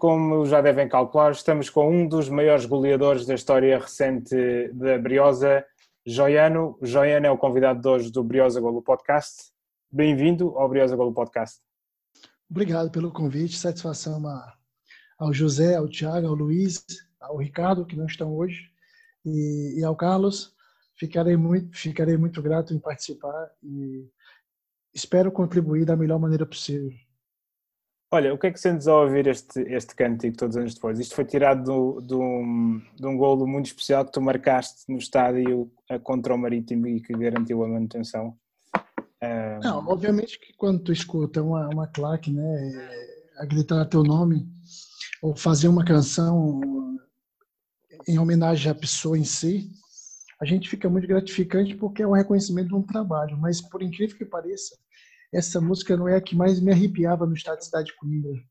Como 0.00 0.46
já 0.46 0.62
devem 0.62 0.88
calcular, 0.88 1.30
estamos 1.30 1.68
com 1.68 1.94
um 1.94 2.08
dos 2.08 2.30
maiores 2.30 2.64
goleadores 2.64 3.26
da 3.26 3.34
história 3.34 3.78
recente 3.78 4.34
da 4.72 4.96
Briosa, 4.96 5.62
Joiano. 6.06 6.78
Joiano 6.80 7.26
é 7.26 7.30
o 7.30 7.36
convidado 7.36 7.82
de 7.82 7.86
hoje 7.86 8.10
do 8.10 8.24
Briosa 8.24 8.62
Golo 8.62 8.80
Podcast. 8.80 9.52
Bem-vindo 9.92 10.56
ao 10.56 10.70
Briosa 10.70 10.96
Golo 10.96 11.12
Podcast. 11.12 11.60
Obrigado 12.50 12.90
pelo 12.90 13.12
convite, 13.12 13.58
satisfação 13.58 14.22
ao 15.18 15.34
José, 15.34 15.76
ao 15.76 15.86
Tiago, 15.86 16.28
ao 16.28 16.34
Luiz, 16.34 16.82
ao 17.20 17.36
Ricardo, 17.36 17.84
que 17.84 17.94
não 17.94 18.06
estão 18.06 18.34
hoje, 18.34 18.70
e, 19.22 19.80
e 19.80 19.84
ao 19.84 19.94
Carlos. 19.94 20.54
Ficarei 20.94 21.36
muito, 21.36 21.76
ficarei 21.76 22.16
muito 22.16 22.40
grato 22.40 22.72
em 22.72 22.78
participar 22.78 23.50
e 23.62 24.08
espero 24.94 25.30
contribuir 25.30 25.84
da 25.84 25.94
melhor 25.94 26.18
maneira 26.18 26.46
possível. 26.46 26.90
Olha, 28.12 28.34
o 28.34 28.38
que 28.38 28.48
é 28.48 28.50
que 28.50 28.58
sentes 28.58 28.88
ao 28.88 29.04
ouvir 29.04 29.28
este, 29.28 29.60
este 29.72 29.94
cântico 29.94 30.36
todos 30.36 30.56
os 30.56 30.60
anos 30.60 30.74
depois? 30.74 30.98
Isto 30.98 31.14
foi 31.14 31.24
tirado 31.24 31.62
do, 31.62 32.00
do, 32.00 32.18
de 32.96 33.06
um 33.06 33.16
golo 33.16 33.46
muito 33.46 33.66
especial 33.66 34.04
que 34.04 34.10
tu 34.10 34.20
marcaste 34.20 34.82
no 34.88 34.98
estádio 34.98 35.70
contra 36.02 36.34
o 36.34 36.38
Marítimo 36.38 36.88
e 36.88 37.00
que 37.00 37.12
garantiu 37.12 37.62
a 37.62 37.68
manutenção. 37.68 38.36
Um... 39.22 39.60
Não, 39.62 39.86
obviamente 39.86 40.40
que 40.40 40.52
quando 40.54 40.82
tu 40.82 40.92
escuta 40.92 41.40
uma, 41.40 41.68
uma 41.68 41.86
claque, 41.86 42.32
né, 42.32 42.88
a 43.38 43.44
gritar 43.44 43.84
teu 43.84 44.02
nome, 44.02 44.44
ou 45.22 45.36
fazer 45.36 45.68
uma 45.68 45.84
canção 45.84 46.60
em 48.08 48.18
homenagem 48.18 48.72
à 48.72 48.74
pessoa 48.74 49.16
em 49.16 49.24
si, 49.24 49.70
a 50.40 50.44
gente 50.44 50.68
fica 50.68 50.88
muito 50.88 51.06
gratificante 51.06 51.76
porque 51.76 52.02
é 52.02 52.08
um 52.08 52.12
reconhecimento 52.12 52.68
de 52.68 52.74
um 52.74 52.82
trabalho, 52.82 53.38
mas 53.38 53.60
por 53.60 53.82
incrível 53.82 54.16
que 54.16 54.24
pareça, 54.24 54.76
essa 55.32 55.60
música 55.60 55.96
não 55.96 56.08
é 56.08 56.16
a 56.16 56.20
que 56.20 56.34
mais 56.34 56.60
me 56.60 56.72
arrepiava 56.72 57.24
no 57.24 57.34
estado 57.34 57.58
de 57.58 57.64
cidade 57.66 57.86
de 57.86 57.96
Coimbra. 57.96 58.42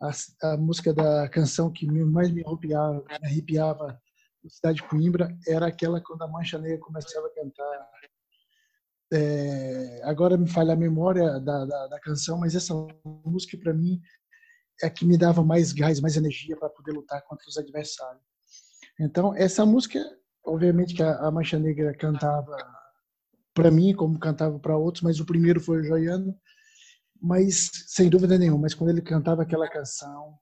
A, 0.00 0.52
a 0.52 0.56
música 0.56 0.92
da 0.92 1.28
canção 1.28 1.70
que 1.70 1.86
mais 1.86 2.30
me 2.30 2.44
arrepiava, 2.44 3.04
me 3.20 3.26
arrepiava 3.28 4.00
no 4.42 4.50
cidade 4.50 4.76
de 4.76 4.88
Coimbra 4.88 5.36
era 5.46 5.66
aquela 5.66 6.00
quando 6.00 6.22
a 6.22 6.28
Mancha 6.28 6.58
Negra 6.58 6.78
começava 6.78 7.26
a 7.26 7.30
cantar. 7.30 7.88
É, 9.12 10.00
agora 10.04 10.36
me 10.36 10.48
falha 10.48 10.72
a 10.72 10.76
memória 10.76 11.38
da, 11.40 11.64
da, 11.64 11.86
da 11.88 12.00
canção, 12.00 12.38
mas 12.38 12.54
essa 12.54 12.74
música 13.24 13.56
para 13.58 13.72
mim 13.72 14.00
é 14.82 14.86
a 14.86 14.90
que 14.90 15.04
me 15.04 15.16
dava 15.16 15.44
mais 15.44 15.72
gás, 15.72 16.00
mais 16.00 16.16
energia 16.16 16.56
para 16.56 16.70
poder 16.70 16.92
lutar 16.92 17.22
contra 17.22 17.48
os 17.48 17.56
adversários. 17.56 18.22
Então 18.98 19.34
essa 19.34 19.64
música, 19.64 20.00
obviamente 20.44 20.94
que 20.94 21.02
a, 21.02 21.18
a 21.18 21.30
Mancha 21.30 21.58
Negra 21.58 21.94
cantava 21.94 22.56
para 23.54 23.70
mim, 23.70 23.94
como 23.94 24.18
cantava 24.18 24.58
para 24.58 24.76
outros, 24.76 25.02
mas 25.02 25.20
o 25.20 25.24
primeiro 25.24 25.60
foi 25.60 25.80
o 25.80 25.84
Joiano. 25.84 26.36
Mas, 27.22 27.70
sem 27.86 28.10
dúvida 28.10 28.36
nenhuma, 28.36 28.62
mas 28.62 28.74
quando 28.74 28.90
ele 28.90 29.00
cantava 29.00 29.42
aquela 29.42 29.68
canção, 29.70 30.34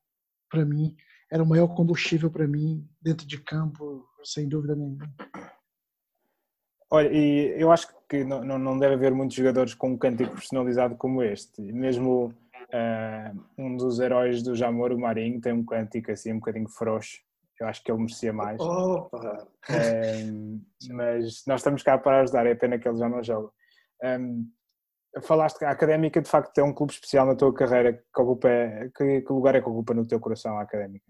para 0.51 0.65
mim, 0.65 0.97
era 1.31 1.43
o 1.43 1.47
maior 1.47 1.69
combustível 1.69 2.31
para 2.31 2.49
mim, 2.49 2.89
dentro 3.01 3.27
de 3.27 3.39
campo, 3.39 4.05
sem 4.25 4.49
dúvida 4.49 4.75
nenhuma. 4.75 5.09
Olha, 6.91 7.09
e 7.13 7.55
eu 7.61 7.71
acho 7.71 7.89
que 8.09 8.25
não, 8.25 8.59
não 8.59 8.79
deve 8.79 8.95
haver 8.95 9.15
muitos 9.15 9.37
jogadores 9.37 9.75
com 9.75 9.91
um 9.91 9.99
cântico 9.99 10.33
personalizado 10.33 10.97
como 10.97 11.23
este. 11.23 11.63
Mesmo 11.73 12.27
uh, 12.27 13.41
um 13.57 13.77
dos 13.77 14.01
heróis 14.01 14.43
do 14.43 14.57
Jamor, 14.57 14.93
o 14.93 14.99
Marinho, 14.99 15.41
tem 15.41 15.53
um 15.53 15.65
cântico 15.65 16.11
assim 16.11 16.33
um 16.33 16.39
bocadinho 16.39 16.69
frouxo 16.69 17.21
eu 17.62 17.69
acho 17.69 17.83
que 17.83 17.91
ele 17.91 17.99
merecia 17.99 18.33
mais. 18.33 18.61
Opa. 18.61 19.47
É, 19.71 20.25
mas 20.91 21.45
nós 21.47 21.61
estamos 21.61 21.83
cá 21.83 21.97
para 21.97 22.21
ajudar, 22.21 22.47
é 22.47 22.55
pena 22.55 22.78
que 22.78 22.89
ele 22.89 22.99
já 22.99 23.09
não 23.09 23.23
joga. 23.23 23.50
Um, 24.05 24.50
falaste 25.23 25.59
que 25.59 25.65
a 25.65 25.71
Académica 25.71 26.21
de 26.21 26.28
facto 26.28 26.59
é 26.59 26.62
um 26.65 26.72
clube 26.72 26.93
especial 26.93 27.27
na 27.27 27.37
tua 27.37 27.55
carreira. 27.55 27.93
Que, 27.93 28.21
ocupa, 28.21 28.49
que, 28.97 29.21
que 29.21 29.33
lugar 29.33 29.55
é 29.55 29.61
que 29.61 29.69
ocupa 29.69 29.95
no 29.95 30.06
teu 30.06 30.19
coração 30.19 30.59
a 30.59 30.62
Académica? 30.62 31.06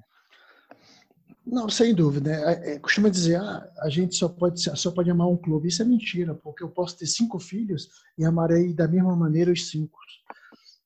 Não, 1.45 1.69
sem 1.69 1.95
dúvida. 1.95 2.31
É, 2.33 2.75
é, 2.75 2.79
costuma 2.79 3.09
dizer, 3.09 3.37
ah, 3.37 3.69
a 3.81 3.89
gente 3.89 4.15
só 4.15 4.29
pode, 4.29 4.61
só 4.61 4.91
pode 4.91 5.11
amar 5.11 5.29
um 5.29 5.37
clube. 5.37 5.69
Isso 5.69 5.83
é 5.83 5.85
mentira, 5.85 6.35
porque 6.35 6.63
eu 6.63 6.69
posso 6.69 6.97
ter 6.99 7.07
cinco 7.07 7.39
filhos 7.39 7.89
e 8.17 8.25
amarei 8.25 8.73
da 8.73 8.87
mesma 8.87 9.17
maneira 9.17 9.51
os 9.51 9.71
cinco. 9.71 9.99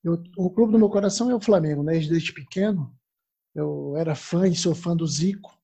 Eu, 0.02 0.22
o 0.36 0.48
clube 0.50 0.72
do 0.72 0.78
meu 0.78 0.88
coração 0.88 1.30
é 1.30 1.34
o 1.34 1.40
Flamengo, 1.40 1.82
né? 1.82 1.94
Desde 1.94 2.32
pequeno, 2.32 2.94
eu 3.54 3.96
era 3.96 4.14
fã 4.14 4.46
e 4.46 4.54
sou 4.54 4.74
fã 4.74 4.94
do 4.94 5.06
Zico. 5.06 5.55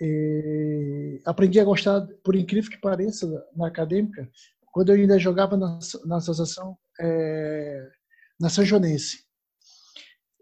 E 0.00 1.20
aprendi 1.26 1.60
a 1.60 1.64
gostar, 1.64 2.06
por 2.24 2.34
incrível 2.34 2.70
que 2.70 2.80
pareça, 2.80 3.26
na 3.54 3.66
acadêmica, 3.66 4.28
quando 4.72 4.90
eu 4.90 4.96
ainda 4.96 5.18
jogava 5.18 5.56
na, 5.56 5.78
na 6.06 6.16
associação 6.16 6.76
é, 6.98 7.88
na 8.40 8.48
São 8.48 8.64
Joanense. 8.64 9.24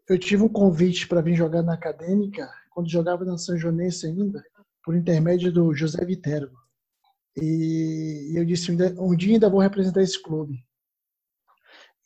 Eu 0.09 0.19
tive 0.19 0.43
um 0.43 0.49
convite 0.49 1.09
para 1.09 1.21
vir 1.21 1.35
jogar 1.35 1.63
na 1.63 1.75
acadêmica, 1.75 2.49
quando 2.71 2.91
jogava 2.91 3.25
na 3.25 3.37
São 3.37 3.59
Joanense 3.59 4.07
ainda, 4.07 4.43
por 4.85 4.97
intermédio 4.97 5.53
do 5.53 5.75
José 5.75 6.05
Viterbo. 6.05 6.57
E 7.37 8.33
eu 8.35 8.45
disse, 8.45 8.71
um 8.71 9.15
dia 9.17 9.35
ainda 9.35 9.51
vou 9.51 9.61
representar 9.61 10.03
esse 10.03 10.21
clube. 10.21 10.65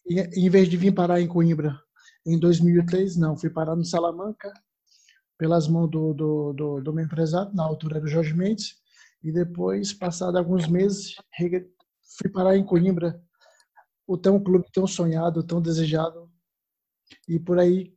E, 0.07 0.21
em 0.21 0.51
vez 0.51 0.69
de 0.69 0.77
vir 0.77 0.93
parar 0.93 1.21
em 1.21 1.29
Coimbra 1.29 1.79
em 2.27 2.39
2003, 2.39 3.17
não, 3.17 3.37
fui 3.37 3.51
parar 3.51 3.77
no 3.77 3.85
Salamanca, 3.85 4.53
pelas 5.43 5.67
mãos 5.67 5.91
do, 5.91 6.15
do, 6.15 6.53
do, 6.53 6.81
do 6.81 6.93
meu 6.93 7.05
empresário, 7.05 7.53
na 7.53 7.65
altura 7.65 7.97
era 7.97 8.05
o 8.05 8.09
Jorge 8.09 8.33
Mendes, 8.33 8.77
e 9.21 9.33
depois, 9.33 9.93
passado 9.93 10.39
alguns 10.39 10.69
meses, 10.69 11.17
fui 12.17 12.31
parar 12.31 12.57
em 12.57 12.65
Coimbra, 12.65 13.21
o 14.07 14.17
tão 14.17 14.39
clube 14.39 14.67
tão 14.73 14.87
sonhado, 14.87 15.43
tão 15.43 15.61
desejado, 15.61 16.31
e 17.29 17.41
por 17.41 17.59
aí 17.59 17.93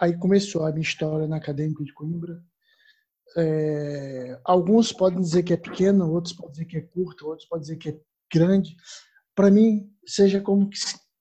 aí 0.00 0.16
começou 0.16 0.64
a 0.64 0.70
minha 0.70 0.82
história 0.82 1.26
na 1.26 1.38
Acadêmica 1.38 1.82
de 1.82 1.92
Coimbra. 1.92 2.40
É, 3.36 4.40
alguns 4.44 4.92
podem 4.92 5.20
dizer 5.20 5.42
que 5.42 5.52
é 5.52 5.56
pequeno, 5.56 6.12
outros 6.12 6.32
podem 6.32 6.52
dizer 6.52 6.64
que 6.66 6.76
é 6.76 6.80
curto, 6.80 7.26
outros 7.26 7.48
podem 7.48 7.62
dizer 7.62 7.76
que 7.76 7.88
é 7.88 8.00
grande. 8.32 8.76
Para 9.34 9.50
mim, 9.50 9.92
seja 10.06 10.40
como 10.40 10.70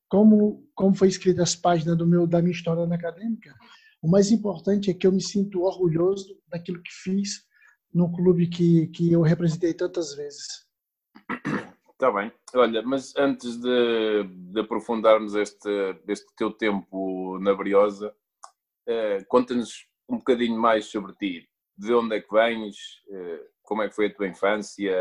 como 0.08 0.70
como 0.76 0.94
foi 0.94 1.08
escrita 1.08 1.42
as 1.42 1.56
páginas 1.56 1.98
do 1.98 2.06
meu 2.06 2.28
da 2.28 2.44
minha 2.44 2.54
história 2.54 2.86
na 2.86 2.94
Acadêmica, 2.94 3.56
o 4.04 4.10
mais 4.10 4.32
importante 4.32 4.92
é 4.92 4.94
que 4.94 5.08
eu 5.08 5.14
me 5.14 5.22
sinto 5.22 5.62
orgulhoso 5.62 6.38
daquilo 6.50 6.84
que 6.84 6.92
fiz 6.92 7.48
no 7.94 8.12
clube 8.12 8.48
que, 8.48 8.88
que 8.88 9.14
eu 9.14 9.22
representei 9.22 9.74
tantas 9.74 10.14
vezes. 10.14 10.68
Está 11.90 12.12
bem. 12.12 12.30
Olha, 12.54 12.82
mas 12.82 13.16
antes 13.16 13.56
de, 13.56 14.24
de 14.52 14.60
aprofundarmos 14.60 15.36
este, 15.36 15.70
este 16.06 16.36
teu 16.36 16.52
tempo 16.52 17.40
na 17.40 17.54
Briosa, 17.54 18.14
eh, 18.86 19.24
conta-nos 19.30 19.88
um 20.10 20.18
bocadinho 20.18 20.60
mais 20.60 20.86
sobre 20.88 21.14
ti. 21.14 21.48
De 21.78 21.94
onde 21.94 22.18
é 22.18 22.22
que 22.22 22.34
vens? 22.34 22.76
Eh, 23.10 23.48
como 23.62 23.84
é 23.84 23.88
que 23.88 23.96
foi 23.96 24.08
a 24.08 24.14
tua 24.14 24.28
infância? 24.28 24.92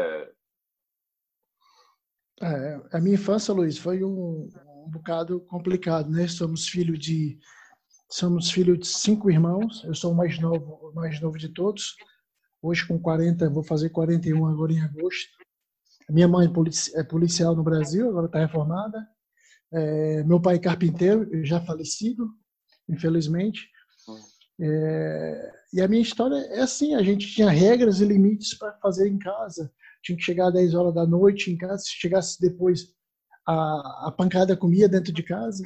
É, 2.41 2.81
a 2.93 3.01
minha 3.01 3.17
infância, 3.17 3.53
Luiz, 3.53 3.79
foi 3.79 4.05
um, 4.05 4.49
um 4.87 4.91
bocado 4.91 5.41
complicado, 5.41 6.09
né? 6.09 6.29
Somos 6.29 6.69
filhos 6.69 7.01
de 7.01 7.41
Somos 8.13 8.51
filhos 8.51 8.79
de 8.79 8.87
cinco 8.87 9.31
irmãos. 9.31 9.83
Eu 9.85 9.95
sou 9.95 10.13
o 10.13 10.15
mais 10.15 10.39
novo, 10.39 10.93
mais 10.95 11.19
novo 11.19 11.39
de 11.39 11.49
todos. 11.49 11.97
Hoje 12.61 12.87
com 12.87 12.99
40, 12.99 13.49
vou 13.49 13.63
fazer 13.63 13.89
41 13.89 14.47
agora 14.49 14.71
em 14.71 14.83
agosto. 14.83 15.31
Minha 16.11 16.29
mãe 16.29 16.47
é 16.95 17.03
policial 17.03 17.57
no 17.57 17.63
Brasil, 17.63 18.11
agora 18.11 18.27
está 18.27 18.41
reformada. 18.41 18.99
É, 19.73 20.23
meu 20.25 20.39
pai 20.39 20.57
é 20.57 20.59
carpinteiro, 20.59 21.27
já 21.43 21.59
falecido, 21.63 22.29
infelizmente. 22.87 23.67
É, 24.61 25.53
e 25.73 25.81
a 25.81 25.89
minha 25.89 26.03
história 26.03 26.37
é 26.51 26.61
assim: 26.61 26.95
a 26.95 27.03
gente 27.03 27.27
tinha 27.29 27.49
regras 27.49 28.03
e 28.03 28.05
limites 28.05 28.53
para 28.59 28.77
fazer 28.83 29.09
em 29.09 29.19
casa. 29.19 29.73
Tinha 30.03 30.19
que 30.19 30.23
chegar 30.23 30.49
às 30.49 30.53
10 30.53 30.75
horas 30.75 30.95
da 30.95 31.07
noite 31.07 31.51
em 31.51 31.57
casa. 31.57 31.79
Se 31.79 31.93
chegasse 31.93 32.39
depois, 32.39 32.89
a, 33.47 34.09
a 34.09 34.13
pancada 34.13 34.55
comia 34.55 34.87
dentro 34.87 35.15
de 35.15 35.23
casa. 35.23 35.65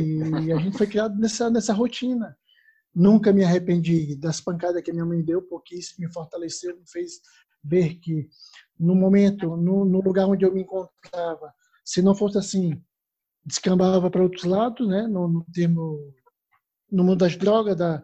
E 0.00 0.52
a 0.52 0.58
gente 0.58 0.76
foi 0.76 0.86
criado 0.86 1.18
nessa, 1.18 1.50
nessa 1.50 1.72
rotina. 1.72 2.36
Nunca 2.94 3.32
me 3.32 3.44
arrependi 3.44 4.16
das 4.16 4.40
pancadas 4.40 4.82
que 4.82 4.92
minha 4.92 5.04
mãe 5.04 5.22
deu, 5.22 5.42
porque 5.42 5.76
isso 5.76 5.94
me 5.98 6.10
fortaleceu, 6.12 6.76
me 6.76 6.88
fez 6.88 7.20
ver 7.62 7.96
que 7.96 8.28
no 8.78 8.94
momento, 8.94 9.56
no, 9.56 9.84
no 9.84 10.00
lugar 10.00 10.26
onde 10.26 10.44
eu 10.44 10.52
me 10.52 10.62
encontrava, 10.62 11.52
se 11.84 12.02
não 12.02 12.14
fosse 12.14 12.38
assim, 12.38 12.82
descambava 13.44 14.10
para 14.10 14.22
outros 14.22 14.44
lados, 14.44 14.88
né? 14.88 15.06
No, 15.06 15.28
no 15.28 15.46
termo, 15.52 16.14
no 16.90 17.04
mundo 17.04 17.18
das 17.18 17.36
drogas, 17.36 17.76
da, 17.76 18.02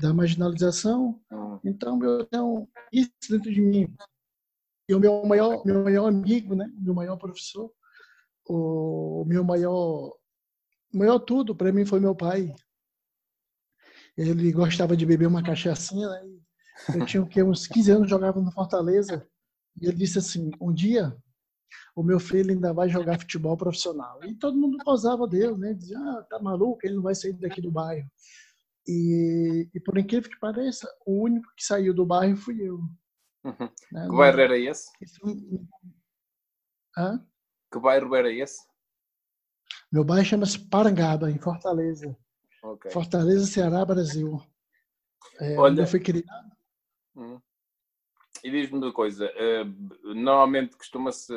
da 0.00 0.12
marginalização. 0.12 1.20
Então, 1.64 2.02
eu 2.02 2.26
tenho 2.26 2.68
isso 2.92 3.10
dentro 3.30 3.52
de 3.52 3.60
mim. 3.60 3.94
E 4.88 4.94
o 4.94 5.00
meu 5.00 5.24
maior, 5.24 5.64
meu 5.64 5.84
maior 5.84 6.06
amigo, 6.06 6.54
né? 6.54 6.70
Meu 6.76 6.94
maior 6.94 7.16
professor, 7.16 7.72
o 8.46 9.24
meu 9.26 9.42
maior 9.42 10.12
maior 10.94 11.18
tudo 11.18 11.54
para 11.54 11.72
mim 11.72 11.84
foi 11.84 12.00
meu 12.00 12.14
pai. 12.14 12.54
Ele 14.16 14.52
gostava 14.52 14.96
de 14.96 15.04
beber 15.04 15.26
uma 15.26 15.42
cachaçinha, 15.42 16.08
né? 16.08 16.22
Eu 16.94 17.04
tinha 17.06 17.44
uns 17.44 17.66
15 17.66 17.90
anos, 17.90 18.10
jogava 18.10 18.40
no 18.40 18.52
Fortaleza. 18.52 19.26
E 19.80 19.86
ele 19.86 19.96
disse 19.96 20.18
assim: 20.18 20.50
um 20.60 20.72
dia 20.72 21.16
o 21.94 22.02
meu 22.02 22.18
filho 22.18 22.52
ainda 22.52 22.72
vai 22.72 22.88
jogar 22.88 23.18
futebol 23.18 23.56
profissional. 23.56 24.22
E 24.24 24.34
todo 24.34 24.58
mundo 24.58 24.78
posava 24.84 25.26
Deus, 25.28 25.58
né? 25.58 25.74
Dizia: 25.74 25.98
ah, 25.98 26.26
tá 26.28 26.38
maluco, 26.40 26.80
ele 26.84 26.96
não 26.96 27.02
vai 27.02 27.14
sair 27.14 27.32
daqui 27.34 27.60
do 27.60 27.70
bairro. 27.70 28.08
E, 28.86 29.68
e, 29.74 29.80
por 29.80 29.96
incrível 29.96 30.30
que 30.30 30.38
pareça, 30.38 30.86
o 31.06 31.22
único 31.22 31.48
que 31.56 31.64
saiu 31.64 31.94
do 31.94 32.04
bairro 32.04 32.36
fui 32.36 32.60
eu. 32.60 32.76
Uhum. 33.44 33.70
Né? 33.92 34.06
Que 34.08 34.16
bairro 34.16 34.40
era 34.40 34.58
esse? 34.58 34.90
Hã? 36.96 37.26
Que 37.72 37.78
bairro 37.80 38.14
era 38.14 38.30
esse? 38.30 38.60
Meu 39.94 40.02
bairro 40.02 40.26
chama-se 40.26 40.58
Parangaba, 40.58 41.30
em 41.30 41.38
Fortaleza. 41.38 42.18
Okay. 42.60 42.90
Fortaleza, 42.90 43.46
Ceará, 43.46 43.84
Brasil. 43.84 44.42
É, 45.38 45.56
Olha, 45.56 45.82
eu 45.82 45.86
fui 45.86 46.00
criado. 46.00 46.50
Hum. 47.14 47.38
E 48.42 48.50
diz-me 48.50 48.78
uma 48.78 48.92
coisa, 48.92 49.30
uh, 49.30 50.12
normalmente 50.12 50.76
costuma-se 50.76 51.32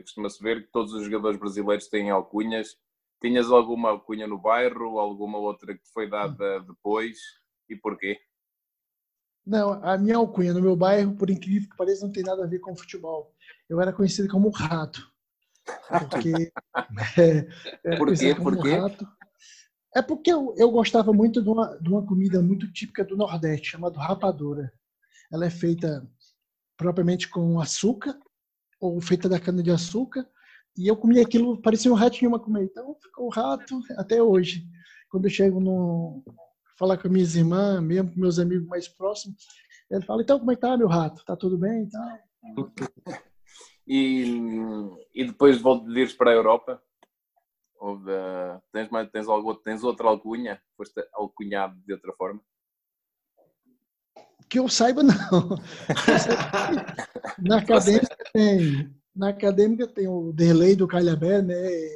costuma 0.00 0.28
ver 0.40 0.62
que 0.64 0.72
todos 0.72 0.94
os 0.94 1.04
jogadores 1.04 1.38
brasileiros 1.38 1.86
têm 1.88 2.08
alcunhas. 2.08 2.78
Tinhas 3.20 3.50
alguma 3.50 3.90
alcunha 3.90 4.26
no 4.26 4.38
bairro, 4.38 4.98
alguma 4.98 5.36
outra 5.36 5.74
que 5.74 5.86
foi 5.92 6.08
dada 6.08 6.60
depois? 6.60 7.18
E 7.68 7.76
porquê? 7.76 8.18
Não, 9.44 9.84
a 9.84 9.98
minha 9.98 10.16
alcunha 10.16 10.54
no 10.54 10.62
meu 10.62 10.74
bairro, 10.74 11.14
por 11.14 11.28
incrível 11.28 11.68
que 11.68 11.76
pareça, 11.76 12.06
não 12.06 12.12
tem 12.12 12.22
nada 12.22 12.42
a 12.42 12.48
ver 12.48 12.60
com 12.60 12.74
futebol. 12.74 13.34
Eu 13.68 13.78
era 13.82 13.92
conhecido 13.92 14.30
como 14.30 14.48
rato. 14.48 15.12
Porque, 15.88 16.52
é, 17.84 17.96
por 17.96 18.14
quê? 18.14 18.34
Por 18.34 18.62
quê? 18.62 18.76
Rato. 18.76 19.08
É 19.96 20.02
porque 20.02 20.32
eu, 20.32 20.54
eu 20.56 20.70
gostava 20.70 21.12
muito 21.12 21.42
de 21.42 21.48
uma, 21.48 21.76
de 21.78 21.88
uma 21.88 22.04
comida 22.04 22.42
muito 22.42 22.70
típica 22.72 23.04
do 23.04 23.16
Nordeste, 23.16 23.70
chamada 23.70 23.98
rapadura. 23.98 24.72
Ela 25.32 25.46
é 25.46 25.50
feita 25.50 26.06
propriamente 26.76 27.28
com 27.28 27.60
açúcar, 27.60 28.18
ou 28.80 29.00
feita 29.00 29.28
da 29.28 29.40
cana 29.40 29.62
de 29.62 29.70
açúcar, 29.70 30.28
e 30.76 30.86
eu 30.86 30.96
comia 30.96 31.22
aquilo, 31.22 31.60
parecia 31.60 31.92
um 31.92 31.96
ratinho 31.96 32.34
a 32.34 32.40
comer. 32.40 32.64
Então 32.64 32.96
ficou 33.02 33.26
o 33.26 33.30
rato 33.30 33.80
até 33.96 34.22
hoje. 34.22 34.64
Quando 35.10 35.24
eu 35.24 35.30
chego 35.30 35.58
no 35.58 36.22
falar 36.78 36.96
com 36.96 37.08
minhas 37.08 37.34
irmãs, 37.34 37.82
mesmo 37.82 38.12
com 38.12 38.20
meus 38.20 38.38
amigos 38.38 38.68
mais 38.68 38.86
próximos, 38.86 39.44
ele 39.90 40.04
fala: 40.04 40.22
"Então 40.22 40.38
como 40.38 40.52
é 40.52 40.54
que 40.54 40.60
tá, 40.60 40.76
meu 40.76 40.86
rato? 40.86 41.24
Tá 41.24 41.34
tudo 41.34 41.58
bem?" 41.58 41.82
Então... 41.82 42.72
E, 43.88 44.24
e 45.14 45.24
depois 45.24 45.62
de 45.62 46.00
ires 46.00 46.12
para 46.12 46.30
a 46.30 46.34
Europa, 46.34 46.82
Houve, 47.80 48.10
tens, 48.72 48.90
mais, 48.90 49.08
tens, 49.10 49.28
algo, 49.28 49.54
tens 49.54 49.84
outra 49.84 50.08
alcunha? 50.08 50.60
Foste 50.76 51.06
alcunhado 51.14 51.80
de 51.86 51.92
outra 51.92 52.12
forma? 52.14 52.40
Que 54.48 54.58
eu 54.58 54.68
saiba, 54.68 55.02
não. 55.02 55.14
na 57.38 57.58
acadêmica 57.58 58.16
tem. 58.32 58.92
Na 59.14 59.28
acadêmica 59.28 59.86
tem 59.86 60.08
o 60.08 60.32
Derlei 60.32 60.74
do 60.74 60.88
Calhabé, 60.88 61.42
né? 61.42 61.54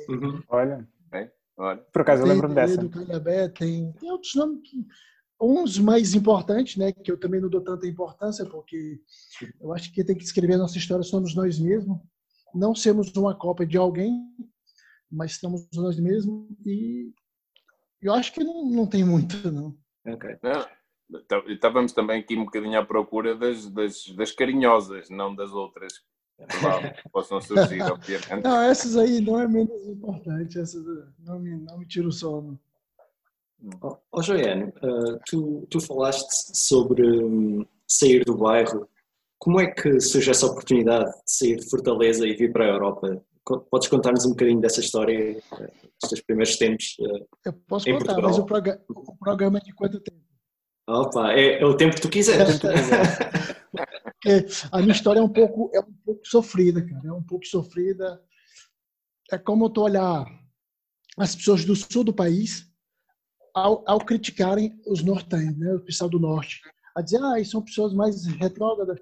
Uhum. 0.08 0.42
Olha. 0.48 0.86
olha. 1.56 1.80
Por 1.92 2.02
acaso 2.02 2.22
eu 2.22 2.26
lembro 2.26 2.54
dessa. 2.54 2.76
do 2.76 2.90
Calhabé, 2.90 3.48
tem, 3.48 3.92
tem 3.92 4.10
outros 4.10 4.34
nomes 4.34 4.60
que 4.62 4.86
uns 5.42 5.78
mais 5.78 6.14
importantes, 6.14 6.76
né, 6.76 6.92
que 6.92 7.10
eu 7.10 7.18
também 7.18 7.40
não 7.40 7.48
dou 7.48 7.60
tanta 7.60 7.86
importância, 7.86 8.46
porque 8.46 9.00
eu 9.60 9.72
acho 9.72 9.92
que 9.92 10.04
tem 10.04 10.16
que 10.16 10.22
escrever 10.22 10.54
a 10.54 10.58
nossa 10.58 10.78
história 10.78 11.02
somos 11.02 11.34
nós 11.34 11.58
mesmos, 11.58 11.98
não 12.54 12.74
sermos 12.74 13.12
uma 13.16 13.34
cópia 13.34 13.66
de 13.66 13.76
alguém, 13.76 14.20
mas 15.10 15.32
estamos 15.32 15.66
nós 15.74 15.98
mesmos 15.98 16.48
e 16.64 17.12
eu 18.00 18.14
acho 18.14 18.32
que 18.32 18.44
não, 18.44 18.64
não 18.64 18.86
tem 18.86 19.04
muito, 19.04 19.50
não. 19.50 19.76
Ok. 20.06 20.38
Não, 20.42 20.66
estávamos 21.48 21.92
também 21.92 22.20
aqui 22.20 22.36
um 22.36 22.44
bocadinho 22.44 22.78
à 22.78 22.84
procura 22.84 23.36
das, 23.36 23.68
das, 23.68 24.06
das 24.16 24.32
carinhosas, 24.32 25.10
não 25.10 25.34
das 25.34 25.52
outras 25.52 25.92
que 26.38 27.08
possam 27.10 27.40
surgir, 27.40 27.82
obviamente. 27.90 28.42
Não, 28.42 28.60
essas 28.62 28.96
aí 28.96 29.20
não 29.20 29.38
é 29.38 29.46
menos 29.46 29.86
importante, 29.86 30.58
essas 30.58 30.84
não 31.18 31.38
me, 31.38 31.56
não 31.56 31.78
me 31.78 31.86
tira 31.86 32.08
o 32.08 32.12
sono. 32.12 32.58
Oh, 33.80 33.96
oh 34.10 34.22
Joiane, 34.22 34.72
uh, 34.82 35.18
tu, 35.26 35.66
tu 35.70 35.80
falaste 35.80 36.56
sobre 36.56 37.06
um, 37.24 37.64
sair 37.86 38.24
do 38.24 38.36
bairro. 38.36 38.88
Como 39.38 39.60
é 39.60 39.70
que 39.70 40.00
surge 40.00 40.30
essa 40.30 40.46
oportunidade 40.46 41.10
de 41.10 41.32
sair 41.32 41.56
de 41.56 41.68
Fortaleza 41.68 42.26
e 42.26 42.34
vir 42.34 42.52
para 42.52 42.64
a 42.64 42.68
Europa? 42.68 43.24
Podes 43.70 43.88
contar-nos 43.88 44.24
um 44.24 44.30
bocadinho 44.30 44.60
dessa 44.60 44.80
história, 44.80 45.40
destes 46.00 46.22
primeiros 46.24 46.56
tempos? 46.56 46.96
Eh, 47.00 47.26
Eu 47.46 47.52
posso 47.66 47.86
contar, 47.86 48.14
Portugal? 48.14 48.30
mas 48.30 48.38
o, 48.38 48.44
prog 48.44 48.68
o, 48.88 49.16
programa 49.16 49.58
é 49.58 49.60
de 49.60 49.74
quanto 49.74 50.00
tempo? 50.00 50.22
Opa, 50.88 51.32
é, 51.32 51.60
é 51.60 51.66
o 51.66 51.76
tempo 51.76 51.96
que 51.96 52.02
tu 52.02 52.08
quiseres. 52.08 52.60
é, 54.26 54.46
a 54.70 54.78
minha 54.80 54.92
história 54.92 55.18
é 55.18 55.22
um 55.22 55.28
pouco, 55.28 55.70
é 55.74 55.80
um 55.80 55.92
pouco 56.04 56.20
sofrida, 56.24 56.84
cara. 56.84 57.08
É 57.08 57.12
um 57.12 57.22
pouco 57.22 57.44
sofrida. 57.46 58.20
É 59.30 59.38
como 59.38 59.70
tu 59.70 59.82
olhar 59.82 60.24
as 61.18 61.34
pessoas 61.34 61.64
do 61.64 61.74
sul 61.74 62.04
do 62.04 62.14
país 62.14 62.71
ao, 63.54 63.84
ao 63.86 64.04
criticarem 64.04 64.78
os 64.86 65.02
nortenhos, 65.02 65.56
né, 65.56 65.74
o 65.74 65.80
pessoal 65.80 66.08
do 66.08 66.18
norte. 66.18 66.60
A 66.96 67.02
dizer, 67.02 67.22
ah, 67.22 67.42
são 67.44 67.62
pessoas 67.62 67.94
mais 67.94 68.26
retrógradas. 68.26 68.98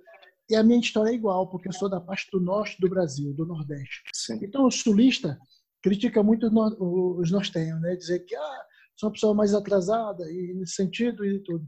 E 0.49 0.57
a 0.57 0.63
minha 0.63 0.81
história 0.81 1.11
é 1.11 1.15
igual, 1.15 1.49
porque 1.49 1.69
eu 1.69 1.73
sou 1.73 1.89
da 1.89 2.01
parte 2.01 2.29
do 2.33 2.41
norte 2.41 2.81
do 2.81 2.89
Brasil, 2.89 3.33
do 3.35 3.47
Nordeste. 3.47 4.03
Sim. 4.15 4.39
Então, 4.43 4.67
o 4.67 4.71
sulista 4.71 5.39
critica 5.83 6.23
muito 6.23 6.47
os 6.49 7.31
nortenhos, 7.31 7.81
né? 7.81 7.95
Dizer 7.97 8.21
que 8.21 8.35
ah, 8.35 8.65
sou 8.97 9.09
uma 9.09 9.13
pessoa 9.13 9.35
mais 9.35 9.55
atrasada 9.55 10.31
e 10.31 10.55
nesse 10.55 10.75
sentido 10.75 11.25
e 11.25 11.41
tudo. 11.41 11.67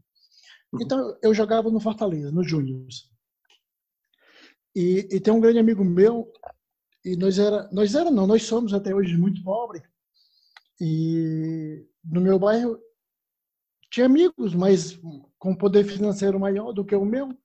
Uhum. 0.72 0.80
Então, 0.82 1.18
eu 1.22 1.32
jogava 1.32 1.70
no 1.70 1.80
Fortaleza, 1.80 2.32
no 2.32 2.42
Júnior. 2.42 2.86
E, 4.74 5.08
e, 5.10 5.20
tem 5.20 5.32
um 5.32 5.40
grande 5.40 5.58
amigo 5.58 5.84
meu, 5.84 6.32
e 7.04 7.14
nós 7.16 7.38
era, 7.38 7.68
nós 7.70 7.94
era 7.94 8.10
não, 8.10 8.26
nós 8.26 8.44
somos 8.44 8.72
até 8.72 8.94
hoje 8.94 9.16
muito 9.16 9.42
pobres. 9.42 9.82
E 10.80 11.86
no 12.04 12.20
meu 12.20 12.38
bairro 12.38 12.78
tinha 13.90 14.06
amigos, 14.06 14.54
mas 14.54 14.98
com 15.38 15.54
poder 15.54 15.84
financeiro 15.84 16.40
maior 16.40 16.72
do 16.72 16.84
que 16.84 16.94
o 16.94 17.04
meu 17.04 17.36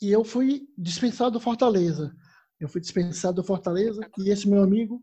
e 0.00 0.10
eu 0.10 0.24
fui 0.24 0.66
dispensado 0.78 1.32
do 1.32 1.40
Fortaleza. 1.40 2.16
Eu 2.58 2.68
fui 2.68 2.80
dispensado 2.80 3.36
do 3.36 3.46
Fortaleza 3.46 4.00
e 4.18 4.30
esse 4.30 4.48
meu 4.48 4.62
amigo, 4.62 5.02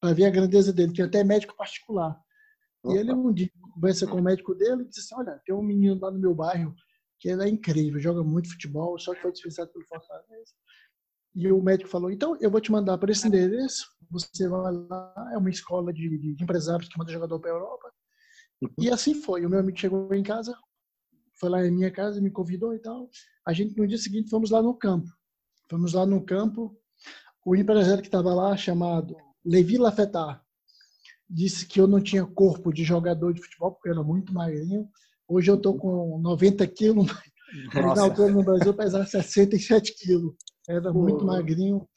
para 0.00 0.14
ver 0.14 0.26
a 0.26 0.30
grandeza 0.30 0.72
dele, 0.72 0.92
tinha 0.92 1.06
até 1.06 1.24
médico 1.24 1.56
particular. 1.56 2.18
E 2.84 2.96
ele 2.96 3.12
um 3.12 3.32
dia 3.32 3.50
conversa 3.74 4.06
com 4.06 4.16
o 4.16 4.22
médico 4.22 4.54
dele 4.54 4.82
e 4.82 4.88
disse 4.88 5.00
assim, 5.00 5.20
olha, 5.20 5.40
tem 5.44 5.54
um 5.54 5.62
menino 5.62 5.98
lá 6.00 6.10
no 6.10 6.18
meu 6.18 6.34
bairro 6.34 6.74
que 7.18 7.28
ele 7.28 7.42
é 7.42 7.48
incrível, 7.48 7.98
joga 7.98 8.22
muito 8.22 8.50
futebol, 8.50 8.96
só 8.98 9.12
que 9.12 9.20
foi 9.20 9.32
dispensado 9.32 9.72
pelo 9.72 9.84
Fortaleza. 9.86 10.54
E 11.38 11.52
o 11.52 11.62
médico 11.62 11.88
falou, 11.88 12.10
então 12.10 12.36
eu 12.40 12.50
vou 12.50 12.60
te 12.60 12.72
mandar 12.72 12.98
para 12.98 13.12
esse 13.12 13.24
endereço, 13.24 13.86
você 14.10 14.48
vai 14.48 14.72
lá, 14.72 15.30
é 15.32 15.38
uma 15.38 15.48
escola 15.48 15.92
de, 15.92 16.34
de 16.34 16.42
empresários 16.42 16.88
que 16.88 16.98
manda 16.98 17.12
jogador 17.12 17.38
para 17.38 17.52
a 17.52 17.54
Europa. 17.54 17.92
Uhum. 18.60 18.70
E 18.76 18.90
assim 18.90 19.14
foi. 19.14 19.46
O 19.46 19.48
meu 19.48 19.60
amigo 19.60 19.78
chegou 19.78 20.12
em 20.12 20.22
casa, 20.24 20.52
foi 21.38 21.48
lá 21.48 21.64
em 21.64 21.70
minha 21.70 21.92
casa, 21.92 22.20
me 22.20 22.28
convidou 22.28 22.74
e 22.74 22.80
tal. 22.80 23.08
A 23.46 23.52
gente, 23.52 23.78
no 23.78 23.86
dia 23.86 23.98
seguinte, 23.98 24.28
fomos 24.28 24.50
lá 24.50 24.60
no 24.60 24.74
campo. 24.74 25.06
Fomos 25.70 25.92
lá 25.92 26.04
no 26.04 26.24
campo. 26.24 26.76
O 27.46 27.54
empresário 27.54 28.02
que 28.02 28.08
estava 28.08 28.34
lá, 28.34 28.56
chamado 28.56 29.14
Levi 29.44 29.78
Lafetar, 29.78 30.44
disse 31.30 31.68
que 31.68 31.80
eu 31.80 31.86
não 31.86 32.00
tinha 32.00 32.26
corpo 32.26 32.72
de 32.72 32.82
jogador 32.82 33.32
de 33.32 33.40
futebol, 33.40 33.70
porque 33.70 33.90
eu 33.90 33.92
era 33.92 34.02
muito 34.02 34.34
magrinho. 34.34 34.88
Hoje 35.28 35.52
eu 35.52 35.54
estou 35.54 35.78
com 35.78 36.18
90 36.18 36.66
quilos, 36.66 37.06
mas 37.72 37.96
na 37.96 38.02
altura 38.02 38.32
no 38.32 38.42
Brasil 38.42 38.66
eu 38.66 38.74
pesava 38.74 39.06
67 39.06 39.94
quilos. 39.94 40.34
Era 40.68 40.92
muito 40.92 41.24
magrinho. 41.24 41.88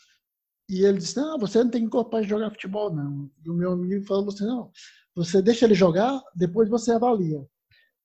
E 0.69 0.85
ele 0.85 0.99
disse: 0.99 1.17
Não, 1.17 1.37
você 1.37 1.61
não 1.61 1.69
tem 1.69 1.87
corpo 1.89 2.11
para 2.11 2.23
jogar 2.23 2.49
futebol, 2.51 2.93
não. 2.93 3.29
E 3.45 3.49
o 3.49 3.53
meu 3.53 3.73
amigo 3.73 4.05
falou 4.05 4.29
assim: 4.29 4.45
Não, 4.45 4.71
você 5.13 5.41
deixa 5.41 5.65
ele 5.65 5.73
jogar, 5.73 6.21
depois 6.33 6.69
você 6.69 6.91
avalia. 6.91 7.45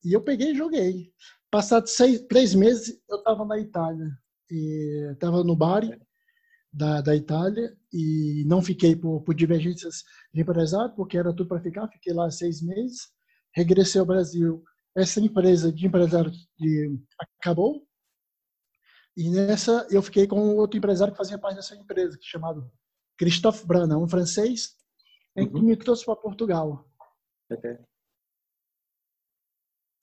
E 0.04 0.12
eu 0.12 0.20
peguei 0.20 0.50
e 0.50 0.56
joguei. 0.56 1.12
Passados 1.50 1.92
seis, 1.92 2.20
três 2.28 2.54
meses, 2.54 3.00
eu 3.08 3.18
estava 3.18 3.44
na 3.44 3.58
Itália. 3.58 4.10
Estava 5.12 5.44
no 5.44 5.56
Bari 5.56 5.98
da, 6.72 7.00
da 7.00 7.14
Itália 7.14 7.76
e 7.92 8.44
não 8.46 8.60
fiquei 8.60 8.94
por, 8.96 9.22
por 9.22 9.34
divergências 9.34 10.02
de 10.34 10.42
empresário, 10.42 10.94
porque 10.94 11.16
era 11.16 11.32
tudo 11.32 11.48
para 11.48 11.62
ficar. 11.62 11.88
Fiquei 11.88 12.12
lá 12.12 12.30
seis 12.30 12.60
meses. 12.60 13.08
Regressei 13.54 14.00
ao 14.00 14.06
Brasil. 14.06 14.62
Essa 14.96 15.20
empresa 15.20 15.72
de 15.72 15.86
empresário 15.86 16.32
de, 16.58 16.98
acabou. 17.40 17.85
E 19.16 19.30
nessa 19.30 19.86
eu 19.90 20.02
fiquei 20.02 20.26
com 20.26 20.56
outro 20.56 20.76
empresário 20.76 21.12
que 21.12 21.18
fazia 21.18 21.38
parte 21.38 21.56
dessa 21.56 21.74
empresa, 21.74 22.18
chamado 22.20 22.70
Christophe 23.16 23.66
Brana, 23.66 23.96
um 23.96 24.06
francês, 24.06 24.76
uhum. 25.36 25.52
que 25.52 25.62
me 25.62 25.76
trouxe 25.76 26.04
para 26.04 26.16
Portugal. 26.16 26.86
Okay. 27.50 27.78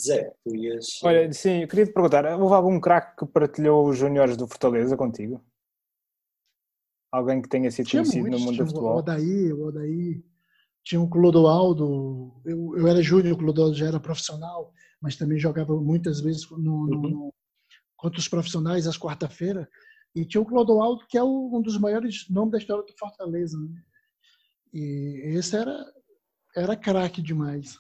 Zé, 0.01 0.36
tu 0.43 0.55
ias. 0.55 1.00
Olha, 1.03 1.32
sim, 1.32 1.62
eu 1.62 1.67
queria 1.67 1.86
te 1.86 1.93
perguntar: 1.93 2.25
houve 2.39 2.55
algum 2.55 2.79
craque 2.79 3.17
que 3.17 3.32
partilhou 3.32 3.88
os 3.88 3.98
juniores 3.98 4.36
do 4.36 4.48
Fortaleza 4.48 4.98
contigo? 4.98 5.43
Alguém 7.12 7.41
que 7.41 7.48
tenha 7.48 7.70
sido 7.70 7.88
tinha 7.88 8.01
conhecido 8.01 8.24
muitos, 8.24 8.39
no 8.39 8.46
mundo 8.46 8.58
do 8.58 8.65
futebol? 8.65 8.96
O 8.96 8.98
Odaí, 8.98 9.53
o 9.53 9.67
Odaí. 9.67 10.25
Tinha 10.84 11.00
o 11.00 11.10
Clodoaldo. 11.10 12.41
Eu, 12.43 12.75
eu 12.75 12.88
era 12.88 13.01
júnior, 13.01 13.36
o 13.36 13.38
Clodoaldo 13.38 13.75
já 13.75 13.88
era 13.88 14.00
profissional, 14.00 14.74
mas 15.00 15.15
também 15.15 15.38
jogava 15.38 15.74
muitas 15.79 16.20
vezes 16.20 16.50
no, 16.50 16.58
no, 16.58 17.08
uhum. 17.08 17.32
Contra 18.04 18.20
os 18.20 18.28
profissionais 18.28 18.86
às 18.86 18.98
quarta-feira. 18.98 19.70
E 20.14 20.26
tinha 20.26 20.42
o 20.42 20.46
Clodoaldo, 20.46 21.08
que 21.08 21.18
é 21.18 21.24
um 21.24 21.62
dos 21.62 21.78
maiores 21.78 22.30
nomes 22.30 22.52
da 22.52 22.58
história 22.58 22.84
do 22.84 22.98
Fortaleza. 22.98 23.58
Né? 23.58 23.82
E 24.74 25.38
esse 25.38 25.56
era, 25.56 25.86
era 26.54 26.76
craque 26.76 27.22
demais. 27.22 27.80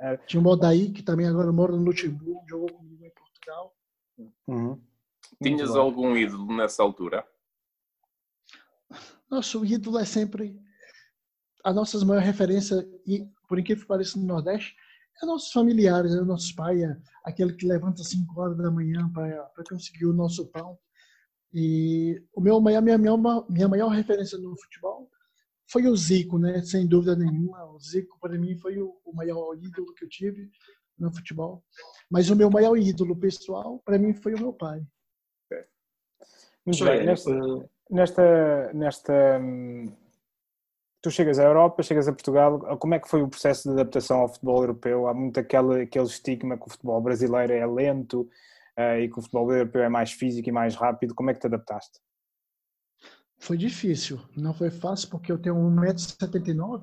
É. 0.00 0.16
Tinha 0.18 0.40
o 0.40 0.44
Modaí, 0.44 0.92
que 0.92 1.02
também 1.02 1.26
agora 1.26 1.50
mora 1.50 1.72
no 1.72 1.82
Luxemburgo, 1.82 2.44
jogou 2.48 2.72
comigo 2.72 3.04
em 3.04 3.10
Portugal. 3.10 3.76
Uhum. 4.46 4.80
Tinhas 5.42 5.74
algum 5.74 6.16
ídolo 6.16 6.56
nessa 6.56 6.84
altura? 6.84 7.26
Nosso 9.28 9.64
ídolo 9.64 9.98
é 9.98 10.04
sempre 10.04 10.62
a 11.64 11.72
nossa 11.72 12.02
maior 12.04 12.22
referência, 12.22 12.88
e 13.04 13.28
por 13.48 13.58
incrível 13.58 13.82
que 13.82 13.88
pareça 13.88 14.16
no 14.16 14.26
Nordeste, 14.26 14.76
é 15.22 15.26
nossos 15.26 15.52
familiares, 15.52 16.14
é 16.14 16.20
nossos 16.22 16.52
pais, 16.52 16.82
é 16.82 16.96
aquele 17.24 17.54
que 17.54 17.66
levanta 17.66 18.02
às 18.02 18.08
5 18.08 18.40
horas 18.40 18.56
da 18.56 18.70
manhã 18.70 19.10
para 19.12 19.64
conseguir 19.68 20.06
o 20.06 20.12
nosso 20.12 20.46
pão. 20.46 20.78
E 21.52 22.20
o 22.34 22.40
meu 22.40 22.60
minha, 22.60 22.80
minha, 22.80 22.98
minha 22.98 23.68
maior 23.68 23.88
referência 23.88 24.36
no 24.38 24.56
futebol 24.58 25.08
foi 25.66 25.86
o 25.86 25.96
Zico, 25.96 26.38
né? 26.38 26.62
Sem 26.62 26.86
dúvida 26.86 27.16
nenhuma. 27.16 27.64
O 27.66 27.78
Zico, 27.78 28.18
para 28.20 28.36
mim, 28.36 28.56
foi 28.58 28.78
o, 28.78 29.00
o 29.04 29.14
maior 29.14 29.54
ídolo 29.54 29.94
que 29.94 30.04
eu 30.04 30.08
tive 30.08 30.50
no 30.98 31.14
futebol. 31.14 31.64
Mas 32.10 32.28
o 32.28 32.36
meu 32.36 32.50
maior 32.50 32.76
ídolo 32.76 33.16
pessoal, 33.16 33.80
para 33.84 33.98
mim, 33.98 34.12
foi 34.14 34.34
o 34.34 34.38
meu 34.40 34.52
pai. 34.52 34.84
Muito 36.66 36.84
bem. 36.84 37.04
Nesta, 37.04 37.30
nesta, 37.90 38.72
nesta, 38.72 39.40
tu 41.04 41.10
chegas 41.10 41.38
à 41.38 41.42
Europa, 41.42 41.82
chegas 41.82 42.08
a 42.08 42.12
Portugal, 42.12 42.78
como 42.78 42.94
é 42.94 42.98
que 42.98 43.10
foi 43.10 43.22
o 43.22 43.28
processo 43.28 43.64
de 43.64 43.74
adaptação 43.74 44.20
ao 44.20 44.28
futebol 44.28 44.62
europeu? 44.62 45.06
Há 45.06 45.12
muito 45.12 45.38
aquele, 45.38 45.82
aquele 45.82 46.06
estigma 46.06 46.56
que 46.56 46.66
o 46.66 46.70
futebol 46.70 46.98
brasileiro 47.02 47.52
é 47.52 47.66
lento 47.66 48.22
uh, 48.78 48.98
e 48.98 49.10
que 49.10 49.18
o 49.18 49.20
futebol 49.20 49.52
europeu 49.52 49.82
é 49.82 49.88
mais 49.90 50.12
físico 50.12 50.48
e 50.48 50.52
mais 50.52 50.74
rápido. 50.74 51.14
Como 51.14 51.28
é 51.28 51.34
que 51.34 51.40
te 51.40 51.46
adaptaste? 51.46 52.00
Foi 53.38 53.58
difícil, 53.58 54.18
não 54.34 54.54
foi 54.54 54.70
fácil 54.70 55.10
porque 55.10 55.30
eu 55.30 55.36
tenho 55.36 55.56
1,79m, 55.56 56.80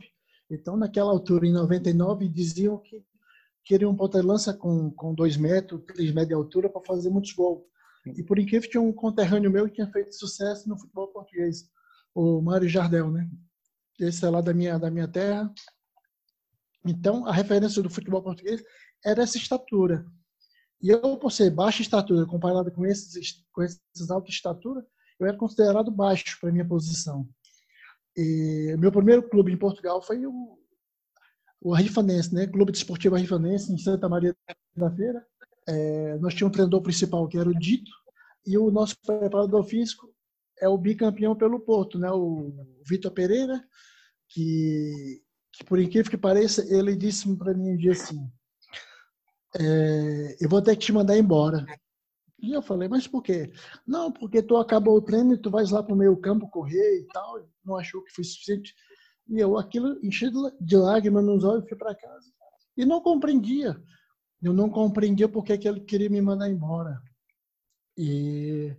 então 0.51 0.77
naquela 0.77 1.09
altura, 1.09 1.47
em 1.47 1.51
99, 1.51 2.29
diziam 2.29 2.77
que 2.77 3.03
queriam 3.65 3.89
um 3.89 3.97
ponta-lança 3.97 4.53
com, 4.53 4.91
com 4.91 5.15
2 5.15 5.35
metros, 5.37 5.81
3 5.87 6.13
metros 6.13 6.27
de 6.27 6.35
altura 6.35 6.69
para 6.69 6.83
fazer 6.83 7.09
muitos 7.09 7.33
gols. 7.33 7.63
E 8.05 8.21
por 8.21 8.37
incrível 8.37 8.69
tinha 8.69 8.81
um 8.81 8.93
conterrâneo 8.93 9.49
meu 9.49 9.65
que 9.65 9.73
tinha 9.75 9.87
feito 9.87 10.13
sucesso 10.13 10.69
no 10.69 10.77
futebol 10.77 11.07
português, 11.07 11.67
o 12.13 12.39
Mário 12.39 12.69
Jardel, 12.69 13.09
né? 13.09 13.27
Esse 14.01 14.25
é 14.25 14.29
lá 14.29 14.41
da 14.41 14.53
minha, 14.53 14.77
da 14.77 14.89
minha 14.89 15.07
terra. 15.07 15.51
Então, 16.85 17.25
a 17.25 17.31
referência 17.31 17.81
do 17.81 17.89
futebol 17.89 18.23
português 18.23 18.63
era 19.05 19.23
essa 19.23 19.37
estatura. 19.37 20.05
E 20.81 20.89
eu, 20.89 21.17
por 21.17 21.31
ser 21.31 21.51
baixa 21.51 21.81
estatura, 21.81 22.25
comparado 22.25 22.71
com 22.71 22.85
esses, 22.85 23.43
com 23.51 23.61
esses 23.61 24.09
alta 24.09 24.29
estatura, 24.29 24.85
eu 25.19 25.27
era 25.27 25.37
considerado 25.37 25.91
baixo 25.91 26.37
para 26.41 26.51
minha 26.51 26.67
posição. 26.67 27.27
E 28.17 28.75
meu 28.79 28.91
primeiro 28.91 29.27
clube 29.29 29.51
em 29.51 29.57
Portugal 29.57 30.01
foi 30.01 30.25
o, 30.25 30.57
o 31.61 31.73
Arrifanense, 31.75 32.33
né? 32.33 32.47
Clube 32.47 32.71
Desportivo 32.71 33.15
Arrifanense, 33.15 33.71
em 33.71 33.77
Santa 33.77 34.09
Maria 34.09 34.35
da 34.75 34.89
Feira. 34.89 35.25
É, 35.67 36.17
nós 36.17 36.33
tínhamos 36.33 36.51
um 36.51 36.53
treinador 36.53 36.81
principal, 36.81 37.27
que 37.27 37.37
era 37.37 37.47
o 37.47 37.57
Dito, 37.57 37.91
e 38.45 38.57
o 38.57 38.71
nosso 38.71 38.95
preparador 39.05 39.63
físico 39.63 40.11
é 40.59 40.67
o 40.67 40.77
bicampeão 40.77 41.35
pelo 41.35 41.59
Porto, 41.59 41.99
né? 41.99 42.11
o 42.11 42.51
Vitor 42.87 43.11
Pereira, 43.11 43.63
que, 44.33 45.21
que, 45.53 45.63
por 45.65 45.79
incrível 45.79 46.09
que 46.09 46.17
pareça, 46.17 46.65
ele 46.73 46.95
disse 46.95 47.33
para 47.35 47.53
mim 47.53 47.71
um 47.71 47.77
dia 47.77 47.91
assim: 47.91 48.31
é, 49.57 50.37
Eu 50.39 50.49
vou 50.49 50.61
ter 50.61 50.75
que 50.75 50.85
te 50.85 50.93
mandar 50.93 51.17
embora. 51.17 51.65
E 52.41 52.53
eu 52.53 52.61
falei: 52.61 52.87
Mas 52.87 53.07
por 53.07 53.21
quê? 53.21 53.51
Não, 53.85 54.11
porque 54.11 54.41
tu 54.41 54.57
acabou 54.57 54.95
o 54.95 55.01
treino 55.01 55.33
e 55.33 55.37
tu 55.37 55.49
vais 55.49 55.71
lá 55.71 55.83
para 55.83 55.93
o 55.93 55.97
meio 55.97 56.17
campo 56.17 56.49
correr 56.49 56.99
e 56.99 57.07
tal. 57.07 57.45
Não 57.63 57.75
achou 57.75 58.03
que 58.03 58.13
foi 58.13 58.23
suficiente. 58.23 58.73
E 59.27 59.39
eu, 59.39 59.57
aquilo, 59.57 59.99
enchido 60.03 60.51
de 60.59 60.75
lágrimas 60.75 61.23
nos 61.23 61.43
olhos, 61.43 61.67
fui 61.67 61.77
para 61.77 61.95
casa. 61.95 62.31
E 62.75 62.85
não 62.85 63.01
compreendia. 63.01 63.81
Eu 64.41 64.53
não 64.53 64.69
compreendia 64.69 65.29
porque 65.29 65.57
que 65.57 65.67
ele 65.67 65.81
queria 65.81 66.09
me 66.09 66.21
mandar 66.21 66.49
embora. 66.49 67.01
E 67.97 68.75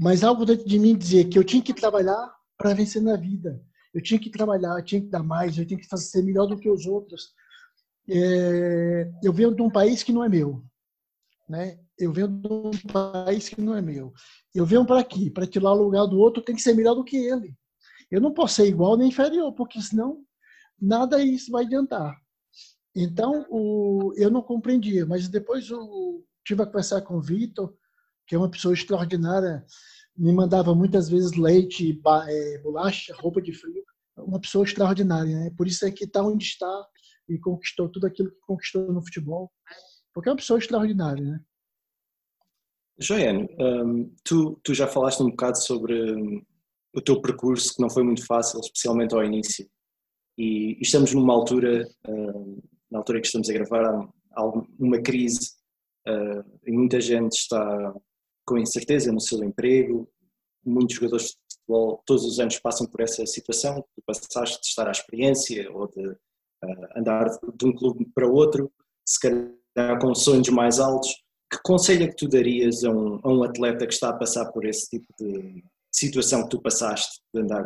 mas 0.00 0.22
algo 0.22 0.44
dentro 0.46 0.66
de 0.66 0.78
mim 0.78 0.96
dizia 0.96 1.28
que 1.28 1.36
eu 1.36 1.42
tinha 1.44 1.62
que 1.62 1.74
trabalhar 1.74 2.32
para 2.56 2.72
vencer 2.72 3.02
na 3.02 3.16
vida 3.16 3.60
eu 3.94 4.02
tinha 4.02 4.18
que 4.20 4.30
trabalhar, 4.30 4.78
eu 4.78 4.84
tinha 4.84 5.00
que 5.00 5.08
dar 5.08 5.22
mais, 5.22 5.56
eu 5.56 5.66
tinha 5.66 5.78
que 5.78 5.88
fazer 5.88 6.04
ser 6.04 6.22
melhor 6.22 6.46
do 6.46 6.58
que 6.58 6.68
os 6.68 6.86
outros. 6.86 7.32
É, 8.08 9.10
eu 9.22 9.32
venho 9.32 9.54
de 9.54 9.62
um 9.62 9.70
país 9.70 10.02
que 10.02 10.12
não 10.12 10.24
é 10.24 10.28
meu, 10.28 10.64
né? 11.48 11.78
Eu 11.98 12.12
venho 12.12 12.28
de 12.28 12.48
um 12.48 12.70
país 12.92 13.48
que 13.48 13.60
não 13.60 13.74
é 13.74 13.82
meu. 13.82 14.12
Eu 14.54 14.64
venho 14.64 14.86
para 14.86 15.00
aqui, 15.00 15.30
para 15.30 15.46
tirar 15.46 15.72
o 15.72 15.82
lugar 15.82 16.06
do 16.06 16.18
outro, 16.18 16.42
tem 16.42 16.54
que 16.54 16.62
ser 16.62 16.74
melhor 16.74 16.94
do 16.94 17.04
que 17.04 17.16
ele. 17.16 17.54
Eu 18.10 18.20
não 18.20 18.32
posso 18.32 18.56
ser 18.56 18.66
igual 18.66 18.96
nem 18.96 19.08
inferior, 19.08 19.52
porque 19.52 19.80
senão 19.82 20.24
nada 20.80 21.22
isso 21.22 21.50
vai 21.50 21.64
adiantar. 21.64 22.16
Então, 22.94 23.46
o, 23.50 24.12
eu 24.16 24.30
não 24.30 24.42
compreendia, 24.42 25.04
mas 25.04 25.28
depois 25.28 25.68
eu 25.68 26.24
tive 26.44 26.62
a 26.62 26.66
conversar 26.66 27.02
com 27.02 27.16
o 27.16 27.20
Vitor, 27.20 27.74
que 28.26 28.34
é 28.34 28.38
uma 28.38 28.50
pessoa 28.50 28.74
extraordinária, 28.74 29.64
me 30.18 30.32
mandava 30.32 30.74
muitas 30.74 31.08
vezes 31.08 31.36
leite, 31.36 32.00
é, 32.28 32.58
bolacha, 32.58 33.14
roupa 33.14 33.40
de 33.40 33.52
frio. 33.52 33.84
Uma 34.16 34.40
pessoa 34.40 34.64
extraordinária, 34.64 35.38
né? 35.38 35.50
Por 35.56 35.68
isso 35.68 35.86
é 35.86 35.92
que 35.92 36.04
está 36.04 36.22
onde 36.22 36.44
está 36.44 36.86
e 37.28 37.38
conquistou 37.38 37.88
tudo 37.88 38.06
aquilo 38.06 38.30
que 38.30 38.40
conquistou 38.40 38.92
no 38.92 39.00
futebol. 39.00 39.50
Porque 40.12 40.28
é 40.28 40.32
uma 40.32 40.38
pessoa 40.38 40.58
extraordinária, 40.58 41.24
né? 41.24 41.40
Joiane, 42.98 43.48
um, 43.60 44.12
tu, 44.24 44.58
tu 44.64 44.74
já 44.74 44.88
falaste 44.88 45.22
um 45.22 45.30
bocado 45.30 45.62
sobre 45.62 46.12
um, 46.12 46.42
o 46.92 47.00
teu 47.00 47.20
percurso, 47.22 47.76
que 47.76 47.80
não 47.80 47.88
foi 47.88 48.02
muito 48.02 48.26
fácil, 48.26 48.58
especialmente 48.58 49.14
ao 49.14 49.22
início. 49.22 49.68
E, 50.36 50.76
e 50.78 50.82
estamos 50.82 51.14
numa 51.14 51.32
altura, 51.32 51.88
um, 52.08 52.60
na 52.90 52.98
altura 52.98 53.20
que 53.20 53.26
estamos 53.26 53.48
a 53.48 53.52
gravar, 53.52 53.84
há 54.32 54.44
uma 54.80 55.00
crise 55.00 55.52
uh, 56.08 56.58
e 56.66 56.72
muita 56.72 57.00
gente 57.00 57.34
está 57.34 57.94
com 58.48 58.56
incerteza 58.56 59.12
no 59.12 59.20
seu 59.20 59.44
emprego. 59.44 60.08
Muitos 60.64 60.96
jogadores 60.96 61.26
de 61.26 61.36
futebol 61.52 62.02
todos 62.06 62.24
os 62.24 62.40
anos 62.40 62.58
passam 62.58 62.86
por 62.86 63.02
essa 63.02 63.24
situação. 63.26 63.84
Tu 63.94 64.02
passaste 64.06 64.60
de 64.60 64.66
estar 64.66 64.88
à 64.88 64.90
experiência 64.90 65.70
ou 65.70 65.86
de 65.86 66.08
uh, 66.08 66.88
andar 66.96 67.28
de 67.28 67.66
um 67.66 67.76
clube 67.76 68.06
para 68.14 68.26
outro, 68.26 68.72
se 69.06 69.20
calhar 69.20 70.00
com 70.00 70.14
sonhos 70.14 70.48
mais 70.48 70.80
altos. 70.80 71.14
Que 71.50 71.58
conselho 71.62 72.04
é 72.04 72.08
que 72.08 72.16
tu 72.16 72.28
darias 72.28 72.84
a 72.84 72.90
um, 72.90 73.20
a 73.22 73.28
um 73.28 73.42
atleta 73.42 73.86
que 73.86 73.92
está 73.92 74.10
a 74.10 74.16
passar 74.16 74.50
por 74.52 74.64
esse 74.64 74.88
tipo 74.88 75.06
de 75.18 75.62
situação 75.92 76.42
que 76.42 76.50
tu 76.50 76.60
passaste, 76.60 77.20
de 77.32 77.40
andar, 77.40 77.64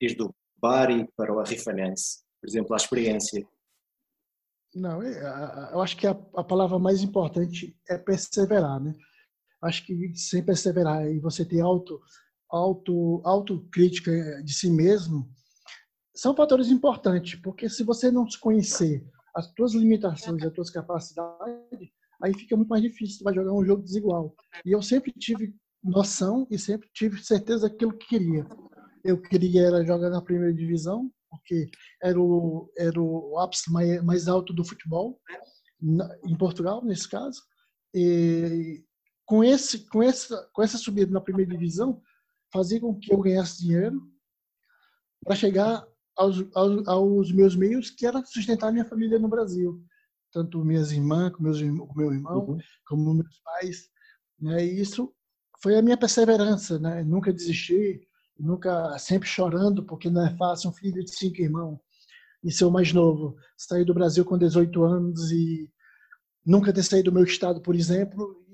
ir 0.00 0.14
do 0.16 0.34
Bari 0.56 1.08
para 1.16 1.32
o 1.32 1.38
Arrifanense, 1.38 2.22
por 2.40 2.48
exemplo, 2.48 2.74
a 2.74 2.76
experiência? 2.76 3.46
Não, 4.74 5.02
é, 5.02 5.72
eu 5.72 5.80
acho 5.80 5.96
que 5.96 6.06
a, 6.06 6.10
a 6.10 6.44
palavra 6.44 6.78
mais 6.78 7.02
importante 7.02 7.76
é 7.88 7.96
perseverar, 7.96 8.80
né? 8.80 8.94
Acho 9.62 9.84
que 9.84 10.12
sem 10.14 10.44
perseverar 10.44 11.06
e 11.10 11.18
você 11.18 11.44
ter 11.44 11.60
auto, 11.60 12.00
auto, 12.50 13.20
autocrítica 13.24 14.42
de 14.42 14.52
si 14.52 14.70
mesmo, 14.70 15.28
são 16.14 16.34
fatores 16.34 16.68
importantes, 16.68 17.40
porque 17.40 17.68
se 17.68 17.84
você 17.84 18.10
não 18.10 18.28
se 18.28 18.38
conhecer 18.38 19.04
as 19.34 19.52
tuas 19.52 19.72
limitações, 19.72 20.42
as 20.42 20.52
tuas 20.52 20.70
capacidades, 20.70 21.88
aí 22.22 22.34
fica 22.34 22.56
muito 22.56 22.68
mais 22.68 22.82
difícil, 22.82 23.18
você 23.18 23.24
vai 23.24 23.34
jogar 23.34 23.52
um 23.52 23.64
jogo 23.64 23.82
desigual. 23.82 24.34
E 24.64 24.72
eu 24.72 24.82
sempre 24.82 25.12
tive 25.12 25.54
noção 25.82 26.46
e 26.50 26.58
sempre 26.58 26.88
tive 26.92 27.22
certeza 27.22 27.68
daquilo 27.68 27.96
que 27.96 28.08
queria. 28.08 28.46
Eu 29.04 29.20
queria 29.20 29.66
era 29.66 29.84
jogar 29.84 30.10
na 30.10 30.20
primeira 30.20 30.52
divisão, 30.52 31.10
porque 31.30 31.68
era 32.02 32.20
o, 32.20 32.70
era 32.76 33.00
o 33.00 33.38
ápice 33.38 33.70
mais, 33.72 34.02
mais 34.02 34.28
alto 34.28 34.52
do 34.52 34.64
futebol, 34.64 35.20
em 35.80 36.36
Portugal, 36.36 36.84
nesse 36.84 37.08
caso. 37.08 37.40
E 37.94 38.82
com, 39.28 39.44
esse, 39.44 39.80
com, 39.90 40.02
essa, 40.02 40.48
com 40.54 40.62
essa 40.62 40.78
subida 40.78 41.12
na 41.12 41.20
primeira 41.20 41.50
divisão, 41.50 42.00
fazia 42.50 42.80
com 42.80 42.98
que 42.98 43.12
eu 43.12 43.20
ganhasse 43.20 43.58
dinheiro 43.58 44.00
para 45.22 45.36
chegar 45.36 45.86
aos, 46.16 46.46
aos, 46.54 46.88
aos, 46.88 47.30
meus 47.30 47.54
meios, 47.54 47.90
que 47.90 48.06
era 48.06 48.24
sustentar 48.24 48.72
minha 48.72 48.86
família 48.86 49.18
no 49.18 49.28
Brasil. 49.28 49.84
Tanto 50.32 50.64
minhas 50.64 50.92
irmãs, 50.92 51.30
como 51.32 51.42
meus, 51.42 51.60
meu 51.60 52.10
irmão, 52.10 52.46
uhum. 52.48 52.58
como 52.86 53.12
meus 53.12 53.38
pais. 53.40 53.90
Né? 54.40 54.64
E 54.64 54.80
isso 54.80 55.12
foi 55.62 55.76
a 55.76 55.82
minha 55.82 55.98
perseverança, 55.98 56.78
né? 56.78 57.02
Nunca 57.02 57.30
desistir, 57.30 58.00
nunca 58.38 58.98
sempre 58.98 59.28
chorando, 59.28 59.84
porque 59.84 60.08
não 60.08 60.26
é 60.26 60.34
fácil 60.38 60.70
um 60.70 60.72
filho 60.72 61.04
de 61.04 61.14
cinco 61.14 61.42
irmãos 61.42 61.78
e 62.42 62.50
ser 62.50 62.64
o 62.64 62.70
mais 62.70 62.94
novo. 62.94 63.36
Sair 63.58 63.84
do 63.84 63.92
Brasil 63.92 64.24
com 64.24 64.38
18 64.38 64.82
anos 64.84 65.30
e 65.30 65.70
nunca 66.46 66.72
ter 66.72 66.82
saído 66.82 67.10
do 67.10 67.14
meu 67.14 67.24
estado, 67.24 67.60
por 67.60 67.74
exemplo, 67.74 68.47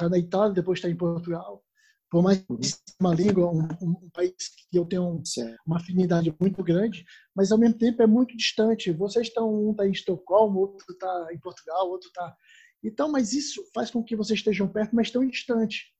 está 0.00 0.08
na 0.08 0.18
Itália, 0.18 0.54
depois 0.54 0.78
está 0.78 0.88
em 0.88 0.96
Portugal. 0.96 1.62
Por 2.10 2.22
mais 2.22 2.38
que 2.38 2.46
seja 2.62 2.76
uma 2.98 3.14
língua, 3.14 3.52
um, 3.52 3.68
um, 3.82 4.10
país 4.10 4.34
que 4.68 4.76
eu 4.76 4.84
tenho 4.84 5.22
uma 5.64 5.76
afinidade 5.76 6.34
muito 6.40 6.62
grande, 6.64 7.04
mas 7.36 7.52
ao 7.52 7.58
mesmo 7.58 7.78
tempo 7.78 8.02
é 8.02 8.06
muito 8.06 8.36
distante. 8.36 8.90
Vocês 8.92 9.28
estão, 9.28 9.52
um 9.52 9.70
está 9.70 9.86
em 9.86 9.92
Estocolmo, 9.92 10.60
outro 10.60 10.84
está 10.90 11.28
em 11.30 11.38
Portugal, 11.38 11.88
outro 11.88 12.08
está. 12.08 12.34
Então, 12.82 13.08
mas 13.10 13.32
isso 13.32 13.62
faz 13.72 13.90
com 13.90 14.02
que 14.02 14.16
vocês 14.16 14.40
estejam 14.40 14.66
perto, 14.66 14.96
mas 14.96 15.06
estão 15.06 15.26
distante. 15.26 15.92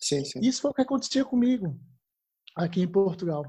Sim, 0.00 0.24
sim. 0.24 0.40
Isso 0.40 0.60
foi 0.60 0.70
o 0.72 0.74
que 0.74 0.82
aconteceu 0.82 1.24
comigo 1.24 1.78
aqui 2.56 2.80
em 2.80 2.88
Portugal. 2.88 3.44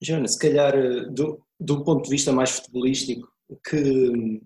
Jonas, 0.00 0.32
se 0.32 0.38
calhar, 0.38 0.74
do, 1.12 1.44
do 1.60 1.84
ponto 1.84 2.04
de 2.04 2.10
vista 2.10 2.32
mais 2.32 2.50
futebolístico, 2.50 3.28
que, 3.68 4.40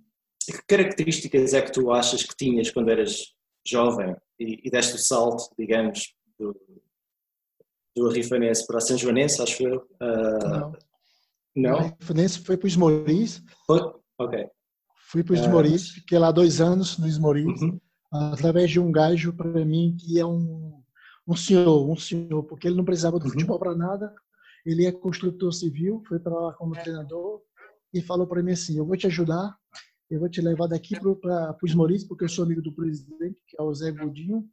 que 0.44 0.66
características 0.66 1.54
é 1.54 1.62
que 1.62 1.72
tu 1.72 1.90
achas 1.90 2.22
que 2.22 2.37
tinhas 2.37 2.70
quando 2.70 2.90
eras 2.90 3.34
jovem 3.66 4.14
e, 4.42 4.61
e 4.64 4.70
deste 4.70 4.94
o 4.96 4.99
salto, 4.99 5.44
digamos, 5.58 6.14
do, 6.38 6.54
do 7.96 8.08
Arrifanense 8.08 8.66
para 8.66 8.78
a 8.78 8.80
São 8.80 8.96
Joanense, 8.99 9.40
acho 9.42 9.62
eu? 9.66 9.76
Uh, 10.00 10.46
Não. 10.52 10.72
não? 11.56 11.72
O 11.75 11.80
Arrifanense 11.80 12.38
foi 12.40 12.56
para 12.56 12.64
o 12.66 12.68
Esmoriz. 12.68 13.42
Foi? 13.66 13.80
Ok. 14.18 14.46
Fui 15.11 15.22
para 15.22 15.34
o 15.34 15.37
Ah. 15.37 15.40
Esmoriz, 15.40 15.88
fiquei 15.90 16.18
lá 16.18 16.30
dois 16.30 16.61
anos 16.61 16.96
no 16.99 17.06
Esmoriz, 17.06 17.61
Uhum. 17.61 17.78
através 18.11 18.70
de 18.70 18.80
um 18.80 18.90
gajo 18.90 19.32
para 19.34 19.64
mim 19.64 19.94
que 19.99 20.18
é 20.18 20.25
um, 20.25 20.82
um 21.28 21.37
senhor, 21.37 21.88
um 21.90 21.96
senhor, 21.96 22.42
porque 22.44 22.66
ele 22.66 22.76
não 22.76 22.84
precisava 22.84 23.18
do 23.18 23.25
Uhum. 23.26 23.30
futebol 23.32 23.58
para 23.58 23.75
nada. 23.75 24.14
Ele 24.64 24.87
é 24.87 24.92
construtor 24.92 25.52
civil, 25.52 26.02
foi 26.08 26.18
para 26.18 26.32
lá 26.38 26.52
como 26.54 26.72
treinador 26.72 27.42
e 27.92 28.00
falou 28.00 28.26
para 28.26 28.42
mim 28.42 28.52
assim: 28.52 28.78
Eu 28.78 28.87
vou 28.87 28.96
te 28.96 29.06
ajudar, 29.06 29.54
eu 30.12 30.21
vou 30.21 30.28
te 30.28 30.42
levar 30.42 30.66
daqui 30.66 30.95
para 31.00 31.11
o 31.11 31.66
Esmoriz, 31.66 32.04
porque 32.04 32.25
eu 32.25 32.28
sou 32.28 32.45
amigo 32.45 32.61
do 32.61 32.75
presidente, 32.75 33.40
que 33.49 33.57
é 33.59 33.62
o 33.62 33.75
Zé 33.75 33.90
Godinho, 33.90 34.47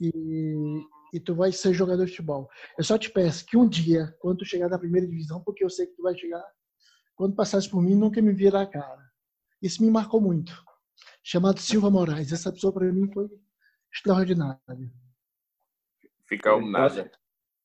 e, 0.00 0.82
e 1.14 1.20
tu 1.20 1.32
vai 1.32 1.52
ser 1.52 1.72
jogador 1.72 2.04
de 2.06 2.10
futebol. 2.10 2.48
Eu 2.76 2.82
só 2.82 2.98
te 2.98 3.08
peço 3.08 3.46
que 3.46 3.56
um 3.56 3.68
dia, 3.68 4.12
quando 4.18 4.38
tu 4.38 4.44
chegar 4.44 4.68
na 4.68 4.78
primeira 4.78 5.06
divisão, 5.06 5.40
porque 5.44 5.62
eu 5.62 5.70
sei 5.70 5.86
que 5.86 5.94
tu 5.94 6.02
vai 6.02 6.18
chegar, 6.18 6.44
quando 7.14 7.36
passasse 7.36 7.68
por 7.68 7.80
mim, 7.80 7.94
nunca 7.94 8.20
me 8.20 8.32
vira 8.32 8.62
a 8.62 8.66
cara. 8.66 9.08
Isso 9.62 9.80
me 9.80 9.90
marcou 9.90 10.20
muito. 10.20 10.52
Chamado 11.22 11.60
Silva 11.60 11.88
Moraes. 11.88 12.32
Essa 12.32 12.50
pessoa 12.50 12.72
para 12.72 12.92
mim 12.92 13.08
foi 13.12 13.28
extraordinária. 13.94 14.58
Fica 16.26 16.50
a 16.50 16.56
homenagem. 16.56 17.08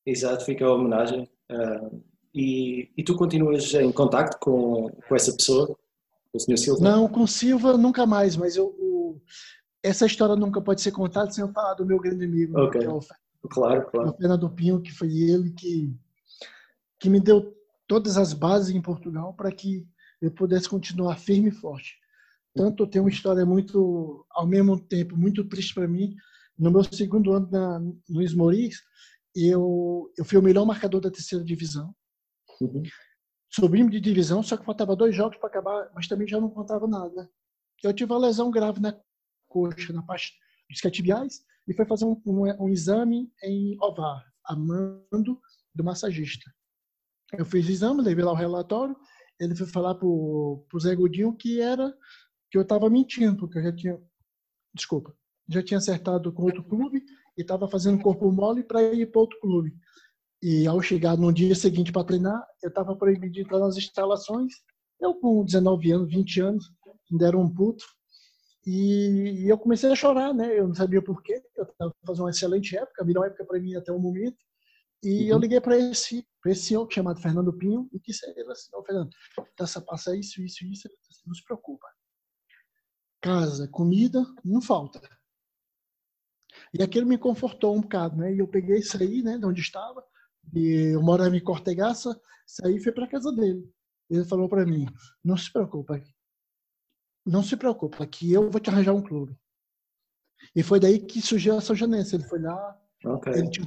Exato, 0.04 0.44
fica 0.44 0.64
a 0.64 0.72
homenagem. 0.72 1.28
Ah, 1.50 1.90
e, 2.32 2.92
e 2.96 3.02
tu 3.02 3.16
continuas 3.16 3.74
em 3.74 3.90
contacto 3.90 4.38
com, 4.38 4.90
com 5.08 5.16
essa 5.16 5.34
pessoa, 5.34 5.76
com 6.44 6.52
o 6.52 6.56
Sr. 6.56 6.58
Silva? 6.58 6.80
Não, 6.84 7.08
com 7.08 7.26
Silva 7.26 7.76
nunca 7.76 8.06
mais, 8.06 8.36
mas 8.36 8.56
eu, 8.56 8.66
o- 8.66 9.20
essa 9.82 10.06
história 10.06 10.36
nunca 10.36 10.60
pode 10.60 10.80
ser 10.82 10.92
contada 10.92 11.30
sem 11.30 11.42
eu 11.42 11.52
falar 11.52 11.74
do 11.74 11.86
meu 11.86 11.98
grande 11.98 12.24
amigo, 12.24 12.58
Ok. 12.58 12.80
que 12.80 12.86
é 12.86 12.90
o 12.90 13.00
Claro, 13.48 13.86
claro. 13.90 14.10
o 14.10 14.16
Fernando 14.16 14.50
Pinho, 14.50 14.80
que 14.82 14.92
foi 14.92 15.08
ele 15.16 15.52
que, 15.52 15.94
que 16.98 17.08
me 17.08 17.20
deu 17.20 17.54
todas 17.86 18.16
as 18.16 18.32
bases 18.32 18.74
em 18.74 18.82
Portugal 18.82 19.32
para 19.34 19.52
que 19.52 19.86
eu 20.20 20.30
pudesse 20.32 20.68
continuar 20.68 21.16
firme 21.16 21.48
e 21.50 21.52
forte. 21.52 21.94
Tanto 22.54 22.86
tenho 22.86 23.04
uma 23.04 23.10
história 23.10 23.44
muito, 23.46 24.26
ao 24.30 24.46
mesmo 24.46 24.80
tempo, 24.80 25.16
muito 25.16 25.44
triste 25.44 25.74
para 25.74 25.86
mim. 25.86 26.16
No 26.58 26.70
meu 26.72 26.82
segundo 26.82 27.32
ano 27.32 27.48
na, 27.50 27.78
no 28.08 28.22
Esmoriz, 28.22 28.78
eu, 29.34 30.10
eu 30.18 30.24
fui 30.24 30.38
o 30.38 30.42
melhor 30.42 30.64
marcador 30.66 31.00
da 31.00 31.10
terceira 31.10 31.44
divisão. 31.44 31.94
Uhum. 32.60 32.82
Subimos 33.50 33.92
de 33.92 34.00
divisão, 34.00 34.42
só 34.42 34.56
que 34.56 34.64
faltava 34.64 34.96
dois 34.96 35.14
jogos 35.14 35.38
para 35.38 35.48
acabar, 35.48 35.90
mas 35.94 36.08
também 36.08 36.26
já 36.26 36.40
não 36.40 36.50
contava 36.50 36.86
nada. 36.86 37.30
Eu 37.82 37.92
tive 37.92 38.12
uma 38.12 38.26
lesão 38.26 38.50
grave 38.50 38.80
na 38.80 38.98
coxa, 39.48 39.92
na 39.92 40.02
parte 40.02 40.32
dos 40.68 40.76
isquiotibiais, 40.76 41.40
e 41.66 41.74
foi 41.74 41.86
fazer 41.86 42.04
um, 42.04 42.20
um, 42.26 42.64
um 42.64 42.68
exame 42.68 43.30
em 43.42 43.76
ovar, 43.80 44.24
a 44.44 44.56
mando 44.56 45.40
do 45.74 45.84
massagista. 45.84 46.50
Eu 47.32 47.44
fiz 47.44 47.66
o 47.66 47.70
exame, 47.70 48.02
levei 48.02 48.24
lá 48.24 48.32
o 48.32 48.36
relatório, 48.36 48.96
ele 49.38 49.54
foi 49.54 49.66
falar 49.66 49.94
para 49.94 50.06
o 50.06 50.66
Zé 50.80 50.94
Godinho 50.94 51.34
que 51.36 51.60
era 51.60 51.94
que 52.50 52.56
eu 52.56 52.62
estava 52.62 52.88
mentindo, 52.88 53.36
porque 53.36 53.58
eu 53.58 53.62
já 53.62 53.72
tinha, 53.74 54.00
desculpa, 54.74 55.14
já 55.48 55.62
tinha 55.62 55.78
acertado 55.78 56.32
com 56.32 56.44
outro 56.44 56.64
clube 56.64 57.04
e 57.36 57.42
estava 57.42 57.68
fazendo 57.68 58.02
corpo 58.02 58.30
mole 58.30 58.62
para 58.62 58.82
ir 58.94 59.10
para 59.10 59.20
outro 59.20 59.38
clube. 59.40 59.76
E 60.48 60.64
ao 60.64 60.80
chegar 60.80 61.16
no 61.16 61.32
dia 61.32 61.56
seguinte 61.56 61.90
para 61.90 62.04
treinar, 62.04 62.40
eu 62.62 62.68
estava 62.68 62.94
proibido 62.94 63.32
de 63.32 63.40
entrar 63.40 63.58
nas 63.58 63.76
instalações. 63.76 64.52
Eu 65.00 65.12
com 65.12 65.44
19 65.44 65.90
anos, 65.90 66.08
20 66.08 66.40
anos, 66.40 66.70
ainda 67.10 67.26
era 67.26 67.36
um 67.36 67.52
puto. 67.52 67.84
E, 68.64 69.42
e 69.42 69.48
eu 69.48 69.58
comecei 69.58 69.90
a 69.90 69.96
chorar, 69.96 70.32
né? 70.32 70.56
Eu 70.56 70.68
não 70.68 70.74
sabia 70.76 71.02
por 71.02 71.20
quê. 71.20 71.42
Eu 71.56 71.64
estava 71.64 71.92
fazendo 72.06 72.22
uma 72.26 72.30
excelente 72.30 72.76
época, 72.78 73.02
a 73.02 73.04
melhor 73.04 73.26
época 73.26 73.44
para 73.44 73.58
mim 73.58 73.74
até 73.74 73.90
o 73.90 73.98
momento. 73.98 74.36
E 75.02 75.26
eu 75.26 75.34
Uhum. 75.34 75.40
liguei 75.42 75.60
para 75.60 75.76
esse, 75.76 76.24
pra 76.40 76.52
esse 76.52 76.66
senhor 76.66 76.86
chamado 76.92 77.20
Fernando 77.20 77.52
Pinho 77.52 77.88
e 77.92 77.98
disse 77.98 78.24
a 78.24 78.30
ele 78.30 78.48
assim, 78.52 78.70
ô 78.72 78.84
Fernando, 78.84 79.10
essa 79.58 79.80
passa 79.80 80.16
isso, 80.16 80.40
isso, 80.40 80.64
isso, 80.64 80.88
não 81.26 81.34
se 81.34 81.42
preocupa. 81.42 81.88
Casa, 83.20 83.66
comida, 83.66 84.24
não 84.44 84.62
falta. 84.62 85.00
E 86.72 86.84
aquilo 86.84 87.04
me 87.04 87.18
confortou 87.18 87.74
um 87.74 87.80
bocado, 87.80 88.16
né? 88.16 88.32
E 88.32 88.38
eu 88.38 88.46
peguei, 88.46 88.80
saí, 88.80 89.24
né, 89.24 89.38
de 89.38 89.44
onde 89.44 89.60
estava, 89.60 90.04
e 90.54 90.94
eu 90.94 91.02
morava 91.02 91.36
em 91.36 91.42
Cortegaça, 91.42 92.18
saí 92.46 92.76
e 92.76 92.82
fui 92.82 92.92
para 92.92 93.08
casa 93.08 93.32
dele. 93.32 93.68
Ele 94.08 94.24
falou 94.24 94.48
para 94.48 94.64
mim, 94.64 94.86
não 95.24 95.36
se 95.36 95.52
preocupa, 95.52 96.00
não 97.26 97.42
se 97.42 97.56
preocupa, 97.56 98.06
que 98.06 98.32
eu 98.32 98.48
vou 98.50 98.60
te 98.60 98.70
arranjar 98.70 98.94
um 98.94 99.02
clube. 99.02 99.36
E 100.54 100.62
foi 100.62 100.78
daí 100.78 100.98
que 100.98 101.20
surgiu 101.20 101.56
a 101.56 101.60
São 101.60 101.74
Janense. 101.74 102.14
Ele 102.14 102.24
foi 102.24 102.40
lá, 102.40 102.80
Ok. 103.04 103.32
ele 103.32 103.50
tinha 103.50 103.66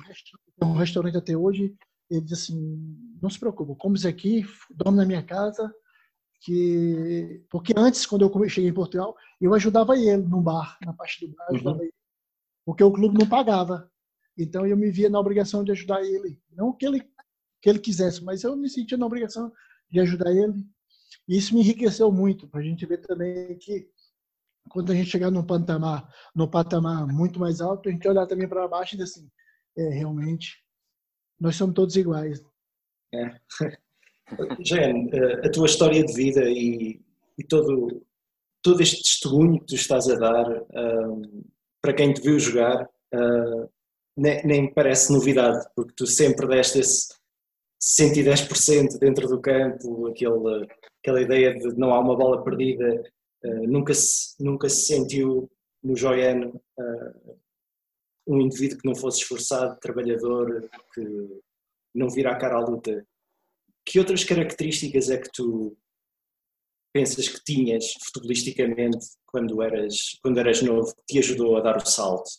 um 0.63 0.74
restaurante, 0.74 1.18
até 1.18 1.36
hoje. 1.36 1.76
Ele 2.10 2.22
disse 2.22 2.54
assim: 2.54 3.18
não 3.22 3.30
se 3.30 3.39
preocupe, 3.39 3.76
come 3.78 3.98
isso 3.98 4.08
aqui, 4.08 4.46
dorme 4.72 4.98
na 4.98 5.06
minha 5.06 5.24
casa. 5.24 5.74
Que... 6.42 7.44
Porque 7.50 7.74
antes, 7.76 8.06
quando 8.06 8.26
eu 8.26 8.50
cheguei 8.50 8.70
em 8.70 8.74
Portugal, 8.74 9.15
eu 9.42 9.54
ajudava 9.54 9.98
ele 9.98 10.18
no 10.24 10.42
bar, 10.42 10.78
na 10.86 10.94
parte 10.94 11.28
do 11.28 11.36
bar, 11.36 11.82
ele. 11.82 11.94
Porque 12.65 12.84
o 12.84 12.92
clube 12.92 13.18
não 13.18 13.28
pagava. 13.28 13.92
Então 14.39 14.65
eu 14.65 14.78
me 14.78 14.89
via 14.89 15.10
na 15.10 15.19
obrigação 15.19 15.65
de 15.65 15.71
ajudar 15.71 16.02
ele. 16.02 16.39
Não 16.49 16.71
que 16.71 16.86
ele, 16.86 17.02
que 17.62 17.69
ele 17.69 17.80
quisesse, 17.80 18.23
mas 18.23 18.43
eu 18.43 18.56
me 18.56 18.69
sentia 18.69 18.97
na 18.97 19.06
obrigação 19.06 19.52
de 19.91 19.99
ajudar 19.99 20.32
ele. 20.32 20.65
E 21.28 21.38
isso 21.38 21.54
me 21.54 21.60
enriqueceu 21.60 22.10
muito, 22.10 22.47
para 22.47 22.62
a 22.62 22.63
gente 22.63 22.86
ver 22.86 22.99
também 22.99 23.58
que 23.58 23.89
quando 24.69 24.91
a 24.91 24.95
gente 24.95 25.10
chegar 25.10 25.30
num 25.30 25.45
patamar, 25.45 26.08
num 26.34 26.47
patamar 26.47 27.06
muito 27.06 27.38
mais 27.38 27.60
alto, 27.60 27.89
a 27.89 27.91
gente 27.91 28.08
olhar 28.08 28.25
também 28.28 28.47
para 28.47 28.67
baixo 28.67 28.95
e 28.95 28.97
dizer 28.97 29.12
assim, 29.12 29.30
é, 29.78 29.89
realmente, 29.89 30.63
nós 31.39 31.56
somos 31.56 31.75
todos 31.75 31.95
iguais. 31.97 32.41
Jen, 34.63 35.10
eh, 35.12 35.47
a 35.47 35.52
tua 35.52 35.65
história 35.65 36.04
de 36.04 36.13
vida 36.13 36.47
e, 36.47 37.02
e 37.38 37.43
todo, 37.43 38.06
todo 38.62 38.82
este 38.82 39.02
testemunho 39.02 39.60
que 39.60 39.65
tu 39.65 39.75
estás 39.75 40.08
a 40.08 40.15
dar 40.15 40.45
ahm, 40.75 41.43
para 41.82 41.93
quem 41.93 42.13
te 42.13 42.21
viu 42.21 42.38
jogar 42.39 42.88
ah, 43.12 43.67
nem, 44.19 44.45
nem 44.45 44.73
parece 44.73 45.12
novidade, 45.12 45.65
porque 45.75 45.93
tu 45.95 46.05
sempre 46.05 46.47
deste 46.47 46.79
esse 46.79 47.08
110% 47.82 48.99
dentro 48.99 49.27
do 49.27 49.39
campo, 49.39 50.08
aquele, 50.08 50.67
aquela 51.01 51.21
ideia 51.21 51.58
de 51.58 51.77
não 51.77 51.93
há 51.93 51.99
uma 51.99 52.15
bola 52.15 52.43
perdida, 52.43 53.03
ah, 53.43 53.47
nunca, 53.67 53.93
se, 53.93 54.36
nunca 54.39 54.67
se 54.67 54.82
sentiu 54.82 55.49
no 55.82 55.95
Joiano 55.95 56.62
ah, 56.77 57.13
um 58.27 58.41
indivíduo 58.41 58.79
que 58.79 58.88
não 58.88 58.95
fosse 58.95 59.21
esforçado, 59.21 59.79
trabalhador, 59.79 60.69
que 60.93 61.41
não 61.95 62.10
vira 62.10 62.32
a 62.32 62.36
cara 62.38 62.58
à 62.58 62.60
luta 62.60 63.05
que 63.89 63.97
outras 63.97 64.23
características 64.23 65.10
é 65.10 65.17
que 65.17 65.32
tu 65.32 65.75
pensas 66.93 67.27
que 67.27 67.43
tinhas 67.43 67.93
futebolisticamente 68.03 68.99
quando 69.25 69.63
eras, 69.63 70.17
quando 70.21 70.39
eras 70.39 70.62
novo 70.62 70.93
que 70.95 71.13
te 71.13 71.19
ajudou 71.19 71.58
a 71.58 71.62
dar 71.62 71.77
o 71.77 71.86
salto? 71.86 72.29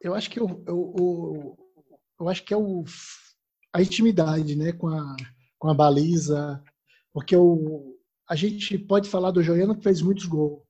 Eu 0.00 0.14
acho 0.14 0.30
que 0.30 0.38
eu, 0.38 0.62
eu, 0.66 0.94
eu, 0.98 1.58
eu 2.20 2.28
acho 2.28 2.44
que 2.44 2.54
é 2.54 2.56
o, 2.56 2.84
a 3.72 3.82
intimidade, 3.82 4.56
né, 4.56 4.72
com 4.72 4.88
a, 4.88 5.16
com 5.58 5.68
a 5.68 5.74
baliza, 5.74 6.62
porque 7.12 7.36
o, 7.36 7.96
a 8.28 8.36
gente 8.36 8.78
pode 8.78 9.08
falar 9.08 9.30
do 9.30 9.42
Joiano 9.42 9.76
que 9.76 9.82
fez 9.82 10.00
muitos 10.02 10.26
gols, 10.26 10.62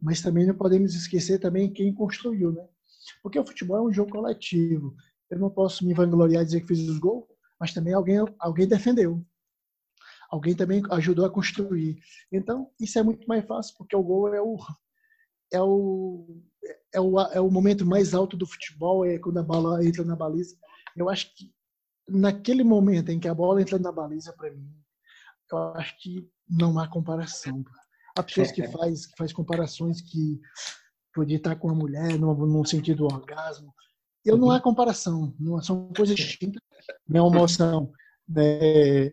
mas 0.00 0.20
também 0.20 0.46
não 0.46 0.54
podemos 0.54 0.94
esquecer 0.94 1.38
também 1.38 1.72
quem 1.72 1.94
construiu, 1.94 2.52
né? 2.52 2.66
Porque 3.22 3.38
o 3.38 3.46
futebol 3.46 3.76
é 3.76 3.82
um 3.82 3.92
jogo 3.92 4.10
coletivo. 4.10 4.94
Eu 5.30 5.38
não 5.38 5.50
posso 5.50 5.86
me 5.86 5.94
vangloriar 5.94 6.42
e 6.42 6.46
dizer 6.46 6.60
que 6.60 6.68
fiz 6.68 6.80
os 6.88 6.98
gols, 6.98 7.24
mas 7.58 7.72
também 7.72 7.94
alguém, 7.94 8.18
alguém 8.38 8.66
defendeu. 8.66 9.24
Alguém 10.30 10.54
também 10.54 10.82
ajudou 10.90 11.24
a 11.24 11.30
construir. 11.30 11.98
Então, 12.32 12.70
isso 12.80 12.98
é 12.98 13.02
muito 13.02 13.26
mais 13.26 13.44
fácil, 13.46 13.74
porque 13.78 13.94
o 13.94 14.02
gol 14.02 14.34
é 14.34 14.40
o, 14.40 14.58
é 15.52 15.62
o, 15.62 16.42
é 16.92 17.00
o, 17.00 17.20
é 17.20 17.40
o 17.40 17.50
momento 17.50 17.84
mais 17.84 18.14
alto 18.14 18.36
do 18.36 18.46
futebol, 18.46 19.04
é 19.04 19.18
quando 19.18 19.38
a 19.38 19.42
bola 19.42 19.84
entra 19.84 20.04
na 20.04 20.16
baliza. 20.16 20.56
Eu 20.96 21.08
acho 21.08 21.34
que 21.34 21.52
naquele 22.08 22.62
momento 22.62 23.10
em 23.10 23.18
que 23.18 23.28
a 23.28 23.34
bola 23.34 23.60
entra 23.60 23.78
na 23.78 23.90
baliza, 23.90 24.32
para 24.32 24.50
mim, 24.50 24.70
eu 25.50 25.58
acho 25.74 25.98
que 26.00 26.28
não 26.48 26.78
há 26.78 26.88
comparação. 26.88 27.64
Há 28.16 28.22
pessoas 28.22 28.52
que 28.52 28.66
faz, 28.68 29.06
que 29.06 29.16
faz 29.16 29.32
comparações 29.32 30.00
que 30.00 30.40
podia 31.12 31.36
estar 31.36 31.56
com 31.56 31.70
a 31.70 31.74
mulher 31.74 32.18
no, 32.18 32.34
no 32.34 32.64
sentido 32.64 33.08
do 33.08 33.14
orgasmo. 33.14 33.74
Eu 34.24 34.36
não 34.36 34.50
há 34.50 34.60
comparação, 34.60 35.34
não 35.38 35.60
são 35.62 35.92
coisas 35.94 36.16
distintas. 36.16 36.62
É 37.12 37.20
uma 37.20 37.36
emoção 37.36 37.92
né, 38.28 39.10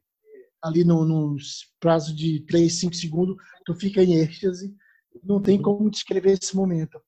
ali 0.62 0.84
no, 0.84 1.06
nos 1.06 1.74
prazos 1.80 2.16
de 2.16 2.42
3, 2.46 2.74
5 2.74 2.96
segundos, 2.96 3.36
tu 3.66 3.74
fica 3.76 4.04
em 4.04 4.14
êxtase. 4.14 4.74
Não 5.24 5.42
tem 5.42 5.62
como 5.62 5.90
descrever 5.90 6.38
esse 6.42 6.56
momento. 6.56 7.02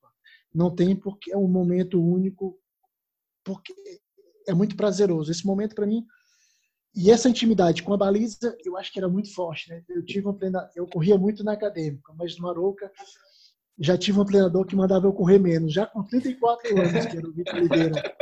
Não 0.53 0.73
tem 0.73 0.95
porque 0.95 1.31
é 1.31 1.37
um 1.37 1.47
momento 1.47 2.01
único, 2.01 2.59
porque 3.43 3.73
é 4.47 4.53
muito 4.53 4.75
prazeroso. 4.75 5.31
Esse 5.31 5.45
momento 5.45 5.73
para 5.75 5.87
mim, 5.87 6.05
e 6.95 7.09
essa 7.09 7.27
intimidade 7.27 7.81
com 7.81 7.93
a 7.93 7.97
baliza, 7.97 8.55
eu 8.63 8.77
acho 8.77 8.91
que 8.91 8.99
era 8.99 9.09
muito 9.09 9.33
forte. 9.33 9.69
Né? 9.69 9.83
Eu 9.89 10.05
tive 10.05 10.27
um 10.27 10.33
treinador, 10.33 10.69
eu 10.75 10.87
corria 10.87 11.17
muito 11.17 11.43
na 11.43 11.53
acadêmica, 11.53 12.13
mas 12.15 12.37
no 12.37 12.43
Maroca 12.43 12.91
já 13.79 13.97
tive 13.97 14.19
um 14.19 14.25
treinador 14.25 14.65
que 14.65 14.75
mandava 14.75 15.07
eu 15.07 15.13
correr 15.13 15.39
menos, 15.39 15.73
já 15.73 15.87
com 15.87 16.03
34 16.03 16.69
anos, 16.79 17.05
que 17.07 17.17
era 17.17 17.27
o 17.27 17.33
Vitor 17.33 17.55
Oliveira. 17.55 18.13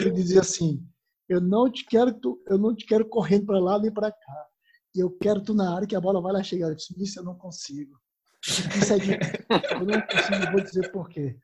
Ele 0.00 0.10
dizia 0.12 0.40
assim: 0.40 0.82
"Eu 1.28 1.40
não 1.40 1.70
te 1.70 1.84
quero, 1.84 2.14
tu, 2.14 2.42
eu 2.46 2.56
não 2.56 2.74
te 2.74 2.86
quero 2.86 3.06
correndo 3.06 3.44
para 3.44 3.58
lá 3.58 3.78
nem 3.78 3.92
para 3.92 4.10
cá. 4.10 4.46
Eu 4.94 5.10
quero 5.10 5.42
tu 5.42 5.52
na 5.52 5.74
área 5.74 5.86
que 5.86 5.94
a 5.94 6.00
bola 6.00 6.22
vai 6.22 6.32
lá 6.32 6.42
chegar". 6.42 6.68
Eu 6.68 6.74
disse: 6.74 6.94
"Isso 6.96 7.20
eu 7.20 7.24
não 7.24 7.36
consigo". 7.36 8.00
Isso 8.42 8.92
é 8.92 8.98
de... 8.98 9.10
eu 9.10 9.84
não 9.84 10.00
consigo, 10.00 10.52
vou 10.52 10.60
dizer 10.62 10.90
por 10.90 11.10
quê. 11.10 11.36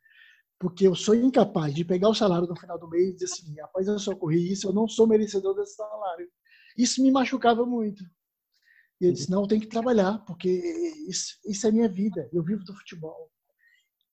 Porque 0.63 0.87
eu 0.87 0.95
sou 0.95 1.17
incapaz 1.17 1.75
de 1.75 1.85
pegar 1.85 2.09
o 2.09 2.15
salário 2.15 2.47
no 2.47 2.55
final 2.55 2.79
do 2.79 2.89
mês 2.89 3.09
e 3.09 3.13
dizer 3.15 3.25
assim: 3.25 3.61
"Após 3.61 3.89
eu 3.89 3.99
só 3.99 4.15
corri 4.15 4.53
isso, 4.53 4.69
eu 4.69 4.73
não 4.73 4.87
sou 4.87 5.09
merecedor 5.09 5.57
desse 5.57 5.75
salário". 5.75 6.31
Isso 6.79 7.03
me 7.03 7.11
machucava 7.11 7.67
muito. 7.67 8.05
E 9.01 9.07
eu 9.07 9.13
disse, 9.13 9.29
não, 9.29 9.43
eu 9.43 9.49
tenho 9.49 9.61
que 9.61 9.67
trabalhar, 9.67 10.19
porque 10.25 10.49
isso, 11.09 11.37
isso 11.45 11.67
é 11.67 11.73
minha 11.73 11.89
vida. 11.89 12.31
Eu 12.33 12.45
vivo 12.45 12.63
do 12.63 12.73
futebol. 12.73 13.33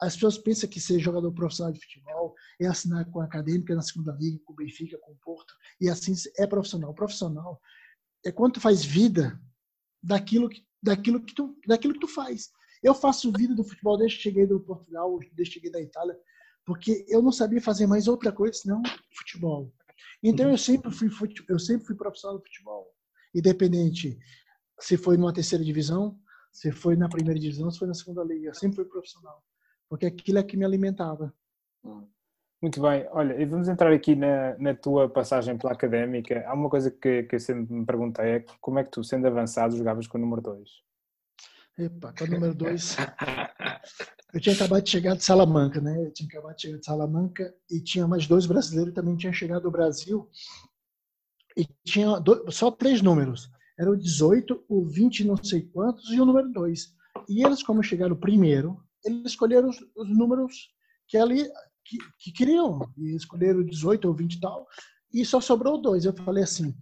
As 0.02 0.16
pessoas 0.16 0.40
pensam 0.40 0.68
que 0.68 0.80
ser 0.80 0.98
jogador 0.98 1.32
profissional 1.32 1.72
de 1.72 1.80
futebol 1.80 2.34
é 2.60 2.66
assinar 2.66 3.06
com 3.12 3.22
a 3.22 3.26
Acadêmica 3.26 3.76
na 3.76 3.84
segunda 3.84 4.18
liga, 4.20 4.40
com 4.44 4.54
o 4.54 4.56
Benfica, 4.56 4.98
com 4.98 5.12
o 5.12 5.18
Porto, 5.18 5.54
e 5.80 5.88
assim 5.88 6.16
é 6.40 6.48
profissional. 6.48 6.92
Profissional 6.96 7.62
é 8.26 8.32
quando 8.32 8.54
tu 8.54 8.62
faz 8.62 8.84
vida 8.84 9.40
daquilo 10.02 10.50
que, 10.50 10.66
daquilo 10.82 11.24
que, 11.24 11.36
tu, 11.36 11.56
daquilo 11.68 11.94
que 11.94 12.00
tu 12.00 12.08
faz. 12.08 12.50
Eu 12.82 12.96
faço 12.96 13.32
vida 13.32 13.54
do 13.54 13.64
futebol 13.64 13.96
desde 13.96 14.18
que 14.18 14.24
cheguei 14.24 14.48
do 14.48 14.60
Portugal, 14.60 15.20
desde 15.20 15.54
que 15.54 15.60
cheguei 15.60 15.72
da 15.72 15.82
Itália, 15.82 16.18
porque 16.70 17.04
eu 17.10 17.20
não 17.20 17.32
sabia 17.32 17.60
fazer 17.60 17.88
mais 17.88 18.08
outra 18.08 18.32
coisa 18.32 18.54
senão 18.54 18.84
futebol. 19.12 19.74
Então 20.22 20.46
uhum. 20.46 20.52
eu 20.52 20.58
sempre 20.60 20.92
fui 20.92 21.10
eu 21.48 21.58
sempre 21.58 21.88
fui 21.88 21.96
profissional 21.96 22.38
do 22.38 22.44
futebol, 22.44 22.94
independente 23.34 24.20
se 24.80 24.96
foi 24.96 25.18
numa 25.18 25.34
terceira 25.34 25.66
divisão, 25.66 26.16
se 26.54 26.72
foi 26.72 26.96
na 26.96 27.10
primeira 27.10 27.40
divisão, 27.40 27.72
se 27.72 27.80
foi 27.80 27.88
na 27.88 27.96
segunda 27.96 28.24
liga, 28.24 28.50
eu 28.50 28.54
sempre 28.54 28.76
fui 28.76 28.86
profissional, 28.86 29.44
porque 29.90 30.06
aquilo 30.06 30.38
é 30.38 30.44
que 30.44 30.56
me 30.56 30.64
alimentava. 30.64 31.34
Hum. 31.84 32.08
Muito 32.62 32.80
bem, 32.80 33.08
olha, 33.14 33.42
e 33.42 33.46
vamos 33.48 33.68
entrar 33.68 33.92
aqui 33.92 34.16
na, 34.16 34.56
na 34.60 34.76
tua 34.76 35.10
passagem 35.10 35.58
pela 35.58 35.74
académica. 35.74 36.46
Há 36.46 36.54
uma 36.54 36.70
coisa 36.70 36.92
que, 36.92 37.24
que 37.24 37.36
eu 37.36 37.40
sempre 37.40 37.74
me 37.74 37.84
perguntei: 37.84 38.26
é 38.26 38.46
como 38.62 38.78
é 38.78 38.84
que 38.84 38.92
tu, 38.92 39.04
sendo 39.04 39.26
avançado, 39.26 39.76
jogavas 39.76 40.06
com 40.06 40.20
o 40.20 40.22
número 40.22 40.42
2? 40.44 40.70
Epa, 41.80 42.14
com 42.14 42.26
o 42.26 42.28
número 42.28 42.54
2. 42.54 42.98
Eu 44.32 44.40
tinha 44.40 44.54
acabado 44.54 44.84
de 44.84 44.92
chegar 44.92 45.16
de 45.16 45.24
Salamanca, 45.24 45.82
né? 45.82 46.06
Eu 46.06 46.12
tinha 46.12 46.28
acabado 46.28 46.56
de 46.56 46.62
chegar 46.62 46.78
de 46.78 46.86
Salamanca 46.86 47.56
e 47.70 47.82
tinha 47.82 48.08
mais 48.08 48.28
dois 48.28 48.46
brasileiros 48.46 48.94
também 48.94 49.16
tinham 49.16 49.34
chegado 49.34 49.64
do 49.64 49.72
Brasil. 49.72 50.30
E 51.58 51.66
tinha 51.84 52.20
dois, 52.20 52.54
só 52.54 52.70
três 52.70 53.02
números. 53.02 53.50
Era 53.78 53.90
o 53.90 53.98
18, 53.98 54.66
o 54.68 54.86
20 54.86 55.26
não 55.26 55.36
sei 55.44 55.64
quantos 55.64 56.12
e 56.12 56.22
o 56.22 56.26
número 56.26 56.52
2. 56.52 56.94
E 57.28 57.44
eles, 57.44 57.64
como 57.64 57.82
chegaram 57.82 58.16
primeiro, 58.16 58.80
eles 59.04 59.32
escolheram 59.32 59.70
os, 59.70 59.78
os 59.96 60.10
números 60.10 60.70
que 61.08 61.18
ali 61.18 61.50
que, 61.84 61.98
que, 62.20 62.32
queriam. 62.32 62.80
E 62.98 63.16
escolheram 63.16 63.62
o 63.62 63.66
18 63.66 64.08
ou 64.08 64.14
20 64.14 64.34
e 64.34 64.40
tal. 64.40 64.68
E 65.12 65.26
só 65.26 65.42
sobrou 65.42 65.82
dois. 65.82 66.06
Eu 66.06 66.14
falei 66.14 66.44
assim, 66.44 66.76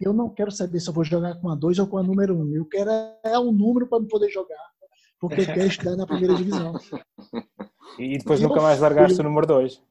eu 0.00 0.12
não 0.12 0.30
quero 0.30 0.50
saber 0.50 0.80
se 0.80 0.88
eu 0.88 0.94
vou 0.94 1.04
jogar 1.04 1.36
com 1.36 1.48
a 1.48 1.54
2 1.54 1.78
ou 1.78 1.86
com 1.86 1.98
a 1.98 2.02
número 2.02 2.36
1. 2.36 2.40
Um. 2.40 2.56
Eu 2.56 2.64
quero 2.64 2.90
é 3.22 3.38
um 3.38 3.52
número 3.52 3.86
para 3.86 4.02
poder 4.02 4.30
jogar 4.30 4.58
porque 5.20 5.44
quer 5.44 5.66
estudar 5.66 5.96
na 5.96 6.06
primeira 6.06 6.34
divisão. 6.34 6.78
E 7.98 8.18
depois 8.18 8.40
e 8.40 8.42
nunca 8.44 8.60
mais 8.60 8.80
largaste 8.80 9.16
fui... 9.16 9.24
o 9.24 9.28
número 9.28 9.46
2? 9.46 9.82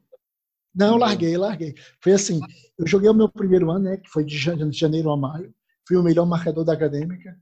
Não, 0.73 0.97
larguei, 0.97 1.35
larguei. 1.37 1.75
Foi 2.01 2.13
assim, 2.13 2.39
eu 2.77 2.87
joguei 2.87 3.09
o 3.09 3.13
meu 3.13 3.29
primeiro 3.29 3.71
ano, 3.71 3.85
né, 3.85 3.97
que 3.97 4.09
foi 4.09 4.23
de 4.23 4.37
janeiro 4.37 5.11
a 5.11 5.17
maio, 5.17 5.53
fui 5.87 5.97
o 5.97 6.03
melhor 6.03 6.25
marcador 6.25 6.63
da 6.63 6.73
acadêmica, 6.73 7.35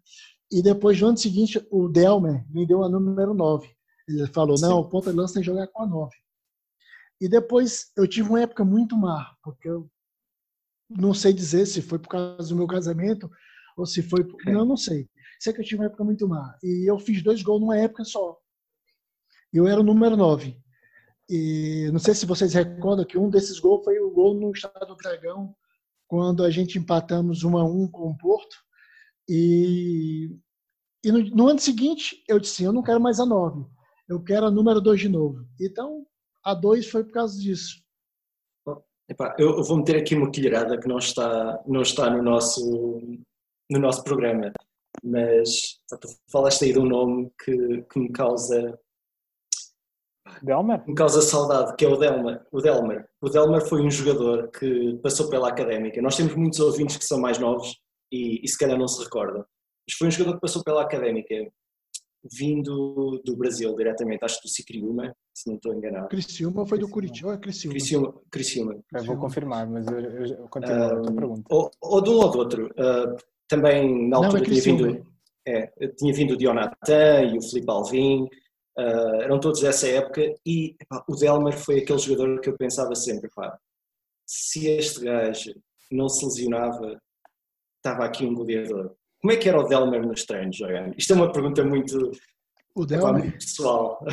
e 0.51 0.61
depois 0.61 0.99
no 1.01 1.07
ano 1.07 1.17
seguinte 1.17 1.65
o 1.69 1.89
Delmer 1.89 2.45
me 2.49 2.65
deu 2.65 2.83
a 2.83 2.89
número 2.89 3.33
9. 3.33 3.69
Ele 4.07 4.27
falou, 4.27 4.55
não, 4.59 4.79
o 4.79 4.89
ponta 4.89 5.11
de 5.11 5.17
lança 5.17 5.33
tem 5.33 5.41
que 5.41 5.47
jogar 5.47 5.67
com 5.67 5.83
a 5.83 5.87
9. 5.87 6.11
E 7.19 7.27
depois 7.27 7.91
eu 7.97 8.07
tive 8.07 8.29
uma 8.29 8.41
época 8.41 8.63
muito 8.63 8.95
má, 8.95 9.35
porque 9.43 9.67
eu 9.67 9.89
não 10.89 11.13
sei 11.13 11.33
dizer 11.33 11.65
se 11.65 11.81
foi 11.81 11.97
por 11.97 12.09
causa 12.09 12.49
do 12.49 12.55
meu 12.55 12.67
casamento 12.67 13.29
ou 13.75 13.85
se 13.85 14.01
foi. 14.03 14.25
Não, 14.45 14.65
não 14.65 14.77
sei. 14.77 15.09
Sei 15.39 15.53
que 15.53 15.61
eu 15.61 15.65
tive 15.65 15.81
uma 15.81 15.87
época 15.87 16.03
muito 16.03 16.27
má. 16.27 16.57
E 16.63 16.89
eu 16.89 16.97
fiz 16.99 17.21
dois 17.23 17.41
gols 17.41 17.61
numa 17.61 17.77
época 17.77 18.03
só. 18.03 18.37
Eu 19.51 19.67
era 19.67 19.79
o 19.79 19.83
número 19.83 20.17
9. 20.17 20.57
E 21.29 21.89
não 21.91 21.99
sei 21.99 22.13
se 22.13 22.25
vocês 22.25 22.53
recordam 22.53 23.05
que 23.05 23.17
um 23.17 23.29
desses 23.29 23.59
gols 23.59 23.83
foi 23.83 23.99
o 23.99 24.11
gol 24.11 24.35
no 24.35 24.51
Estado 24.51 24.85
do 24.85 24.95
Dragão, 24.95 25.55
quando 26.07 26.43
a 26.43 26.51
gente 26.51 26.77
empatamos 26.77 27.43
1 27.43 27.57
a 27.57 27.63
1 27.63 27.87
com 27.89 28.09
o 28.09 28.17
Porto. 28.17 28.55
E, 29.27 30.29
e 31.03 31.11
no, 31.11 31.19
no, 31.23 31.47
ano 31.47 31.59
seguinte 31.59 32.23
eu 32.27 32.39
disse: 32.39 32.63
eu 32.63 32.71
não 32.71 32.83
quero 32.83 33.01
mais 33.01 33.19
a 33.19 33.25
9, 33.25 33.65
eu 34.07 34.21
quero 34.23 34.45
a 34.45 34.51
número 34.51 34.79
2 34.79 34.99
de 34.99 35.09
novo. 35.09 35.47
Então 35.59 36.05
a 36.43 36.53
2 36.53 36.89
foi 36.89 37.03
por 37.03 37.13
causa 37.13 37.39
disso. 37.39 37.83
Epá, 39.07 39.35
eu 39.37 39.63
vou 39.63 39.77
meter 39.77 39.97
aqui 39.97 40.15
uma 40.15 40.31
colherada 40.31 40.79
que 40.79 40.87
não 40.87 40.97
está, 40.97 41.63
não 41.67 41.81
está 41.81 42.09
no, 42.09 42.23
nosso, 42.23 42.99
no 43.69 43.79
nosso 43.79 44.03
programa 44.03 44.51
mas 45.05 45.79
tu 46.01 46.07
falaste 46.31 46.65
aí 46.65 46.73
de 46.73 46.79
um 46.79 46.85
nome 46.85 47.31
que, 47.43 47.83
que 47.83 47.99
me 47.99 48.11
causa 48.11 48.77
Delmer? 50.41 50.83
Me 50.87 50.95
causa 50.95 51.21
saudade, 51.21 51.75
que 51.75 51.85
é 51.85 51.87
o 51.87 51.97
Delmer. 51.97 52.41
O 52.51 52.59
Delmer. 52.59 53.07
O 53.21 53.29
Delmer 53.29 53.61
foi 53.61 53.81
um 53.81 53.91
jogador 53.91 54.49
que 54.49 54.97
passou 55.01 55.29
pela 55.29 55.49
académica. 55.49 56.01
Nós 56.01 56.17
temos 56.17 56.35
muitos 56.35 56.59
ouvintes 56.59 56.97
que 56.97 57.05
são 57.05 57.19
mais 57.19 57.37
novos 57.37 57.75
e, 58.11 58.43
e 58.43 58.47
se 58.47 58.57
calhar 58.57 58.77
não 58.77 58.87
se 58.87 59.03
recordam. 59.03 59.45
Mas 59.87 59.97
foi 59.97 60.07
um 60.07 60.11
jogador 60.11 60.35
que 60.35 60.41
passou 60.41 60.63
pela 60.63 60.81
académica, 60.81 61.35
vindo 62.37 63.21
do 63.23 63.37
Brasil 63.37 63.75
diretamente, 63.75 64.25
acho 64.25 64.41
que 64.41 64.47
do 64.47 64.51
Cicriuma, 64.51 65.15
se 65.33 65.47
não 65.47 65.57
estou 65.57 65.73
enganado. 65.73 66.07
Criciúma 66.07 66.65
foi 66.65 66.79
do 66.79 66.89
Curitiba, 66.89 67.33
é 67.33 67.37
Criciúma. 67.37 67.73
Criciúma. 67.73 68.15
Criciúma. 68.31 68.83
Eu 68.93 69.03
vou 69.03 69.17
confirmar, 69.17 69.67
mas 69.69 69.85
eu, 69.87 69.99
eu 69.99 70.49
continuo 70.49 70.79
uh, 70.79 70.85
a 70.85 71.01
tua 71.01 71.15
pergunta. 71.15 71.43
Ou, 71.51 71.71
ou 71.81 72.01
de 72.01 72.09
um 72.09 72.15
ou 72.15 72.31
do 72.31 72.39
outro. 72.39 72.65
Uh, 72.71 73.15
também 73.47 74.09
na 74.09 74.17
altura 74.17 74.39
não, 74.39 74.45
é 74.45 74.49
tinha 74.49 74.61
vindo, 74.61 75.05
é, 75.47 75.87
tinha 75.97 76.13
vindo 76.13 76.33
o 76.33 76.37
Dionatan 76.37 77.23
e 77.23 77.37
o 77.37 77.41
Felipe 77.41 77.71
Alvim, 77.71 78.23
uh, 78.77 79.21
eram 79.21 79.39
todos 79.39 79.61
dessa 79.61 79.87
época 79.87 80.21
e 80.45 80.75
epá, 80.81 81.03
o 81.07 81.15
Delmer 81.15 81.57
foi 81.57 81.79
aquele 81.79 81.99
jogador 81.99 82.41
que 82.41 82.49
eu 82.49 82.57
pensava 82.57 82.95
sempre, 82.95 83.29
pá, 83.35 83.57
se 84.25 84.67
este 84.67 85.01
gajo 85.01 85.53
não 85.91 86.09
se 86.09 86.25
lesionava, 86.25 86.99
estava 87.77 88.05
aqui 88.05 88.25
um 88.25 88.33
goleador. 88.33 88.95
Como 89.21 89.31
é 89.31 89.37
que 89.37 89.47
era 89.47 89.59
o 89.59 89.67
Delmer 89.67 90.05
nos 90.05 90.23
treinos, 90.23 90.57
jogando? 90.57 90.95
Isto 90.97 91.13
é 91.13 91.15
uma 91.15 91.31
pergunta 91.31 91.63
muito, 91.63 92.11
o 92.75 92.85
Delmer, 92.85 93.23
muito 93.23 93.33
pessoal. 93.33 94.03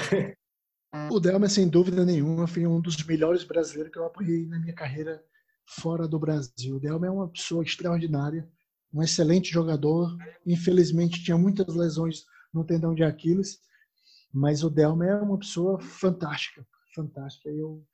O 1.10 1.18
Delmer, 1.18 1.48
sem 1.48 1.68
dúvida 1.68 2.04
nenhuma, 2.04 2.46
foi 2.46 2.66
um 2.66 2.78
dos 2.78 3.02
melhores 3.06 3.44
brasileiros 3.44 3.90
que 3.90 3.98
eu 3.98 4.04
apoiei 4.04 4.46
na 4.46 4.58
minha 4.58 4.74
carreira 4.74 5.24
fora 5.66 6.06
do 6.06 6.18
Brasil. 6.18 6.76
O 6.76 6.80
Delmer 6.80 7.08
é 7.08 7.12
uma 7.12 7.28
pessoa 7.28 7.62
extraordinária 7.62 8.46
um 8.92 9.02
excelente 9.02 9.50
jogador. 9.50 10.16
Infelizmente 10.46 11.22
tinha 11.22 11.36
muitas 11.36 11.74
lesões 11.74 12.24
no 12.52 12.64
tendão 12.64 12.94
de 12.94 13.02
Aquiles, 13.02 13.58
mas 14.32 14.62
o 14.62 14.70
Delma 14.70 15.06
é 15.06 15.14
uma 15.16 15.38
pessoa 15.38 15.80
fantástica, 15.80 16.66
fantástica. 16.94 17.48
Eu 17.48 17.84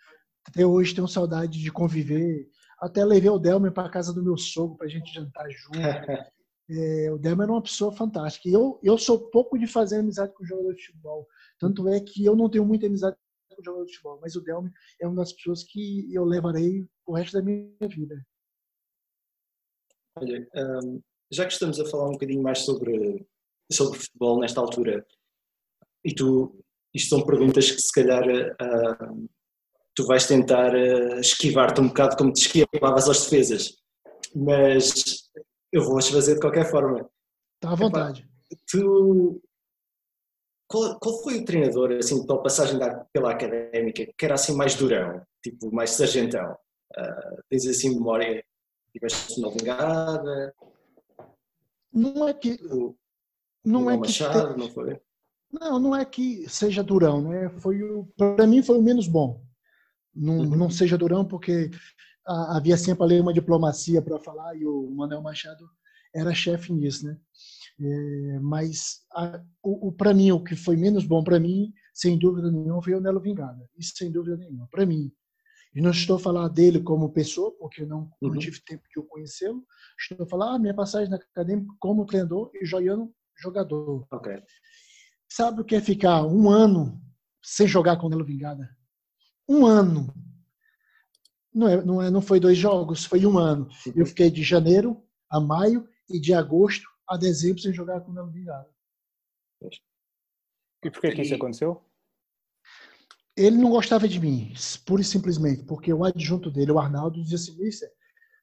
até 0.47 0.67
hoje 0.67 0.95
tenho 0.95 1.07
saudade 1.07 1.61
de 1.61 1.71
conviver. 1.71 2.49
Até 2.81 3.05
levei 3.05 3.31
o 3.31 3.39
Delma 3.39 3.71
para 3.71 3.91
casa 3.91 4.13
do 4.13 4.23
meu 4.23 4.37
sogro 4.37 4.77
para 4.77 4.87
a 4.87 4.91
gente 4.91 5.13
jantar 5.13 5.49
junto. 5.51 5.79
É, 6.71 7.11
o 7.11 7.17
Delma 7.17 7.45
era 7.45 7.53
uma 7.53 7.63
pessoa 7.63 7.91
fantástica. 7.91 8.47
E 8.47 8.53
eu, 8.53 8.79
eu 8.83 8.99
sou 8.99 9.31
pouco 9.31 9.59
de 9.59 9.67
fazer 9.67 10.01
amizade 10.01 10.35
com 10.35 10.45
jogador 10.45 10.75
de 10.75 10.85
futebol. 10.85 11.27
Tanto 11.59 11.89
é 11.89 11.99
que 11.99 12.23
eu 12.23 12.37
não 12.37 12.51
tenho 12.51 12.63
muita 12.67 12.87
amizade 12.87 13.17
com 13.57 13.63
jogador 13.65 13.87
de 13.87 13.93
futebol, 13.93 14.19
mas 14.21 14.37
o 14.37 14.43
Delma 14.43 14.71
é 15.01 15.07
uma 15.07 15.17
das 15.17 15.33
pessoas 15.33 15.65
que 15.65 16.13
eu 16.13 16.27
levarei 16.27 16.87
o 17.07 17.15
resto 17.15 17.39
da 17.39 17.43
minha 17.43 17.73
vida. 17.89 18.23
Olha, 20.21 20.49
um, 20.55 21.01
já 21.31 21.47
que 21.47 21.53
estamos 21.53 21.79
a 21.81 21.87
falar 21.87 22.09
um 22.09 22.13
bocadinho 22.13 22.43
mais 22.43 22.61
sobre, 22.61 23.27
sobre 23.71 23.99
futebol 23.99 24.41
nesta 24.41 24.61
altura, 24.61 25.07
e 26.05 26.15
tu, 26.15 26.65
isto 26.95 27.11
são 27.11 27.27
perguntas 27.27 27.71
que 27.71 27.81
se 27.81 27.93
calhar 27.93 28.25
uh, 28.27 29.29
tu 29.95 30.07
vais 30.07 30.27
tentar 30.27 30.75
uh, 30.75 31.21
esquivar-te 31.21 31.81
um 31.81 31.89
bocado 31.89 32.17
como 32.17 32.33
te 32.33 32.47
esquivavas 32.47 33.09
às 33.09 33.25
defesas, 33.25 33.77
mas 34.35 35.29
eu 35.73 35.85
vou-as 35.85 36.09
fazer 36.09 36.35
de 36.35 36.41
qualquer 36.41 36.71
forma. 36.71 37.09
Está 37.57 37.73
à 37.73 37.75
vontade. 37.75 38.21
Epá, 38.51 38.63
tu, 38.71 39.43
qual, 40.69 40.99
qual, 40.99 41.23
foi 41.23 41.39
o 41.39 41.45
treinador, 41.45 41.93
assim, 41.93 42.27
pela 42.27 42.43
passagem 42.43 42.79
da, 42.79 43.05
pela 43.13 43.33
académica, 43.33 44.07
que 44.17 44.25
era 44.25 44.35
assim 44.35 44.55
mais 44.55 44.75
durão, 44.75 45.23
tipo 45.43 45.75
mais 45.75 45.91
sargentão? 45.91 46.57
Uh, 46.97 47.43
tens 47.51 47.67
assim 47.67 47.95
memória 47.95 48.43
tiveste 48.93 49.41
uma 49.41 49.51
vingada. 49.51 50.55
Não 51.93 52.29
é 52.29 52.35
que. 52.35 52.59
Não 53.65 53.91
é 53.91 53.95
que. 53.95 54.01
Machado, 54.01 54.55
te... 54.55 54.59
não 54.59 54.71
foi? 54.71 55.01
Não, 55.51 55.79
não 55.79 55.97
é 55.97 56.05
que 56.05 56.49
seja 56.49 56.83
durão, 56.83 57.23
né? 57.23 57.49
Foi 57.61 57.83
o, 57.83 58.07
para 58.17 58.47
mim 58.47 58.63
foi 58.63 58.79
o 58.79 58.83
menos 58.83 59.09
bom. 59.09 59.43
Não, 60.15 60.39
uhum. 60.39 60.57
não 60.57 60.71
seja 60.71 60.99
durão 60.99 61.25
porque 61.25 61.71
havia 62.27 62.77
sempre 62.77 63.05
ali 63.05 63.21
uma 63.21 63.33
diplomacia 63.33 64.03
para 64.03 64.19
falar 64.19 64.55
e 64.57 64.67
o 64.67 64.91
Manuel 64.91 65.23
Machado 65.23 65.65
era 66.15 66.35
chefe 66.35 66.73
nisso, 66.73 67.07
né? 67.07 67.17
É, 67.81 68.39
mas 68.41 69.03
a, 69.13 69.41
o, 69.63 69.89
o 69.89 69.93
para 69.93 70.13
mim 70.13 70.33
o 70.33 70.43
que 70.43 70.57
foi 70.57 70.77
menos 70.77 71.07
bom 71.07 71.23
para 71.23 71.39
mim, 71.39 71.73
sem 71.95 72.19
dúvida 72.19 72.51
nenhuma, 72.51 72.83
foi 72.83 72.95
o 72.95 73.01
Nelo 73.01 73.21
Vingada. 73.21 73.69
Isso 73.79 73.93
sem 73.97 74.11
dúvida 74.11 74.37
nenhuma. 74.37 74.69
Para 74.71 74.85
mim, 74.85 75.11
e 75.79 75.81
não 75.81 75.93
estou 75.93 76.17
a 76.17 76.19
falar 76.19 76.49
dele 76.49 76.83
como 76.83 77.13
pessoa, 77.13 77.53
porque 77.57 77.83
eu 77.83 77.87
não, 77.87 78.11
uhum. 78.21 78.31
não 78.31 78.39
tive 78.39 78.61
tempo 78.65 78.83
de 78.93 78.99
o 78.99 79.05
conhecê-lo. 79.05 79.65
Estou 79.97 80.27
a 80.27 80.29
falar 80.29 80.57
ah, 80.57 80.59
minha 80.59 80.75
passagem 80.75 81.09
na 81.09 81.15
acadêmica 81.15 81.73
como 81.79 82.05
treinador 82.05 82.51
e 82.53 82.67
Joiano 82.67 83.15
jogador. 83.37 84.05
Okay. 84.11 84.43
Sabe 85.31 85.61
o 85.61 85.65
que 85.65 85.77
é 85.77 85.81
ficar 85.81 86.27
um 86.27 86.51
ano 86.51 87.01
sem 87.41 87.69
jogar 87.69 87.97
com 87.97 88.09
o 88.09 88.11
Nelo 88.11 88.25
Vingada? 88.25 88.69
Um 89.49 89.65
ano. 89.65 90.13
Não, 91.55 91.69
é, 91.69 91.85
não, 91.85 92.03
é, 92.03 92.11
não 92.11 92.21
foi 92.21 92.41
dois 92.41 92.59
jogos, 92.59 93.05
foi 93.05 93.25
um 93.25 93.39
ano. 93.39 93.69
Eu 93.95 94.05
fiquei 94.05 94.33
de 94.33 94.43
janeiro 94.43 95.01
a 95.31 95.39
maio 95.39 95.89
e 96.11 96.19
de 96.19 96.35
agosto 96.35 96.89
a 97.09 97.17
dezembro 97.17 97.63
sem 97.63 97.73
jogar 97.73 98.01
com 98.01 98.11
o 98.11 98.15
Nelo 98.15 98.33
Vingada. 98.33 98.69
E 100.83 100.91
por 100.91 101.01
que, 101.01 101.13
que 101.13 101.23
isso 101.23 101.37
aconteceu? 101.37 101.88
Ele 103.39 103.57
não 103.57 103.71
gostava 103.71 104.09
de 104.09 104.19
mim, 104.19 104.53
pura 104.85 105.01
e 105.01 105.05
simplesmente, 105.05 105.63
porque 105.63 105.93
o 105.93 106.05
adjunto 106.05 106.51
dele, 106.51 106.73
o 106.73 106.79
Arnaldo, 106.79 107.23
dizia 107.23 107.37
assim: 107.37 107.57
Mister, 107.57 107.89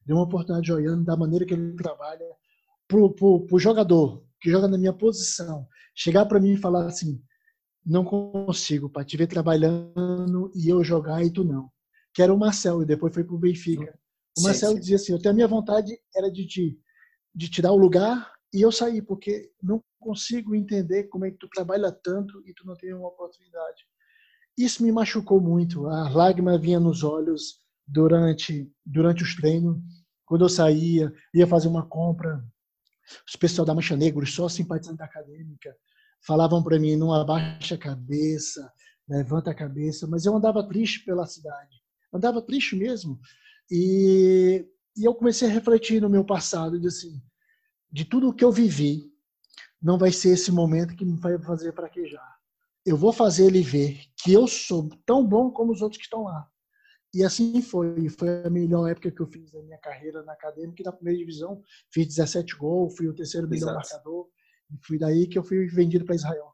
deu 0.06 0.16
uma 0.16 0.24
oportunidade 0.24 0.68
Joiano 0.68 1.04
da 1.04 1.18
maneira 1.18 1.46
que 1.46 1.54
ele 1.54 1.76
trabalha 1.76 2.26
pro, 2.88 3.14
pro, 3.14 3.46
pro 3.46 3.60
jogador 3.60 4.24
que 4.40 4.50
joga 4.50 4.68
na 4.68 4.78
minha 4.78 4.94
posição, 4.94 5.68
chegar 5.94 6.26
para 6.26 6.40
mim 6.40 6.54
e 6.54 6.58
falar 6.58 6.86
assim: 6.86 7.22
não 7.86 8.06
consigo, 8.06 8.90
para 8.90 9.04
te 9.04 9.18
ver 9.18 9.28
trabalhando 9.28 10.52
e 10.56 10.70
eu 10.70 10.84
jogar 10.84 11.24
e 11.24 11.32
tu 11.32 11.44
não. 11.44 11.70
Que 12.14 12.22
era 12.22 12.34
o 12.34 12.38
Marcel, 12.38 12.82
e 12.82 12.86
depois 12.86 13.14
foi 13.14 13.24
para 13.24 13.36
o 13.36 13.40
Benfica. 13.40 14.00
O 14.38 14.40
sim, 14.40 14.48
Marcelo 14.48 14.74
sim. 14.76 14.80
dizia 14.80 14.96
assim: 14.96 15.14
até 15.14 15.30
a 15.30 15.34
minha 15.34 15.48
vontade 15.48 16.00
era 16.16 16.32
de 16.32 16.48
te, 16.48 16.80
de 17.34 17.50
te 17.50 17.62
dar 17.62 17.74
o 17.74 17.78
lugar 17.78 18.32
e 18.54 18.62
eu 18.62 18.72
sair, 18.72 19.02
porque 19.02 19.52
não 19.62 19.84
consigo 20.00 20.56
entender 20.56 21.06
como 21.06 21.26
é 21.26 21.32
que 21.32 21.38
tu 21.38 21.50
trabalha 21.50 21.92
tanto 21.92 22.42
e 22.48 22.54
tu 22.54 22.66
não 22.66 22.76
tem 22.76 22.94
uma 22.94 23.10
oportunidade. 23.10 23.84
Isso 24.58 24.84
me 24.84 24.92
machucou 24.92 25.42
muito. 25.42 25.88
A 25.88 26.10
lágrima 26.10 26.58
vinha 26.58 26.80
nos 26.80 27.04
olhos 27.04 27.60
durante 27.86 28.72
durante 28.86 29.24
os 29.24 29.36
treinos. 29.36 29.78
Quando 30.26 30.46
eu 30.46 30.50
saía, 30.50 31.14
ia 31.34 31.46
fazer 31.46 31.68
uma 31.68 31.86
compra, 31.86 32.44
os 33.28 33.36
pessoal 33.36 33.66
da 33.66 33.76
Mancha 33.76 33.96
Negra, 33.96 34.26
só 34.26 34.50
simpatizantes 34.50 34.98
da 34.98 35.06
acadêmica, 35.06 35.76
falavam 36.26 36.64
para 36.64 36.80
mim: 36.80 36.96
não 36.96 37.14
abaixa 37.14 37.76
a 37.76 37.78
cabeça, 37.78 38.72
levanta 39.08 39.52
a 39.52 39.56
cabeça. 39.56 40.08
Mas 40.08 40.26
eu 40.26 40.36
andava 40.36 40.68
triste 40.68 41.04
pela 41.04 41.26
cidade, 41.26 41.82
andava 42.14 42.42
triste 42.42 42.76
mesmo. 42.76 43.20
E, 43.70 44.66
e 44.96 45.04
eu 45.04 45.14
comecei 45.14 45.50
a 45.50 45.52
refletir 45.52 46.02
no 46.02 46.10
meu 46.10 46.24
passado, 46.24 46.80
de 46.80 46.88
assim, 46.88 47.22
de 47.92 48.06
tudo 48.06 48.30
o 48.30 48.34
que 48.34 48.44
eu 48.44 48.52
vivi, 48.52 49.12
não 49.82 49.98
vai 49.98 50.12
ser 50.12 50.30
esse 50.30 50.52
momento 50.52 50.96
que 50.96 51.06
me 51.06 51.20
vai 51.20 51.38
fazer 51.40 51.74
fraquejar 51.74 52.35
eu 52.86 52.96
vou 52.96 53.12
fazer 53.12 53.48
ele 53.48 53.62
ver 53.62 54.00
que 54.22 54.32
eu 54.32 54.48
sou 54.48 54.90
tão 55.06 55.26
bom 55.26 55.50
como 55.50 55.72
os 55.72 55.82
outros 55.82 55.98
que 55.98 56.06
estão 56.06 56.24
lá. 56.24 56.48
E 57.14 57.24
assim 57.24 57.62
foi. 57.62 58.10
Foi 58.10 58.44
a 58.44 58.50
melhor 58.50 58.90
época 58.90 59.10
que 59.10 59.22
eu 59.22 59.28
fiz 59.28 59.52
da 59.52 59.62
minha 59.64 59.78
carreira 59.78 60.22
na 60.24 60.34
acadêmica 60.34 60.82
e 60.82 60.86
na 60.86 60.92
primeira 60.92 61.18
divisão. 61.18 61.62
Fiz 61.92 62.08
17 62.08 62.58
gols, 62.58 62.96
fui 62.96 63.08
o 63.08 63.16
terceiro 63.16 63.48
melhor 63.48 63.70
Exato. 63.70 63.76
marcador. 63.76 64.28
E 64.70 64.86
fui 64.86 65.00
daí 65.00 65.26
que 65.26 65.38
eu 65.38 65.44
fui 65.44 65.66
vendido 65.68 66.04
para 66.04 66.16
Israel. 66.16 66.52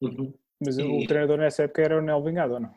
Uhum. 0.00 0.32
Mas 0.64 0.78
e... 0.78 0.82
o 0.82 1.06
treinador 1.06 1.38
nessa 1.38 1.64
época 1.64 1.82
era 1.82 1.98
o 1.98 2.02
Nel 2.02 2.24
Vingado, 2.24 2.54
ou 2.54 2.60
não? 2.60 2.74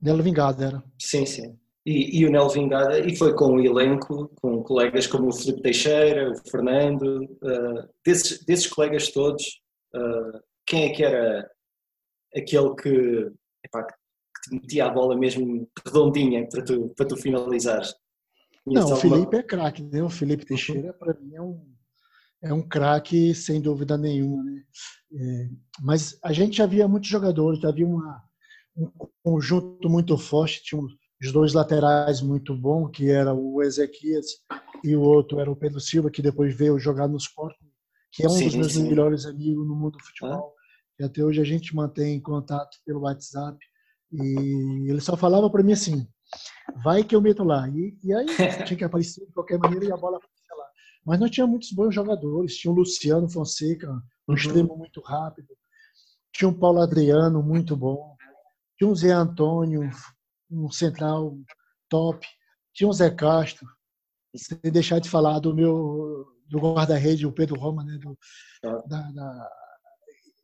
Nel 0.00 0.22
Vingado 0.22 0.62
era. 0.62 0.84
Sim, 1.00 1.24
sim. 1.24 1.58
E, 1.86 2.20
e, 2.20 2.26
o 2.26 2.30
Nel 2.30 2.50
Vingada, 2.50 2.98
e 2.98 3.16
foi 3.16 3.34
com 3.34 3.54
o 3.54 3.60
elenco, 3.60 4.30
com 4.42 4.62
colegas 4.62 5.06
como 5.06 5.28
o 5.28 5.32
Felipe 5.32 5.62
Teixeira, 5.62 6.30
o 6.30 6.50
Fernando, 6.50 7.24
uh, 7.24 7.88
desses, 8.04 8.44
desses 8.44 8.66
colegas 8.66 9.10
todos, 9.10 9.62
uh, 9.94 10.38
quem 10.66 10.90
é 10.90 10.92
que 10.92 11.02
era 11.02 11.50
aquele 12.34 12.74
que, 12.74 13.32
epá, 13.64 13.84
que 13.84 13.94
te 14.44 14.54
metia 14.54 14.86
a 14.86 14.90
bola 14.90 15.16
mesmo 15.16 15.68
redondinha 15.84 16.46
para 16.48 16.64
tu, 16.64 16.92
para 16.96 17.06
tu 17.06 17.16
finalizares. 17.16 17.94
Não, 18.66 18.92
o 18.92 18.96
Felipe 18.96 19.36
é 19.36 19.42
craque, 19.42 19.82
né? 19.82 20.02
O 20.02 20.10
Felipe 20.10 20.44
Teixeira, 20.44 20.92
para 20.98 21.14
mim, 21.14 21.34
é 21.34 21.42
um, 21.42 21.66
é 22.42 22.52
um 22.52 22.62
craque 22.62 23.34
sem 23.34 23.60
dúvida 23.60 23.96
nenhuma, 23.96 24.42
né? 24.44 24.62
É, 25.10 25.48
mas 25.80 26.18
a 26.22 26.32
gente 26.32 26.58
já 26.58 26.66
via 26.66 26.86
muitos 26.86 27.08
jogadores, 27.08 27.60
já 27.60 27.70
havia 27.70 27.86
uma, 27.86 28.22
um 28.76 28.90
conjunto 29.22 29.88
muito 29.88 30.18
forte, 30.18 30.62
tinha 30.62 30.82
os 30.82 31.32
dois 31.32 31.54
laterais 31.54 32.20
muito 32.20 32.54
bons, 32.54 32.90
que 32.90 33.10
era 33.10 33.32
o 33.32 33.62
Ezequias 33.62 34.26
e 34.84 34.94
o 34.94 35.00
outro 35.00 35.40
era 35.40 35.50
o 35.50 35.56
Pedro 35.56 35.80
Silva, 35.80 36.10
que 36.10 36.22
depois 36.22 36.54
veio 36.54 36.78
jogar 36.78 37.08
no 37.08 37.16
Sporting, 37.16 37.72
que 38.12 38.24
é 38.24 38.26
um 38.26 38.32
sim, 38.32 38.44
dos 38.44 38.54
meus 38.54 38.72
sim. 38.74 38.82
melhores 38.82 39.24
amigos 39.24 39.66
no 39.66 39.74
mundo 39.74 39.96
do 39.96 40.04
futebol. 40.04 40.54
Ah 40.54 40.57
e 40.98 41.04
até 41.04 41.22
hoje 41.22 41.40
a 41.40 41.44
gente 41.44 41.74
mantém 41.74 42.20
contato 42.20 42.78
pelo 42.84 43.00
WhatsApp. 43.00 43.58
E 44.12 44.90
ele 44.90 45.00
só 45.00 45.16
falava 45.16 45.48
para 45.48 45.62
mim 45.62 45.72
assim: 45.72 46.06
vai 46.82 47.04
que 47.04 47.14
eu 47.14 47.20
meto 47.20 47.44
lá. 47.44 47.68
E, 47.68 47.96
e 48.02 48.12
aí 48.12 48.26
tinha 48.66 48.76
que 48.76 48.84
aparecer 48.84 49.24
de 49.26 49.32
qualquer 49.32 49.58
maneira 49.58 49.84
e 49.84 49.92
a 49.92 49.96
bola 49.96 50.16
aparecia 50.16 50.56
lá. 50.56 50.66
Mas 51.04 51.20
nós 51.20 51.30
tínhamos 51.30 51.52
muitos 51.52 51.72
bons 51.72 51.94
jogadores. 51.94 52.56
Tinha 52.56 52.72
o 52.72 52.74
Luciano 52.74 53.28
Fonseca, 53.28 53.90
um 53.90 54.00
uhum. 54.28 54.34
extremo 54.34 54.76
muito 54.76 55.00
rápido. 55.00 55.48
Tinha 56.32 56.48
o 56.48 56.58
Paulo 56.58 56.80
Adriano, 56.80 57.42
muito 57.42 57.76
bom. 57.76 58.16
Tinha 58.76 58.90
o 58.90 58.96
Zé 58.96 59.12
Antônio, 59.12 59.88
um 60.50 60.70
central 60.70 61.36
top. 61.88 62.26
Tinha 62.74 62.88
o 62.88 62.92
Zé 62.92 63.10
Castro. 63.10 63.66
Sem 64.36 64.58
deixar 64.70 65.00
de 65.00 65.08
falar 65.08 65.38
do 65.38 65.54
meu 65.54 66.26
do 66.48 66.58
guarda-rede, 66.58 67.26
o 67.26 67.32
Pedro 67.32 67.58
Roma, 67.58 67.84
né? 67.84 67.98
Do, 67.98 68.18
ah. 68.64 68.82
da, 68.88 69.10
da 69.10 69.50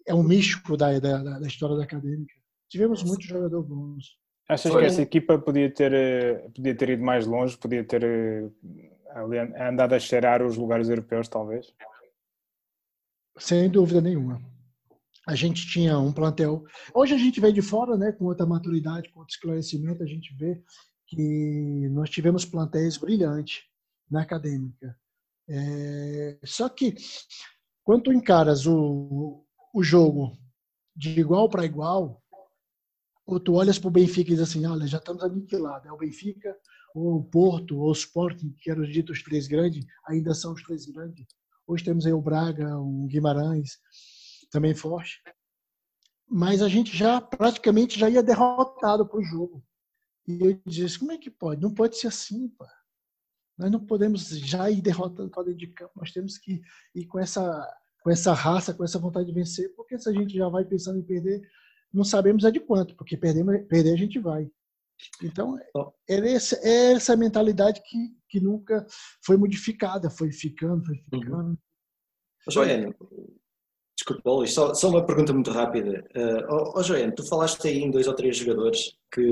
é 0.07 0.15
um 0.15 0.23
místico 0.23 0.77
da, 0.77 0.99
da, 0.99 1.39
da 1.39 1.47
história 1.47 1.77
da 1.77 1.85
acadêmica. 1.85 2.35
Tivemos 2.69 3.03
muitos 3.03 3.27
jogadores 3.27 3.67
bons. 3.67 4.19
Achas 4.49 4.73
Foi. 4.73 4.83
que 4.83 4.87
essa 4.87 5.03
equipa 5.03 5.39
podia 5.39 5.73
ter, 5.73 5.93
eh, 5.93 6.49
podia 6.55 6.77
ter 6.77 6.91
ido 6.91 7.03
mais 7.03 7.27
longe, 7.27 7.57
podia 7.57 7.83
ter 7.83 8.05
eh, 8.05 8.51
andado 9.69 9.95
a 9.95 9.99
cheirar 9.99 10.43
os 10.43 10.57
lugares 10.57 10.89
europeus, 10.89 11.29
talvez? 11.29 11.73
Sem 13.39 13.71
dúvida 13.71 14.01
nenhuma. 14.01 14.41
A 15.27 15.35
gente 15.35 15.67
tinha 15.67 15.99
um 15.99 16.13
plantel. 16.13 16.65
Hoje 16.95 17.15
a 17.15 17.19
gente 17.19 17.41
vê 17.41 17.51
de 17.51 17.63
fora, 17.63 17.97
né, 17.97 18.13
com 18.13 18.27
outra 18.27 18.45
maturidade, 18.45 19.11
com 19.11 19.21
outro 19.21 19.35
esclarecimento, 19.35 20.03
a 20.03 20.07
gente 20.07 20.35
vê 20.37 20.63
que 21.07 21.89
nós 21.93 22.11
tivemos 22.11 22.45
plantéis 22.45 22.99
brilhantes 22.99 23.63
na 24.11 24.23
acadêmica. 24.23 24.95
É... 25.49 26.39
Só 26.45 26.69
que 26.69 26.95
quando 27.83 28.05
tu 28.05 28.13
encaras 28.13 28.67
o, 28.67 29.44
o 29.75 29.83
jogo 29.83 30.39
de 30.95 31.19
igual 31.19 31.49
para 31.49 31.65
igual, 31.65 32.23
ou 33.27 33.41
tu 33.41 33.55
olhas 33.55 33.77
para 33.77 33.89
o 33.89 33.91
Benfica 33.91 34.31
e 34.31 34.35
diz 34.35 34.49
assim, 34.49 34.65
olha, 34.65 34.87
já 34.87 34.99
estamos 34.99 35.25
aniquilados. 35.25 35.89
É 35.89 35.93
o 35.93 35.97
Benfica, 35.97 36.57
ou 36.95 37.17
o 37.17 37.25
Porto, 37.25 37.77
ou 37.79 37.89
o 37.89 37.93
Sporting, 37.93 38.55
que 38.61 38.71
eram 38.71 38.85
ditos 38.85 39.19
os 39.19 39.25
três 39.25 39.49
grandes, 39.49 39.85
ainda 40.07 40.33
são 40.33 40.53
os 40.53 40.63
três 40.63 40.87
grandes. 40.87 41.27
Hoje 41.67 41.83
temos 41.83 42.07
aí 42.07 42.13
o 42.13 42.21
Braga, 42.21 42.79
o 42.79 43.07
Guimarães, 43.09 43.81
também 44.49 44.75
forte. 44.77 45.21
Mas 46.29 46.63
a 46.63 46.69
gente 46.69 46.97
já 46.97 47.21
praticamente 47.21 47.99
já 47.99 48.09
ia 48.09 48.23
derrotado 48.23 49.05
para 49.09 49.19
o 49.19 49.25
jogo. 49.25 49.65
E 50.29 50.39
eu 50.41 50.85
assim, 50.85 50.99
como 51.01 51.13
é 51.13 51.19
que 51.19 51.31
pode? 51.31 51.61
Não 51.61 51.75
pode 51.75 51.99
ser 51.99 52.07
assim, 52.07 52.49
pá. 52.51 52.71
Nós 53.59 53.71
não 53.71 53.85
podemos 53.85 54.29
já 54.29 54.71
ir 54.71 54.81
derrotando 54.81 55.31
para 55.31 55.45
dentro 55.45 55.59
de 55.59 55.69
campo. 55.69 55.93
Nós 55.97 56.13
temos 56.13 56.39
que 56.39 56.61
ir 56.95 57.07
com 57.07 57.19
essa 57.19 57.69
com 58.05 58.11
essa 58.11 58.35
raça, 58.35 58.75
com 58.75 58.85
essa 58.85 58.99
vontade 58.99 59.27
de 59.27 59.33
vencer, 59.33 59.75
porque 59.75 59.99
se 59.99 60.11
a 60.11 60.13
gente 60.13 60.37
já 60.37 60.47
vai 60.47 60.63
pensando 60.63 60.99
em 60.99 61.03
perder, 61.03 61.41
não 61.91 62.05
sabemos 62.05 62.45
é 62.45 62.51
de 62.51 62.61
quanto, 62.61 62.95
porque 62.97 63.17
perder, 63.17 63.67
perder 63.67 63.95
a 63.95 63.97
gente 63.97 64.19
vai. 64.19 64.47
Então, 65.23 65.59
é 66.07 66.33
essa, 66.33 66.57
é 66.63 66.93
essa 66.93 67.17
mentalidade 67.17 67.83
que, 67.83 68.15
que 68.29 68.39
nunca 68.39 68.87
foi 69.25 69.39
modificada, 69.39 70.11
foi 70.11 70.31
ficando, 70.31 70.85
foi 70.85 70.97
uhum. 70.97 71.21
ficando. 71.21 71.49
Uhum. 71.49 71.57
Joiane, 72.51 72.95
desculpa, 73.97 74.47
só, 74.47 74.75
só 74.75 74.91
uma 74.91 75.07
pergunta 75.07 75.33
muito 75.33 75.51
rápida. 75.51 76.07
Uh, 76.15 76.45
oh, 76.51 76.79
oh 76.79 76.83
Joiane, 76.83 77.15
tu 77.15 77.27
falaste 77.27 77.67
aí 77.67 77.79
em 77.79 77.91
dois 77.91 78.07
ou 78.07 78.15
três 78.15 78.37
jogadores 78.37 78.99
que, 79.11 79.23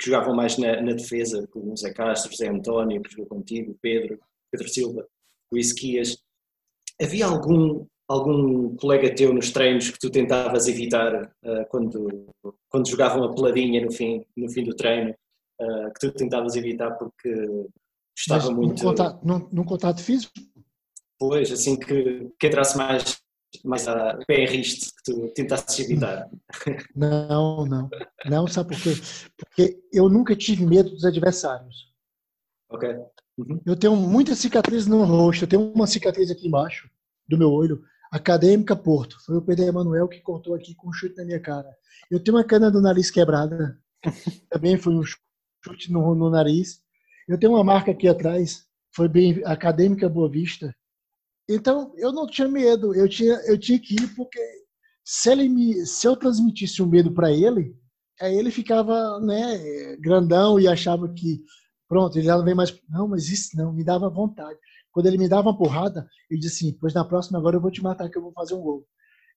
que 0.00 0.06
jogavam 0.06 0.34
mais 0.34 0.58
na, 0.58 0.82
na 0.82 0.92
defesa, 0.94 1.46
como 1.46 1.72
o 1.72 1.76
Zé 1.76 1.92
Castro, 1.92 2.32
José 2.32 2.48
António, 2.48 3.00
que 3.02 3.12
jogou 3.12 3.26
contigo, 3.26 3.78
Pedro, 3.80 4.18
Pedro 4.50 4.68
Silva, 4.68 5.06
o 5.52 5.56
Isquias. 5.56 6.25
Havia 7.00 7.26
algum, 7.26 7.86
algum 8.08 8.76
colega 8.76 9.14
teu 9.14 9.32
nos 9.32 9.50
treinos 9.50 9.90
que 9.90 9.98
tu 9.98 10.10
tentavas 10.10 10.66
evitar 10.66 11.24
uh, 11.44 11.66
quando, 11.68 12.28
quando 12.70 12.88
jogavam 12.88 13.24
a 13.24 13.34
peladinha 13.34 13.84
no 13.84 13.92
fim, 13.92 14.24
no 14.36 14.48
fim 14.50 14.64
do 14.64 14.74
treino, 14.74 15.14
uh, 15.60 15.92
que 15.92 16.00
tu 16.00 16.12
tentavas 16.12 16.56
evitar 16.56 16.92
porque 16.92 17.66
estava 18.16 18.46
Mas 18.46 18.56
muito. 18.56 18.82
Num 18.82 18.90
contato, 18.90 19.26
num, 19.26 19.48
num 19.52 19.64
contato 19.64 20.02
físico? 20.02 20.32
Pois, 21.18 21.50
assim 21.50 21.78
que, 21.78 22.30
que 22.38 22.46
entrasse 22.46 22.76
mais, 22.76 23.18
mais 23.64 23.88
a 23.88 24.18
pé 24.26 24.44
em 24.44 24.46
riste, 24.46 24.92
que 24.94 25.12
tu 25.12 25.28
tentasses 25.34 25.78
evitar. 25.80 26.28
Não, 26.94 27.64
não. 27.66 27.88
Não, 28.26 28.46
sabe 28.46 28.70
por 28.74 28.82
quê? 28.82 28.90
Porque 29.36 29.80
eu 29.92 30.08
nunca 30.08 30.36
tive 30.36 30.64
medo 30.64 30.90
dos 30.90 31.04
adversários. 31.04 31.92
Ok. 32.70 32.88
Uhum. 33.38 33.60
Eu 33.66 33.76
tenho 33.76 33.94
muitas 33.96 34.38
cicatrizes 34.38 34.86
no 34.86 35.04
rosto. 35.04 35.44
Eu 35.44 35.48
tenho 35.48 35.72
uma 35.72 35.86
cicatriz 35.86 36.30
aqui 36.30 36.48
embaixo 36.48 36.90
do 37.28 37.36
meu 37.36 37.50
olho. 37.50 37.82
Acadêmica 38.10 38.74
Porto. 38.74 39.18
Foi 39.24 39.36
o 39.36 39.42
Pedro 39.42 39.64
Emanuel 39.64 40.08
que 40.08 40.20
cortou 40.20 40.54
aqui 40.54 40.74
com 40.74 40.88
um 40.88 40.92
chute 40.92 41.16
na 41.16 41.24
minha 41.24 41.40
cara. 41.40 41.68
Eu 42.10 42.22
tenho 42.22 42.36
uma 42.36 42.44
cana 42.44 42.70
do 42.70 42.80
nariz 42.80 43.10
quebrada. 43.10 43.78
Também 44.50 44.78
foi 44.78 44.94
um 44.94 45.02
chute 45.02 45.92
no, 45.92 46.14
no 46.14 46.30
nariz. 46.30 46.80
Eu 47.28 47.38
tenho 47.38 47.52
uma 47.52 47.64
marca 47.64 47.90
aqui 47.90 48.08
atrás. 48.08 48.64
Foi 48.94 49.08
bem 49.08 49.42
Acadêmica 49.44 50.08
Boa 50.08 50.30
Vista. 50.30 50.74
Então, 51.48 51.92
eu 51.96 52.12
não 52.12 52.26
tinha 52.26 52.48
medo. 52.48 52.94
Eu 52.94 53.08
tinha, 53.08 53.34
eu 53.46 53.58
tinha 53.58 53.78
que 53.78 53.94
ir 53.94 54.14
porque 54.14 54.40
se, 55.04 55.30
ele 55.30 55.48
me, 55.48 55.86
se 55.86 56.06
eu 56.06 56.16
transmitisse 56.16 56.80
o 56.80 56.86
um 56.86 56.88
medo 56.88 57.12
para 57.12 57.30
ele, 57.30 57.76
aí 58.20 58.36
ele 58.36 58.50
ficava 58.50 59.20
né, 59.20 59.96
grandão 59.96 60.58
e 60.58 60.66
achava 60.66 61.08
que 61.12 61.44
Pronto, 61.88 62.16
ele 62.16 62.26
já 62.26 62.36
não 62.36 62.44
vem 62.44 62.54
mais. 62.54 62.76
Não, 62.88 63.06
mas 63.08 63.28
isso 63.28 63.56
não, 63.56 63.72
me 63.72 63.84
dava 63.84 64.08
vontade. 64.08 64.58
Quando 64.90 65.06
ele 65.06 65.18
me 65.18 65.28
dava 65.28 65.48
uma 65.48 65.58
porrada, 65.58 66.08
ele 66.30 66.40
disse 66.40 66.66
assim: 66.66 66.78
pois 66.80 66.94
na 66.94 67.04
próxima 67.04 67.38
agora 67.38 67.56
eu 67.56 67.60
vou 67.60 67.70
te 67.70 67.82
matar, 67.82 68.08
que 68.08 68.18
eu 68.18 68.22
vou 68.22 68.32
fazer 68.32 68.54
um 68.54 68.62
gol. 68.62 68.86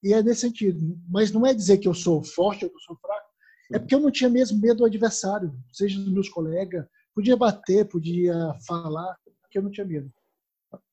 E 0.04 0.14
é 0.14 0.24
nesse 0.24 0.42
sentido. 0.42 0.80
Mas 1.08 1.32
não 1.32 1.46
é 1.46 1.54
dizer 1.54 1.78
que 1.78 1.88
eu 1.88 1.94
sou 1.94 2.24
forte 2.24 2.66
ou 2.66 2.72
que 2.72 2.78
eu 2.78 2.82
sou 2.82 2.98
fraco, 2.98 3.30
é 3.74 3.80
porque 3.80 3.94
eu 3.94 4.00
não 4.00 4.12
tinha 4.12 4.30
mesmo 4.30 4.60
medo 4.60 4.78
do 4.78 4.86
adversário, 4.86 5.54
seja 5.72 6.00
dos 6.00 6.12
meus 6.12 6.30
colegas. 6.30 6.86
Podia 7.14 7.36
bater, 7.36 7.86
podia 7.86 8.34
falar, 8.66 9.16
porque 9.42 9.58
eu 9.58 9.62
não 9.62 9.72
tinha 9.72 9.86
medo. 9.86 10.12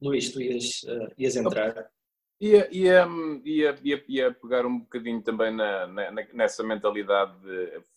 Luís, 0.01 0.33
tu 0.33 0.41
ias, 0.41 0.83
uh, 0.85 1.13
ias 1.17 1.37
entrar. 1.37 1.89
Ia, 2.41 2.69
ia, 2.71 3.07
ia, 3.45 3.79
ia, 3.83 4.05
ia 4.09 4.35
pegar 4.35 4.67
um 4.67 4.81
bocadinho 4.81 5.23
também 5.23 5.55
na, 5.55 5.87
na, 5.87 6.11
nessa 6.35 6.63
mentalidade 6.63 7.35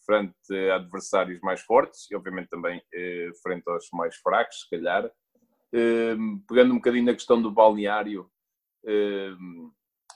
frente 0.10 0.72
a 0.72 0.78
adversários 0.78 1.40
mais 1.42 1.62
fortes 1.62 2.10
e, 2.10 2.16
obviamente, 2.16 2.50
também 2.50 2.82
eh, 2.92 3.30
frente 3.44 3.64
aos 3.68 3.88
mais 3.94 4.16
fracos, 4.16 4.62
se 4.62 4.70
calhar. 4.70 5.06
Eh, 5.72 6.16
pegando 6.48 6.74
um 6.74 6.78
bocadinho 6.78 7.06
na 7.06 7.14
questão 7.14 7.40
do 7.40 7.52
balneário 7.52 8.28
eh, 8.88 9.36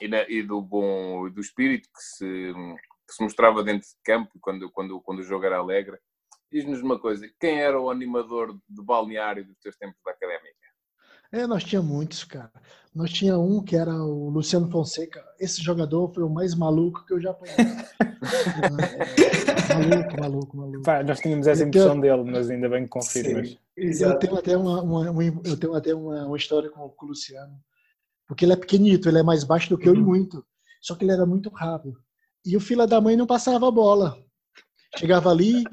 e, 0.00 0.08
na, 0.08 0.28
e, 0.28 0.42
do 0.42 0.60
bom 0.60 1.30
do 1.30 1.40
espírito 1.40 1.88
que 1.94 2.02
se, 2.02 2.52
que 3.06 3.14
se 3.14 3.22
mostrava 3.22 3.62
dentro 3.62 3.86
de 3.86 3.94
campo 4.04 4.32
quando, 4.40 4.68
quando, 4.72 5.00
quando 5.00 5.20
o 5.20 5.24
jogo 5.24 5.44
era 5.44 5.58
alegre. 5.58 5.96
Diz-nos 6.50 6.82
uma 6.82 6.98
coisa: 6.98 7.30
quem 7.38 7.60
era 7.62 7.80
o 7.80 7.88
animador 7.88 8.58
do 8.68 8.82
balneário 8.82 9.44
dos 9.44 9.58
teus 9.60 9.76
tempos 9.76 10.00
da 10.04 10.10
académica? 10.10 10.63
É, 11.34 11.46
nós 11.48 11.64
tínhamos 11.64 11.90
muitos, 11.90 12.22
cara. 12.22 12.52
Nós 12.94 13.10
tinha 13.10 13.36
um 13.36 13.60
que 13.60 13.74
era 13.74 13.92
o 13.92 14.30
Luciano 14.30 14.70
Fonseca. 14.70 15.20
Esse 15.40 15.60
jogador 15.60 16.14
foi 16.14 16.22
o 16.22 16.30
mais 16.30 16.54
maluco 16.54 17.04
que 17.04 17.12
eu 17.12 17.20
já 17.20 17.34
conheci. 17.34 17.56
maluco, 19.68 20.20
maluco, 20.20 20.56
maluco. 20.56 20.82
Pá, 20.82 21.02
nós 21.02 21.18
tínhamos 21.18 21.48
essa 21.48 21.64
impressão 21.64 22.00
tenho... 22.00 22.18
dele, 22.18 22.30
mas 22.30 22.48
ainda 22.48 22.68
bem 22.68 22.84
que 22.84 22.90
confirmas. 22.90 23.58
Eu 23.76 24.16
tenho 24.16 24.36
até, 24.36 24.56
uma, 24.56 24.80
uma, 24.80 25.10
uma, 25.10 25.24
eu 25.24 25.56
tenho 25.56 25.74
até 25.74 25.92
uma, 25.92 26.24
uma 26.24 26.36
história 26.36 26.70
com 26.70 26.82
o 26.82 26.94
Luciano. 27.04 27.58
Porque 28.28 28.44
ele 28.44 28.52
é 28.52 28.56
pequenito, 28.56 29.08
ele 29.08 29.18
é 29.18 29.24
mais 29.24 29.42
baixo 29.42 29.70
do 29.70 29.76
que 29.76 29.88
eu 29.88 29.94
e 29.96 29.98
uhum. 29.98 30.04
muito. 30.04 30.46
Só 30.80 30.94
que 30.94 31.04
ele 31.04 31.10
era 31.10 31.26
muito 31.26 31.50
rápido. 31.50 31.98
E 32.46 32.56
o 32.56 32.60
filho 32.60 32.86
da 32.86 33.00
mãe 33.00 33.16
não 33.16 33.26
passava 33.26 33.66
a 33.66 33.72
bola. 33.72 34.16
Chegava 34.96 35.30
ali, 35.30 35.64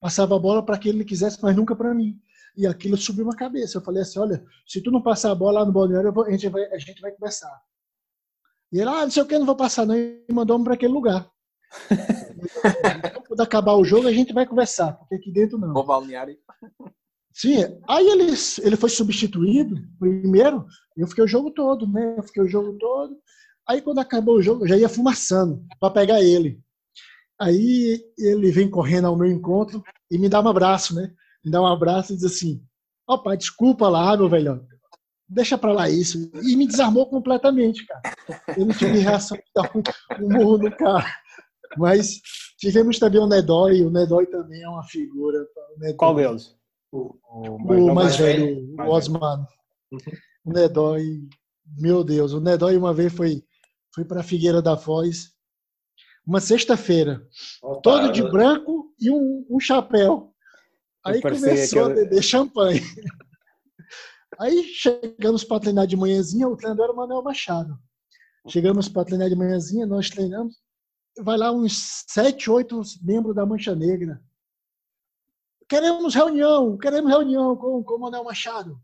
passava 0.00 0.34
a 0.34 0.40
bola 0.40 0.60
para 0.60 0.76
quem 0.76 0.90
ele 0.90 1.04
quisesse, 1.04 1.38
mas 1.40 1.54
nunca 1.54 1.76
para 1.76 1.94
mim 1.94 2.20
e 2.56 2.66
aquilo 2.66 2.96
subiu 2.96 3.24
uma 3.24 3.36
cabeça. 3.36 3.78
Eu 3.78 3.82
falei 3.82 4.02
assim, 4.02 4.18
olha, 4.18 4.44
se 4.66 4.80
tu 4.80 4.90
não 4.90 5.02
passar 5.02 5.30
a 5.30 5.34
bola 5.34 5.60
lá 5.60 5.66
no 5.66 5.72
balneário, 5.72 6.12
vou, 6.12 6.24
a, 6.24 6.30
gente 6.30 6.48
vai, 6.48 6.64
a 6.72 6.78
gente 6.78 7.00
vai 7.00 7.12
conversar. 7.12 7.60
E 8.72 8.80
ele, 8.80 8.88
ah, 8.88 9.02
não 9.02 9.10
sei 9.10 9.22
o 9.22 9.26
que, 9.26 9.38
não 9.38 9.46
vou 9.46 9.56
passar 9.56 9.86
não, 9.86 9.96
e 9.96 10.24
mandou 10.32 10.62
para 10.62 10.74
aquele 10.74 10.92
lugar. 10.92 11.30
Quando 13.28 13.40
acabar 13.40 13.74
o 13.74 13.84
jogo, 13.84 14.06
a 14.06 14.12
gente 14.12 14.32
vai 14.32 14.46
conversar, 14.46 14.92
porque 14.94 15.16
aqui 15.16 15.32
dentro 15.32 15.58
não. 15.58 15.74
O 15.74 15.82
balneário. 15.82 16.36
Sim, 17.32 17.56
aí 17.88 18.06
ele, 18.06 18.32
ele 18.62 18.76
foi 18.76 18.88
substituído 18.88 19.76
primeiro, 19.98 20.64
eu 20.96 21.08
fiquei 21.08 21.24
o 21.24 21.28
jogo 21.28 21.50
todo, 21.50 21.86
né? 21.86 22.14
Eu 22.16 22.22
fiquei 22.22 22.42
o 22.42 22.48
jogo 22.48 22.78
todo. 22.78 23.16
Aí 23.68 23.82
quando 23.82 23.98
acabou 23.98 24.36
o 24.36 24.42
jogo, 24.42 24.64
eu 24.64 24.68
já 24.68 24.76
ia 24.76 24.88
fumaçando 24.88 25.64
para 25.80 25.92
pegar 25.92 26.22
ele. 26.22 26.60
Aí 27.40 28.04
ele 28.16 28.52
vem 28.52 28.70
correndo 28.70 29.06
ao 29.06 29.16
meu 29.16 29.26
encontro 29.26 29.82
e 30.08 30.16
me 30.16 30.28
dá 30.28 30.40
um 30.40 30.48
abraço, 30.48 30.94
né? 30.94 31.12
Me 31.44 31.50
dá 31.50 31.60
um 31.60 31.66
abraço 31.66 32.12
e 32.12 32.16
diz 32.16 32.24
assim: 32.24 32.62
Ó, 33.06 33.18
pai, 33.18 33.36
desculpa 33.36 33.88
lá, 33.88 34.16
meu 34.16 34.28
velho. 34.28 34.66
Deixa 35.28 35.56
pra 35.56 35.72
lá 35.72 35.88
isso. 35.88 36.30
E 36.42 36.56
me 36.56 36.66
desarmou 36.66 37.06
completamente, 37.06 37.86
cara. 37.86 38.02
Eu 38.56 38.66
não 38.66 38.74
tive 38.74 38.98
reação 38.98 39.36
de 39.36 39.44
dar 39.54 39.70
um, 39.74 39.82
um 40.24 40.28
murro 40.28 40.58
no 40.58 40.76
cara. 40.76 41.06
Mas 41.76 42.20
tivemos 42.58 42.98
também 42.98 43.20
o 43.20 43.26
Nedói. 43.26 43.82
O 43.82 43.90
Nedói 43.90 44.26
também 44.26 44.62
é 44.62 44.68
uma 44.68 44.84
figura. 44.84 45.46
Qual 45.96 46.14
deles? 46.14 46.54
O, 46.92 47.16
o, 47.28 47.90
o 47.90 47.94
mais, 47.94 48.16
velho, 48.16 48.74
o 48.78 48.82
Osman. 48.82 49.46
O 50.44 50.52
Nedói, 50.52 51.22
meu 51.76 52.04
Deus, 52.04 52.32
o 52.32 52.40
Nedói 52.40 52.76
uma 52.76 52.92
vez 52.92 53.12
foi, 53.12 53.42
foi 53.94 54.04
para 54.04 54.22
Figueira 54.22 54.60
da 54.60 54.76
Foz, 54.76 55.32
uma 56.26 56.40
sexta-feira, 56.40 57.26
todo 57.82 58.12
de 58.12 58.22
branco 58.22 58.92
e 59.00 59.10
um, 59.10 59.46
um 59.50 59.58
chapéu. 59.58 60.33
Aí 61.06 61.20
começou 61.20 61.84
aquele... 61.84 62.00
a 62.00 62.04
beber 62.04 62.22
champanhe. 62.22 62.80
Aí 64.38 64.64
chegamos 64.64 65.44
para 65.44 65.60
treinar 65.60 65.86
de 65.86 65.96
manhãzinha, 65.96 66.48
o 66.48 66.56
treinador 66.56 66.84
era 66.84 66.92
o 66.92 66.96
Manuel 66.96 67.22
Machado. 67.22 67.78
Chegamos 68.48 68.88
para 68.88 69.04
treinar 69.04 69.28
de 69.28 69.36
manhãzinha, 69.36 69.86
nós 69.86 70.10
treinamos. 70.10 70.56
Vai 71.20 71.38
lá 71.38 71.52
uns 71.52 72.04
sete, 72.08 72.50
oito 72.50 72.80
membros 73.02 73.34
da 73.34 73.46
Mancha 73.46 73.74
Negra. 73.74 74.20
Queremos 75.68 76.14
reunião, 76.14 76.76
queremos 76.76 77.10
reunião 77.10 77.56
com, 77.56 77.82
com 77.82 77.94
o 77.94 78.00
Manuel 78.00 78.24
Machado. 78.24 78.78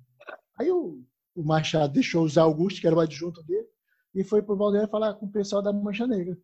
Aí 0.59 0.71
o, 0.71 1.03
o 1.35 1.43
Machado 1.43 1.93
deixou 1.93 2.29
Zé 2.29 2.41
Augusto, 2.41 2.81
que 2.81 2.87
era 2.87 2.97
o 2.97 3.01
adjunto 3.01 3.43
dele, 3.43 3.67
e 4.15 4.23
foi 4.23 4.43
para 4.43 4.55
o 4.55 4.57
Valdeir 4.57 4.89
falar 4.89 5.15
com 5.15 5.27
o 5.27 5.33
pessoal 5.33 5.63
da 5.63 5.73
Mancha 5.73 6.07
Negra. 6.07 6.39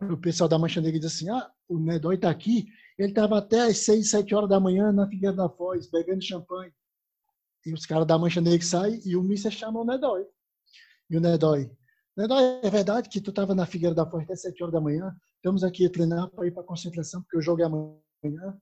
O 0.00 0.16
pessoal 0.16 0.48
da 0.48 0.58
Mancha 0.58 0.80
Negra 0.80 1.00
disse 1.00 1.24
assim: 1.24 1.30
ah, 1.30 1.50
o 1.68 1.78
Nedói 1.78 2.16
está 2.16 2.30
aqui, 2.30 2.66
ele 2.98 3.10
estava 3.10 3.38
até 3.38 3.62
às 3.62 3.78
seis, 3.78 4.10
sete 4.10 4.34
horas 4.34 4.48
da 4.48 4.60
manhã 4.60 4.92
na 4.92 5.08
Figueira 5.08 5.34
da 5.34 5.48
Foz, 5.48 5.90
bebendo 5.90 6.22
champanhe. 6.22 6.72
E 7.64 7.72
os 7.72 7.86
caras 7.86 8.06
da 8.06 8.18
Mancha 8.18 8.40
Negra 8.40 8.66
saem 8.66 9.00
e 9.04 9.16
o 9.16 9.22
Mister 9.22 9.52
chama 9.52 9.80
o 9.80 9.84
Nedói. 9.84 10.26
E 11.08 11.16
o 11.16 11.20
Nedói, 11.20 11.70
Nedói, 12.16 12.60
é 12.62 12.70
verdade 12.70 13.08
que 13.08 13.20
tu 13.20 13.30
estava 13.30 13.54
na 13.54 13.66
Figueira 13.66 13.94
da 13.94 14.04
Foz 14.04 14.24
até 14.24 14.36
sete 14.36 14.62
horas 14.62 14.72
da 14.72 14.80
manhã? 14.80 15.14
Estamos 15.36 15.64
aqui 15.64 15.86
a 15.86 15.90
treinar 15.90 16.28
para 16.30 16.46
ir 16.46 16.52
para 16.52 16.62
a 16.62 16.66
concentração, 16.66 17.22
porque 17.22 17.38
o 17.38 17.42
jogo 17.42 17.62
é 17.62 17.64
amanhã. 17.64 18.58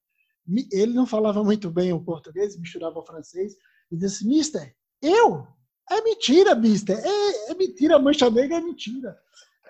Ele 0.73 0.95
não 0.95 1.07
falava 1.07 1.45
muito 1.45 1.71
bem 1.71 1.93
o 1.93 2.03
português, 2.03 2.59
misturava 2.59 2.99
o 2.99 3.05
francês, 3.05 3.55
e 3.90 3.97
disse, 3.97 4.27
Mister, 4.27 4.75
eu? 5.03 5.47
É 5.90 6.01
mentira, 6.03 6.55
Mister. 6.55 6.99
É, 6.99 7.51
é 7.51 7.55
mentira, 7.55 7.99
Mancha 7.99 8.31
Negra 8.31 8.57
é 8.57 8.61
mentira. 8.61 9.19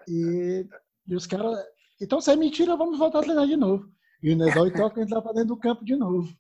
E, 0.07 0.67
e 1.07 1.15
os 1.17 1.27
caras, 1.27 1.59
então 2.01 2.21
se 2.21 2.31
é 2.31 2.37
mentira, 2.37 2.77
vamos 2.77 2.99
voltar 2.99 3.21
a 3.21 3.23
treinar 3.23 3.47
de 3.47 3.57
novo. 3.57 3.91
E 4.23 4.33
o 4.33 4.37
Nedói 4.37 4.71
toca 4.71 5.01
entrar 5.01 5.23
para 5.23 5.33
dentro 5.33 5.49
do 5.49 5.57
campo 5.57 5.85
de 5.85 5.97
novo. 5.97 6.33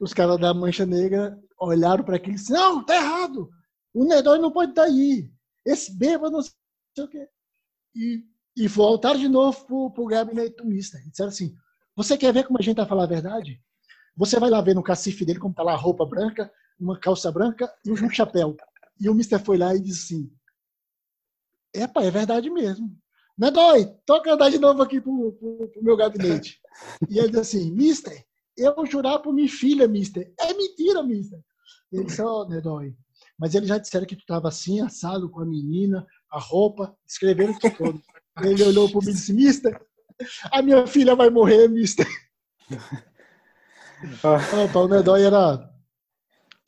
Os 0.00 0.14
caras 0.14 0.38
da 0.38 0.54
Mancha 0.54 0.86
Negra 0.86 1.38
olharam 1.58 2.04
para 2.04 2.16
aquilo 2.16 2.34
e 2.34 2.38
disseram: 2.38 2.76
Não, 2.76 2.84
tá 2.84 2.94
errado. 2.94 3.50
O 3.92 4.04
Nedói 4.04 4.38
não 4.38 4.52
pode 4.52 4.70
estar 4.70 4.84
aí. 4.84 5.30
Esse 5.64 5.96
bêbado 5.96 6.32
não 6.32 6.42
sei 6.42 6.52
o 6.98 7.08
quê. 7.08 7.28
E, 7.94 8.24
e 8.56 8.68
voltaram 8.68 9.18
de 9.18 9.28
novo 9.28 9.90
para 9.90 10.02
o 10.02 10.06
gabinete 10.06 10.56
do 10.56 10.64
Mister. 10.64 11.00
Disseram 11.08 11.30
assim: 11.30 11.54
Você 11.96 12.16
quer 12.16 12.32
ver 12.32 12.44
como 12.44 12.58
a 12.58 12.62
gente 12.62 12.72
está 12.72 12.86
falando 12.86 13.04
a 13.04 13.14
verdade? 13.14 13.60
Você 14.16 14.38
vai 14.38 14.50
lá 14.50 14.60
ver 14.60 14.74
no 14.74 14.82
cacife 14.82 15.24
dele 15.24 15.40
como 15.40 15.52
está 15.52 15.62
lá 15.62 15.72
a 15.72 15.76
roupa 15.76 16.06
branca, 16.06 16.52
uma 16.78 16.98
calça 16.98 17.32
branca 17.32 17.72
e 17.84 17.90
um 17.90 18.10
chapéu. 18.10 18.56
E 19.00 19.08
o 19.08 19.14
Mister 19.14 19.42
foi 19.42 19.58
lá 19.58 19.74
e 19.74 19.80
disse 19.80 20.14
assim: 20.14 20.32
Epa, 21.74 22.04
é 22.04 22.10
verdade 22.10 22.50
mesmo. 22.50 22.96
Medói, 23.36 23.86
toca 24.04 24.32
andar 24.32 24.50
de 24.50 24.58
novo 24.58 24.82
aqui 24.82 25.00
pro, 25.00 25.32
pro, 25.32 25.68
pro 25.68 25.82
meu 25.82 25.96
gabinete. 25.96 26.60
E 27.08 27.18
ele 27.18 27.28
disse 27.28 27.56
assim, 27.56 27.72
mister, 27.72 28.24
eu 28.56 28.74
jurar 28.86 29.18
por 29.20 29.32
minha 29.32 29.48
filha, 29.48 29.88
mister. 29.88 30.32
É 30.38 30.52
mentira, 30.52 31.02
mister. 31.02 31.40
Ele 31.90 32.04
disse, 32.04 32.22
ó, 32.22 32.42
oh, 32.42 32.48
Nedói, 32.48 32.94
mas 33.38 33.54
eles 33.54 33.68
já 33.68 33.78
disseram 33.78 34.06
que 34.06 34.16
tu 34.16 34.20
estava 34.20 34.48
assim, 34.48 34.80
assado 34.80 35.30
com 35.30 35.40
a 35.40 35.46
menina, 35.46 36.06
a 36.30 36.38
roupa, 36.38 36.94
escreveram 37.06 37.58
tudo 37.58 37.76
todo. 37.76 38.02
Ele 38.42 38.62
olhou 38.64 38.90
para 38.90 39.00
mim 39.00 39.10
e 39.10 39.14
disse, 39.14 39.32
mister, 39.32 39.80
a 40.50 40.62
minha 40.62 40.86
filha 40.86 41.14
vai 41.14 41.30
morrer, 41.30 41.68
mister. 41.68 42.06
Opa, 44.22 44.78
o 44.78 44.88
Nedói 44.88 45.22
era 45.22 45.71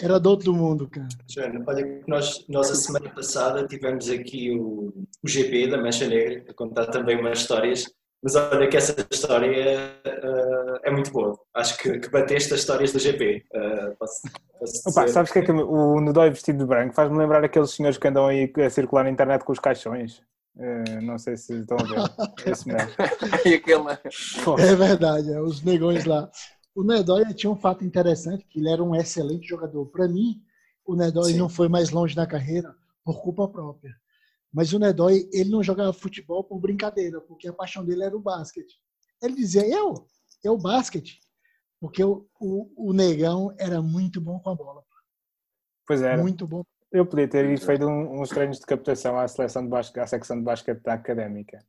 era 0.00 0.18
do 0.18 0.30
outro 0.30 0.52
mundo, 0.52 0.88
cara. 0.88 1.08
Joana, 1.28 1.64
olha, 1.66 2.02
nós, 2.06 2.44
nós 2.48 2.70
a 2.70 2.74
semana 2.74 3.10
passada 3.10 3.66
tivemos 3.66 4.10
aqui 4.10 4.50
o, 4.50 4.92
o 5.22 5.28
GP 5.28 5.68
da 5.68 5.78
Mancha 5.78 6.06
Negra 6.06 6.44
a 6.48 6.54
contar 6.54 6.86
também 6.86 7.18
umas 7.18 7.40
histórias, 7.40 7.86
mas 8.22 8.34
olha 8.34 8.68
que 8.68 8.76
essa 8.76 8.94
história 9.10 9.78
uh, 10.06 10.80
é 10.82 10.90
muito 10.90 11.12
boa. 11.12 11.38
Acho 11.54 11.78
que, 11.78 11.98
que 11.98 12.08
bateste 12.10 12.54
as 12.54 12.60
histórias 12.60 12.92
do 12.92 12.98
GP. 12.98 13.44
Uh, 13.52 13.58
eh, 13.58 13.96
posso, 13.98 14.22
posso 14.58 14.88
Opa, 14.88 15.08
sabes 15.08 15.30
que 15.30 15.38
é 15.40 15.42
que 15.42 15.52
o 15.52 16.00
Nudói 16.00 16.30
vestido 16.30 16.58
de 16.58 16.64
branco 16.64 16.94
faz-me 16.94 17.18
lembrar 17.18 17.44
aqueles 17.44 17.70
senhores 17.70 17.98
que 17.98 18.08
andam 18.08 18.26
aí 18.26 18.50
a 18.64 18.70
circular 18.70 19.04
na 19.04 19.10
internet 19.10 19.44
com 19.44 19.52
os 19.52 19.58
caixões. 19.58 20.22
Uh, 20.56 21.02
não 21.02 21.18
sei 21.18 21.36
se 21.36 21.52
estão 21.60 21.76
a 21.78 21.82
ver. 21.82 21.96
Esse 22.50 22.66
mesmo. 22.66 22.90
e 23.44 23.54
aquele... 23.54 23.90
É 24.58 24.74
verdade, 24.74 25.32
é 25.32 25.40
os 25.40 25.62
negões 25.62 26.04
lá. 26.04 26.30
O 26.74 26.82
Nedói 26.82 27.32
tinha 27.34 27.50
um 27.50 27.56
fato 27.56 27.84
interessante, 27.84 28.44
que 28.46 28.58
ele 28.58 28.68
era 28.68 28.82
um 28.82 28.94
excelente 28.94 29.46
jogador. 29.46 29.86
Para 29.86 30.08
mim, 30.08 30.42
o 30.84 30.96
Nedói 30.96 31.34
não 31.34 31.48
foi 31.48 31.68
mais 31.68 31.90
longe 31.90 32.16
na 32.16 32.26
carreira 32.26 32.74
por 33.04 33.22
culpa 33.22 33.48
própria. 33.48 33.94
Mas 34.52 34.72
o 34.72 34.78
Nedói, 34.78 35.28
ele 35.32 35.50
não 35.50 35.62
jogava 35.62 35.92
futebol 35.92 36.42
por 36.42 36.58
brincadeira, 36.58 37.20
porque 37.20 37.48
a 37.48 37.52
paixão 37.52 37.84
dele 37.84 38.04
era 38.04 38.16
o 38.16 38.20
basquete. 38.20 38.74
Ele 39.22 39.34
dizia, 39.34 39.66
eu, 39.66 40.06
eu 40.42 40.58
basquete. 40.58 41.20
Porque 41.80 42.02
o, 42.02 42.26
o, 42.40 42.88
o 42.88 42.92
Negão 42.92 43.54
era 43.58 43.80
muito 43.80 44.20
bom 44.20 44.38
com 44.40 44.50
a 44.50 44.54
bola. 44.54 44.82
Pois 45.86 46.02
era. 46.02 46.20
Muito 46.20 46.46
bom. 46.46 46.62
Eu 46.90 47.04
podia 47.04 47.28
ter 47.28 47.58
feito 47.58 47.86
um, 47.86 48.20
uns 48.20 48.28
treinos 48.30 48.58
de 48.58 48.66
captação 48.66 49.18
à 49.18 49.26
seleção 49.26 49.64
de 49.64 49.68
basquete, 49.68 50.02
à 50.02 50.06
secção 50.06 50.38
de 50.38 50.44
basquete 50.44 50.80
da 50.82 50.94
académica. 50.94 51.64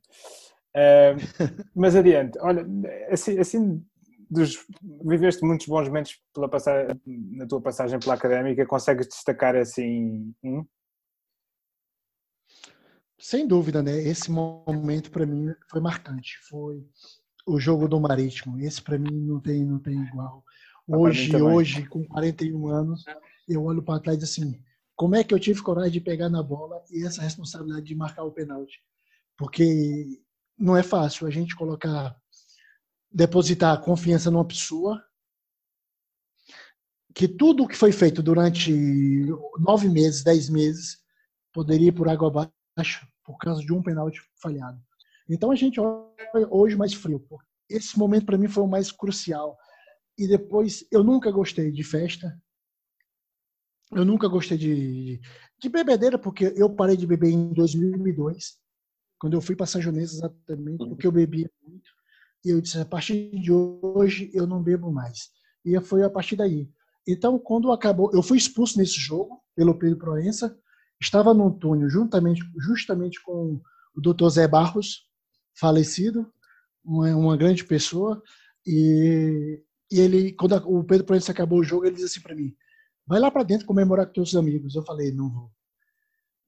Uh, 0.74 1.18
mas 1.74 1.96
adiante, 1.96 2.38
olha, 2.40 2.64
assim, 3.10 3.38
assim 3.38 3.84
dos, 4.28 4.66
viveste 5.04 5.44
muitos 5.44 5.66
bons 5.66 5.88
momentos 5.88 6.20
pela 6.34 6.48
passagem, 6.48 7.00
na 7.06 7.46
tua 7.46 7.60
passagem 7.60 7.98
pela 7.98 8.14
académica, 8.14 8.66
consegues 8.66 9.08
destacar 9.08 9.56
assim 9.56 10.34
um? 10.42 10.64
Sem 13.18 13.46
dúvida, 13.46 13.82
né? 13.82 13.96
Esse 14.02 14.30
momento 14.30 15.10
para 15.10 15.24
mim 15.24 15.52
foi 15.70 15.80
marcante. 15.80 16.36
Foi 16.48 16.84
o 17.46 17.58
jogo 17.58 17.88
do 17.88 18.00
Marítimo. 18.00 18.60
Esse 18.60 18.82
para 18.82 18.98
mim 18.98 19.26
não 19.26 19.40
tem, 19.40 19.64
não 19.64 19.78
tem 19.78 19.94
igual. 20.02 20.44
Ah, 20.90 20.96
hoje, 20.98 21.34
hoje, 21.36 21.86
com 21.86 22.04
41 22.04 22.68
anos, 22.68 23.04
eu 23.48 23.64
olho 23.64 23.82
para 23.82 24.00
trás 24.00 24.22
assim, 24.22 24.60
como 24.94 25.14
é 25.14 25.24
que 25.24 25.32
eu 25.32 25.40
tive 25.40 25.62
coragem 25.62 25.92
de 25.92 26.00
pegar 26.00 26.28
na 26.28 26.42
bola 26.42 26.82
e 26.90 27.04
essa 27.04 27.22
responsabilidade 27.22 27.86
de 27.86 27.94
marcar 27.94 28.24
o 28.24 28.32
pênalti? 28.32 28.80
Porque 29.36 30.20
não 30.58 30.76
é 30.76 30.82
fácil 30.82 31.26
a 31.26 31.30
gente 31.30 31.54
colocar 31.54 32.16
depositar 33.16 33.80
confiança 33.80 34.30
numa 34.30 34.46
pessoa 34.46 35.02
que 37.14 37.26
tudo 37.26 37.64
o 37.64 37.66
que 37.66 37.74
foi 37.74 37.90
feito 37.90 38.22
durante 38.22 38.70
nove 39.58 39.88
meses, 39.88 40.22
dez 40.22 40.50
meses, 40.50 40.98
poderia 41.50 41.88
ir 41.88 41.92
por 41.92 42.10
água 42.10 42.28
abaixo 42.76 43.08
por 43.24 43.38
causa 43.38 43.62
de 43.62 43.72
um 43.72 43.82
pênalti 43.82 44.20
falhado. 44.36 44.78
Então 45.26 45.50
a 45.50 45.54
gente 45.54 45.80
olha 45.80 46.46
hoje 46.50 46.76
mais 46.76 46.92
frio. 46.92 47.26
Esse 47.70 47.98
momento 47.98 48.26
para 48.26 48.36
mim 48.36 48.48
foi 48.48 48.62
o 48.62 48.68
mais 48.68 48.92
crucial. 48.92 49.56
E 50.18 50.28
depois, 50.28 50.86
eu 50.92 51.02
nunca 51.02 51.30
gostei 51.30 51.72
de 51.72 51.82
festa. 51.82 52.38
Eu 53.92 54.04
nunca 54.04 54.28
gostei 54.28 54.58
de, 54.58 55.20
de 55.58 55.68
bebedeira, 55.70 56.18
porque 56.18 56.52
eu 56.54 56.68
parei 56.68 56.98
de 56.98 57.06
beber 57.06 57.30
em 57.30 57.52
2002, 57.54 58.58
quando 59.18 59.34
eu 59.34 59.40
fui 59.40 59.56
para 59.56 59.64
São 59.64 59.80
exatamente, 59.80 60.86
porque 60.86 61.06
eu 61.06 61.12
bebia 61.12 61.50
muito. 61.62 61.95
E 62.44 62.50
eu 62.50 62.60
disse, 62.60 62.78
a 62.78 62.84
partir 62.84 63.30
de 63.30 63.52
hoje 63.52 64.30
eu 64.32 64.46
não 64.46 64.62
bebo 64.62 64.92
mais. 64.92 65.30
E 65.64 65.78
foi 65.80 66.02
a 66.04 66.10
partir 66.10 66.36
daí. 66.36 66.70
Então, 67.06 67.38
quando 67.38 67.70
acabou, 67.70 68.10
eu 68.12 68.22
fui 68.22 68.36
expulso 68.36 68.78
nesse 68.78 68.98
jogo 68.98 69.40
pelo 69.54 69.78
Pedro 69.78 69.98
Proença, 69.98 70.58
estava 71.00 71.32
no 71.32 71.50
túnel 71.52 71.88
juntamente, 71.88 72.42
justamente 72.58 73.22
com 73.22 73.60
o 73.94 74.00
Dr. 74.00 74.28
Zé 74.28 74.48
Barros, 74.48 75.08
falecido, 75.58 76.30
uma, 76.84 77.14
uma 77.16 77.36
grande 77.36 77.64
pessoa, 77.64 78.22
e, 78.66 79.62
e, 79.90 80.00
ele, 80.00 80.32
quando 80.32 80.56
o 80.66 80.84
Pedro 80.84 81.06
Proença 81.06 81.32
acabou 81.32 81.60
o 81.60 81.64
jogo, 81.64 81.84
ele 81.84 81.94
disse 81.94 82.06
assim 82.06 82.20
para 82.20 82.34
mim, 82.34 82.54
vai 83.06 83.20
lá 83.20 83.30
para 83.30 83.44
dentro 83.44 83.66
comemorar 83.66 84.06
com 84.06 84.12
teus 84.12 84.34
amigos. 84.34 84.74
Eu 84.74 84.82
falei, 84.82 85.12
não 85.12 85.30
vou. 85.30 85.50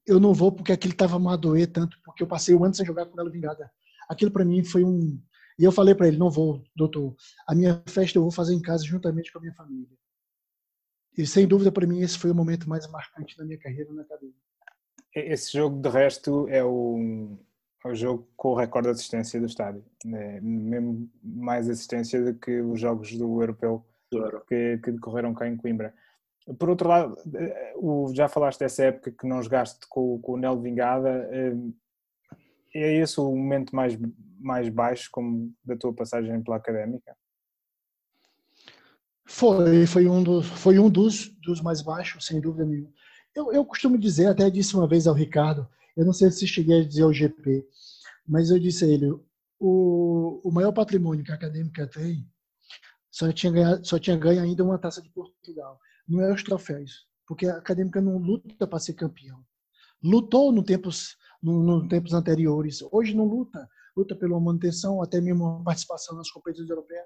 Eu 0.05 0.19
não 0.19 0.33
vou 0.33 0.51
porque 0.51 0.71
aquilo 0.71 0.93
estava 0.93 1.15
a 1.31 1.35
doer 1.35 1.67
tanto, 1.71 1.97
porque 2.03 2.23
eu 2.23 2.27
passei 2.27 2.53
o 2.53 2.63
ano 2.63 2.73
sem 2.73 2.85
jogar 2.85 3.05
com 3.05 3.19
ela 3.19 3.29
vingada. 3.29 3.71
Aquilo 4.09 4.31
para 4.31 4.43
mim 4.43 4.63
foi 4.63 4.83
um, 4.83 5.21
e 5.59 5.65
eu 5.65 5.71
falei 5.73 5.93
para 5.93 6.07
ele: 6.07 6.17
não 6.17 6.31
vou, 6.31 6.63
doutor. 6.73 7.13
A 7.45 7.53
minha 7.53 7.83
festa 7.85 8.17
eu 8.17 8.21
vou 8.21 8.31
fazer 8.31 8.53
em 8.55 8.61
casa 8.61 8.85
juntamente 8.85 9.31
com 9.31 9.39
a 9.39 9.41
minha 9.41 9.53
família. 9.53 9.89
E 11.17 11.27
sem 11.27 11.45
dúvida, 11.45 11.69
para 11.69 11.85
mim, 11.85 11.99
esse 11.99 12.17
foi 12.17 12.31
o 12.31 12.35
momento 12.35 12.69
mais 12.69 12.89
marcante 12.89 13.37
da 13.37 13.43
minha 13.43 13.59
carreira 13.59 13.91
na 13.91 14.03
academia. 14.03 14.33
Esse 15.13 15.51
jogo, 15.51 15.81
de 15.81 15.89
resto, 15.89 16.47
é 16.47 16.63
o, 16.63 17.37
é 17.83 17.89
o 17.89 17.95
jogo 17.95 18.29
com 18.37 18.49
o 18.49 18.55
recorde 18.55 18.87
de 18.87 18.93
assistência 18.93 19.37
do 19.37 19.47
estádio. 19.47 19.83
É 20.05 20.39
mesmo 20.39 21.11
mais 21.21 21.69
assistência 21.69 22.23
do 22.23 22.33
que 22.39 22.61
os 22.61 22.79
jogos 22.79 23.13
do 23.17 23.41
europeu 23.41 23.85
que, 24.47 24.77
que 24.77 24.91
decorreram 24.91 25.33
cá 25.33 25.45
em 25.45 25.57
Coimbra. 25.57 25.93
Por 26.57 26.69
outro 26.69 26.87
lado, 26.87 27.17
eh, 27.35 27.75
já 28.13 28.29
falaste 28.29 28.59
dessa 28.59 28.85
época 28.85 29.11
que 29.11 29.27
não 29.27 29.43
jogaste 29.43 29.79
com, 29.89 30.19
com 30.21 30.33
o 30.33 30.37
Nel 30.37 30.59
Vingada. 30.59 31.29
Eh, 31.31 31.55
é 32.75 32.93
esse 32.97 33.19
o 33.19 33.35
momento 33.35 33.75
mais 33.75 33.97
mais 34.39 34.69
baixo 34.69 35.09
como 35.11 35.53
da 35.63 35.75
tua 35.75 35.93
passagem 35.93 36.41
pela 36.41 36.57
académica? 36.57 37.15
Foi, 39.25 39.85
foi 39.85 40.07
um 40.07 40.23
dos, 40.23 40.47
foi 40.47 40.79
um 40.79 40.89
dos, 40.89 41.29
dos 41.41 41.61
mais 41.61 41.81
baixos, 41.81 42.25
sem 42.25 42.41
dúvida 42.41 42.65
nenhuma. 42.65 42.91
Eu, 43.35 43.51
eu 43.53 43.63
costumo 43.63 43.97
dizer, 43.97 44.25
até 44.25 44.49
disse 44.49 44.75
uma 44.75 44.87
vez 44.87 45.05
ao 45.05 45.13
Ricardo, 45.13 45.69
eu 45.95 46.03
não 46.03 46.13
sei 46.13 46.31
se 46.31 46.47
cheguei 46.47 46.81
a 46.81 46.85
dizer 46.85 47.03
ao 47.03 47.13
GP, 47.13 47.63
mas 48.27 48.49
eu 48.49 48.57
disse 48.57 48.85
a 48.85 48.87
ele, 48.87 49.11
o, 49.59 50.41
o 50.43 50.51
maior 50.51 50.71
patrimônio 50.71 51.23
que 51.23 51.31
a 51.31 51.35
acadêmica 51.35 51.85
tem 51.85 52.27
só 53.11 53.31
tinha, 53.31 53.51
ganho, 53.51 53.85
só 53.85 53.99
tinha 53.99 54.17
ganho 54.17 54.41
ainda 54.41 54.63
uma 54.63 54.79
taça 54.79 55.01
de 55.01 55.09
Portugal. 55.09 55.79
Não 56.07 56.21
é 56.21 56.33
os 56.33 56.43
troféus, 56.43 57.05
porque 57.27 57.45
a 57.45 57.57
acadêmica 57.57 58.01
não 58.01 58.17
luta 58.17 58.65
para 58.65 58.79
ser 58.79 58.93
campeão. 58.93 59.43
Lutou 60.01 60.51
no 60.51 60.63
tempos, 60.63 61.17
no, 61.41 61.61
no 61.61 61.87
tempos 61.87 62.13
anteriores, 62.13 62.81
hoje 62.91 63.13
não 63.13 63.25
luta 63.25 63.69
luta 63.95 64.15
pela 64.15 64.39
manutenção, 64.39 65.01
até 65.01 65.19
mesmo 65.19 65.63
participação 65.63 66.15
nas 66.15 66.29
competições 66.31 66.69
europeias. 66.69 67.05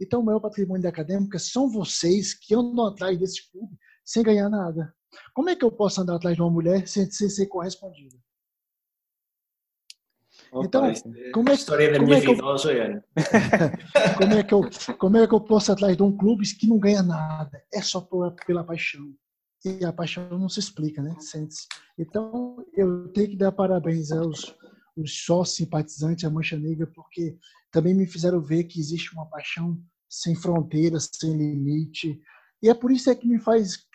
Então, 0.00 0.20
o 0.20 0.24
maior 0.24 0.40
patrimônio 0.40 0.82
da 0.82 0.88
acadêmica 0.88 1.38
são 1.38 1.68
vocês 1.68 2.34
que 2.34 2.54
andam 2.54 2.86
atrás 2.86 3.18
desse 3.18 3.50
clube 3.50 3.76
sem 4.04 4.22
ganhar 4.22 4.48
nada. 4.48 4.92
Como 5.34 5.50
é 5.50 5.56
que 5.56 5.64
eu 5.64 5.70
posso 5.70 6.00
andar 6.00 6.16
atrás 6.16 6.36
de 6.36 6.42
uma 6.42 6.50
mulher 6.50 6.86
sem, 6.88 7.10
sem 7.10 7.28
ser 7.28 7.46
correspondida? 7.46 8.16
Opa, 10.50 10.66
então, 10.66 10.86
é 10.86 11.30
como 11.32 11.48
é, 11.48 11.54
história 11.54 11.98
como 11.98 12.12
é 12.12 12.20
que 12.20 12.28
eu, 12.28 12.36
como 14.18 14.34
é 14.34 14.42
que 14.42 14.54
eu 14.54 14.96
como 14.98 15.16
é 15.16 15.26
que 15.26 15.34
eu 15.34 15.40
posso 15.40 15.72
atrás 15.72 15.96
de 15.96 16.02
um 16.02 16.14
clube 16.14 16.44
que 16.54 16.66
não 16.66 16.78
ganha 16.78 17.02
nada? 17.02 17.62
É 17.72 17.80
só 17.80 18.00
por, 18.00 18.34
pela 18.46 18.64
paixão. 18.64 19.14
E 19.64 19.84
a 19.84 19.92
paixão 19.92 20.28
não 20.30 20.48
se 20.48 20.60
explica, 20.60 21.00
né? 21.00 21.14
Sente-se. 21.20 21.68
Então, 21.96 22.56
eu 22.74 23.08
tenho 23.12 23.30
que 23.30 23.36
dar 23.36 23.52
parabéns 23.52 24.10
aos 24.10 24.54
os 24.96 25.24
sócios 25.24 25.56
simpatizantes, 25.56 26.24
a 26.24 26.30
Mancha 26.30 26.56
Negra, 26.56 26.86
porque 26.86 27.36
também 27.70 27.94
me 27.94 28.06
fizeram 28.06 28.40
ver 28.40 28.64
que 28.64 28.78
existe 28.78 29.12
uma 29.14 29.26
paixão 29.26 29.80
sem 30.08 30.34
fronteiras, 30.34 31.08
sem 31.12 31.36
limite. 31.36 32.20
E 32.62 32.68
é 32.68 32.74
por 32.74 32.90
isso 32.90 33.10
é 33.10 33.14
que 33.14 33.26
me 33.26 33.38
faz, 33.38 33.86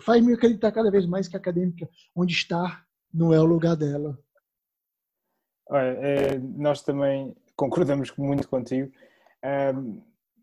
faz 0.00 0.24
me 0.24 0.32
acreditar 0.32 0.72
cada 0.72 0.90
vez 0.90 1.06
mais 1.06 1.28
que 1.28 1.36
a 1.36 1.38
acadêmica, 1.38 1.88
onde 2.16 2.32
está, 2.32 2.84
não 3.12 3.32
é 3.32 3.38
o 3.38 3.44
lugar 3.44 3.76
dela. 3.76 4.18
Olha, 5.68 5.98
é, 6.00 6.38
nós 6.38 6.82
também 6.82 7.36
concordamos 7.54 8.10
muito 8.16 8.48
contigo, 8.48 8.90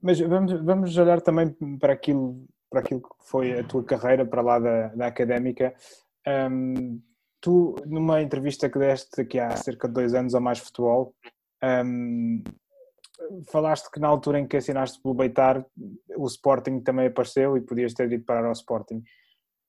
mas 0.01 0.20
vamos, 0.20 0.51
vamos 0.64 0.97
olhar 0.97 1.20
também 1.22 1.49
para 1.80 1.93
aquilo, 1.93 2.45
para 2.70 2.82
aquilo 2.82 3.01
que 3.01 3.10
foi 3.22 3.60
a 3.60 3.64
tua 3.64 3.84
carreira 3.84 4.24
para 4.24 4.41
lá 4.41 4.60
da, 4.60 4.88
da 4.89 5.08
académica. 5.08 5.74
Tu, 7.45 7.75
numa 7.85 8.23
entrevista 8.23 8.67
que 8.67 8.79
deste 8.79 9.21
aqui 9.21 9.39
há 9.39 9.55
cerca 9.55 9.87
de 9.87 9.93
dois 9.93 10.15
anos 10.15 10.33
a 10.33 10.39
Mais 10.39 10.57
Futebol, 10.57 11.15
um, 11.63 12.43
falaste 13.51 13.91
que 13.91 13.99
na 13.99 14.07
altura 14.07 14.39
em 14.39 14.47
que 14.47 14.57
assinaste 14.57 14.99
pelo 14.99 15.13
Beitar, 15.13 15.63
o 16.17 16.25
Sporting 16.25 16.79
também 16.79 17.05
apareceu 17.05 17.55
e 17.55 17.61
podias 17.61 17.93
ter 17.93 18.11
ido 18.11 18.25
parar 18.25 18.47
ao 18.47 18.51
Sporting. 18.51 19.03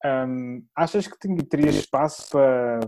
Um, 0.02 0.64
achas 0.74 1.06
que 1.06 1.18
terias 1.44 1.74
espaço 1.74 2.30
para, 2.30 2.80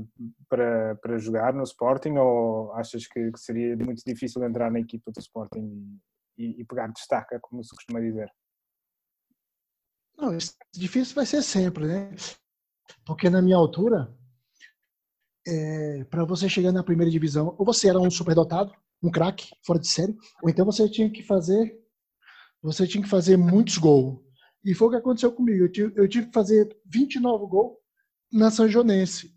para, 0.49 0.95
para 0.97 1.19
jogar 1.19 1.53
no 1.53 1.65
Sporting 1.65 2.17
ou 2.17 2.73
achas 2.73 3.07
que, 3.07 3.31
que 3.31 3.39
seria 3.39 3.77
muito 3.77 4.03
difícil 4.07 4.43
entrar 4.43 4.71
na 4.71 4.81
equipa 4.81 5.13
do 5.13 5.21
Sporting 5.21 6.01
e, 6.39 6.63
e 6.63 6.65
pegar 6.65 6.87
destaca, 6.89 7.39
como 7.43 7.63
se 7.63 7.77
costuma 7.77 8.01
dizer? 8.01 8.33
Não, 10.17 10.35
difícil 10.75 11.15
vai 11.15 11.27
ser 11.27 11.43
sempre, 11.43 11.87
né? 11.87 12.11
Porque 13.05 13.29
na 13.29 13.43
minha 13.43 13.57
altura, 13.57 14.11
é, 15.49 16.05
para 16.05 16.25
você 16.25 16.49
chegar 16.49 16.73
na 16.73 16.85
primeira 16.85 17.11
divisão, 17.11 17.55
ou 17.59 17.65
você 17.65 17.89
era 17.89 17.99
um 17.99 18.11
superdotado, 18.11 18.73
um 19.03 19.11
craque, 19.11 19.49
fora 19.65 19.79
de 19.79 19.89
série, 19.89 20.15
ou 20.43 20.51
então 20.51 20.67
você 20.67 20.89
tinha 20.89 21.11
que 21.11 21.23
fazer 21.23 21.77
você 22.61 22.89
tinha 22.89 23.03
que 23.03 23.09
fazer 23.09 23.37
muitos 23.37 23.79
gols. 23.79 24.21
E 24.65 24.75
foi 24.75 24.89
o 24.89 24.91
que 24.91 24.97
aconteceu 24.97 25.31
comigo. 25.31 25.65
Eu 25.65 25.71
tive, 25.71 25.93
eu 25.97 26.09
tive 26.09 26.27
que 26.27 26.33
fazer 26.33 26.77
29 26.85 27.47
gols 27.47 27.77
na 28.33 28.51
São 28.51 28.69
Joanense. 28.69 29.33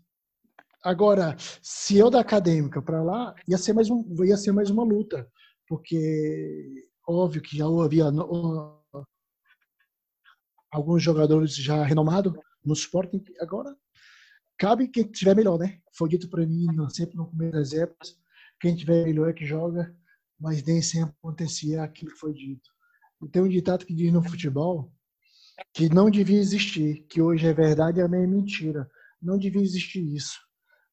Agora, 0.82 1.36
se 1.62 1.96
eu 1.96 2.10
da 2.10 2.18
acadêmica 2.20 2.82
para 2.82 3.00
lá, 3.00 3.32
ia 3.46 3.56
ser 3.56 3.72
mais 3.72 3.88
um, 3.88 4.04
ia 4.24 4.36
ser 4.36 4.50
mais 4.50 4.68
uma 4.70 4.82
luta, 4.82 5.30
porque 5.68 6.88
óbvio 7.06 7.40
que 7.40 7.56
já 7.56 7.64
havia 7.66 8.06
alguns 10.72 11.00
jogadores 11.00 11.54
já 11.54 11.84
renomados 11.84 12.32
no 12.64 12.74
Sporting. 12.74 13.22
Agora 13.40 13.76
cabe 14.62 14.86
quem 14.86 15.02
tiver 15.02 15.34
melhor, 15.34 15.58
né? 15.58 15.80
Foi 15.92 16.08
dito 16.08 16.28
para 16.28 16.46
mim 16.46 16.68
sempre 16.90 17.16
no 17.16 17.26
começo 17.26 17.50
das 17.50 17.72
épocas, 17.72 18.16
quem 18.60 18.76
tiver 18.76 19.04
melhor 19.06 19.28
é 19.28 19.32
que 19.32 19.44
joga, 19.44 19.92
mas 20.38 20.62
nem 20.62 20.80
sempre 20.80 21.12
acontecia 21.18 21.82
aquilo 21.82 22.12
que 22.12 22.16
foi 22.16 22.32
dito. 22.32 22.70
Tem 23.32 23.42
um 23.42 23.48
ditado 23.48 23.84
que 23.84 23.92
diz 23.92 24.12
no 24.12 24.22
futebol 24.22 24.92
que 25.74 25.88
não 25.88 26.08
devia 26.08 26.38
existir, 26.38 27.04
que 27.08 27.20
hoje 27.20 27.44
é 27.44 27.52
verdade 27.52 27.98
e 27.98 28.02
amanhã 28.02 28.22
é 28.22 28.26
mentira. 28.28 28.88
Não 29.20 29.36
devia 29.36 29.60
existir 29.60 30.00
isso. 30.00 30.38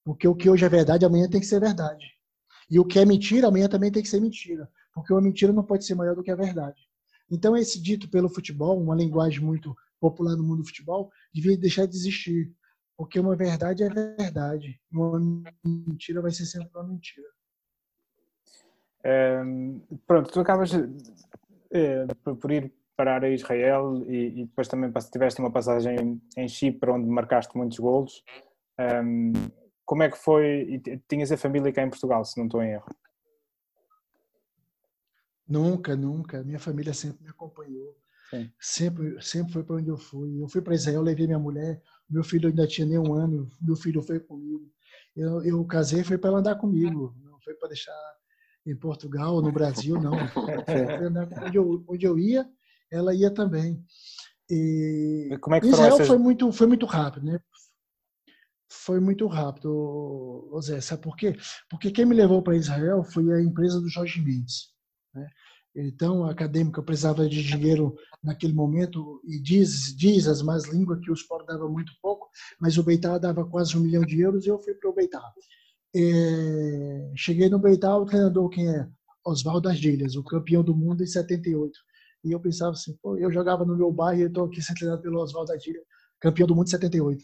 Porque 0.04 0.28
o 0.28 0.36
que 0.36 0.50
hoje 0.50 0.66
é 0.66 0.70
verdade, 0.70 1.06
amanhã 1.06 1.30
tem 1.30 1.40
que 1.40 1.46
ser 1.46 1.60
verdade. 1.60 2.08
E 2.72 2.80
o 2.80 2.86
que 2.86 2.98
é 2.98 3.06
mentira, 3.06 3.50
amanhã 3.50 3.70
também 3.70 3.92
tem 3.92 4.02
que 4.02 4.10
ser 4.10 4.20
mentira. 4.20 4.68
Porque 4.96 5.14
uma 5.14 5.22
mentira 5.22 5.54
não 5.54 5.64
pode 5.64 5.86
ser 5.86 5.94
maior 5.94 6.16
do 6.16 6.24
que 6.24 6.32
a 6.32 6.36
verdade. 6.36 6.82
Então, 7.30 7.56
esse 7.56 7.80
dito 7.80 8.10
pelo 8.10 8.30
futebol, 8.30 8.82
uma 8.82 8.96
linguagem 8.96 9.42
muito 9.42 9.76
popular 10.00 10.36
no 10.36 10.44
mundo 10.44 10.64
do 10.64 10.68
futebol, 10.68 11.12
devia 11.32 11.56
deixar 11.56 11.86
de 11.86 11.96
existir. 11.96 12.52
Porque 13.00 13.18
uma 13.18 13.34
verdade 13.34 13.82
é 13.82 13.88
verdade. 13.88 14.78
Uma 14.92 15.18
mentira 15.64 16.22
vai 16.22 16.32
ser 16.32 16.46
sempre 16.46 16.70
uma 16.76 16.84
mentira. 16.84 17.30
É, 19.02 19.40
pronto, 20.06 20.30
tu 20.30 20.42
acabas 20.42 20.72
é, 21.72 22.06
por 22.42 22.52
ir 22.52 22.74
parar 22.98 23.24
a 23.24 23.30
Israel 23.30 24.04
e, 24.06 24.42
e, 24.42 24.46
depois 24.48 24.68
também 24.68 24.92
tiveste 25.14 25.40
uma 25.40 25.50
passagem 25.50 26.22
em 26.36 26.48
Chipre 26.50 26.92
onde 26.92 27.08
marcaste 27.08 27.56
muitos 27.56 27.80
golos. 27.80 28.22
Um, 28.78 29.32
como 29.86 30.04
é 30.04 30.12
que 30.12 30.18
foi? 30.18 30.82
Tinhas 31.08 31.32
a 31.32 31.38
família 31.38 31.72
cá 31.72 31.82
em 31.82 31.90
Portugal, 31.90 32.26
se 32.26 32.38
não 32.38 32.48
estou 32.48 32.62
em 32.62 32.72
erro? 32.72 32.94
Nunca, 35.48 35.96
nunca. 35.96 36.44
Minha 36.44 36.60
família 36.60 36.94
sempre 36.94 37.24
me 37.24 37.30
acompanhou. 37.30 37.98
Sim. 38.30 38.52
Sempre, 38.60 39.22
sempre 39.22 39.54
foi 39.54 39.64
para 39.64 39.78
onde 39.78 39.88
eu 39.88 39.98
fui. 39.98 40.44
Eu 40.44 40.50
fui 40.50 40.62
para 40.62 40.76
Israel, 40.76 41.02
levei 41.02 41.28
minha 41.28 41.40
mulher. 41.40 41.82
Meu 42.10 42.24
filho 42.24 42.50
ainda 42.50 42.66
tinha 42.66 42.88
nem 42.88 42.98
um 42.98 43.14
ano. 43.14 43.50
Meu 43.62 43.76
filho 43.76 44.02
foi 44.02 44.20
comigo. 44.20 44.72
Eu, 45.16 45.44
eu 45.44 45.66
casei, 45.66 46.04
foi 46.04 46.18
para 46.18 46.30
ela 46.30 46.40
andar 46.40 46.56
comigo. 46.56 47.16
Não 47.24 47.40
foi 47.42 47.54
para 47.54 47.70
deixar 47.70 47.94
em 48.66 48.76
Portugal, 48.76 49.42
no 49.42 49.52
Brasil, 49.52 50.00
não. 50.00 50.14
onde, 51.46 51.58
eu, 51.58 51.84
onde 51.88 52.06
eu 52.06 52.18
ia, 52.18 52.48
ela 52.92 53.14
ia 53.14 53.32
também. 53.32 53.84
E 54.50 55.38
Como 55.42 55.56
é 55.56 55.62
que 55.62 55.68
Israel 55.68 55.96
essas... 55.96 56.08
foi 56.08 56.18
muito 56.18 56.52
foi 56.52 56.68
muito 56.68 56.86
rápido, 56.86 57.26
né? 57.26 57.40
Foi 58.72 59.00
muito 59.00 59.28
rápido, 59.28 60.50
Zé. 60.62 60.82
Sabe 60.82 61.02
por 61.02 61.16
quê? 61.16 61.36
Porque 61.70 61.92
quem 61.92 62.06
me 62.06 62.16
levou 62.16 62.42
para 62.42 62.56
Israel 62.56 63.04
foi 63.04 63.32
a 63.34 63.42
empresa 63.42 63.80
do 63.80 63.90
Jorge 63.90 64.22
Mendes. 64.22 64.70
Né? 65.14 65.28
Então, 65.76 66.26
a 66.26 66.32
acadêmica 66.32 66.82
precisava 66.82 67.28
de 67.30 67.44
dinheiro 67.44 67.96
naquele 68.24 68.54
momento 68.54 69.22
e 69.24 69.40
diz, 69.40 69.96
diz 69.96 70.28
as 70.28 70.42
más 70.42 70.66
línguas 70.66 71.00
que 71.00 71.12
o 71.12 71.14
Sport 71.14 71.46
dava 71.46 71.70
muito 71.70 71.92
pouco, 72.02 72.28
mas 72.60 72.78
o 72.78 72.84
Beitar 72.84 73.20
dava 73.20 73.46
quase 73.46 73.78
um 73.78 73.82
milhão 73.82 74.04
de 74.04 74.20
euros 74.20 74.46
e 74.46 74.50
eu 74.50 74.60
fui 74.60 74.74
para 74.74 74.90
o 74.90 74.94
Beitar. 74.94 75.24
É, 75.96 77.12
cheguei 77.16 77.50
no 77.50 77.60
Beitar, 77.60 77.98
o 77.98 78.06
treinador 78.06 78.50
quem 78.50 78.68
é? 78.68 78.88
Oswaldo 79.26 79.70
Ardilhas, 79.70 80.16
o 80.16 80.24
campeão 80.24 80.64
do 80.64 80.76
mundo 80.76 81.04
em 81.04 81.08
78. 81.08 81.72
E 82.24 82.32
eu 82.32 82.40
pensava 82.40 82.72
assim, 82.72 82.98
pô, 83.02 83.18
eu 83.18 83.32
jogava 83.32 83.64
no 83.64 83.78
meu 83.78 83.92
bairro 83.92 84.22
e 84.22 84.26
estou 84.26 84.46
aqui 84.46 84.62
sendo 84.62 84.78
treinado 84.78 85.02
pelo 85.02 85.20
Oswaldo 85.20 85.54
Adilha, 85.54 85.82
campeão 86.20 86.48
do 86.48 86.56
mundo 86.56 86.68
em 86.68 86.72
78. 86.72 87.24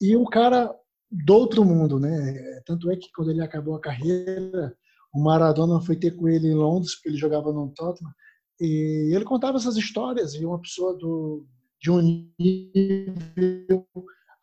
E 0.00 0.16
o 0.16 0.24
cara 0.24 0.74
do 1.10 1.34
outro 1.34 1.64
mundo, 1.64 1.98
né? 1.98 2.60
Tanto 2.64 2.90
é 2.90 2.96
que 2.96 3.10
quando 3.14 3.30
ele 3.30 3.42
acabou 3.42 3.74
a 3.74 3.80
carreira, 3.80 4.76
o 5.16 5.22
Maradona 5.22 5.80
foi 5.80 5.96
ter 5.96 6.12
com 6.16 6.28
ele 6.28 6.48
em 6.48 6.54
Londres, 6.54 6.94
porque 6.94 7.10
ele 7.10 7.16
jogava 7.16 7.52
no 7.52 7.72
Tottenham, 7.74 8.12
e 8.60 9.12
ele 9.14 9.24
contava 9.24 9.58
essas 9.58 9.76
histórias, 9.76 10.34
e 10.34 10.44
uma 10.44 10.60
pessoa 10.60 10.96
do, 10.96 11.46
de 11.80 11.90
um 11.90 12.00
nível 12.38 13.86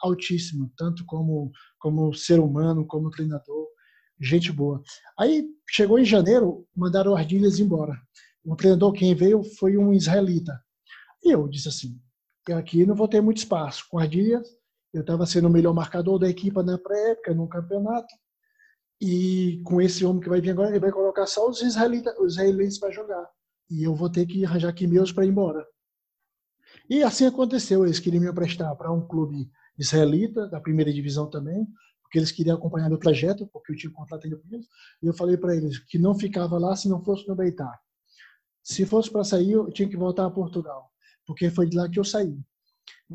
altíssimo, 0.02 0.72
tanto 0.78 1.06
como, 1.06 1.52
como 1.80 2.14
ser 2.14 2.40
humano, 2.40 2.86
como 2.86 3.10
treinador, 3.10 3.68
gente 4.20 4.52
boa. 4.52 4.82
Aí 5.18 5.46
chegou 5.70 5.98
em 5.98 6.06
janeiro, 6.06 6.68
mandaram 6.76 7.12
o 7.12 7.16
Ardilhas 7.16 7.60
embora 7.60 7.98
o 8.46 8.56
treinador 8.56 8.92
quem 8.94 9.16
veio 9.16 9.44
foi 9.58 9.78
um 9.78 9.94
israelita. 9.94 10.62
E 11.24 11.32
eu 11.32 11.48
disse 11.48 11.70
assim, 11.70 12.00
aqui 12.52 12.86
não 12.86 12.96
vou 12.96 13.08
ter 13.08 13.22
muito 13.22 13.38
espaço. 13.38 13.86
Com 13.90 14.06
Dias, 14.06 14.48
eu 14.94 15.02
estava 15.02 15.26
sendo 15.26 15.48
o 15.48 15.52
melhor 15.52 15.74
marcador 15.74 16.20
da 16.20 16.30
equipa 16.30 16.62
na 16.62 16.78
pré-época, 16.78 17.34
no 17.34 17.48
campeonato. 17.48 18.14
E 19.02 19.62
com 19.66 19.82
esse 19.82 20.06
homem 20.06 20.22
que 20.22 20.30
vai 20.30 20.40
vir 20.40 20.52
agora, 20.52 20.70
ele 20.70 20.80
vai 20.80 20.92
colocar 20.92 21.26
só 21.26 21.50
os 21.50 21.62
israelitas, 21.62 22.18
os 22.20 22.34
israelenses 22.34 22.80
para 22.80 22.92
jogar. 22.92 23.30
E 23.70 23.84
eu 23.84 23.96
vou 23.96 24.10
ter 24.10 24.26
que 24.26 24.46
arranjar 24.46 24.70
aqui 24.70 24.88
meus 24.88 25.12
para 25.12 25.26
ir 25.26 25.30
embora. 25.30 25.66
E 26.90 27.04
assim 27.04 27.26
aconteceu. 27.26 27.86
Eles 27.86 28.00
queriam 28.00 28.22
me 28.22 28.30
emprestar 28.30 28.76
para 28.76 28.92
um 28.92 29.06
clube 29.06 29.50
israelita, 29.78 30.48
da 30.48 30.60
primeira 30.60 30.94
divisão 30.94 31.30
também, 31.30 31.68
porque 32.02 32.18
eles 32.20 32.32
queriam 32.32 32.56
acompanhar 32.56 32.90
meu 32.90 33.00
trajeto, 33.00 33.48
porque 33.48 33.72
eu 33.72 33.76
tinha 33.76 33.90
um 33.90 33.94
contrato 33.94 34.26
ainda 34.26 34.38
com 34.38 34.48
eles. 34.54 34.68
E 35.02 35.08
eu 35.08 35.14
falei 35.14 35.38
para 35.38 35.56
eles 35.56 35.80
que 35.80 35.98
não 35.98 36.14
ficava 36.14 36.58
lá 36.58 36.76
se 36.76 36.88
não 36.88 37.04
fosse 37.04 37.28
no 37.28 37.36
Beitar. 37.36 37.80
Se 38.62 38.86
fosse 38.86 39.12
para 39.12 39.24
sair, 39.24 39.52
eu 39.52 39.70
tinha 39.72 39.90
que 39.90 39.98
voltar 39.98 40.26
a 40.26 40.32
Portugal, 40.32 40.90
porque 41.26 41.50
foi 41.50 41.68
de 41.68 41.76
lá 41.76 41.90
que 41.90 42.00
eu 42.00 42.04
saí. 42.04 42.40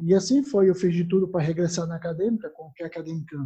E 0.03 0.14
assim 0.14 0.43
foi, 0.43 0.68
eu 0.68 0.74
fiz 0.74 0.95
de 0.95 1.05
tudo 1.05 1.29
para 1.29 1.43
regressar 1.43 1.87
na 1.87 1.97
acadêmica, 1.97 2.51
com 2.51 2.70
que 2.72 2.83
a 2.83 2.87
acadêmica 2.87 3.37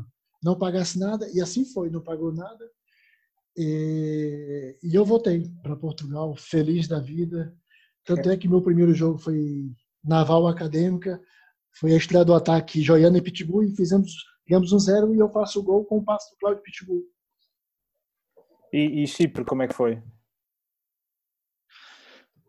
não 0.42 0.58
pagasse 0.58 0.98
nada, 0.98 1.28
e 1.32 1.40
assim 1.40 1.64
foi, 1.64 1.90
não 1.90 2.00
pagou 2.00 2.32
nada. 2.32 2.64
E, 3.56 4.78
e 4.82 4.94
eu 4.94 5.04
voltei 5.04 5.48
para 5.62 5.76
Portugal, 5.76 6.34
feliz 6.36 6.88
da 6.88 6.98
vida. 6.98 7.54
Tanto 8.04 8.30
é 8.30 8.36
que 8.36 8.48
meu 8.48 8.62
primeiro 8.62 8.94
jogo 8.94 9.18
foi 9.18 9.70
Naval 10.02 10.48
Acadêmica, 10.48 11.20
foi 11.78 11.92
a 11.92 11.96
estreia 11.96 12.24
do 12.24 12.34
ataque 12.34 12.82
Joiana 12.82 13.18
e 13.18 13.22
Pitbull, 13.22 13.62
e 13.62 13.76
fizemos, 13.76 14.12
ganhamos 14.48 14.72
um 14.72 14.78
zero, 14.78 15.14
e 15.14 15.18
eu 15.18 15.28
faço 15.30 15.60
o 15.60 15.62
gol 15.62 15.84
com 15.84 15.98
o 15.98 16.04
passo 16.04 16.30
do 16.30 16.38
Cláudio 16.38 16.62
Pitbull. 16.62 17.04
E, 18.72 19.02
e 19.02 19.06
Chipre, 19.06 19.44
como 19.44 19.62
é 19.62 19.68
que 19.68 19.74
foi? 19.74 20.02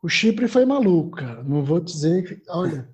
O 0.01 0.09
Chipre 0.09 0.47
foi 0.47 0.65
maluco, 0.65 1.17
cara. 1.17 1.43
Não 1.43 1.63
vou 1.63 1.79
dizer. 1.79 2.41
Olha, 2.49 2.93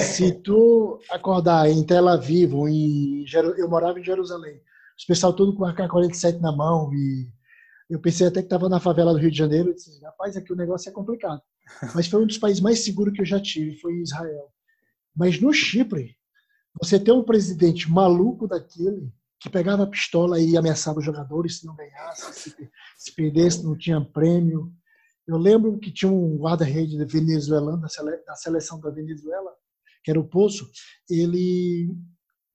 se 0.00 0.32
tu 0.32 0.98
acordar 1.10 1.68
em 1.68 1.84
Tel 1.84 2.08
Aviv 2.08 2.54
em. 2.68 3.24
Eu 3.56 3.68
morava 3.68 3.98
em 3.98 4.04
Jerusalém. 4.04 4.60
Os 4.96 5.04
pessoal 5.04 5.32
todo 5.32 5.54
com 5.54 5.64
a 5.64 5.72
K-47 5.72 6.40
na 6.40 6.50
mão 6.50 6.92
e 6.92 7.28
eu 7.88 8.00
pensei 8.00 8.26
até 8.26 8.40
que 8.40 8.46
estava 8.46 8.68
na 8.68 8.80
favela 8.80 9.12
do 9.12 9.18
Rio 9.18 9.30
de 9.30 9.38
Janeiro. 9.38 9.70
Eu 9.70 9.74
disse, 9.74 10.02
rapaz, 10.02 10.36
aqui 10.36 10.52
o 10.52 10.56
negócio 10.56 10.88
é 10.88 10.92
complicado. 10.92 11.40
Mas 11.94 12.06
foi 12.06 12.22
um 12.22 12.26
dos 12.26 12.38
países 12.38 12.60
mais 12.60 12.84
seguros 12.84 13.14
que 13.14 13.22
eu 13.22 13.26
já 13.26 13.40
tive, 13.40 13.78
foi 13.78 13.94
Israel. 14.00 14.52
Mas 15.16 15.40
no 15.40 15.52
Chipre, 15.52 16.16
você 16.80 16.98
tem 16.98 17.14
um 17.14 17.22
presidente 17.22 17.90
maluco 17.90 18.46
daquele 18.46 19.12
que 19.40 19.48
pegava 19.48 19.84
a 19.84 19.86
pistola 19.86 20.40
e 20.40 20.56
ameaçava 20.56 20.98
os 20.98 21.04
jogadores 21.04 21.58
se 21.58 21.66
não 21.66 21.76
ganhasse, 21.76 22.32
se, 22.32 22.70
se 22.96 23.14
perdesse, 23.14 23.64
não 23.64 23.76
tinha 23.76 24.00
prêmio. 24.00 24.72
Eu 25.28 25.36
lembro 25.36 25.78
que 25.78 25.92
tinha 25.92 26.10
um 26.10 26.38
guarda-rede 26.38 26.96
venezuelano 27.04 27.82
da 27.82 28.34
seleção 28.34 28.80
da 28.80 28.88
Venezuela, 28.88 29.54
que 30.02 30.10
era 30.10 30.18
o 30.18 30.26
Poço. 30.26 30.66
Ele 31.08 31.94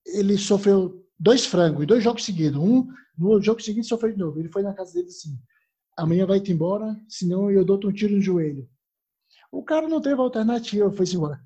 ele 0.04 0.38
sofreu 0.40 1.06
dois 1.20 1.46
frangos, 1.46 1.86
dois 1.86 2.04
jogos 2.04 2.26
seguidos. 2.26 2.60
Um 2.60 2.88
no 3.16 3.40
jogo 3.40 3.62
seguinte 3.62 3.88
sofreu 3.88 4.14
de 4.14 4.18
novo. 4.18 4.40
Ele 4.40 4.50
foi 4.50 4.64
na 4.64 4.74
casa 4.74 4.92
dele 4.92 5.08
assim: 5.08 5.38
amanhã 5.96 6.26
vai-te 6.26 6.52
embora, 6.52 7.00
senão 7.08 7.52
eu 7.52 7.64
dou-te 7.64 7.86
um 7.86 7.94
tiro 7.94 8.16
no 8.16 8.22
joelho. 8.22 8.68
O 9.52 9.64
cara 9.64 9.88
não 9.88 10.02
teve 10.02 10.20
alternativa, 10.20 10.92
foi-se 10.92 11.16
embora. 11.16 11.40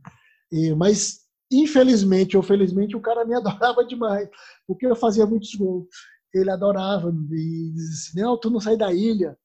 E, 0.49 0.73
mas 0.75 1.25
infelizmente 1.51 2.37
ou 2.37 2.43
felizmente 2.43 2.95
o 2.95 3.01
cara 3.01 3.25
me 3.25 3.35
adorava 3.35 3.85
demais, 3.85 4.29
porque 4.65 4.87
eu 4.87 4.95
fazia 4.95 5.25
muitos 5.25 5.53
gols. 5.55 5.87
Ele 6.33 6.49
adorava 6.49 7.09
e 7.09 7.71
dizia 7.73 7.93
assim: 7.93 8.21
não, 8.21 8.39
tu 8.39 8.49
não 8.49 8.61
sai 8.61 8.77
da 8.77 8.93
ilha 8.93 9.37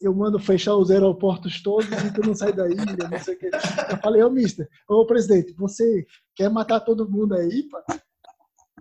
eu 0.00 0.14
mando 0.14 0.38
fechar 0.38 0.76
os 0.76 0.90
aeroportos 0.90 1.62
todos 1.62 1.86
e 1.90 2.12
tu 2.12 2.26
não 2.26 2.34
sai 2.34 2.52
da 2.52 2.68
ilha, 2.68 3.08
não 3.10 3.18
sei 3.18 3.34
o 3.34 3.38
que. 3.38 3.46
Eu 3.46 3.96
falei, 4.02 4.22
ô 4.22 4.30
mister, 4.30 4.68
ô 4.88 5.06
presidente, 5.06 5.52
você 5.54 6.06
quer 6.34 6.50
matar 6.50 6.80
todo 6.80 7.08
mundo 7.08 7.34
aí, 7.34 7.68
pá? 7.68 7.84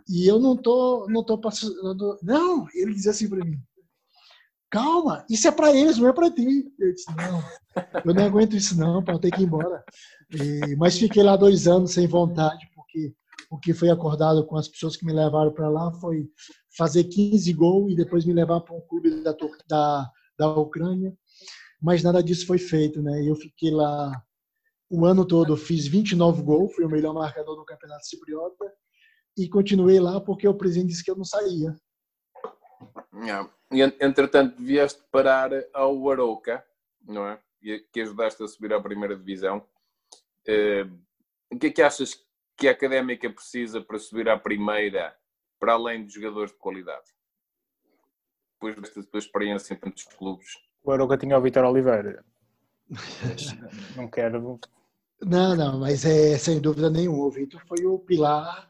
E 0.07 0.27
eu 0.27 0.39
não 0.39 0.57
tô, 0.57 1.05
não 1.07 1.23
tô 1.23 1.37
passando. 1.37 2.17
Não, 2.23 2.67
ele 2.73 2.93
dizia 2.93 3.11
assim 3.11 3.29
para 3.29 3.45
mim: 3.45 3.59
calma, 4.69 5.23
isso 5.29 5.47
é 5.47 5.51
para 5.51 5.71
eles, 5.75 5.97
não 5.97 6.07
é 6.07 6.13
para 6.13 6.31
ti. 6.31 6.73
Eu 6.79 6.93
disse: 6.93 7.05
não, 7.15 7.43
eu 8.05 8.13
não 8.13 8.25
aguento 8.25 8.55
isso, 8.55 8.77
não, 8.77 9.03
para 9.03 9.19
ter 9.19 9.29
que 9.29 9.41
ir 9.41 9.45
embora. 9.45 9.83
E, 10.31 10.75
mas 10.77 10.97
fiquei 10.97 11.21
lá 11.21 11.35
dois 11.35 11.67
anos 11.67 11.91
sem 11.91 12.07
vontade, 12.07 12.67
porque 12.73 13.13
o 13.51 13.59
que 13.59 13.71
foi 13.71 13.89
acordado 13.91 14.45
com 14.47 14.57
as 14.57 14.67
pessoas 14.67 14.95
que 14.95 15.05
me 15.05 15.13
levaram 15.13 15.51
para 15.51 15.69
lá 15.69 15.91
foi 15.93 16.27
fazer 16.75 17.03
15 17.03 17.53
gols 17.53 17.91
e 17.91 17.95
depois 17.95 18.25
me 18.25 18.33
levar 18.33 18.61
para 18.61 18.75
um 18.75 18.81
clube 18.81 19.21
da, 19.21 19.35
da 19.67 20.11
da 20.39 20.47
Ucrânia, 20.47 21.13
mas 21.81 22.01
nada 22.01 22.23
disso 22.23 22.47
foi 22.47 22.57
feito, 22.57 23.01
né? 23.01 23.21
Eu 23.27 23.35
fiquei 23.35 23.71
lá 23.71 24.11
o 24.89 25.05
ano 25.05 25.27
todo, 25.27 25.55
fiz 25.55 25.85
29 25.85 26.41
gols, 26.41 26.73
fui 26.73 26.85
o 26.85 26.89
melhor 26.89 27.13
marcador 27.13 27.55
do 27.55 27.65
Campeonato 27.65 28.07
Cipriota 28.07 28.73
e 29.37 29.47
continuei 29.47 29.99
lá 29.99 30.19
porque 30.19 30.47
o 30.47 30.53
presidente 30.53 30.89
disse 30.89 31.03
que 31.03 31.11
eu 31.11 31.15
não 31.15 31.25
saía. 31.25 31.75
Yeah. 33.13 33.51
E, 33.71 33.81
entretanto, 33.81 34.55
vieste 34.61 35.01
parar 35.11 35.51
ao 35.73 36.09
Arouca, 36.09 36.65
não 37.05 37.27
é? 37.27 37.39
Que 37.91 38.01
ajudaste 38.01 38.41
a 38.41 38.47
subir 38.47 38.73
à 38.73 38.81
primeira 38.81 39.15
divisão. 39.15 39.63
Uh, 40.47 40.89
o 41.51 41.59
que 41.59 41.67
é 41.67 41.71
que 41.71 41.81
achas 41.81 42.17
que 42.57 42.67
a 42.67 42.71
Académica 42.71 43.29
precisa 43.29 43.81
para 43.81 43.99
subir 43.99 44.29
à 44.29 44.39
primeira, 44.39 45.15
para 45.59 45.73
além 45.73 46.05
de 46.05 46.13
jogadores 46.13 46.51
de 46.51 46.57
qualidade? 46.57 47.05
Depois 48.59 48.75
desta 48.75 49.01
tua 49.03 49.19
experiência 49.19 49.73
em 49.73 49.77
tantos 49.77 50.03
clubes? 50.03 50.47
O 50.83 50.91
Aroca 50.91 51.17
tinha 51.17 51.37
o 51.37 51.41
Vitor 51.41 51.63
Oliveira. 51.63 52.23
não 53.95 54.07
quero. 54.07 54.59
Não, 55.21 55.55
não, 55.55 55.79
mas 55.79 56.03
é 56.05 56.37
sem 56.37 56.59
dúvida 56.59 56.89
nenhuma. 56.89 57.25
O 57.25 57.31
Vitor 57.31 57.61
foi 57.65 57.85
o 57.85 57.97
pilar, 57.97 58.69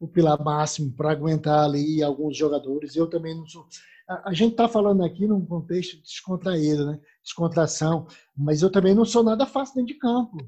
o 0.00 0.08
pilar 0.08 0.42
máximo 0.42 0.92
para 0.92 1.12
aguentar 1.12 1.64
ali 1.64 2.02
alguns 2.02 2.36
jogadores. 2.36 2.96
Eu 2.96 3.08
também 3.08 3.36
não 3.36 3.46
sou. 3.46 3.66
A, 4.08 4.30
a 4.30 4.32
gente 4.32 4.52
está 4.52 4.68
falando 4.68 5.04
aqui 5.04 5.26
num 5.26 5.44
contexto 5.44 6.00
descontraído, 6.00 6.86
né? 6.86 7.00
Descontração, 7.22 8.06
mas 8.34 8.62
eu 8.62 8.70
também 8.70 8.94
não 8.94 9.04
sou 9.04 9.22
nada 9.22 9.44
fácil 9.44 9.76
dentro 9.76 9.94
de 9.94 9.98
campo. 9.98 10.38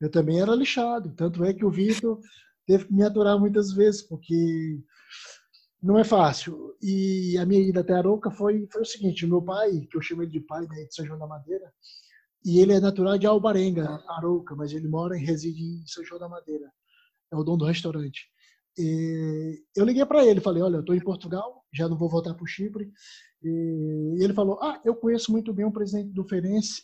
Eu 0.00 0.10
também 0.10 0.40
era 0.40 0.54
lixado. 0.54 1.12
Tanto 1.14 1.44
é 1.44 1.52
que 1.52 1.64
o 1.64 1.70
Vitor 1.70 2.20
teve 2.66 2.84
que 2.84 2.92
me 2.92 3.02
aturar 3.02 3.38
muitas 3.38 3.72
vezes, 3.72 4.02
porque 4.02 4.80
não 5.82 5.98
é 5.98 6.04
fácil. 6.04 6.76
E 6.80 7.36
a 7.38 7.44
minha 7.44 7.60
ida 7.60 7.80
até 7.80 7.94
Aroca 7.94 8.30
foi, 8.30 8.66
foi 8.70 8.82
o 8.82 8.86
seguinte: 8.86 9.26
meu 9.26 9.42
pai, 9.42 9.86
que 9.90 9.96
eu 9.96 10.02
chamo 10.02 10.22
ele 10.22 10.30
de 10.30 10.40
pai, 10.40 10.66
né, 10.66 10.84
de 10.84 10.94
São 10.94 11.04
João 11.04 11.18
da 11.18 11.26
Madeira, 11.26 11.72
e 12.44 12.60
ele 12.60 12.72
é 12.72 12.80
natural 12.80 13.18
de 13.18 13.26
Albarenga, 13.26 14.02
Arouca, 14.08 14.54
mas 14.54 14.72
ele 14.72 14.88
mora 14.88 15.16
e 15.18 15.24
reside 15.24 15.62
em 15.62 15.86
São 15.86 16.04
João 16.04 16.20
da 16.20 16.28
Madeira. 16.28 16.70
É 17.32 17.36
o 17.36 17.42
dono 17.42 17.58
do 17.58 17.64
restaurante. 17.66 18.28
E 18.78 19.62
eu 19.76 19.84
liguei 19.84 20.04
para 20.06 20.24
ele, 20.24 20.40
falei: 20.40 20.62
Olha, 20.62 20.76
eu 20.76 20.80
estou 20.80 20.94
em 20.94 21.00
Portugal, 21.00 21.64
já 21.72 21.88
não 21.88 21.98
vou 21.98 22.08
voltar 22.08 22.34
para 22.34 22.44
o 22.44 22.46
Chipre. 22.46 22.90
E 23.42 24.22
ele 24.22 24.32
falou: 24.32 24.58
Ah, 24.62 24.80
eu 24.84 24.94
conheço 24.94 25.32
muito 25.32 25.52
bem 25.52 25.64
o 25.66 25.72
presidente 25.72 26.12
do 26.12 26.24
Ferense, 26.24 26.82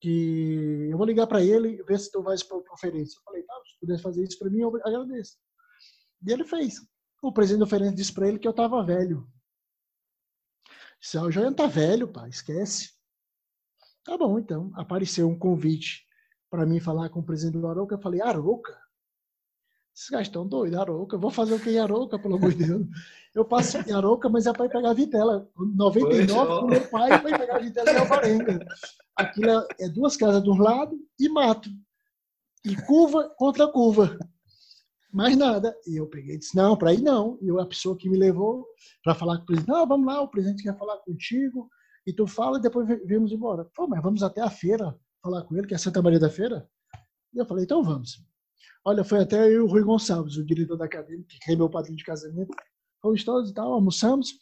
que 0.00 0.88
eu 0.90 0.96
vou 0.96 1.06
ligar 1.06 1.26
para 1.26 1.42
ele 1.42 1.82
ver 1.84 1.98
se 1.98 2.10
tu 2.10 2.22
vais 2.22 2.42
para 2.42 2.58
o 2.58 2.78
Ferense. 2.78 3.16
Eu 3.16 3.22
falei: 3.24 3.42
Tá, 3.42 3.54
se 3.66 3.80
puder 3.80 4.00
fazer 4.00 4.24
isso 4.24 4.38
para 4.38 4.50
mim, 4.50 4.60
eu 4.60 4.76
agradeço. 4.84 5.36
E 6.26 6.32
ele 6.32 6.44
fez. 6.44 6.74
O 7.22 7.32
presidente 7.32 7.60
do 7.60 7.66
Ferense 7.66 7.94
disse 7.94 8.12
para 8.12 8.28
ele 8.28 8.38
que 8.38 8.46
eu 8.46 8.52
estava 8.52 8.82
velho. 8.82 9.26
Disse: 11.00 11.18
ah, 11.18 11.22
O 11.22 11.30
Joiano 11.30 11.56
tá 11.56 11.66
velho, 11.66 12.08
pá, 12.08 12.28
esquece. 12.28 12.92
Tá 14.04 14.16
bom, 14.16 14.38
então. 14.38 14.70
Apareceu 14.74 15.28
um 15.28 15.38
convite 15.38 16.06
para 16.48 16.66
mim 16.66 16.80
falar 16.80 17.08
com 17.10 17.20
o 17.20 17.24
presidente 17.24 17.60
do 17.60 17.68
Aroca. 17.68 17.94
Eu 17.94 18.00
falei, 18.00 18.20
Aroca? 18.20 18.78
Esses 19.94 20.08
caras 20.08 20.28
estão 20.28 20.46
doidos, 20.46 20.78
Aroca. 20.78 21.18
vou 21.18 21.30
fazer 21.30 21.54
o 21.54 21.60
que 21.60 21.70
em 21.70 21.78
Aroca, 21.78 22.18
pelo 22.18 22.36
amor 22.36 22.52
de 22.54 22.64
Deus. 22.64 22.86
Eu 23.34 23.44
passo 23.44 23.76
em 23.78 23.92
Aroca, 23.92 24.28
mas 24.28 24.46
é 24.46 24.52
para 24.52 24.68
pegar 24.68 24.90
a 24.90 24.94
vitela. 24.94 25.48
99, 25.56 26.52
o 26.52 26.66
meu 26.66 26.88
pai 26.88 27.10
vai 27.20 27.38
pegar 27.38 27.56
a 27.56 27.58
vitela 27.58 27.92
em 27.92 27.96
Alvarenga. 27.96 28.66
Aquilo 29.14 29.50
é, 29.50 29.66
é 29.80 29.88
duas 29.88 30.16
casas 30.16 30.42
de 30.42 30.50
um 30.50 30.58
lado 30.58 30.98
e 31.18 31.28
mato. 31.28 31.68
E 32.64 32.74
curva 32.74 33.28
contra 33.36 33.68
curva. 33.68 34.18
Mais 35.12 35.36
nada. 35.36 35.76
E 35.86 35.96
eu 35.96 36.06
peguei 36.06 36.36
e 36.36 36.38
disse, 36.38 36.56
não, 36.56 36.76
para 36.76 36.94
ir 36.94 37.02
não. 37.02 37.38
E 37.42 37.50
a 37.60 37.66
pessoa 37.66 37.96
que 37.96 38.08
me 38.08 38.16
levou 38.16 38.66
para 39.02 39.14
falar 39.14 39.36
com 39.38 39.42
o 39.42 39.46
presidente, 39.46 39.68
não, 39.68 39.86
vamos 39.86 40.06
lá, 40.06 40.20
o 40.20 40.28
presidente 40.28 40.62
quer 40.62 40.76
falar 40.78 40.98
contigo 40.98 41.68
e 42.06 42.12
tu 42.12 42.26
fala 42.26 42.58
e 42.58 42.62
depois 42.62 42.86
viemos 43.04 43.32
embora. 43.32 43.64
Pô, 43.74 43.86
mas 43.86 44.02
vamos 44.02 44.22
até 44.22 44.40
a 44.40 44.50
feira 44.50 44.96
falar 45.22 45.42
com 45.44 45.56
ele, 45.56 45.66
que 45.66 45.74
é 45.74 45.78
Santa 45.78 46.00
Maria 46.00 46.18
da 46.18 46.30
Feira? 46.30 46.68
E 47.34 47.38
eu 47.38 47.46
falei, 47.46 47.64
então 47.64 47.82
vamos. 47.82 48.24
Olha, 48.84 49.04
foi 49.04 49.20
até 49.20 49.48
eu 49.50 49.64
o 49.64 49.68
Rui 49.68 49.82
Gonçalves, 49.82 50.36
o 50.36 50.44
diretor 50.44 50.76
da 50.76 50.86
academia, 50.86 51.24
que 51.28 51.52
é 51.52 51.56
meu 51.56 51.68
padrinho 51.68 51.98
de 51.98 52.04
casamento. 52.04 52.50
Fomos 53.02 53.24
todos 53.24 53.50
e 53.50 53.54
tal, 53.54 53.72
almoçamos. 53.72 54.38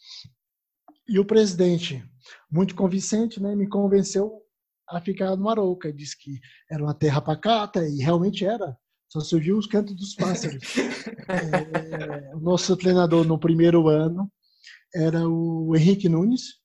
E 1.08 1.18
o 1.18 1.24
presidente, 1.24 2.04
muito 2.50 2.74
convincente, 2.74 3.42
né, 3.42 3.56
me 3.56 3.68
convenceu 3.68 4.42
a 4.88 5.00
ficar 5.00 5.36
no 5.36 5.48
Arouca. 5.48 5.92
Disse 5.92 6.16
que 6.16 6.38
era 6.70 6.82
uma 6.82 6.94
terra 6.94 7.20
pacata, 7.20 7.86
e 7.88 7.98
realmente 7.98 8.44
era. 8.44 8.76
Só 9.08 9.20
se 9.20 9.34
ouviu 9.34 9.56
os 9.56 9.66
cantos 9.66 9.94
dos 9.94 10.14
pássaros. 10.14 10.62
é, 11.28 12.34
o 12.34 12.40
nosso 12.40 12.76
treinador 12.76 13.26
no 13.26 13.38
primeiro 13.38 13.88
ano 13.88 14.30
era 14.94 15.28
o 15.28 15.74
Henrique 15.76 16.08
Nunes, 16.08 16.58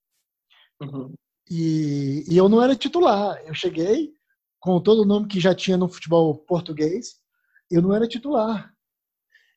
Uhum. 0.83 1.13
E, 1.49 2.23
e 2.27 2.37
eu 2.37 2.49
não 2.49 2.61
era 2.61 2.75
titular. 2.75 3.41
Eu 3.45 3.53
cheguei 3.53 4.13
com 4.59 4.79
todo 4.81 5.01
o 5.01 5.05
nome 5.05 5.27
que 5.27 5.39
já 5.39 5.53
tinha 5.53 5.77
no 5.77 5.89
futebol 5.89 6.35
português. 6.37 7.15
Eu 7.69 7.81
não 7.81 7.93
era 7.93 8.07
titular. 8.07 8.71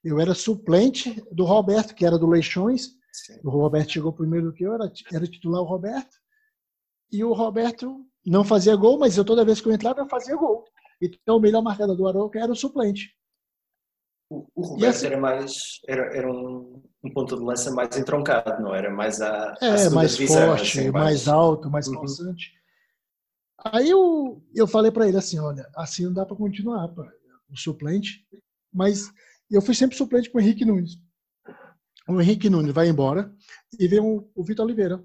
Eu 0.03 0.21
era 0.21 0.35
suplente 0.35 1.23
do 1.33 1.45
Roberto, 1.45 1.95
que 1.95 2.05
era 2.05 2.19
do 2.19 2.27
Leixões. 2.27 2.91
Sim. 3.13 3.41
O 3.45 3.51
Roberto 3.51 3.93
chegou 3.93 4.13
primeiro 4.13 4.47
do 4.47 4.53
que 4.53 4.65
eu, 4.65 4.75
era, 4.75 4.93
era 5.13 5.27
titular 5.27 5.63
o 5.63 5.67
Roberto. 5.67 6.17
E 7.11 7.25
o 7.25 7.33
Roberto 7.33 8.05
não 8.25 8.45
fazia 8.45 8.77
gol, 8.77 8.99
mas 8.99 9.17
eu 9.17 9.25
toda 9.25 9.45
vez 9.45 9.61
que 9.61 9.69
eu 9.69 9.73
entrava 9.73 10.01
eu 10.01 10.09
fazia 10.09 10.37
gol. 10.37 10.65
Então 11.01 11.37
o 11.37 11.41
melhor 11.41 11.63
marcador 11.63 11.97
do 11.97 12.07
Arouca 12.07 12.39
era 12.39 12.51
o 12.51 12.57
suplente. 12.57 13.15
O, 14.29 14.47
o 14.55 14.63
Roberto 14.63 14.97
assim, 14.97 15.07
era 15.07 15.21
mais 15.21 15.81
era, 15.87 16.17
era 16.17 16.31
um, 16.31 16.83
um, 17.05 17.13
ponto 17.13 17.37
de 17.37 17.43
lança 17.43 17.71
mais 17.71 17.97
entroncado, 17.97 18.61
não 18.61 18.75
era 18.75 18.91
mais 18.91 19.21
a, 19.21 19.55
é, 19.61 19.89
mais 19.91 20.17
divisão, 20.17 20.49
forte, 20.49 20.81
assim, 20.81 20.91
mais... 20.91 21.05
mais... 21.05 21.29
alto, 21.29 21.71
mais 21.71 21.87
uhum. 21.87 22.03
Aí 23.59 23.89
eu, 23.89 24.43
eu 24.55 24.67
falei 24.67 24.91
para 24.91 25.07
ele 25.07 25.17
assim, 25.17 25.39
olha, 25.39 25.69
assim 25.77 26.05
não 26.07 26.13
dá 26.13 26.27
para 26.27 26.37
continuar, 26.37 26.89
pá, 26.89 27.09
o 27.49 27.57
suplente, 27.57 28.27
mas 28.73 29.13
eu 29.49 29.63
fui 29.63 29.75
sempre 29.75 29.97
suplente 29.97 30.29
com 30.29 30.39
o 30.39 30.41
Henrique 30.41 30.65
Nunes. 30.65 30.99
O 32.09 32.21
Henrique 32.21 32.51
Nunes 32.51 32.73
vai 32.73 32.89
embora 32.89 33.33
e 33.79 33.87
vem 33.87 34.01
o, 34.01 34.29
o 34.35 34.45
Vitor 34.45 34.65
Oliveira. 34.65 35.05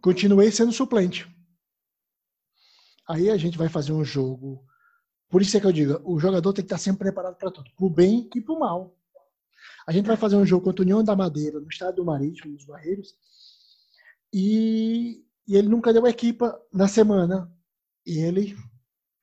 Continuei 0.00 0.50
sendo 0.50 0.72
suplente. 0.72 1.28
Aí 3.10 3.30
a 3.30 3.36
gente 3.36 3.58
vai 3.58 3.68
fazer 3.68 3.92
um 3.92 4.04
jogo 4.04 4.64
por 5.30 5.40
isso 5.40 5.56
é 5.56 5.60
que 5.60 5.66
eu 5.66 5.72
digo, 5.72 6.00
o 6.04 6.18
jogador 6.18 6.52
tem 6.52 6.64
que 6.64 6.66
estar 6.66 6.78
sempre 6.78 7.04
preparado 7.04 7.36
para 7.36 7.52
tudo, 7.52 7.70
para 7.70 7.86
o 7.86 7.88
bem 7.88 8.28
e 8.34 8.40
para 8.40 8.52
o 8.52 8.58
mal. 8.58 8.96
A 9.86 9.92
gente 9.92 10.06
vai 10.06 10.16
fazer 10.16 10.34
um 10.34 10.44
jogo 10.44 10.64
contra 10.64 10.82
o 10.82 10.84
União 10.84 11.04
da 11.04 11.14
Madeira, 11.14 11.60
no 11.60 11.68
estado 11.68 11.96
do 11.96 12.04
Marítimo, 12.04 12.52
nos 12.52 12.64
Barreiros, 12.64 13.14
e, 14.32 15.24
e 15.46 15.56
ele 15.56 15.68
nunca 15.68 15.92
deu 15.92 16.04
equipa 16.06 16.60
na 16.72 16.88
semana. 16.88 17.50
E 18.04 18.18
ele, 18.18 18.56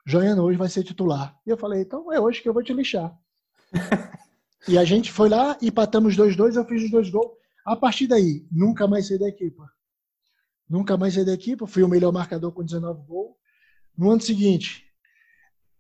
Joiano, 0.05 0.43
hoje 0.43 0.57
vai 0.57 0.69
ser 0.69 0.83
titular. 0.83 1.37
E 1.45 1.49
eu 1.49 1.57
falei, 1.57 1.81
então 1.81 2.11
é 2.11 2.21
hoje 2.21 2.41
que 2.41 2.47
eu 2.47 2.53
vou 2.53 2.63
te 2.63 2.73
lixar. 2.73 3.13
e 4.65 4.77
a 4.77 4.85
gente 4.85 5.11
foi 5.11 5.27
lá, 5.27 5.57
empatamos 5.61 6.15
2-2, 6.15 6.55
eu 6.55 6.65
fiz 6.65 6.83
os 6.83 6.91
dois 6.91 7.09
gols. 7.09 7.33
A 7.65 7.75
partir 7.75 8.07
daí, 8.07 8.47
nunca 8.49 8.87
mais 8.87 9.07
saí 9.07 9.19
da 9.19 9.27
equipa. 9.27 9.69
Nunca 10.69 10.95
mais 10.95 11.15
saí 11.15 11.25
da 11.25 11.33
equipa, 11.33 11.67
fui 11.67 11.83
o 11.83 11.89
melhor 11.89 12.13
marcador 12.13 12.53
com 12.53 12.63
19 12.63 13.05
gols. 13.05 13.36
No 13.97 14.11
ano 14.11 14.21
seguinte, 14.21 14.85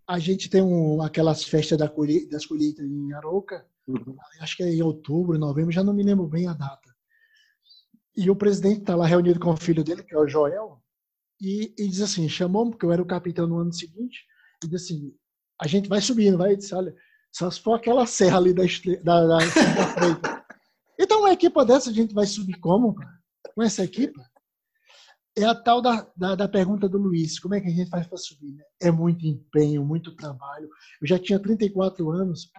a 0.07 0.17
gente 0.17 0.49
tem 0.49 0.61
um, 0.61 1.01
aquelas 1.01 1.43
festas 1.43 1.77
da 1.77 1.87
colheita, 1.87 2.29
das 2.31 2.45
colheitas 2.45 2.85
em 2.85 3.13
Aroca, 3.13 3.67
uhum. 3.87 4.15
acho 4.39 4.57
que 4.57 4.63
é 4.63 4.73
em 4.73 4.81
outubro, 4.81 5.37
novembro, 5.37 5.71
já 5.71 5.83
não 5.83 5.93
me 5.93 6.03
lembro 6.03 6.25
bem 6.27 6.47
a 6.47 6.53
data. 6.53 6.95
E 8.15 8.29
o 8.29 8.35
presidente 8.35 8.79
está 8.79 8.95
lá 8.95 9.05
reunido 9.05 9.39
com 9.39 9.51
o 9.51 9.57
filho 9.57 9.83
dele, 9.83 10.03
que 10.03 10.15
é 10.15 10.17
o 10.17 10.27
Joel, 10.27 10.81
e, 11.39 11.73
e 11.77 11.87
diz 11.87 12.01
assim, 12.01 12.27
chamou-me, 12.27 12.71
porque 12.71 12.85
eu 12.85 12.91
era 12.91 13.01
o 13.01 13.05
capitão 13.05 13.45
no 13.45 13.59
ano 13.59 13.71
seguinte, 13.71 14.25
e 14.63 14.67
disse 14.67 14.93
assim, 14.93 15.15
a 15.61 15.67
gente 15.67 15.87
vai 15.87 16.01
subindo, 16.01 16.37
vai, 16.37 16.53
e 16.53 16.57
disse, 16.57 16.73
olha, 16.73 16.95
só 17.31 17.51
se 17.51 17.59
for 17.59 17.73
aquela 17.73 18.07
serra 18.07 18.37
ali 18.37 18.53
da, 18.53 18.63
da, 19.03 19.27
da, 19.27 19.37
da. 19.37 20.47
Então, 20.99 21.19
uma 21.19 21.31
equipa 21.31 21.63
dessa 21.63 21.91
a 21.91 21.93
gente 21.93 22.11
vai 22.11 22.25
subir 22.25 22.59
como? 22.59 22.95
Com 23.53 23.61
essa 23.61 23.83
equipe? 23.83 24.19
É 25.37 25.45
a 25.45 25.53
tal 25.53 25.81
da, 25.81 26.07
da, 26.17 26.35
da, 26.35 26.47
pergunta 26.47 26.89
do 26.89 26.97
Luiz: 26.97 27.39
como 27.39 27.53
é 27.53 27.61
que 27.61 27.67
a 27.67 27.71
gente 27.71 27.89
faz 27.89 28.07
para 28.07 28.17
subir? 28.17 28.53
Né? 28.53 28.63
É 28.81 28.91
muito 28.91 29.25
empenho, 29.25 29.85
muito 29.85 30.15
trabalho. 30.15 30.67
Eu 30.99 31.07
já 31.07 31.19
tinha 31.19 31.39
34 31.39 32.09
anos 32.09 32.49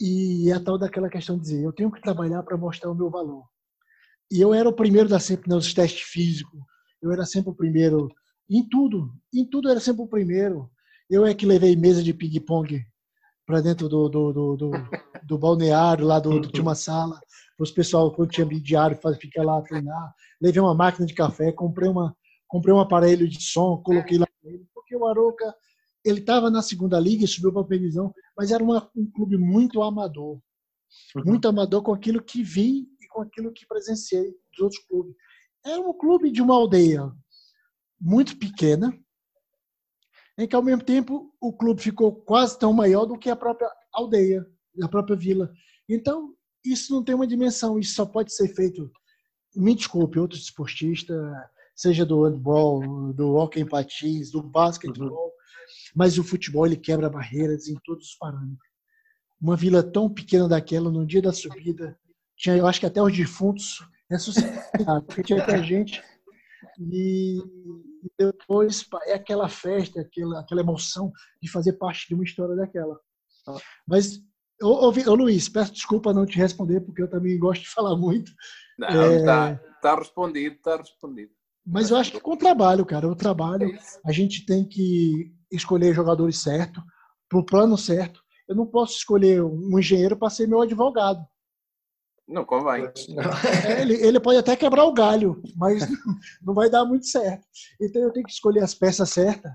e 0.00 0.50
é 0.50 0.52
a 0.52 0.60
tal 0.60 0.78
daquela 0.78 1.08
questão 1.08 1.36
de 1.36 1.42
dizer: 1.42 1.64
eu 1.64 1.72
tenho 1.72 1.90
que 1.90 2.02
trabalhar 2.02 2.42
para 2.42 2.56
mostrar 2.56 2.90
o 2.90 2.94
meu 2.94 3.10
valor. 3.10 3.44
E 4.30 4.40
eu 4.40 4.52
era 4.52 4.68
o 4.68 4.72
primeiro 4.72 5.08
da 5.08 5.18
sempre 5.18 5.48
nos 5.48 5.72
testes 5.72 6.02
físicos, 6.02 6.60
eu 7.00 7.10
era 7.10 7.24
sempre 7.24 7.50
o 7.50 7.54
primeiro 7.54 8.08
em 8.48 8.68
tudo, 8.68 9.10
em 9.32 9.48
tudo 9.48 9.68
eu 9.68 9.72
era 9.72 9.80
sempre 9.80 10.02
o 10.02 10.08
primeiro. 10.08 10.70
Eu 11.08 11.24
é 11.26 11.34
que 11.34 11.46
levei 11.46 11.76
mesa 11.76 12.02
de 12.02 12.14
ping-pong 12.14 12.84
para 13.46 13.60
dentro 13.60 13.88
do, 13.88 14.08
do, 14.08 14.32
do, 14.32 14.56
do, 14.56 14.70
do 15.22 15.38
balneário, 15.38 16.06
lá 16.06 16.18
do, 16.18 16.40
do, 16.40 16.48
tinha 16.48 16.62
uma 16.62 16.74
sala 16.74 17.18
para 17.56 17.64
os 17.64 17.70
pessoal, 17.70 18.12
quando 18.12 18.30
tinha 18.30 18.46
diário, 18.46 18.98
ficar 19.18 19.44
lá 19.44 19.60
treinar. 19.62 20.14
Levei 20.40 20.60
uma 20.60 20.74
máquina 20.74 21.06
de 21.06 21.14
café, 21.14 21.52
comprei, 21.52 21.88
uma, 21.88 22.16
comprei 22.48 22.74
um 22.74 22.80
aparelho 22.80 23.28
de 23.28 23.40
som, 23.42 23.78
coloquei 23.78 24.18
lá 24.18 24.26
ele, 24.44 24.66
porque 24.74 24.96
o 24.96 25.06
Aroca 25.06 25.54
ele 26.04 26.20
estava 26.20 26.50
na 26.50 26.60
segunda 26.60 27.00
liga 27.00 27.24
e 27.24 27.28
subiu 27.28 27.52
para 27.52 27.62
a 27.62 27.66
previsão, 27.66 28.12
mas 28.36 28.50
era 28.50 28.62
uma, 28.62 28.90
um 28.94 29.10
clube 29.10 29.38
muito 29.38 29.82
amador. 29.82 30.38
Uhum. 31.16 31.24
Muito 31.24 31.48
amador 31.48 31.82
com 31.82 31.94
aquilo 31.94 32.22
que 32.22 32.42
vi 32.42 32.86
e 33.00 33.08
com 33.08 33.22
aquilo 33.22 33.52
que 33.52 33.66
presenciei 33.66 34.34
dos 34.52 34.60
outros 34.60 34.84
clubes. 34.84 35.14
Era 35.64 35.80
um 35.80 35.94
clube 35.94 36.30
de 36.30 36.42
uma 36.42 36.54
aldeia 36.54 37.10
muito 37.98 38.36
pequena, 38.36 38.92
em 40.38 40.46
que 40.46 40.56
ao 40.56 40.62
mesmo 40.62 40.82
tempo 40.82 41.32
o 41.40 41.52
clube 41.52 41.80
ficou 41.80 42.12
quase 42.12 42.58
tão 42.58 42.72
maior 42.72 43.06
do 43.06 43.18
que 43.18 43.30
a 43.30 43.36
própria 43.36 43.70
aldeia, 43.92 44.44
a 44.82 44.88
própria 44.88 45.16
vila. 45.16 45.52
Então, 45.88 46.34
isso 46.64 46.92
não 46.92 47.04
tem 47.04 47.14
uma 47.14 47.26
dimensão, 47.26 47.78
isso 47.78 47.94
só 47.94 48.06
pode 48.06 48.34
ser 48.34 48.48
feito, 48.48 48.90
me 49.54 49.74
desculpe, 49.74 50.18
outro 50.18 50.38
esportista, 50.38 51.14
seja 51.76 52.04
do 52.04 52.24
handball, 52.24 53.12
do 53.12 53.34
hockey 53.34 53.60
em 53.60 53.68
patins, 53.68 54.30
do 54.30 54.42
basquetebol, 54.42 55.26
uhum. 55.26 55.30
mas 55.94 56.18
o 56.18 56.24
futebol 56.24 56.66
ele 56.66 56.76
quebra 56.76 57.10
barreiras 57.10 57.68
em 57.68 57.76
todos 57.84 58.08
os 58.08 58.14
parâmetros. 58.16 58.74
Uma 59.40 59.56
vila 59.56 59.82
tão 59.82 60.08
pequena 60.08 60.48
daquela, 60.48 60.90
no 60.90 61.06
dia 61.06 61.20
da 61.20 61.32
subida, 61.32 61.98
tinha, 62.36 62.56
eu 62.56 62.66
acho 62.66 62.80
que 62.80 62.86
até 62.86 63.02
os 63.02 63.14
defuntos 63.14 63.86
ressuscitaram, 64.10 65.02
porque 65.02 65.22
tinha 65.22 65.42
até 65.42 65.62
gente 65.62 66.02
E 66.78 67.40
depois 68.18 68.86
é 69.06 69.14
aquela 69.14 69.48
festa, 69.48 70.00
aquela, 70.00 70.40
aquela 70.40 70.60
emoção 70.60 71.12
de 71.42 71.50
fazer 71.50 71.74
parte 71.74 72.08
de 72.08 72.14
uma 72.14 72.24
história 72.24 72.54
daquela. 72.54 72.98
Mas, 73.86 74.20
ô, 74.62 74.88
ô, 74.88 74.88
ô 74.88 75.14
Luiz, 75.14 75.48
peço 75.48 75.72
desculpa 75.72 76.12
não 76.12 76.26
te 76.26 76.38
responder, 76.38 76.80
porque 76.80 77.02
eu 77.02 77.10
também 77.10 77.38
gosto 77.38 77.62
de 77.62 77.68
falar 77.68 77.96
muito. 77.96 78.32
Não, 78.78 78.88
é... 78.88 79.24
tá 79.82 79.94
respondido, 79.96 80.56
está 80.56 80.76
respondido. 80.76 81.32
Mas 81.66 81.90
eu 81.90 81.96
acho 81.96 82.12
que 82.12 82.20
com 82.20 82.32
o 82.32 82.36
trabalho, 82.36 82.84
cara, 82.84 83.08
o 83.08 83.16
trabalho, 83.16 83.74
é 83.74 83.78
a 84.04 84.12
gente 84.12 84.44
tem 84.44 84.64
que 84.64 85.32
escolher 85.50 85.94
jogadores 85.94 86.38
certos, 86.38 86.82
para 87.28 87.38
o 87.38 87.44
plano 87.44 87.78
certo. 87.78 88.20
Eu 88.46 88.54
não 88.54 88.66
posso 88.66 88.96
escolher 88.98 89.42
um 89.42 89.78
engenheiro 89.78 90.16
para 90.16 90.28
ser 90.28 90.46
meu 90.46 90.60
advogado. 90.60 91.24
Não 92.26 92.44
convém. 92.44 92.84
É, 93.66 93.82
ele, 93.82 93.94
ele 93.94 94.20
pode 94.20 94.38
até 94.38 94.56
quebrar 94.56 94.84
o 94.84 94.92
galho, 94.92 95.42
mas 95.56 95.82
não 96.42 96.54
vai 96.54 96.70
dar 96.70 96.84
muito 96.84 97.06
certo. 97.06 97.46
Então 97.80 98.02
eu 98.02 98.12
tenho 98.12 98.26
que 98.26 98.32
escolher 98.32 98.62
as 98.62 98.74
peças 98.74 99.10
certas 99.10 99.52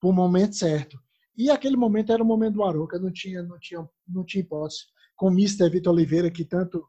para 0.00 0.10
o 0.10 0.12
momento 0.12 0.56
certo. 0.56 0.98
E 1.36 1.50
aquele 1.50 1.76
momento 1.76 2.12
era 2.12 2.22
o 2.22 2.26
momento 2.26 2.54
do 2.54 2.64
Aroca, 2.64 2.98
não 2.98 3.12
tinha, 3.12 3.42
não 3.42 3.58
tinha, 3.58 3.88
não 4.06 4.24
tinha 4.24 4.42
hipótese. 4.42 4.84
Com 5.16 5.26
o 5.26 5.32
Mr. 5.32 5.68
Vitor 5.68 5.92
Oliveira, 5.92 6.30
que 6.30 6.44
tanto 6.44 6.84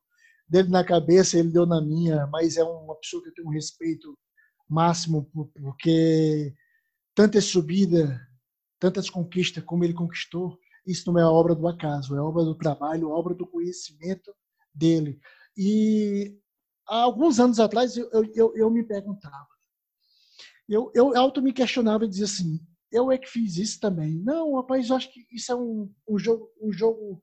dele 0.48 0.70
na 0.70 0.84
cabeça, 0.84 1.38
ele 1.38 1.50
deu 1.50 1.66
na 1.66 1.82
minha, 1.82 2.28
mas 2.28 2.58
é 2.58 2.64
uma 2.64 2.96
pessoa 2.96 3.24
que 3.24 3.30
eu 3.30 3.34
tenho 3.34 3.48
um 3.48 3.52
respeito 3.52 4.18
máximo, 4.70 5.30
porque 5.34 6.54
tantas 7.16 7.46
subidas, 7.46 8.10
tantas 8.80 9.10
conquistas 9.10 9.64
como 9.64 9.84
ele 9.84 9.94
conquistou, 9.94 10.58
isso 10.86 11.12
não 11.12 11.20
é 11.20 11.26
obra 11.26 11.56
do 11.56 11.68
acaso, 11.68 12.16
é 12.16 12.22
obra 12.22 12.44
do 12.44 12.56
trabalho, 12.56 13.10
obra 13.10 13.34
do 13.34 13.48
conhecimento 13.48 14.32
dele. 14.76 15.20
E 15.58 16.38
há 16.88 16.98
alguns 16.98 17.40
anos 17.40 17.60
atrás 17.60 17.96
eu, 17.98 18.10
eu, 18.34 18.54
eu 18.56 18.70
me 18.70 18.84
perguntava, 18.84 19.48
eu, 20.68 20.92
eu 20.94 21.16
auto 21.16 21.42
me 21.42 21.54
questionava 21.54 22.06
e 22.06 22.10
dizia 22.10 22.26
assim, 22.26 22.60
eu 22.92 23.12
é 23.12 23.18
que 23.18 23.30
fiz 23.30 23.58
isso 23.58 23.80
também. 23.80 24.16
Não, 24.16 24.56
rapaz, 24.56 24.90
eu 24.90 24.96
acho 24.96 25.12
que 25.12 25.26
isso 25.32 25.52
é 25.52 25.56
um, 25.56 25.92
um 26.08 26.18
jogo, 26.18 26.50
um 26.62 26.72
jogo, 26.72 27.22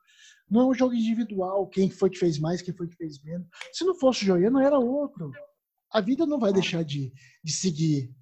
não 0.48 0.62
é 0.62 0.66
um 0.66 0.74
jogo 0.74 0.94
individual, 0.94 1.66
quem 1.68 1.90
foi 1.90 2.10
que 2.10 2.18
fez 2.18 2.38
mais, 2.38 2.62
quem 2.62 2.74
foi 2.74 2.88
que 2.88 2.96
fez 2.96 3.22
menos. 3.22 3.46
Se 3.72 3.84
não 3.84 3.94
fosse 3.94 4.22
o 4.22 4.26
Joiano, 4.26 4.60
era 4.60 4.78
outro. 4.78 5.30
A 5.90 6.00
vida 6.00 6.24
não 6.26 6.38
vai 6.38 6.52
deixar 6.52 6.84
de, 6.84 7.12
de 7.42 7.52
seguir. 7.52 8.14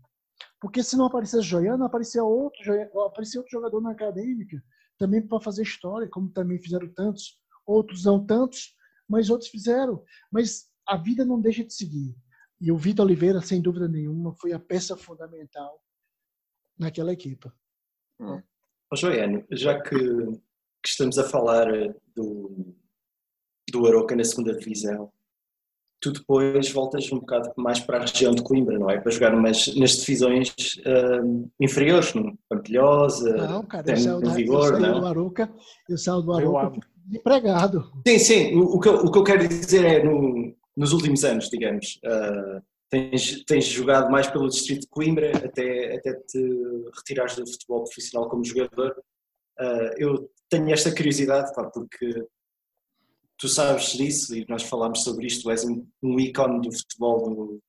Porque 0.61 0.83
se 0.83 0.97
não 0.97 1.07
aparecesse 1.07 1.43
Joiano, 1.43 1.85
aparecia 1.85 2.23
outro, 2.23 2.61
aparecia 3.07 3.41
outro 3.41 3.53
jogador 3.53 3.81
na 3.81 3.93
acadêmica, 3.93 4.63
também 4.99 5.27
para 5.27 5.41
fazer 5.41 5.63
história, 5.63 6.09
como 6.09 6.31
também 6.31 6.61
fizeram 6.61 6.93
tantos, 6.93 7.39
outros 7.67 8.05
não 8.05 8.25
tantos, 8.25 8.75
mas 9.11 9.29
outros 9.29 9.51
fizeram. 9.51 10.03
Mas 10.31 10.71
a 10.87 10.97
vida 10.97 11.25
não 11.25 11.41
deixa 11.41 11.65
de 11.65 11.75
seguir. 11.75 12.15
E 12.61 12.71
o 12.71 12.77
Vitor 12.77 13.05
Oliveira, 13.05 13.41
sem 13.41 13.61
dúvida 13.61 13.89
nenhuma, 13.89 14.33
foi 14.35 14.53
a 14.53 14.59
peça 14.59 14.97
fundamental 14.97 15.83
naquela 16.79 17.13
equipa. 17.13 17.53
Hum. 18.21 18.41
Oh, 18.93 18.97
Joiano, 18.97 19.45
já 19.51 19.81
que, 19.81 19.99
que, 19.99 20.89
estamos 20.89 21.19
a 21.19 21.25
falar 21.25 21.75
eh, 21.75 21.95
do, 22.15 22.75
do 23.71 23.87
Aroca 23.87 24.15
na 24.15 24.25
segunda 24.25 24.55
divisão, 24.55 25.13
tu 26.01 26.13
depois 26.13 26.71
voltas 26.71 27.11
um 27.13 27.21
bocado 27.21 27.53
mais 27.57 27.81
para 27.81 27.99
a 27.99 28.01
região 28.01 28.33
de 28.33 28.43
Coimbra, 28.43 28.79
não 28.79 28.91
é? 28.91 28.99
Para 28.99 29.13
jogar 29.13 29.35
umas, 29.35 29.75
nas 29.77 29.93
divisões 29.97 30.51
uh, 30.79 31.51
inferiores, 31.61 32.15
no 32.15 32.37
Pantelhosa, 32.49 33.33
não, 33.37 33.63
cara, 33.65 33.91
eu 33.91 33.97
saio, 33.97 34.21
no 34.21 34.31
Vigor, 34.33 34.75
eu 34.75 34.81
saio 34.81 35.01
do 35.01 35.07
Aroca, 35.07 35.55
eu 35.89 35.99
saio 35.99 36.23
do 36.23 36.33
Aroca 36.33 36.90
empregado. 37.13 37.91
Sim, 38.07 38.19
sim. 38.19 38.55
O, 38.57 38.77
o, 38.77 38.81
que, 38.81 38.89
eu, 38.89 38.95
o 38.95 39.11
que 39.11 39.19
eu 39.19 39.25
quero 39.25 39.49
dizer 39.49 39.85
é, 39.85 40.05
no, 40.05 40.55
nos 40.77 40.93
últimos 40.93 41.25
anos, 41.25 41.49
digamos, 41.49 42.01
uh, 42.05 42.63
tens, 42.89 43.45
tens 43.45 43.67
jogado 43.67 44.11
mais 44.11 44.29
pelo 44.29 44.49
distrito 44.49 44.83
de 44.83 44.89
Coimbra 44.89 45.31
até, 45.37 45.97
até 45.97 46.15
te 46.15 46.39
retirares 46.97 47.37
do 47.37 47.47
futebol 47.47 47.85
profissional 47.85 48.29
como 48.29 48.45
jogador. 48.45 48.97
Uh, 49.59 49.93
eu 49.99 50.31
tenho 50.49 50.71
esta 50.71 50.95
curiosidade, 50.95 51.55
pá, 51.55 51.65
porque 51.65 52.27
tu 53.39 53.49
sabes 53.49 53.93
disso 53.93 54.35
e 54.35 54.45
nós 54.49 54.63
falámos 54.63 55.03
sobre 55.03 55.27
isto, 55.27 55.51
és 55.51 55.65
um, 55.65 55.87
um 56.03 56.19
ícone 56.19 56.61
do 56.61 56.73
futebol 56.73 57.31
do, 57.31 57.63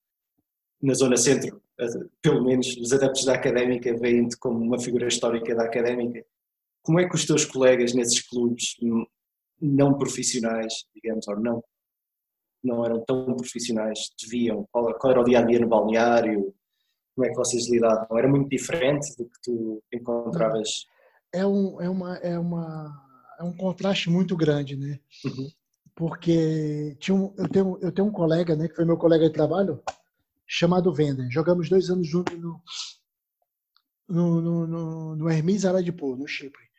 na 0.82 0.94
zona 0.94 1.18
centro, 1.18 1.62
uh, 1.80 2.10
pelo 2.22 2.44
menos 2.44 2.76
os 2.78 2.92
adeptos 2.92 3.26
da 3.26 3.36
Académica 3.36 3.96
veem-te 3.98 4.38
como 4.38 4.60
uma 4.60 4.80
figura 4.80 5.08
histórica 5.08 5.54
da 5.56 5.64
Académica. 5.64 6.26
Como 6.84 7.00
é 7.00 7.08
que 7.08 7.16
os 7.16 7.26
teus 7.26 7.46
colegas 7.46 7.94
nesses 7.94 8.22
clubes 8.22 8.76
não 9.62 9.98
profissionais, 9.98 10.74
digamos, 10.96 11.28
ou 11.28 11.40
não, 11.40 11.64
não 12.64 12.86
eram 12.86 13.04
tão 13.06 13.36
profissionais, 13.36 14.00
deviam, 14.22 14.68
qual, 14.72 14.94
qual 14.98 15.12
era 15.12 15.22
o 15.22 15.24
dia 15.24 15.40
a 15.40 15.42
dia 15.44 15.60
no 15.60 15.68
balneário, 15.68 16.54
como 17.16 17.26
é 17.26 17.30
que 17.30 17.36
vocês 17.36 17.70
lidavam? 17.70 18.18
Era 18.18 18.28
muito 18.28 18.50
diferente 18.50 19.16
do 19.18 19.26
que 19.26 19.42
tu 19.44 19.84
encontravas? 19.94 20.86
É 21.34 21.46
um, 21.46 21.82
é 21.82 21.90
uma, 21.90 22.16
é 22.18 22.40
uma, 22.40 23.08
é 23.40 23.44
um 23.44 23.56
contraste 23.56 24.10
muito 24.10 24.36
grande, 24.36 24.76
né? 24.76 25.00
Uhum. 25.26 25.50
Porque 25.96 26.96
tinha 27.00 27.16
um, 27.16 27.34
eu, 27.38 27.50
tenho, 27.50 27.80
eu 27.82 27.92
tenho 27.92 28.08
um 28.08 28.12
colega, 28.12 28.56
né, 28.56 28.68
que 28.68 28.76
foi 28.76 28.86
meu 28.86 28.98
colega 28.98 29.28
de 29.28 29.34
trabalho, 29.34 29.82
chamado 30.48 30.94
Vender. 30.94 31.30
Jogamos 31.30 31.70
dois 31.70 31.90
anos 31.90 32.08
juntos 32.08 32.38
no, 32.40 32.62
no, 34.08 34.42
no, 34.42 34.68
no, 34.68 35.16
no 35.16 35.30
Hermes 35.30 35.66
Aradipur, 35.66 36.18
no 36.18 36.28
Chipre. 36.28 36.71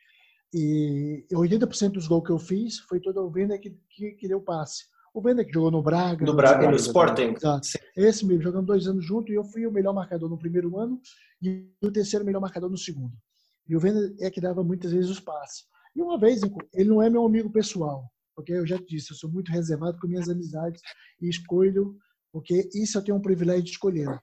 E 0.53 1.25
80% 1.31 1.93
dos 1.93 2.07
gols 2.07 2.23
que 2.23 2.31
eu 2.31 2.37
fiz 2.37 2.77
foi 2.79 2.99
todo 2.99 3.21
o 3.21 3.29
Venda 3.29 3.57
que, 3.57 3.75
que, 3.89 4.11
que 4.11 4.27
deu 4.27 4.39
passe. 4.39 4.83
O 5.11 5.21
Venda 5.21 5.43
que 5.43 5.51
jogou 5.51 5.71
no 5.71 5.81
Braga. 5.81 6.23
No 6.23 6.35
Braga, 6.35 6.69
no 6.69 6.75
Sporting. 6.75 7.33
Esse 7.95 8.25
mesmo, 8.25 8.43
jogando 8.43 8.67
dois 8.67 8.87
anos 8.87 9.03
junto, 9.03 9.31
e 9.31 9.35
eu 9.35 9.43
fui 9.43 9.65
o 9.65 9.71
melhor 9.71 9.93
marcador 9.93 10.29
no 10.29 10.37
primeiro 10.37 10.77
ano 10.77 11.01
e 11.41 11.67
o 11.81 11.91
terceiro 11.91 12.23
melhor 12.23 12.39
marcador 12.39 12.69
no 12.69 12.77
segundo. 12.77 13.13
E 13.67 13.75
o 13.75 13.79
Venda 13.79 14.13
é 14.19 14.29
que 14.29 14.41
dava 14.41 14.63
muitas 14.63 14.91
vezes 14.91 15.09
os 15.09 15.19
passes. 15.19 15.65
E 15.95 16.01
uma 16.01 16.19
vez, 16.19 16.41
ele 16.73 16.89
não 16.89 17.01
é 17.01 17.09
meu 17.09 17.25
amigo 17.25 17.51
pessoal, 17.51 18.11
porque 18.35 18.53
eu 18.53 18.65
já 18.65 18.77
disse, 18.77 19.11
eu 19.11 19.17
sou 19.17 19.31
muito 19.31 19.51
reservado 19.51 19.99
com 19.99 20.07
minhas 20.07 20.29
amizades 20.29 20.81
e 21.21 21.29
escolho, 21.29 21.95
porque 22.31 22.69
isso 22.73 22.97
eu 22.97 23.03
tenho 23.03 23.17
um 23.17 23.21
privilégio 23.21 23.63
de 23.63 23.71
escolher. 23.71 24.19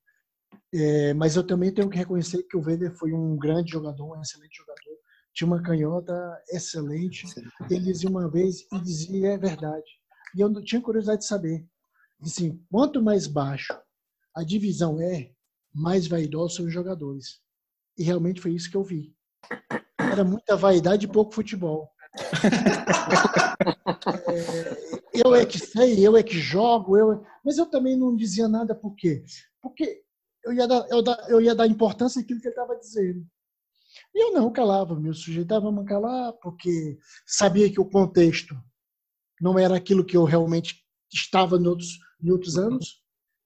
É, 0.72 1.14
mas 1.14 1.36
eu 1.36 1.44
também 1.44 1.72
tenho 1.72 1.88
que 1.88 1.98
reconhecer 1.98 2.42
que 2.44 2.56
o 2.56 2.62
Vender 2.62 2.92
foi 2.96 3.12
um 3.12 3.36
grande 3.36 3.72
jogador, 3.72 4.16
um 4.16 4.22
excelente 4.22 4.56
jogador 4.56 4.90
tinha 5.32 5.46
uma 5.46 5.62
canhota 5.62 6.12
excelente. 6.50 7.26
Ele 7.70 7.92
dizia 7.92 8.10
uma 8.10 8.30
vez 8.30 8.66
e 8.72 8.80
dizia 8.80 9.34
é 9.34 9.38
verdade. 9.38 9.86
E 10.34 10.40
eu 10.40 10.48
não 10.48 10.62
tinha 10.62 10.80
curiosidade 10.80 11.20
de 11.20 11.26
saber. 11.26 11.66
Assim, 12.22 12.62
quanto 12.70 13.02
mais 13.02 13.26
baixo 13.26 13.74
a 14.34 14.44
divisão 14.44 15.00
é, 15.00 15.32
mais 15.74 16.06
vaidosos 16.06 16.56
são 16.56 16.66
os 16.66 16.72
jogadores. 16.72 17.40
E 17.98 18.02
realmente 18.02 18.40
foi 18.40 18.52
isso 18.52 18.70
que 18.70 18.76
eu 18.76 18.84
vi. 18.84 19.14
Era 19.98 20.24
muita 20.24 20.56
vaidade 20.56 21.06
e 21.06 21.10
pouco 21.10 21.34
futebol. 21.34 21.90
é, 24.28 25.24
eu 25.24 25.34
é 25.34 25.44
que 25.46 25.58
sei, 25.58 26.06
eu 26.06 26.16
é 26.16 26.22
que 26.22 26.38
jogo, 26.38 26.96
eu... 26.96 27.24
mas 27.44 27.58
eu 27.58 27.66
também 27.66 27.96
não 27.96 28.16
dizia 28.16 28.48
nada 28.48 28.74
por 28.74 28.94
quê? 28.96 29.24
Porque 29.60 30.02
eu 30.44 30.52
ia 30.52 30.66
dar, 30.66 30.86
eu, 30.88 31.02
eu 31.28 31.40
ia 31.40 31.54
dar 31.54 31.66
importância 31.66 32.20
àquilo 32.20 32.40
que 32.40 32.48
ele 32.48 32.54
estava 32.54 32.76
dizendo. 32.76 33.24
E 34.14 34.24
eu 34.24 34.32
não 34.32 34.52
calava, 34.52 34.98
me 34.98 35.14
sujeitava 35.14 35.68
a 35.68 35.84
calar, 35.84 36.32
porque 36.34 36.98
sabia 37.26 37.70
que 37.70 37.80
o 37.80 37.88
contexto 37.88 38.56
não 39.40 39.58
era 39.58 39.76
aquilo 39.76 40.04
que 40.04 40.16
eu 40.16 40.24
realmente 40.24 40.84
estava 41.12 41.56
em 41.56 41.66
outros, 41.66 41.98
em 42.22 42.30
outros 42.30 42.58
anos. 42.58 43.00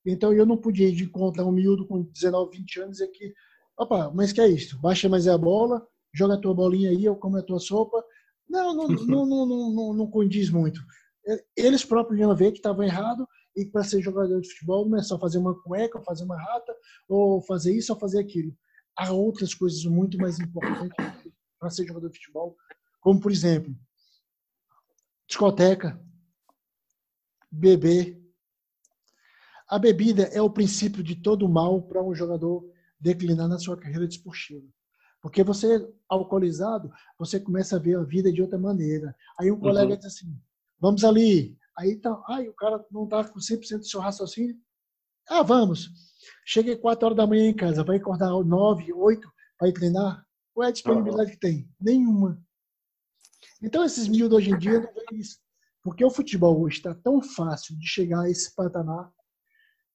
Então 0.07 0.33
eu 0.33 0.45
não 0.45 0.57
podia 0.57 0.89
ir 0.89 0.93
de 0.93 1.05
encontrar 1.05 1.45
um 1.45 1.53
miúdo 1.53 1.87
com 1.87 2.03
19, 2.03 2.59
20 2.59 2.81
anos 2.81 3.01
e 3.01 3.09
que, 3.09 3.33
opa, 3.79 4.11
mas 4.15 4.33
que 4.33 4.41
é 4.41 4.49
isso? 4.49 4.79
Baixa 4.81 5.09
mais 5.09 5.29
a 5.29 5.37
bola, 5.37 5.87
joga 6.13 6.35
a 6.35 6.41
tua 6.41 6.55
bolinha 6.55 6.91
aí, 6.91 7.05
eu 7.05 7.17
como 7.17 7.37
a 7.37 7.43
tua 7.43 7.59
sopa. 7.59 8.03
Não, 8.49 8.75
não, 8.75 8.89
não, 8.89 9.27
não, 9.27 9.47
não, 9.47 9.71
não, 9.71 9.95
não 9.95 10.07
condiz 10.11 10.51
muito. 10.51 10.81
Eles 11.57 11.85
próprios 11.85 12.21
iam 12.21 12.35
ver 12.37 12.53
que 12.53 12.59
estavam 12.59 12.85
errado 12.85 13.27
e 13.57 13.65
para 13.65 13.85
ser 13.85 14.03
jogador 14.03 14.41
de 14.41 14.51
futebol 14.53 14.89
não 14.89 14.99
é 14.99 15.03
só 15.03 15.19
fazer 15.19 15.39
uma 15.39 15.59
cueca, 15.63 16.03
fazer 16.03 16.25
uma 16.25 16.37
rata, 16.37 16.75
ou 17.09 17.41
fazer 17.43 17.75
isso 17.75 17.93
ou 17.93 17.99
fazer 17.99 18.19
aquilo 18.19 18.55
há 18.97 19.13
outras 19.13 19.55
coisas 19.55 19.85
muito 19.85 20.19
mais 20.19 20.39
importantes 20.39 20.97
para 21.59 21.71
ser 21.71 21.87
jogador 21.87 22.09
de 22.11 22.19
futebol, 22.19 22.57
como, 23.01 23.21
por 23.21 23.31
exemplo, 23.31 23.75
discoteca, 25.27 26.01
beber. 27.51 28.23
A 29.69 29.79
bebida 29.79 30.25
é 30.25 30.41
o 30.41 30.51
princípio 30.51 31.03
de 31.03 31.17
todo 31.17 31.49
mal 31.49 31.83
para 31.83 32.03
um 32.03 32.15
jogador 32.15 32.65
declinar 33.01 33.49
na 33.49 33.59
sua 33.59 33.77
carreira 33.77 34.07
desportiva. 34.07 34.67
Porque 35.21 35.43
você, 35.43 35.91
alcoolizado, 36.07 36.93
você 37.19 37.41
começa 37.41 37.77
a 37.77 37.79
ver 37.79 37.97
a 37.97 38.03
vida 38.03 38.31
de 38.31 38.43
outra 38.43 38.59
maneira. 38.59 39.17
Aí 39.39 39.51
um 39.51 39.59
colega 39.59 39.93
uhum. 39.93 39.97
diz 39.97 40.05
assim, 40.05 40.39
vamos 40.79 41.03
ali. 41.03 41.57
Aí 41.77 41.97
tá, 41.97 42.23
ai, 42.29 42.47
o 42.49 42.53
cara 42.53 42.85
não 42.91 43.05
está 43.05 43.25
com 43.25 43.39
100% 43.39 43.79
do 43.79 43.87
seu 43.87 44.01
raciocínio. 44.01 44.57
Ah, 45.27 45.43
vamos. 45.43 45.91
Cheguei 46.45 46.77
4 46.77 47.07
horas 47.07 47.17
da 47.17 47.27
manhã 47.27 47.49
em 47.49 47.55
casa, 47.55 47.85
vai 47.85 47.97
acordar 47.97 48.31
9, 48.31 48.93
8 48.93 49.33
para 49.59 49.69
ir 49.69 49.73
treinar? 49.73 50.25
Qual 50.53 50.65
é 50.65 50.69
a 50.69 50.73
disponibilidade 50.73 51.33
que 51.33 51.39
tem? 51.39 51.69
Nenhuma. 51.81 52.41
Então, 53.63 53.85
esses 53.85 54.09
miúdos 54.09 54.39
hoje 54.39 54.51
em 54.51 54.59
dia 54.59 54.81
não 54.81 54.93
veem 54.93 55.21
isso. 55.21 55.39
Porque 55.83 56.05
o 56.05 56.11
futebol 56.11 56.61
hoje 56.61 56.77
está 56.77 56.95
tão 56.95 57.23
fácil 57.23 57.79
de 57.79 57.87
chegar 57.87 58.23
a 58.23 58.31
esse 58.31 58.55
patamar 58.55 59.13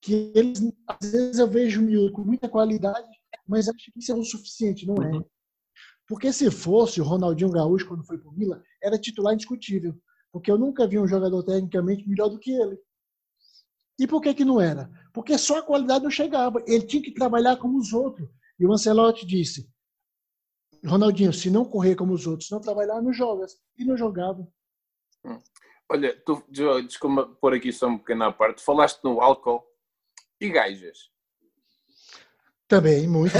que 0.01 0.32
eles, 0.36 0.61
às 0.88 1.11
vezes 1.11 1.39
eu 1.39 1.47
vejo 1.47 1.84
o 1.84 2.11
com 2.11 2.23
muita 2.23 2.47
qualidade, 2.47 3.09
mas 3.47 3.67
acho 3.67 3.91
que 3.91 3.99
isso 3.99 4.11
é 4.11 4.15
o 4.15 4.23
suficiente, 4.23 4.86
não 4.86 4.95
é? 5.03 5.11
Uhum. 5.11 5.25
Porque 6.07 6.32
se 6.32 6.49
fosse 6.49 7.01
o 7.01 7.03
Ronaldinho 7.03 7.51
Gaúcho, 7.51 7.88
quando 7.88 8.05
foi 8.05 8.17
para 8.17 8.30
o 8.30 8.34
Milan, 8.34 8.61
era 8.82 8.97
titular 8.97 9.34
indiscutível. 9.34 9.95
Porque 10.32 10.49
eu 10.49 10.57
nunca 10.57 10.88
vi 10.88 10.99
um 10.99 11.07
jogador 11.07 11.43
tecnicamente 11.43 12.07
melhor 12.07 12.30
do 12.30 12.39
que 12.39 12.51
ele. 12.51 12.80
E 14.00 14.08
por 14.08 14.22
que, 14.22 14.34
que 14.34 14.45
não 14.45 14.62
era? 14.62 14.89
Porque 15.14 15.38
só 15.38 15.60
a 15.60 15.64
qualidade 15.64 16.04
não 16.04 16.12
chegava. 16.12 16.64
Ele 16.66 16.86
tinha 16.86 17.04
que 17.04 17.14
trabalhar 17.14 17.58
como 17.58 17.78
os 17.78 17.91
outros. 17.91 18.30
E 18.58 18.66
o 18.66 18.72
Ancelotti 18.72 19.26
disse: 19.26 19.70
Ronaldinho, 20.86 21.34
se 21.34 21.50
não 21.50 21.66
correr 21.66 21.95
como 21.95 22.14
os 22.14 22.26
outros, 22.26 22.50
não 22.50 22.62
trabalhar, 22.62 23.02
não 23.02 23.12
joga. 23.12 23.45
E 23.78 23.84
não 23.84 23.97
jogava. 23.97 24.47
Hum. 25.26 25.41
Olha, 25.91 26.16
tu, 26.24 26.43
desculpa 26.88 27.26
pôr 27.41 27.56
aqui 27.56 27.74
só 27.74 27.88
um 27.88 27.97
pequena 27.97 28.32
parte. 28.32 28.64
Falaste 28.64 29.04
no 29.04 29.20
álcool 29.20 29.64
e 30.39 30.50
gajas. 30.50 31.10
Também, 32.68 33.08
muita, 33.08 33.39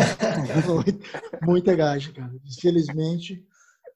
muita 1.43 1.76
gaja, 1.76 2.12
cara. 2.12 2.34
Infelizmente, 2.43 3.45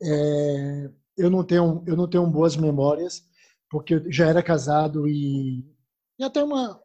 é, 0.02 0.92
eu, 1.18 1.30
não 1.30 1.44
tenho, 1.44 1.84
eu 1.88 1.98
não 1.98 2.08
tenho 2.08 2.28
boas 2.28 2.56
memórias, 2.56 3.24
porque 3.68 3.96
eu 3.96 4.12
já 4.12 4.28
era 4.28 4.44
casado 4.44 5.08
e, 5.08 5.66
e 6.20 6.24
até 6.24 6.44
uma. 6.44 6.82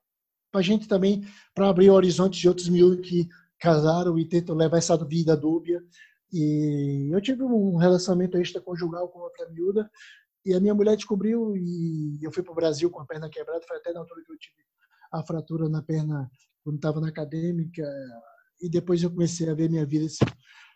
Para 0.50 0.60
a 0.60 0.64
gente 0.64 0.88
também, 0.88 1.26
para 1.54 1.68
abrir 1.68 1.90
horizontes 1.90 2.40
de 2.40 2.48
outros 2.48 2.68
mil 2.70 3.00
que 3.02 3.28
casaram 3.60 4.18
e 4.18 4.26
tentam 4.26 4.54
levar 4.54 4.78
essa 4.78 4.96
vida 5.04 5.36
dúbia. 5.36 5.82
E 6.32 7.10
eu 7.12 7.20
tive 7.20 7.42
um 7.42 7.76
relacionamento 7.76 8.38
extraconjugal 8.38 9.08
com 9.08 9.18
outra 9.20 9.48
miúda, 9.50 9.90
e 10.44 10.54
a 10.54 10.60
minha 10.60 10.74
mulher 10.74 10.96
descobriu, 10.96 11.56
e 11.56 12.18
eu 12.22 12.32
fui 12.32 12.42
para 12.42 12.52
o 12.52 12.54
Brasil 12.54 12.90
com 12.90 13.00
a 13.00 13.06
perna 13.06 13.28
quebrada, 13.28 13.64
foi 13.66 13.76
até 13.76 13.92
na 13.92 14.00
altura 14.00 14.22
que 14.24 14.32
eu 14.32 14.38
tive 14.38 14.56
a 15.12 15.22
fratura 15.22 15.68
na 15.68 15.82
perna 15.82 16.30
quando 16.62 16.76
estava 16.76 17.00
na 17.00 17.08
acadêmica, 17.08 17.82
e 18.60 18.68
depois 18.68 19.02
eu 19.02 19.10
comecei 19.10 19.48
a 19.48 19.54
ver 19.54 19.70
minha 19.70 19.86
vida 19.86 20.06
assim, 20.06 20.24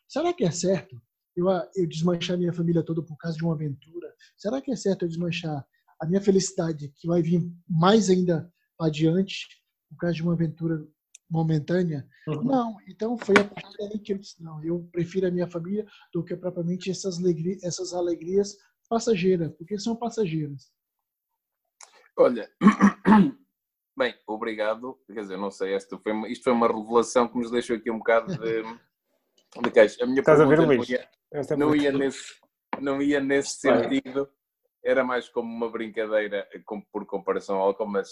será 0.08 0.32
que 0.32 0.44
é 0.44 0.50
certo 0.50 1.00
eu, 1.36 1.46
eu 1.74 1.86
desmanchar 1.86 2.38
minha 2.38 2.52
família 2.52 2.82
toda 2.82 3.02
por 3.02 3.16
causa 3.16 3.36
de 3.36 3.44
uma 3.44 3.54
aventura? 3.54 4.12
Será 4.36 4.60
que 4.60 4.70
é 4.70 4.76
certo 4.76 5.04
eu 5.04 5.08
desmanchar 5.08 5.66
a 6.02 6.06
minha 6.06 6.20
felicidade, 6.20 6.92
que 6.96 7.06
vai 7.06 7.22
vir 7.22 7.40
mais 7.68 8.10
ainda 8.10 8.52
adiante, 8.80 9.46
por 9.88 9.98
causa 9.98 10.16
de 10.16 10.22
uma 10.22 10.32
aventura 10.32 10.84
momentânea? 11.30 12.04
Uhum. 12.26 12.42
Não, 12.42 12.76
então 12.88 13.16
foi 13.16 13.36
a 13.38 13.44
partir 13.44 13.76
daí 13.78 13.98
que 14.00 14.12
eu 14.12 14.18
disse, 14.18 14.42
não, 14.42 14.62
eu 14.64 14.88
prefiro 14.90 15.28
a 15.28 15.30
minha 15.30 15.48
família 15.48 15.86
do 16.12 16.24
que 16.24 16.36
propriamente 16.36 16.90
essas 16.90 17.18
alegrias, 17.18 17.62
essas 17.62 17.94
alegrias 17.94 18.56
passageiras, 18.88 19.52
porque 19.56 19.78
são 19.78 19.94
passageiras. 19.94 20.72
Olha, 22.18 22.50
Bem, 23.96 24.14
obrigado. 24.26 24.98
Quer 25.06 25.20
dizer, 25.20 25.36
não 25.36 25.50
sei, 25.50 25.74
esta 25.74 25.98
foi 25.98 26.12
uma, 26.12 26.28
isto 26.28 26.42
foi 26.42 26.52
uma 26.52 26.66
revelação 26.66 27.28
que 27.28 27.36
nos 27.38 27.50
deixou 27.50 27.76
aqui 27.76 27.90
um 27.90 27.98
bocado 27.98 28.36
de, 28.36 28.62
de. 28.62 30.02
A 30.02 30.06
minha 30.06 30.20
Estás 30.20 30.38
pergunta 30.38 30.62
a 30.62 30.66
ver, 30.66 30.76
não 30.78 30.84
ia, 30.84 31.56
não, 31.56 31.76
ia 31.76 31.92
nesse, 31.92 32.34
não 32.80 33.02
ia 33.02 33.20
nesse 33.20 33.60
sentido, 33.60 34.28
era 34.84 35.04
mais 35.04 35.28
como 35.28 35.52
uma 35.52 35.70
brincadeira 35.70 36.48
por 36.92 37.06
comparação 37.06 37.56
ao 37.56 37.68
álcool, 37.68 37.86
mas 37.86 38.08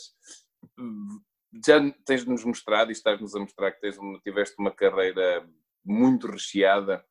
hum, 0.78 1.20
já 1.64 1.80
tens 2.04 2.24
nos 2.24 2.44
mostrado 2.44 2.90
e 2.90 2.92
estás-nos 2.92 3.34
a 3.34 3.40
mostrar 3.40 3.72
que 3.72 3.80
tens, 3.80 3.96
tiveste 4.22 4.56
uma 4.58 4.70
carreira 4.70 5.48
muito 5.84 6.26
recheada. 6.26 7.04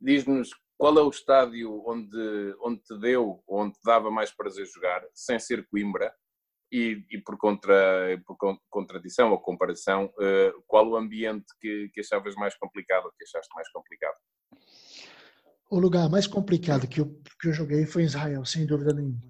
Diz-nos 0.00 0.50
qual 0.76 0.98
é 0.98 1.02
o 1.02 1.10
estádio 1.10 1.82
onde, 1.86 2.56
onde 2.60 2.82
te 2.82 2.98
deu, 2.98 3.42
onde 3.48 3.74
te 3.74 3.80
dava 3.84 4.10
mais 4.10 4.30
prazer 4.30 4.66
jogar, 4.66 5.06
sem 5.14 5.38
ser 5.38 5.66
Coimbra, 5.68 6.12
e, 6.70 7.04
e 7.10 7.18
por, 7.18 7.38
contra, 7.38 8.20
por 8.26 8.36
contradição 8.68 9.30
ou 9.30 9.40
comparação, 9.40 10.06
uh, 10.06 10.62
qual 10.66 10.86
o 10.88 10.96
ambiente 10.96 11.46
que, 11.60 11.88
que 11.92 12.00
achavas 12.00 12.34
mais 12.34 12.56
complicado 12.56 13.06
ou 13.06 13.12
que 13.12 13.24
achaste 13.24 13.54
mais 13.54 13.70
complicado? 13.70 14.16
O 15.70 15.78
lugar 15.78 16.08
mais 16.08 16.26
complicado 16.26 16.86
que 16.86 17.00
eu, 17.00 17.20
que 17.40 17.48
eu 17.48 17.52
joguei 17.52 17.86
foi 17.86 18.02
em 18.02 18.06
Israel, 18.06 18.44
sem 18.44 18.66
dúvida 18.66 18.92
nenhuma. 18.92 19.22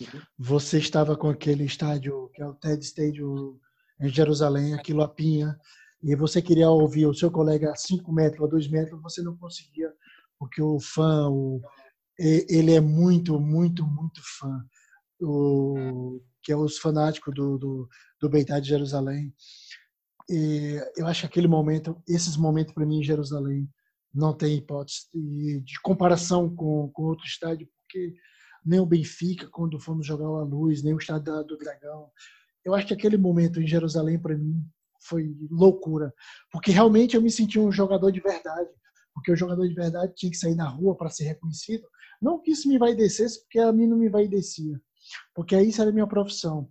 Uhum. 0.00 0.20
Você 0.38 0.78
estava 0.78 1.16
com 1.16 1.28
aquele 1.28 1.64
estádio, 1.64 2.30
que 2.34 2.42
é 2.42 2.46
o 2.46 2.54
TED 2.54 2.84
Stadium 2.84 3.58
em 4.00 4.08
Jerusalém, 4.08 4.74
aquilo 4.74 5.02
a 5.02 5.08
pinha, 5.08 5.58
e 6.02 6.14
você 6.14 6.40
queria 6.40 6.70
ouvir 6.70 7.06
o 7.06 7.14
seu 7.14 7.30
colega 7.30 7.72
a 7.72 7.76
5 7.76 8.12
metros 8.12 8.40
ou 8.40 8.48
2 8.48 8.68
metros, 8.68 9.02
você 9.02 9.22
não 9.22 9.36
conseguia, 9.36 9.92
porque 10.38 10.62
o 10.62 10.78
fã, 10.78 11.28
o, 11.28 11.60
ele 12.18 12.74
é 12.74 12.80
muito, 12.80 13.40
muito, 13.40 13.84
muito 13.84 14.20
fã. 14.38 14.64
O, 15.20 16.20
que 16.42 16.52
é 16.52 16.56
os 16.56 16.78
fanáticos 16.78 17.34
do, 17.34 17.58
do, 17.58 17.88
do 18.20 18.30
Beitar 18.30 18.60
de 18.60 18.68
Jerusalém. 18.68 19.34
E 20.28 20.80
eu 20.96 21.06
acho 21.06 21.20
que 21.20 21.26
aquele 21.26 21.48
momento, 21.48 22.00
esses 22.08 22.36
momentos 22.36 22.72
para 22.72 22.86
mim 22.86 23.00
em 23.00 23.04
Jerusalém, 23.04 23.68
não 24.14 24.36
tem 24.36 24.56
hipótese 24.56 25.06
de, 25.12 25.60
de 25.60 25.80
comparação 25.80 26.54
com, 26.54 26.90
com 26.92 27.02
outro 27.02 27.26
estádio, 27.26 27.68
porque 27.80 28.14
nem 28.64 28.80
o 28.80 28.86
Benfica, 28.86 29.48
quando 29.48 29.80
fomos 29.80 30.06
jogar 30.06 30.26
a 30.26 30.44
luz, 30.44 30.82
nem 30.82 30.94
o 30.94 30.98
estádio 30.98 31.44
do 31.44 31.56
Dragão. 31.56 32.10
Eu 32.64 32.74
acho 32.74 32.86
que 32.86 32.94
aquele 32.94 33.16
momento 33.16 33.60
em 33.60 33.66
Jerusalém, 33.66 34.18
para 34.18 34.36
mim, 34.36 34.62
foi 35.00 35.34
loucura, 35.50 36.12
porque 36.52 36.70
realmente 36.70 37.16
eu 37.16 37.22
me 37.22 37.30
senti 37.30 37.58
um 37.58 37.70
jogador 37.70 38.10
de 38.10 38.20
verdade, 38.20 38.68
porque 39.14 39.32
o 39.32 39.36
jogador 39.36 39.66
de 39.66 39.74
verdade 39.74 40.12
tinha 40.14 40.30
que 40.30 40.36
sair 40.36 40.54
na 40.54 40.68
rua 40.68 40.96
para 40.96 41.10
ser 41.10 41.24
reconhecido. 41.24 41.86
Não 42.20 42.40
que 42.40 42.50
isso 42.50 42.68
me 42.68 42.78
vai 42.78 42.94
descesse, 42.94 43.40
porque 43.42 43.58
a 43.58 43.72
mim 43.72 43.86
não 43.86 43.96
me 43.96 44.08
vai 44.08 44.28
descia. 44.28 44.80
Porque 45.34 45.58
isso 45.60 45.80
era 45.80 45.90
a 45.90 45.92
minha 45.92 46.06
profissão. 46.06 46.70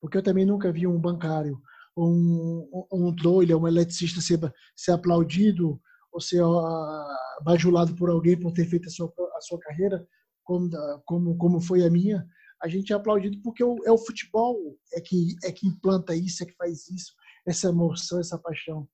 Porque 0.00 0.18
eu 0.18 0.22
também 0.22 0.44
nunca 0.44 0.70
vi 0.70 0.86
um 0.86 0.98
bancário, 0.98 1.60
um, 1.96 2.86
um, 2.92 3.08
um 3.08 3.16
trolha, 3.16 3.56
um 3.56 3.66
eletricista 3.66 4.20
ser, 4.20 4.38
ser 4.76 4.92
aplaudido 4.92 5.80
ser 6.20 6.42
uh, 6.42 7.04
bajulado 7.42 7.94
por 7.94 8.10
alguém 8.10 8.38
por 8.38 8.52
ter 8.52 8.66
feito 8.66 8.88
a 8.88 8.90
sua, 8.90 9.12
a 9.36 9.40
sua 9.40 9.58
carreira, 9.58 10.06
como, 10.42 10.70
como, 11.04 11.36
como 11.36 11.60
foi 11.60 11.84
a 11.84 11.90
minha. 11.90 12.26
A 12.62 12.68
gente 12.68 12.92
é 12.92 12.96
aplaudido 12.96 13.40
porque 13.42 13.62
o, 13.62 13.76
é 13.84 13.92
o 13.92 13.98
futebol 13.98 14.56
é 14.92 15.00
que, 15.00 15.36
é 15.44 15.52
que 15.52 15.66
implanta 15.66 16.14
isso, 16.14 16.42
é 16.42 16.46
que 16.46 16.56
faz 16.56 16.88
isso, 16.88 17.12
essa 17.46 17.68
emoção, 17.68 18.20
essa 18.20 18.38
paixão. 18.38 18.88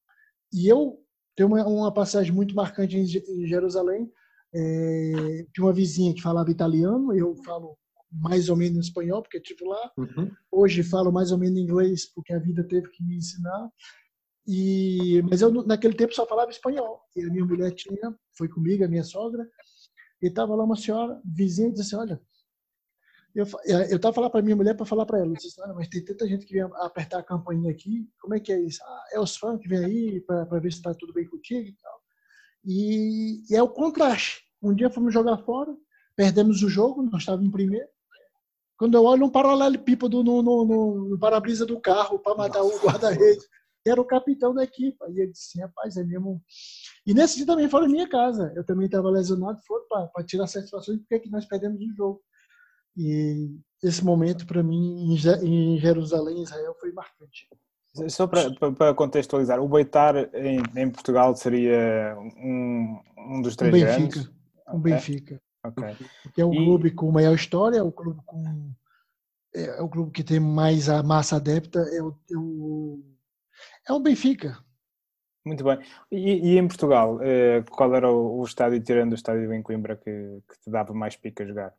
E 0.52 0.66
eu 0.66 0.98
tenho 1.36 1.48
uma, 1.48 1.66
uma 1.66 1.94
passagem 1.94 2.32
muito 2.32 2.54
marcante 2.54 2.96
em 2.96 3.46
Jerusalém, 3.46 4.10
é, 4.52 5.46
de 5.52 5.60
uma 5.60 5.72
vizinha 5.72 6.14
que 6.14 6.22
falava 6.22 6.50
italiano, 6.50 7.14
eu 7.14 7.36
falo 7.44 7.78
mais 8.10 8.48
ou 8.48 8.56
menos 8.56 8.86
espanhol, 8.86 9.22
porque 9.22 9.38
estive 9.38 9.64
lá. 9.64 9.92
Uhum. 9.96 10.30
Hoje 10.50 10.82
falo 10.82 11.12
mais 11.12 11.30
ou 11.30 11.38
menos 11.38 11.58
inglês, 11.58 12.12
porque 12.12 12.32
a 12.32 12.38
vida 12.38 12.64
teve 12.64 12.88
que 12.90 13.04
me 13.04 13.16
ensinar. 13.16 13.70
E, 14.47 15.22
mas 15.28 15.43
eu, 15.43 15.51
naquele 15.64 15.95
tempo, 15.95 16.14
só 16.14 16.26
falava 16.26 16.51
espanhol. 16.51 17.03
E 17.14 17.22
a 17.22 17.30
minha 17.30 17.45
mulher 17.45 17.72
tinha, 17.72 18.14
foi 18.36 18.49
comigo, 18.49 18.84
a 18.84 18.88
minha 18.88 19.05
sogra, 19.05 19.49
e 20.22 20.26
estava 20.28 20.55
lá 20.55 20.64
uma 20.64 20.76
senhora, 20.76 21.20
vizinha, 21.24 21.68
e 21.68 21.72
disse 21.72 21.95
assim, 21.95 21.97
olha, 21.97 22.20
eu 23.34 23.47
eu 23.64 23.97
estava 23.97 24.14
falando 24.14 24.32
para 24.32 24.43
minha 24.43 24.57
mulher 24.57 24.76
para 24.76 24.84
falar 24.84 25.07
para 25.07 25.20
ela, 25.20 25.32
disse, 25.34 25.61
olha, 25.62 25.74
mas 25.74 25.88
tem 25.88 26.05
tanta 26.05 26.26
gente 26.26 26.45
que 26.45 26.55
vem 26.55 26.62
apertar 26.62 27.20
a 27.20 27.22
campainha 27.22 27.70
aqui, 27.70 28.09
como 28.20 28.34
é 28.34 28.41
que 28.41 28.53
é 28.53 28.61
isso? 28.61 28.82
Ah, 28.82 29.05
é 29.12 29.20
os 29.20 29.36
fãs 29.36 29.61
que 29.61 29.68
vêm 29.68 29.84
aí 29.84 30.20
para 30.20 30.45
ver 30.59 30.72
se 30.72 30.78
está 30.78 30.93
tudo 30.95 31.12
bem 31.12 31.28
contigo 31.28 31.68
e 31.68 31.76
tal. 31.80 32.01
E, 32.64 33.43
e 33.51 33.57
é 33.57 33.62
o 33.62 33.68
contraste. 33.68 34.43
Um 34.61 34.74
dia 34.74 34.91
fomos 34.91 35.14
jogar 35.14 35.38
fora, 35.38 35.74
perdemos 36.16 36.62
o 36.62 36.68
jogo, 36.68 37.03
nós 37.03 37.22
estávamos 37.22 37.47
em 37.47 37.53
primeiro, 37.53 37.88
quando 38.76 38.95
eu 38.97 39.05
olho 39.05 39.26
um 39.26 39.30
paralelepípedo 39.30 40.24
no, 40.24 40.43
no, 40.43 40.64
no, 40.64 41.09
no 41.11 41.18
para-brisa 41.18 41.64
do 41.64 41.80
carro 41.80 42.18
para 42.18 42.34
matar 42.34 42.61
Nossa. 42.61 42.76
o 42.76 42.80
guarda-redes, 42.80 43.47
era 43.87 44.01
o 44.01 44.05
capitão 44.05 44.55
da 44.55 44.64
equipe. 44.64 44.97
E 45.11 45.20
ele 45.20 45.33
disse, 45.33 45.61
rapaz, 45.61 45.97
é 45.97 46.05
mesmo. 46.05 46.43
E 47.07 47.14
nesse 47.14 47.37
dia 47.37 47.47
também 47.47 47.68
foi 47.68 47.83
na 47.83 47.89
minha 47.89 48.09
casa. 48.09 48.53
Eu 48.55 48.64
também 48.64 48.87
estava 48.87 49.09
lesionado, 49.11 49.61
foi 49.66 49.81
para 49.89 50.24
tirar 50.24 50.47
satisfações 50.47 50.99
porque 50.99 51.14
é 51.14 51.18
que 51.18 51.31
nós 51.31 51.47
perdemos 51.47 51.81
o 51.81 51.95
jogo. 51.95 52.22
E 52.97 53.51
esse 53.83 54.05
momento, 54.05 54.47
para 54.47 54.62
mim, 54.62 55.14
em 55.14 55.78
Jerusalém, 55.78 56.43
Israel, 56.43 56.74
foi 56.78 56.93
marcante. 56.93 57.49
Só 58.09 58.26
para 58.26 58.95
contextualizar, 58.95 59.61
o 59.61 59.68
Beitar 59.68 60.16
em, 60.35 60.62
em, 60.76 60.91
Portugal 60.91 61.35
seria 61.35 62.16
um, 62.18 63.01
um 63.16 63.43
dos 63.43 63.57
três 63.57 63.74
um 63.74 63.78
Benfica, 63.78 63.97
grandes? 63.97 64.31
Um 64.72 64.81
Benfica. 64.81 65.43
Okay. 65.66 65.97
Que 66.35 66.41
é 66.41 66.45
o 66.45 66.55
e... 66.55 66.57
clube 66.57 66.91
com 66.93 67.11
maior 67.11 67.35
história, 67.35 67.78
é 67.78 67.83
o 67.83 67.93
clube 67.93 68.20
com 68.24 68.72
é, 69.55 69.64
é, 69.64 69.83
o 69.83 69.89
clube 69.89 70.12
que 70.12 70.22
tem 70.22 70.39
mais 70.39 70.89
a 70.89 71.03
massa 71.03 71.37
adepta, 71.37 71.81
é 71.81 72.03
o, 72.03 72.16
é 72.31 72.37
o, 72.37 73.03
é 73.91 73.93
o 73.93 74.01
Benfica. 74.01 74.57
Muito 75.45 75.64
bem. 75.64 75.78
E, 76.11 76.53
e 76.53 76.59
em 76.59 76.68
Portugal, 76.68 77.20
eh, 77.22 77.62
qual 77.70 77.95
era 77.95 78.11
o, 78.11 78.41
o, 78.41 78.45
estádio, 78.45 78.80
tirando 78.80 79.12
o 79.12 79.14
estádio 79.16 79.53
em 79.53 79.62
Coimbra, 79.62 79.97
que, 79.97 80.43
que 80.49 80.61
te 80.61 80.70
dava 80.70 80.95
mais 80.95 81.16
pica 81.16 81.43
a 81.43 81.47
jogar? 81.47 81.74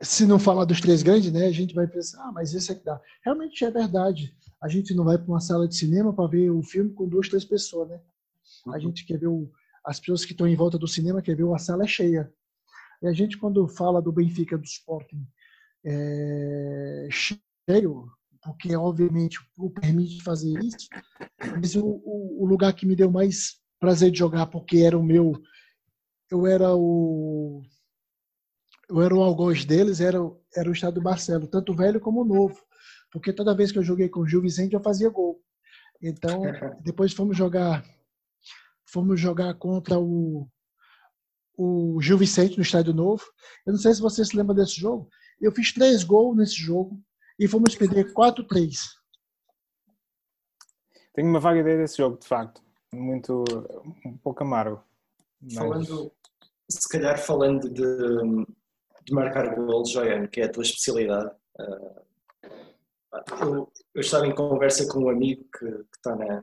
Se 0.00 0.26
não 0.26 0.38
falar 0.38 0.64
dos 0.64 0.80
três 0.80 1.02
grandes, 1.02 1.32
né, 1.32 1.46
a 1.46 1.52
gente 1.52 1.74
vai 1.74 1.86
pensar, 1.86 2.22
ah, 2.24 2.32
mas 2.32 2.54
esse 2.54 2.70
é 2.72 2.74
que 2.74 2.84
dá. 2.84 3.00
Realmente 3.24 3.64
é 3.64 3.70
verdade. 3.70 4.34
A 4.62 4.68
gente 4.68 4.94
não 4.94 5.04
vai 5.04 5.18
para 5.18 5.26
uma 5.28 5.40
sala 5.40 5.66
de 5.66 5.76
cinema 5.76 6.12
para 6.12 6.28
ver 6.28 6.50
o 6.50 6.62
filme 6.62 6.94
com 6.94 7.08
duas, 7.08 7.28
três 7.28 7.44
pessoas, 7.44 7.88
né? 7.88 8.00
A 8.72 8.78
gente 8.78 9.04
quer 9.04 9.18
ver 9.18 9.26
o, 9.26 9.50
as 9.84 9.98
pessoas 9.98 10.24
que 10.24 10.32
estão 10.32 10.46
em 10.46 10.54
volta 10.54 10.78
do 10.78 10.86
cinema 10.86 11.20
quer 11.20 11.34
ver 11.34 11.52
a 11.52 11.58
sala 11.58 11.82
é 11.82 11.86
cheia. 11.86 12.32
E 13.02 13.08
a 13.08 13.12
gente 13.12 13.36
quando 13.36 13.66
fala 13.66 14.00
do 14.00 14.12
Benfica, 14.12 14.56
do 14.56 14.64
Sporting 14.64 15.26
é, 15.84 17.08
cheio, 17.68 18.06
porque 18.42 18.74
obviamente 18.74 19.38
o 19.56 19.70
permite 19.70 20.22
fazer 20.22 20.52
isso, 20.58 20.88
mas 21.38 21.76
o, 21.76 21.84
o, 21.84 22.42
o, 22.42 22.46
lugar 22.46 22.72
que 22.72 22.86
me 22.86 22.96
deu 22.96 23.10
mais 23.10 23.60
prazer 23.78 24.10
de 24.10 24.18
jogar, 24.18 24.46
porque 24.46 24.78
era 24.78 24.98
o 24.98 25.02
meu, 25.02 25.32
eu 26.30 26.46
era 26.46 26.74
o 26.74 27.62
eu 28.88 29.00
era 29.00 29.14
o 29.14 29.22
algoz 29.22 29.64
deles, 29.64 30.00
era, 30.00 30.18
era 30.54 30.68
o 30.68 30.72
estado 30.72 30.94
do 30.94 31.02
Marcelo, 31.02 31.46
tanto 31.46 31.74
velho 31.74 32.00
como 32.00 32.24
novo, 32.24 32.60
porque 33.10 33.32
toda 33.32 33.54
vez 33.54 33.72
que 33.72 33.78
eu 33.78 33.82
joguei 33.82 34.08
com 34.08 34.20
o 34.20 34.26
Gil 34.26 34.42
Vicente 34.42 34.74
eu 34.74 34.82
fazia 34.82 35.08
gol. 35.08 35.40
Então, 36.02 36.42
depois 36.82 37.12
fomos 37.12 37.36
jogar 37.36 37.84
fomos 38.84 39.18
jogar 39.18 39.54
contra 39.54 39.98
o 39.98 40.46
o 41.56 42.00
Gil 42.02 42.18
Vicente 42.18 42.56
no 42.56 42.62
Estádio 42.62 42.92
Novo. 42.92 43.22
Eu 43.64 43.72
não 43.72 43.80
sei 43.80 43.94
se 43.94 44.00
você 44.00 44.24
se 44.24 44.36
lembra 44.36 44.54
desse 44.54 44.80
jogo. 44.80 45.08
Eu 45.40 45.52
fiz 45.52 45.72
três 45.72 46.02
gols 46.02 46.36
nesse 46.36 46.56
jogo 46.56 47.00
e 47.42 47.48
fomos 47.48 47.74
perder 47.74 48.14
4-3. 48.14 48.70
Tenho 51.12 51.28
uma 51.28 51.40
vaga 51.40 51.58
ideia 51.58 51.76
desse 51.76 51.96
jogo, 51.96 52.16
de 52.16 52.26
facto. 52.28 52.62
Muito, 52.94 53.42
um 54.06 54.16
pouco 54.18 54.44
amargo. 54.44 54.80
Mas... 55.40 55.54
Falando, 55.54 56.12
se 56.70 56.88
calhar 56.88 57.18
falando 57.18 57.68
de, 57.68 57.82
de 59.04 59.12
marcar 59.12 59.56
gols, 59.56 59.90
Joiano, 59.90 60.28
que 60.28 60.40
é 60.40 60.44
a 60.44 60.52
tua 60.52 60.62
especialidade. 60.62 61.34
Uh, 61.58 62.02
eu, 63.42 63.72
eu, 63.92 64.00
estava 64.00 64.24
em 64.24 64.34
conversa 64.34 64.86
com 64.86 65.00
um 65.00 65.10
amigo 65.10 65.44
que, 65.58 65.66
que 65.66 65.96
está 65.96 66.14
na, 66.14 66.42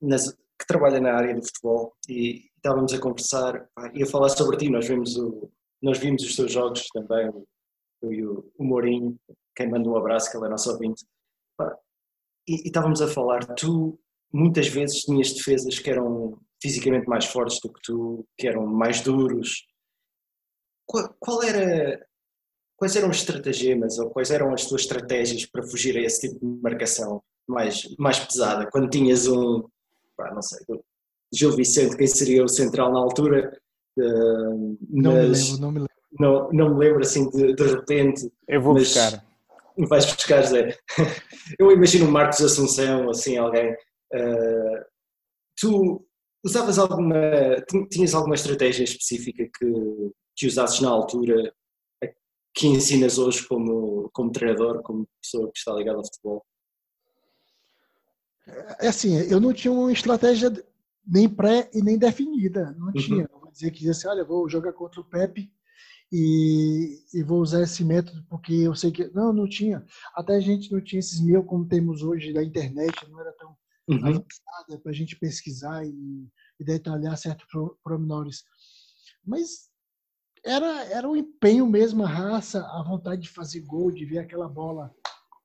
nas, 0.00 0.32
que 0.32 0.66
trabalha 0.66 0.98
na 0.98 1.12
área 1.12 1.34
do 1.34 1.44
futebol 1.44 1.94
e 2.08 2.48
estávamos 2.56 2.94
a 2.94 2.98
conversar 2.98 3.68
e 3.92 4.02
a 4.02 4.06
falar 4.06 4.30
sobre 4.30 4.56
ti. 4.56 4.70
Nós 4.70 4.88
vimos, 4.88 5.14
o, 5.18 5.52
nós 5.82 5.98
vimos 5.98 6.22
os 6.24 6.34
teus 6.34 6.50
jogos 6.50 6.86
também, 6.88 7.30
eu 8.02 8.12
e 8.12 8.26
o, 8.26 8.50
o 8.56 8.64
Mourinho, 8.64 9.18
quem 9.60 9.68
manda 9.70 9.88
um 9.88 9.96
abraço, 9.96 10.30
que 10.30 10.36
ele 10.38 10.46
é 10.46 10.48
nosso 10.48 10.70
ouvinte. 10.70 11.04
E, 12.48 12.54
e 12.54 12.66
estávamos 12.68 13.02
a 13.02 13.08
falar, 13.08 13.40
tu 13.54 14.00
muitas 14.32 14.68
vezes 14.68 15.02
tinhas 15.02 15.32
defesas 15.34 15.78
que 15.78 15.90
eram 15.90 16.38
fisicamente 16.62 17.06
mais 17.06 17.26
fortes 17.26 17.60
do 17.60 17.70
que 17.70 17.80
tu, 17.82 18.26
que 18.38 18.48
eram 18.48 18.66
mais 18.66 19.02
duros. 19.02 19.66
Qual, 20.86 21.14
qual 21.18 21.42
era, 21.42 22.04
quais 22.76 22.96
eram 22.96 23.10
os 23.10 23.18
estratagemas 23.18 23.98
ou 23.98 24.10
quais 24.10 24.30
eram 24.30 24.54
as 24.54 24.66
tuas 24.66 24.82
estratégias 24.82 25.44
para 25.44 25.62
fugir 25.62 25.96
a 25.98 26.00
esse 26.00 26.28
tipo 26.28 26.40
de 26.40 26.62
marcação 26.62 27.22
mais, 27.46 27.82
mais 27.98 28.18
pesada? 28.18 28.66
Quando 28.70 28.88
tinhas 28.88 29.26
um, 29.26 29.62
pá, 30.16 30.32
não 30.32 30.42
sei, 30.42 30.58
Gil 31.32 31.54
Vicente, 31.54 31.96
quem 31.96 32.06
seria 32.06 32.42
o 32.44 32.48
central 32.48 32.92
na 32.92 32.98
altura. 32.98 33.56
Uh, 33.98 34.78
não 34.88 35.12
me 35.12 35.22
lembro, 35.28 35.58
não 35.60 35.72
me 35.72 35.78
lembro. 35.80 35.94
Não, 36.18 36.52
não 36.52 36.74
me 36.74 36.80
lembro 36.80 37.00
assim 37.02 37.30
de, 37.30 37.54
de 37.54 37.62
repente. 37.62 38.32
Eu 38.48 38.62
vou 38.62 38.74
mas, 38.74 38.88
buscar. 38.88 39.29
Vais 39.88 40.06
buscar, 40.06 40.42
Zé. 40.42 40.76
Eu 41.58 41.70
imagino 41.72 42.06
o 42.06 42.10
Marcos 42.10 42.40
Assunção, 42.40 43.08
assim, 43.10 43.36
alguém. 43.36 43.72
Uh, 44.12 44.84
tu 45.58 46.06
usavas 46.44 46.78
alguma. 46.78 47.16
Tinhas 47.90 48.14
alguma 48.14 48.34
estratégia 48.34 48.84
específica 48.84 49.44
que, 49.58 50.12
que 50.36 50.46
usasses 50.46 50.80
na 50.80 50.90
altura 50.90 51.52
que 52.54 52.66
ensinas 52.66 53.18
hoje 53.18 53.46
como, 53.46 54.10
como 54.12 54.32
treinador, 54.32 54.82
como 54.82 55.08
pessoa 55.22 55.50
que 55.52 55.58
está 55.58 55.72
ligada 55.72 55.98
ao 55.98 56.04
futebol? 56.04 56.44
É 58.80 58.88
assim, 58.88 59.16
eu 59.30 59.40
não 59.40 59.52
tinha 59.52 59.72
uma 59.72 59.92
estratégia 59.92 60.50
nem 61.06 61.28
pré 61.28 61.70
e 61.72 61.82
nem 61.82 61.96
definida, 61.96 62.74
não 62.76 62.88
uhum. 62.88 62.92
tinha. 62.92 63.30
Vou 63.32 63.50
dizer 63.50 63.70
que 63.70 63.78
dizia 63.78 63.92
assim, 63.92 64.08
olha, 64.08 64.24
vou 64.24 64.48
jogar 64.48 64.72
contra 64.72 65.00
o 65.00 65.04
Pepe 65.04 65.50
e, 66.12 67.04
e, 67.14 67.22
vou 67.22 67.40
usar 67.40 67.62
esse 67.62 67.84
método 67.84 68.24
porque 68.28 68.52
eu 68.52 68.74
sei 68.74 68.90
que 68.90 69.08
não, 69.14 69.32
não 69.32 69.48
tinha. 69.48 69.84
Até 70.14 70.34
a 70.34 70.40
gente 70.40 70.72
não 70.72 70.80
tinha 70.80 70.98
esses 70.98 71.20
mil 71.20 71.44
como 71.44 71.68
temos 71.68 72.02
hoje 72.02 72.32
da 72.32 72.42
internet, 72.42 72.92
não 73.08 73.20
era 73.20 73.32
tão 73.32 73.56
uhum. 73.88 73.98
avançada 73.98 74.80
para 74.82 74.90
a 74.90 74.94
gente 74.94 75.16
pesquisar 75.16 75.84
e, 75.84 76.28
e 76.58 76.64
detalhar 76.64 77.16
certos 77.16 77.46
pormenores. 77.82 78.42
Mas 79.24 79.70
era 80.44 80.84
era 80.86 81.08
o 81.08 81.16
empenho 81.16 81.66
mesmo, 81.66 82.04
a 82.04 82.08
raça, 82.08 82.66
a 82.66 82.82
vontade 82.82 83.22
de 83.22 83.28
fazer 83.28 83.60
gol, 83.60 83.92
de 83.92 84.04
ver 84.04 84.18
aquela 84.18 84.48
bola 84.48 84.92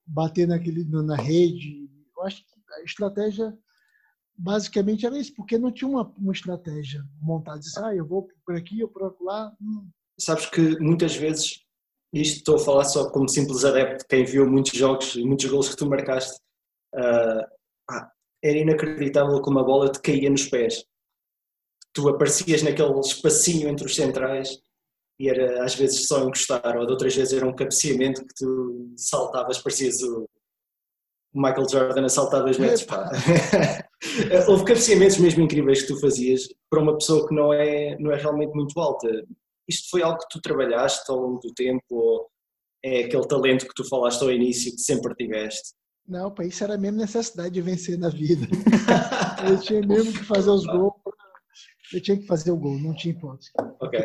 bater 0.06 0.48
naquele 0.48 0.84
na 0.84 1.16
rede. 1.16 1.90
Eu 2.16 2.24
acho 2.24 2.38
que 2.38 2.74
a 2.74 2.84
estratégia 2.84 3.58
basicamente 4.38 5.06
era 5.06 5.18
isso, 5.18 5.34
porque 5.36 5.58
não 5.58 5.72
tinha 5.72 5.90
uma, 5.90 6.04
uma 6.18 6.34
estratégia 6.34 7.04
montada. 7.22 7.60
Disse, 7.60 7.80
ah, 7.80 7.96
eu 7.96 8.06
vou 8.06 8.28
por 8.46 8.56
aqui, 8.56 8.80
eu 8.80 8.88
por 8.88 9.16
lá. 9.22 9.56
Sabes 10.20 10.46
que 10.48 10.80
muitas 10.80 11.16
vezes, 11.16 11.62
isto 12.14 12.38
estou 12.38 12.56
a 12.56 12.60
falar 12.60 12.86
só 12.86 13.10
como 13.10 13.28
simples 13.28 13.66
adepto, 13.66 14.06
quem 14.08 14.24
viu 14.24 14.50
muitos 14.50 14.74
jogos 14.74 15.16
e 15.16 15.24
muitos 15.24 15.46
gols 15.46 15.70
que 15.70 15.76
tu 15.76 15.88
marcaste, 15.88 16.40
uh, 16.96 17.44
ah, 17.90 18.12
era 18.44 18.58
inacreditável 18.58 19.42
como 19.42 19.60
a 19.60 19.64
bola 19.64 19.92
te 19.92 20.00
caía 20.00 20.30
nos 20.30 20.46
pés. 20.46 20.86
Tu 21.94 22.08
aparecias 22.10 22.62
naquele 22.62 23.00
espacinho 23.00 23.70
entre 23.70 23.86
os 23.86 23.96
centrais 23.96 24.62
e 25.20 25.30
era 25.30 25.64
às 25.64 25.76
vezes 25.76 26.08
só 26.08 26.24
encostar, 26.24 26.78
ou 26.78 26.86
de 26.86 26.92
outras 26.92 27.16
vezes 27.16 27.34
era 27.34 27.48
um 27.48 27.56
cabeceamento 27.56 28.22
que 28.22 28.34
tu 28.36 28.94
saltavas, 28.98 29.60
parecias 29.60 30.02
o, 30.02 30.28
Michael 31.36 31.68
Jordan 31.70 32.06
a 32.06 32.10
saltar 32.10 32.46
das 32.46 32.58
metros. 32.58 32.88
Houve 34.48 34.64
cabeceamentos 34.64 35.18
mesmo 35.18 35.44
incríveis 35.44 35.82
que 35.82 35.90
tu 35.90 36.00
fazias 36.00 36.48
para 36.70 36.80
uma 36.82 36.98
pessoa 36.98 37.28
que 37.28 37.36
não 37.36 37.52
é, 37.52 37.98
não 38.00 38.12
é 38.12 38.16
realmente 38.16 38.54
muito 38.54 38.80
alta. 38.80 39.08
Isto 39.68 39.90
foi 39.90 40.04
algo 40.04 40.20
que 40.20 40.28
tu 40.30 40.42
trabalhaste 40.42 41.10
ao 41.10 41.18
longo 41.18 41.40
do 41.40 41.54
tempo 41.54 41.84
ou 41.92 42.30
é 42.84 43.06
aquele 43.06 43.28
talento 43.28 43.68
que 43.68 43.74
tu 43.74 43.88
falaste 43.88 44.22
ao 44.22 44.32
início 44.32 44.72
que 44.72 44.82
sempre 44.82 45.16
tiveste? 45.16 45.74
Não, 46.08 46.32
para 46.32 46.46
isso 46.46 46.64
era 46.64 46.76
a 46.76 46.78
mesma 46.78 47.00
necessidade 47.00 47.50
de 47.50 47.62
vencer 47.62 47.98
na 47.98 48.10
vida. 48.10 48.46
eu 49.50 49.60
tinha 49.60 49.82
mesmo 49.82 50.14
que 50.14 50.24
fazer 50.24 50.52
os 50.52 50.66
gols. 50.66 50.94
Eu 51.94 52.02
tinha 52.02 52.18
que 52.18 52.28
fazer 52.28 52.52
o 52.52 52.58
gol, 52.58 52.80
não 52.80 52.96
tinha 52.96 53.14
hipótese. 53.14 53.52
Ok. 53.80 54.00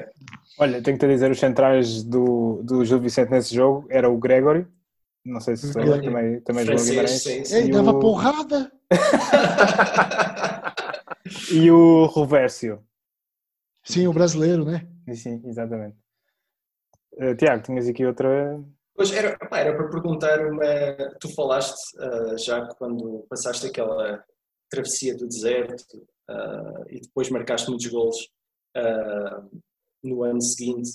Olha, 0.59 0.83
tenho 0.83 0.99
que 0.99 1.07
te 1.07 1.13
dizer, 1.13 1.31
os 1.31 1.39
centrais 1.39 2.03
do, 2.03 2.63
do 2.63 2.85
Gil 2.85 3.01
Vicente 3.01 3.31
nesse 3.31 3.55
jogo 3.55 3.87
era 3.91 4.09
o 4.09 4.19
Gregory, 4.19 4.67
não 5.25 5.41
sei 5.41 5.57
se 5.57 5.73
você 5.73 5.81
lembra, 5.81 6.03
também, 6.03 6.41
também 6.41 6.65
jogou 6.65 6.85
Guimarães. 6.85 7.23
Sim, 7.23 7.45
sim. 7.45 7.57
Ele 7.57 7.73
dava 7.73 7.91
o... 7.91 8.01
porrada. 8.01 8.73
e 11.53 11.71
o 11.71 12.07
Roversio. 12.07 12.83
Sim, 13.85 14.07
o 14.07 14.13
brasileiro, 14.13 14.65
né? 14.65 14.87
Sim, 15.15 15.43
exatamente. 15.45 15.97
Uh, 17.13 17.35
Tiago, 17.37 17.63
tinhas 17.63 17.89
aqui 17.89 18.05
outra. 18.05 18.63
Pois 18.95 19.13
era, 19.13 19.37
era 19.53 19.77
para 19.77 19.89
perguntar 19.89 20.47
uma. 20.47 20.65
Tu 21.21 21.29
falaste 21.35 21.97
uh, 21.99 22.39
já 22.39 22.67
quando 22.75 23.27
passaste 23.29 23.67
aquela 23.67 24.25
travessia 24.71 25.17
do 25.17 25.27
deserto 25.27 25.97
uh, 26.31 26.85
e 26.89 27.01
depois 27.01 27.31
marcaste 27.31 27.69
muitos 27.69 27.87
gols 27.87 28.29
no 30.05 30.23
ano 30.23 30.41
seguinte 30.41 30.93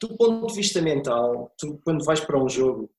do 0.00 0.16
ponto 0.16 0.46
de 0.46 0.54
vista 0.54 0.80
mental, 0.80 1.52
tu 1.58 1.78
quando 1.84 2.04
vais 2.04 2.20
para 2.20 2.42
um 2.42 2.48
jogo 2.48 2.90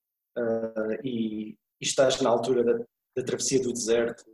e, 1.02 1.50
e, 1.50 1.56
estás 1.80 2.20
na 2.20 2.30
altura 2.30 2.64
da, 2.64 2.84
da, 3.16 3.24
travessia 3.24 3.60
do 3.60 3.72
deserto, 3.72 4.24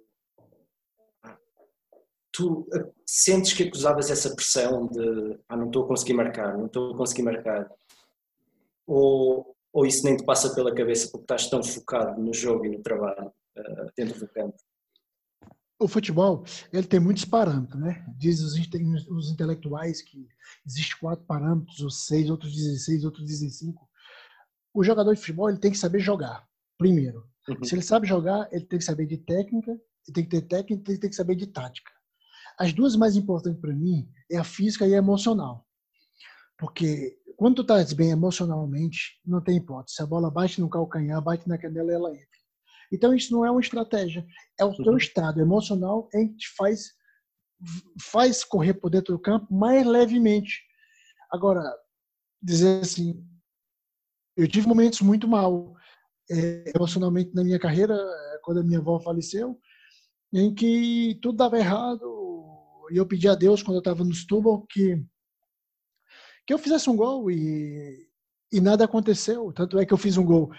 tu 2.39 2.61
uh, 2.61 2.95
sentes 3.05 3.53
que 3.53 3.65
acusavas 3.65 4.11
essa 4.11 4.33
pressão 4.33 4.87
de 4.87 5.41
ah, 5.49 5.57
não 5.57 5.67
estou 5.67 5.85
a 5.85 5.89
conseguir 5.89 6.13
marcar, 6.13 6.57
não 6.57 6.67
estou 6.67 6.95
a 6.95 6.97
conseguir 6.97 7.23
marcar. 7.23 7.69
Ou, 8.87 9.57
ou 9.73 9.85
isso 9.85 10.05
nem 10.05 10.17
te 10.17 10.25
passa 10.25 10.55
pela 10.55 10.73
cabeça 10.73 11.09
porque 11.11 11.25
estás 11.25 11.51
tão 11.51 11.63
focado 11.65 12.23
no 12.23 12.33
jogo 12.33 12.65
e 12.65 12.69
no 12.77 12.81
trabalho 12.81 13.27
uh, 13.27 13.93
dentro 13.97 14.21
do 14.21 14.29
campo? 14.29 14.57
o 15.81 15.87
futebol 15.87 16.45
ele 16.73 16.89
tem 16.89 16.99
muitos 16.99 17.25
parâmetros, 17.25 17.81
né? 17.81 18.05
Diz 18.17 18.41
os, 18.41 18.55
os 19.09 19.31
intelectuais 19.31 20.03
que 20.03 20.27
existe 20.67 20.99
quatro 20.99 21.25
parâmetros, 21.25 21.81
ou 21.81 21.89
seis, 21.89 22.29
outros 22.29 22.53
dizem 22.53 22.77
seis, 22.77 23.05
outros 23.05 23.25
dizem 23.25 23.49
cinco. 23.49 23.89
O 24.75 24.83
jogador 24.83 25.15
de 25.15 25.21
futebol 25.21 25.49
ele 25.49 25.61
tem 25.61 25.71
que 25.71 25.79
saber 25.79 26.01
jogar, 26.01 26.45
primeiro. 26.77 27.25
Uhum. 27.49 27.63
Se 27.63 27.77
ele 27.77 27.83
sabe 27.83 28.09
jogar, 28.09 28.49
ele 28.51 28.67
tem 28.67 28.81
que 28.81 28.85
saber 28.85 29.07
de 29.07 29.19
técnica, 29.19 29.71
ele 29.71 30.15
tem 30.15 30.25
que 30.25 30.31
ter 30.31 30.43
técnica, 30.43 30.91
ele 30.91 30.99
tem 30.99 31.11
que 31.11 31.17
saber 31.17 31.37
de 31.37 31.47
tática. 31.47 31.93
As 32.59 32.73
duas 32.73 32.97
mais 32.97 33.17
importantes 33.17 33.61
para 33.61 33.73
mim 33.73 34.09
é 34.31 34.37
a 34.37 34.45
física 34.45 34.87
e 34.87 34.95
a 34.95 34.99
emocional. 34.99 35.67
Porque 36.59 37.17
quando 37.37 37.57
tu 37.57 37.63
estás 37.63 37.93
bem 37.93 38.11
emocionalmente, 38.11 39.21
não 39.25 39.41
tem 39.41 39.59
hipótese. 39.59 39.97
Se 39.97 40.03
a 40.03 40.07
bola 40.07 40.29
bate 40.29 40.61
no 40.61 40.69
calcanhar, 40.69 41.23
bate 41.23 41.49
na 41.49 41.57
canela, 41.57 41.93
ela 41.93 42.11
entra. 42.11 42.27
Então, 42.93 43.15
isso 43.15 43.33
não 43.33 43.47
é 43.47 43.51
uma 43.51 43.61
estratégia. 43.61 44.27
É 44.59 44.65
o 44.65 44.75
teu 44.75 44.93
uhum. 44.93 44.99
estado 44.99 45.41
emocional 45.41 46.09
em 46.13 46.29
que 46.29 46.39
te 46.39 46.49
faz, 46.57 46.95
faz 48.03 48.43
correr 48.43 48.75
por 48.75 48.91
dentro 48.91 49.15
do 49.15 49.21
campo 49.21 49.55
mais 49.55 49.87
levemente. 49.87 50.61
Agora, 51.31 51.63
dizer 52.43 52.81
assim, 52.81 53.25
eu 54.37 54.49
tive 54.49 54.67
momentos 54.67 55.01
muito 55.01 55.29
mal 55.29 55.77
é, 56.29 56.73
emocionalmente 56.75 57.33
na 57.35 57.45
minha 57.45 57.59
carreira, 57.59 57.95
é, 57.95 58.39
quando 58.43 58.59
a 58.61 58.65
minha 58.65 58.81
avó 58.81 58.99
faleceu, 58.99 59.61
em 60.33 60.53
que 60.53 61.19
tudo 61.23 61.37
dava 61.37 61.59
errado 61.59 62.18
e 62.91 62.97
eu 62.97 63.07
pedi 63.07 63.29
a 63.29 63.35
Deus 63.35 63.63
quando 63.63 63.77
eu 63.77 63.81
estava 63.81 64.05
no 64.05 64.15
Setúbal 64.15 64.67
que 64.69 65.05
que 66.47 66.55
eu 66.55 66.59
fizesse 66.59 66.89
um 66.89 66.97
gol 66.97 67.31
e 67.31 68.09
e 68.53 68.61
nada 68.61 68.85
aconteceu. 68.85 69.53
Tanto 69.53 69.79
é 69.79 69.87
que 69.87 69.93
eu 69.93 69.99
fiz 69.99 70.17
um 70.17 70.25
gol 70.25 70.51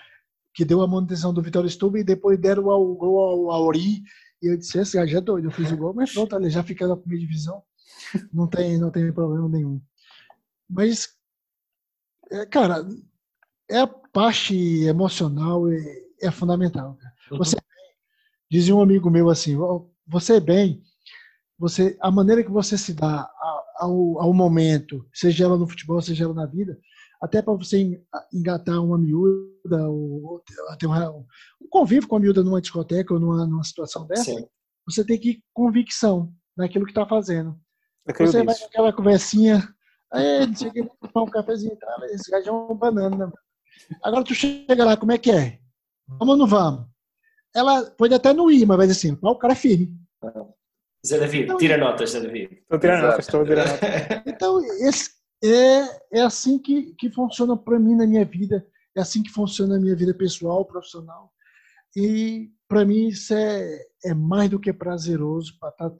que 0.54 0.66
deu 0.66 0.82
a 0.82 0.88
manutenção 0.88 1.34
do 1.34 1.42
Vitória 1.42 1.70
Stube 1.70 2.00
e 2.00 2.04
depois 2.04 2.40
deram 2.40 2.66
o 2.66 2.96
gol 2.96 3.20
ao 3.20 3.52
Auri. 3.52 4.04
E 4.42 4.48
eu 4.48 4.58
disse, 4.58 4.80
esse 4.80 5.08
já 5.08 5.18
é 5.18 5.22
doido, 5.22 5.48
eu 5.48 5.52
fiz 5.52 5.72
o 5.72 5.78
gol, 5.78 5.94
mas 5.94 6.14
pronto, 6.14 6.36
ele 6.36 6.50
já 6.50 6.64
fica 6.64 6.88
na 6.88 6.96
primeira 6.96 7.26
divisão. 7.26 7.62
Não 8.32 8.48
tem, 8.48 8.78
não 8.78 8.90
tem 8.90 9.12
problema 9.12 9.50
nenhum. 9.50 9.82
Mas, 10.70 11.10
é, 12.32 12.46
cara, 12.46 12.88
é 13.70 13.80
a 13.80 13.88
parte 13.88 14.56
emocional 14.84 15.70
é, 15.70 15.78
é 16.22 16.32
fundamental. 16.32 16.98
Uhum. 17.32 17.38
Você 17.38 17.58
dizia 18.50 18.76
um 18.76 18.82
amigo 18.82 19.10
meu 19.10 19.30
assim, 19.30 19.58
você 20.08 20.38
é 20.38 20.40
bem, 20.40 20.82
você 21.60 21.98
a 22.00 22.10
maneira 22.10 22.44
que 22.44 22.50
você 22.50 22.78
se 22.78 22.94
dá 22.94 23.30
ao, 23.78 24.20
ao 24.20 24.34
momento, 24.34 25.06
seja 25.14 25.46
ela 25.46 25.58
no 25.58 25.68
futebol, 25.68 26.02
seja 26.02 26.24
ela 26.24 26.34
na 26.34 26.46
vida, 26.46 26.80
até 27.22 27.42
para 27.42 27.54
você 27.54 28.02
engatar 28.34 28.82
uma 28.84 28.98
miúda 28.98 29.90
ou 29.90 30.42
ter 30.80 30.88
um, 30.88 31.26
convívio 31.70 32.08
com 32.08 32.16
a 32.16 32.20
miúda 32.20 32.44
numa 32.44 32.62
discoteca 32.62 33.14
ou 33.14 33.20
numa, 33.20 33.46
numa 33.46 33.64
situação 33.64 34.08
dessa, 34.08 34.24
Sim. 34.24 34.48
você 34.86 35.04
tem 35.04 35.20
que 35.20 35.32
ir 35.32 35.44
convicção 35.54 36.34
naquilo 36.56 36.86
que 36.86 36.92
está 36.92 37.06
fazendo. 37.06 37.60
Você 38.18 38.44
vai 38.44 38.56
naquela 38.60 38.94
conversinha, 38.94 39.68
aí, 40.12 40.48
não 40.48 40.56
sei 40.56 40.70
o 40.70 40.72
que, 40.72 40.84
tomar 40.84 41.26
um 41.26 41.32
cafezinho, 41.32 41.78
tá, 41.78 41.98
esse 42.12 42.32
gajo 42.32 42.50
é 42.50 42.52
um 42.52 42.76
banana. 42.76 43.28
Né? 43.28 43.32
Agora 44.04 44.24
tu 44.24 44.34
chega 44.34 44.86
lá, 44.86 44.96
como 44.96 45.12
é 45.12 45.18
que 45.18 45.30
é? 45.30 45.60
Vamos 46.08 46.30
ou 46.30 46.38
não 46.38 46.48
vamos? 46.48 46.88
Ela 47.54 47.84
pode 47.92 48.14
até 48.14 48.34
não 48.34 48.50
ir, 48.50 48.66
mas 48.66 48.78
vai 48.78 48.88
dizer 48.88 49.10
assim, 49.10 49.18
o 49.22 49.36
cara 49.36 49.54
é 49.54 49.56
firme. 49.56 49.94
Zé 51.06 51.18
David, 51.18 51.44
então, 51.44 51.58
tira 51.58 51.78
notas, 51.78 52.12
Zé 52.12 52.20
David. 52.20 52.60
Estou 52.62 52.80
tirando 52.80 53.02
notas, 53.04 53.26
estou 53.26 53.46
tirando 53.46 53.70
notas. 53.70 54.24
Então, 54.28 54.62
esse, 54.88 55.12
é, 55.44 56.20
é 56.20 56.22
assim 56.22 56.60
que, 56.60 56.94
que 56.96 57.10
funciona 57.10 57.56
para 57.56 57.80
mim 57.80 57.96
na 57.96 58.06
minha 58.06 58.26
vida, 58.26 58.66
é 58.96 59.02
assim 59.02 59.24
que 59.24 59.32
funciona 59.32 59.76
na 59.76 59.82
minha 59.82 59.96
vida 59.96 60.14
pessoal, 60.14 60.66
profissional. 60.66 61.32
E 61.96 62.52
para 62.68 62.86
mim 62.86 63.08
isso 63.08 63.34
é, 63.34 63.80
é 64.06 64.14
mais 64.14 64.50
do 64.50 64.60
que 64.60 64.72
prazeroso 64.72 65.58
para 65.60 65.70
estar 65.70 65.90
tá, 65.90 65.98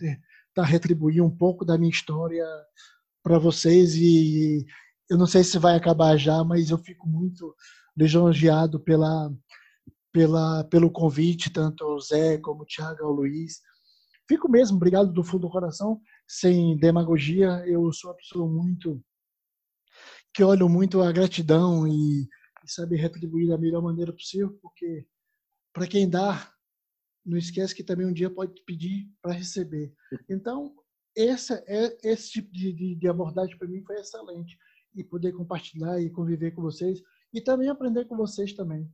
tá 0.54 0.64
retribuir 0.64 1.24
um 1.24 1.30
pouco 1.30 1.66
da 1.66 1.78
minha 1.78 1.90
história 1.90 2.46
para 3.24 3.40
vocês. 3.40 3.96
E 3.96 4.66
eu 5.10 5.18
não 5.18 5.26
sei 5.26 5.44
se 5.44 5.58
vai 5.58 5.76
acabar 5.76 6.18
já, 6.18 6.44
mas 6.44 6.70
eu 6.70 6.78
fico 6.78 7.08
muito 7.08 7.56
lisonjeado 7.98 8.80
pela, 8.80 9.32
pela, 10.12 10.64
pelo 10.66 10.92
convite, 10.92 11.50
tanto 11.50 11.84
ao 11.84 12.00
Zé 12.00 12.38
como 12.38 12.62
ao 12.62 12.66
Thiago, 12.66 13.04
ao 13.04 13.12
Luiz. 13.12 13.62
Fico 14.30 14.48
mesmo, 14.48 14.78
obrigado 14.78 15.12
do 15.12 15.24
fundo 15.24 15.48
do 15.48 15.50
coração, 15.50 16.00
sem 16.28 16.78
demagogia. 16.78 17.64
Eu 17.66 17.92
sou 17.92 18.12
uma 18.12 18.16
pessoa 18.16 18.48
muito 18.48 19.04
que 20.32 20.44
olho 20.44 20.70
muito 20.70 21.02
a 21.02 21.12
gratidão 21.12 21.88
e, 21.88 22.22
e 22.64 22.72
sabe 22.72 22.96
retribuir 22.96 23.48
da 23.48 23.58
melhor 23.58 23.82
maneira 23.82 24.14
possível, 24.14 24.56
porque 24.62 25.08
para 25.74 25.88
quem 25.88 26.08
dá, 26.08 26.54
não 27.26 27.40
esquece 27.40 27.74
que 27.74 27.84
também 27.84 28.06
um 28.06 28.14
dia 28.14 28.30
pode 28.30 28.64
pedir 28.66 29.12
para 29.20 29.34
receber. 29.34 29.92
Então, 30.30 30.76
esse, 31.16 31.52
é, 31.66 31.98
esse 32.04 32.34
tipo 32.34 32.52
de, 32.54 32.96
de 32.96 33.08
abordagem 33.08 33.58
para 33.58 33.68
mim 33.68 33.84
foi 33.84 34.00
excelente. 34.00 34.56
E 34.94 35.04
poder 35.04 35.32
compartilhar 35.32 36.00
e 36.00 36.12
conviver 36.12 36.52
com 36.52 36.62
vocês 36.62 37.02
e 37.34 37.42
também 37.42 37.68
aprender 37.68 38.06
com 38.06 38.16
vocês 38.16 38.54
também. 38.54 38.88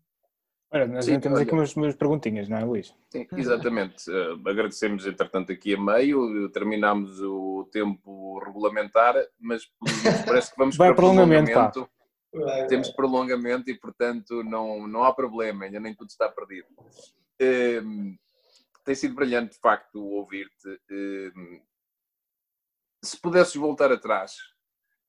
Olha, 0.72 0.88
nós 0.88 1.06
Sim, 1.06 1.20
temos 1.20 1.38
olha, 1.38 1.46
aqui 1.46 1.54
umas, 1.54 1.76
umas 1.76 1.96
perguntinhas, 1.96 2.50
não 2.50 2.58
é, 2.58 2.66
Luís? 2.66 2.94
Sim, 3.10 3.28
exatamente. 3.34 4.10
Uh, 4.10 4.34
agradecemos, 4.48 5.06
entretanto, 5.06 5.52
aqui 5.52 5.76
a 5.76 5.82
meio, 5.82 6.50
terminámos 6.50 7.22
o 7.22 7.68
tempo 7.72 8.40
regulamentar, 8.40 9.16
mas 9.40 9.64
parece 10.26 10.52
que 10.52 10.58
vamos 10.58 10.76
Vai 10.78 10.90
para 10.90 10.96
prolongamento. 10.96 11.52
prolongamento. 11.52 11.90
Temos 12.68 12.90
prolongamento 12.90 13.72
e, 13.72 13.80
portanto, 13.80 14.44
não, 14.44 14.86
não 14.88 15.06
há 15.06 15.14
problema, 15.14 15.66
ainda 15.66 15.80
nem 15.80 15.96
tudo 15.96 16.10
está 16.10 16.28
perdido. 16.28 16.68
Uh, 17.42 18.16
tem 18.84 18.96
sido 18.96 19.16
brilhante, 19.16 19.54
de 19.54 19.60
facto, 19.60 20.04
ouvir-te. 20.04 20.68
Uh, 20.92 21.62
se 23.06 23.20
pudesses 23.22 23.56
voltar 23.56 23.92
atrás 23.92 24.34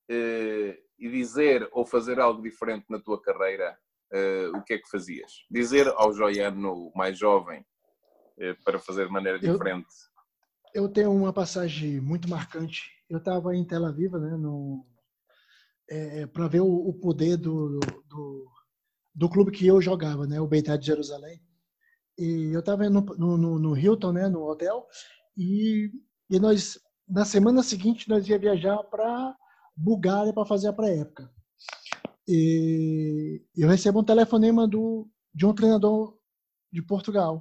eh, 0.09 0.79
e 0.99 1.09
dizer 1.09 1.69
ou 1.73 1.85
fazer 1.85 2.21
algo 2.21 2.43
diferente 2.43 2.87
na 2.89 3.01
tua 3.01 3.21
carreira, 3.21 3.77
o 4.55 4.63
que 4.63 4.75
é 4.75 4.79
que 4.79 4.89
fazias? 4.89 5.33
Dizer 5.51 5.89
ao 5.89 6.13
Joiano 6.13 6.93
mais 6.95 7.19
jovem 7.19 7.61
uh, 7.61 8.65
para 8.65 8.79
fazer 8.79 9.07
de 9.07 9.13
maneira 9.13 9.39
diferente? 9.39 9.87
Eu, 10.75 10.85
eu, 10.85 10.89
tenho 10.89 11.13
uma 11.13 11.33
passagem 11.33 12.01
muito 12.01 12.29
marcante. 12.29 12.83
Eu 13.09 13.19
estava 13.19 13.55
em 13.55 13.65
Tel 13.65 13.85
Aviv, 13.85 14.13
né, 14.15 14.37
é, 15.89 16.27
para 16.27 16.49
ver 16.49 16.61
o, 16.61 16.89
o 16.89 16.95
poder 16.95 17.37
do, 17.37 17.79
do, 18.09 18.47
do, 19.15 19.29
clube 19.29 19.53
que 19.53 19.67
eu 19.67 19.81
jogava, 19.81 20.27
né, 20.27 20.41
o 20.41 20.47
Beitar 20.47 20.79
de 20.79 20.87
Jerusalém. 20.87 21.41
E 22.19 22.51
eu 22.53 22.61
estava 22.61 22.89
no, 22.91 23.01
no, 23.01 23.59
no, 23.59 23.77
Hilton, 23.77 24.13
né, 24.13 24.29
no 24.29 24.43
hotel, 24.43 24.87
e, 25.37 25.91
e 26.31 26.41
nós, 26.41 26.79
na 27.09 27.25
semana 27.25 27.63
seguinte, 27.63 28.09
nós 28.09 28.27
ia 28.29 28.39
viajar 28.39 28.83
para 28.85 29.37
Bulgária 29.77 30.33
para 30.33 30.47
fazer 30.47 30.69
a 30.69 30.73
pré-época. 30.73 31.31
E 32.29 33.45
eu 33.57 33.69
recebo 33.69 34.01
um 34.01 34.05
telefonema 34.05 34.67
do, 34.67 35.09
de 35.33 35.47
um 35.47 35.55
treinador 35.55 36.19
de 36.73 36.83
Portugal, 36.83 37.41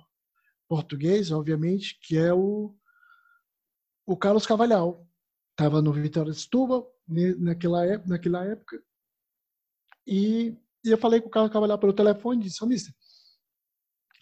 português, 0.68 1.32
obviamente, 1.32 2.00
que 2.02 2.18
é 2.18 2.34
o, 2.34 2.76
o 4.06 4.16
Carlos 4.16 4.46
Cavalhal. 4.46 5.08
Estava 5.52 5.82
no 5.82 5.92
Vitória 5.92 6.32
de 6.32 6.40
Setúbal 6.40 6.92
naquela, 7.40 7.86
época, 7.86 8.10
naquela 8.10 8.46
época. 8.46 8.84
E, 10.06 10.56
e, 10.84 10.92
eu 10.92 10.98
falei 10.98 11.20
com 11.20 11.28
o 11.28 11.32
Carlos 11.32 11.52
Cavalhal 11.52 11.80
pelo 11.80 11.94
telefone 11.94 12.42
e 12.42 12.44
disse, 12.44 12.64
Mister, 12.66 12.94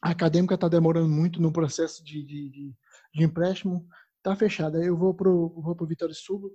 a 0.01 0.11
acadêmica 0.11 0.55
está 0.55 0.70
demorando 0.70 1.09
muito 1.09 1.41
no 1.41 1.51
processo 1.51 2.03
de, 2.03 2.24
de, 2.24 2.49
de, 2.49 2.76
de 3.14 3.24
empréstimo, 3.24 3.86
está 4.18 4.36
fechada. 4.36 4.82
Eu 4.82 4.95
vou 4.95 5.14
para 5.14 5.30
o 5.30 5.61
vou 5.61 5.76
pro 5.76 5.88
Vitória 5.88 6.14
de 6.14 6.20
Setúbal, 6.20 6.51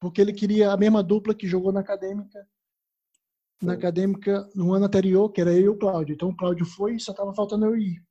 porque 0.00 0.20
ele 0.20 0.32
queria 0.34 0.72
a 0.72 0.76
mesma 0.76 1.02
dupla 1.02 1.34
que 1.34 1.46
jogou 1.46 1.72
na 1.72 1.80
acadêmica 1.80 2.46
na 3.60 3.72
acadêmica 3.72 4.48
no 4.54 4.72
ano 4.72 4.86
anterior, 4.86 5.30
que 5.30 5.40
era 5.40 5.52
eu 5.52 5.60
e 5.60 5.68
o 5.68 5.78
Cláudio. 5.78 6.14
Então 6.14 6.30
o 6.30 6.36
Cláudio 6.36 6.64
foi 6.64 6.94
e 6.94 7.00
só 7.00 7.12
estava 7.12 7.34
faltando 7.34 7.66
eu 7.66 7.76
ir. 7.76 8.02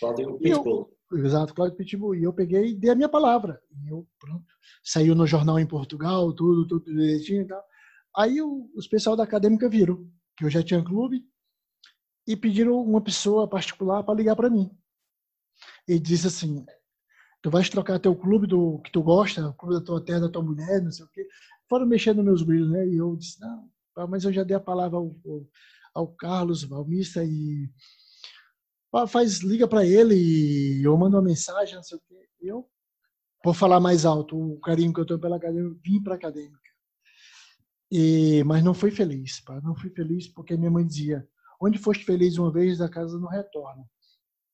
Cláudio 0.00 0.38
Pitbull. 0.38 0.92
Eu, 1.10 1.24
exato, 1.24 1.54
Cláudio 1.54 1.76
Pitbull. 1.76 2.14
E 2.14 2.24
eu 2.24 2.32
peguei 2.32 2.70
e 2.70 2.74
dei 2.74 2.90
a 2.90 2.94
minha 2.94 3.08
palavra. 3.08 3.60
E 3.84 3.88
eu, 3.88 4.06
pronto, 4.18 4.46
saiu 4.82 5.14
no 5.14 5.26
jornal 5.26 5.58
em 5.58 5.66
Portugal, 5.66 6.32
tudo, 6.32 6.66
tudo 6.66 6.84
direitinho 6.84 7.42
e 7.42 7.46
tal. 7.46 7.64
Aí 8.16 8.40
o, 8.40 8.70
os 8.74 8.86
pessoal 8.86 9.16
da 9.16 9.24
acadêmica 9.24 9.68
viram 9.68 10.08
que 10.36 10.44
eu 10.44 10.50
já 10.50 10.62
tinha 10.62 10.84
clube 10.84 11.24
e 12.26 12.36
pediram 12.36 12.80
uma 12.80 13.00
pessoa 13.00 13.48
particular 13.48 14.02
para 14.02 14.14
ligar 14.14 14.36
para 14.36 14.50
mim. 14.50 14.70
E 15.88 15.98
disse 15.98 16.26
assim: 16.26 16.64
tu 17.42 17.50
vais 17.50 17.68
trocar 17.68 17.98
teu 17.98 18.14
clube 18.14 18.46
do 18.46 18.80
que 18.80 18.90
tu 18.90 19.02
gosta, 19.02 19.48
o 19.48 19.54
clube 19.54 19.74
da 19.76 19.80
tua 19.80 20.04
terra, 20.04 20.20
da 20.20 20.28
tua 20.28 20.42
mulher, 20.42 20.82
não 20.82 20.90
sei 20.90 21.04
o 21.04 21.08
quê. 21.08 21.26
Foram 21.68 21.86
mexendo 21.86 22.16
nos 22.16 22.24
meus 22.24 22.42
brilhos, 22.42 22.70
né? 22.70 22.86
E 22.88 22.96
eu 22.96 23.16
disse: 23.16 23.40
não, 23.40 23.68
mas 24.04 24.24
eu 24.24 24.32
já 24.32 24.42
dei 24.42 24.56
a 24.56 24.60
palavra 24.60 24.98
ao, 24.98 25.16
ao 25.94 26.08
Carlos 26.08 26.62
Valmista 26.64 27.24
e 27.24 27.70
ah, 28.92 29.06
faz 29.06 29.40
liga 29.40 29.66
para 29.66 29.84
ele 29.84 30.14
e 30.14 30.82
eu 30.82 30.96
mando 30.96 31.16
uma 31.16 31.22
mensagem, 31.22 31.74
não 31.74 31.82
sei 31.82 31.98
o 31.98 32.00
quê. 32.00 32.28
Eu 32.40 32.68
vou 33.44 33.54
falar 33.54 33.80
mais 33.80 34.04
alto 34.04 34.38
o 34.38 34.60
carinho 34.60 34.92
que 34.92 35.00
eu 35.00 35.06
tenho 35.06 35.20
pela 35.20 35.36
academia, 35.36 35.62
eu 35.62 35.78
vim 35.82 36.02
para 36.02 36.14
a 36.14 36.16
acadêmica. 36.16 36.70
E, 37.90 38.42
mas 38.44 38.64
não 38.64 38.74
fui 38.74 38.90
feliz, 38.90 39.40
pá, 39.40 39.60
não 39.60 39.76
fui 39.76 39.90
feliz 39.90 40.28
porque 40.28 40.56
minha 40.56 40.70
mãe 40.70 40.86
dizia: 40.86 41.28
onde 41.60 41.78
foste 41.78 42.04
feliz 42.04 42.36
uma 42.36 42.50
vez, 42.50 42.78
da 42.78 42.88
casa 42.88 43.18
não 43.18 43.28
retorna. 43.28 43.84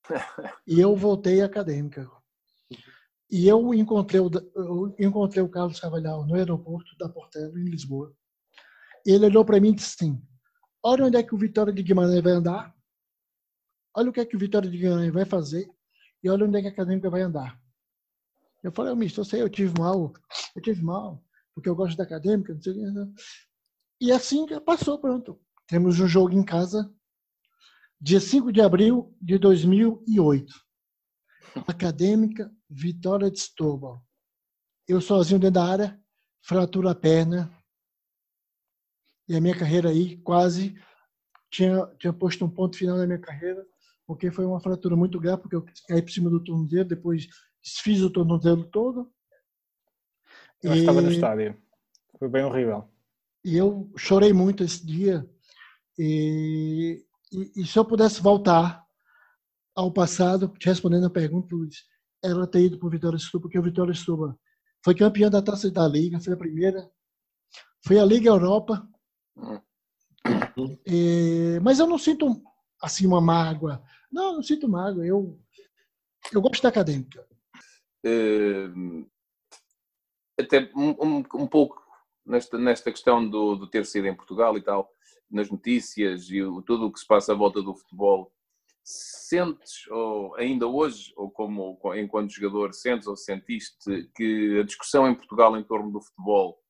e 0.66 0.80
eu 0.80 0.94
voltei 0.96 1.40
à 1.40 1.46
acadêmica. 1.46 2.10
E 3.30 3.48
eu 3.48 3.72
encontrei, 3.72 4.20
o, 4.20 4.30
eu 4.54 4.94
encontrei 4.98 5.42
o 5.42 5.48
Carlos 5.48 5.80
Cavalhal 5.80 6.26
no 6.26 6.34
aeroporto 6.34 6.96
da 6.98 7.08
Portela, 7.08 7.58
em 7.58 7.64
Lisboa 7.64 8.14
ele 9.06 9.26
olhou 9.26 9.44
para 9.44 9.60
mim 9.60 9.70
e 9.70 9.74
disse 9.74 9.96
assim: 9.98 10.22
Olha 10.82 11.06
onde 11.06 11.16
é 11.16 11.22
que 11.22 11.34
o 11.34 11.38
Vitória 11.38 11.72
de 11.72 11.82
Guimarães 11.82 12.22
vai 12.22 12.32
andar, 12.32 12.74
olha 13.96 14.10
o 14.10 14.12
que 14.12 14.20
é 14.20 14.24
que 14.24 14.36
o 14.36 14.38
Vitória 14.38 14.70
de 14.70 14.76
Guimarães 14.76 15.12
vai 15.12 15.24
fazer 15.24 15.68
e 16.22 16.28
olha 16.28 16.46
onde 16.46 16.58
é 16.58 16.60
que 16.62 16.68
a 16.68 16.70
Acadêmica 16.70 17.10
vai 17.10 17.22
andar. 17.22 17.60
Eu 18.62 18.70
falei, 18.72 18.92
eu 18.92 19.24
sei, 19.24 19.42
eu 19.42 19.50
tive 19.50 19.78
mal, 19.78 20.12
eu 20.54 20.62
tive 20.62 20.82
mal, 20.82 21.22
porque 21.54 21.68
eu 21.68 21.74
gosto 21.74 21.96
da 21.96 22.04
Acadêmica, 22.04 22.54
não 22.54 22.62
sei 22.62 22.74
que. 22.74 22.80
E 24.00 24.12
assim 24.12 24.46
passou, 24.60 24.98
pronto. 24.98 25.40
Temos 25.66 25.98
um 25.98 26.06
jogo 26.06 26.32
em 26.32 26.44
casa, 26.44 26.92
dia 28.00 28.20
5 28.20 28.52
de 28.52 28.60
abril 28.60 29.16
de 29.20 29.38
2008. 29.38 30.52
Acadêmica, 31.66 32.50
Vitória 32.68 33.30
de 33.30 33.40
Setúbal. 33.40 34.04
Eu 34.88 35.00
sozinho 35.00 35.40
dentro 35.40 35.54
da 35.54 35.64
área, 35.64 36.02
fratura 36.42 36.90
a 36.90 36.94
perna, 36.94 37.52
e 39.28 39.36
a 39.36 39.40
minha 39.40 39.56
carreira 39.56 39.88
aí 39.88 40.16
quase 40.18 40.74
tinha, 41.50 41.86
tinha 41.98 42.12
posto 42.12 42.44
um 42.44 42.50
ponto 42.50 42.76
final 42.76 42.96
na 42.96 43.06
minha 43.06 43.18
carreira, 43.18 43.64
porque 44.06 44.30
foi 44.30 44.44
uma 44.44 44.60
fratura 44.60 44.96
muito 44.96 45.20
grave, 45.20 45.42
porque 45.42 45.56
eu 45.56 45.64
caí 45.88 46.02
por 46.02 46.10
cima 46.10 46.30
do 46.30 46.42
tornozelo, 46.42 46.88
depois 46.88 47.28
desfiz 47.62 48.00
o 48.02 48.10
tornozelo 48.10 48.64
todo. 48.64 49.10
Eu 50.62 50.74
e... 50.74 50.80
estava 50.80 51.00
no 51.00 51.10
estádio. 51.10 51.56
Foi 52.18 52.28
bem 52.28 52.44
horrível. 52.44 52.88
E 53.44 53.56
eu 53.56 53.92
chorei 53.96 54.32
muito 54.32 54.62
esse 54.62 54.84
dia. 54.86 55.28
E, 55.98 57.04
e, 57.32 57.62
e 57.62 57.66
se 57.66 57.78
eu 57.78 57.84
pudesse 57.84 58.22
voltar 58.22 58.82
ao 59.74 59.92
passado, 59.92 60.48
te 60.58 60.66
respondendo 60.66 61.06
a 61.06 61.10
pergunta, 61.10 61.54
Luiz, 61.54 61.84
era 62.22 62.46
ter 62.46 62.66
ido 62.66 62.78
para 62.78 62.86
o 62.86 62.90
Vitória 62.90 63.18
Setúbal, 63.18 63.42
porque 63.42 63.58
o 63.58 63.62
Vitória 63.62 63.94
Setúbal 63.94 64.38
foi 64.84 64.94
campeão 64.94 65.30
da 65.30 65.42
Taça 65.42 65.70
da 65.70 65.86
Liga, 65.86 66.20
foi 66.20 66.32
a 66.32 66.36
primeira. 66.36 66.90
Foi 67.84 67.98
a 67.98 68.04
Liga 68.04 68.28
Europa. 68.28 68.88
E, 70.86 71.58
mas 71.62 71.78
eu 71.78 71.86
não 71.86 71.98
sinto 71.98 72.42
assim 72.80 73.06
uma 73.06 73.20
mágoa. 73.20 73.82
Não, 74.10 74.34
não 74.34 74.42
sinto 74.42 74.68
mágoa. 74.68 75.04
Eu, 75.04 75.38
eu 76.32 76.40
gosto 76.40 76.62
da 76.62 76.68
acadêmica. 76.68 77.26
Uh, 78.04 79.06
até 80.38 80.70
um, 80.74 80.90
um, 80.90 81.16
um, 81.18 81.46
pouco 81.46 81.82
nesta, 82.26 82.58
nesta 82.58 82.90
questão 82.90 83.26
do, 83.28 83.56
do 83.56 83.66
ter 83.66 83.86
sido 83.86 84.06
em 84.06 84.14
Portugal 84.14 84.56
e 84.58 84.62
tal, 84.62 84.90
nas 85.30 85.50
notícias 85.50 86.28
e 86.30 86.42
o, 86.42 86.62
tudo 86.62 86.86
o 86.86 86.92
que 86.92 87.00
se 87.00 87.06
passa 87.06 87.32
à 87.32 87.36
volta 87.36 87.62
do 87.62 87.74
futebol, 87.74 88.32
sentes, 88.84 89.86
ou 89.88 90.34
ainda 90.36 90.66
hoje, 90.66 91.12
ou 91.16 91.30
como 91.30 91.78
enquanto 91.94 92.32
jogador, 92.32 92.74
sentes 92.74 93.06
ou 93.06 93.16
sentiste 93.16 94.08
que 94.14 94.58
a 94.60 94.64
discussão 94.64 95.08
em 95.08 95.14
Portugal 95.14 95.56
em 95.56 95.62
torno 95.62 95.90
do 95.90 96.00
futebol 96.00 96.61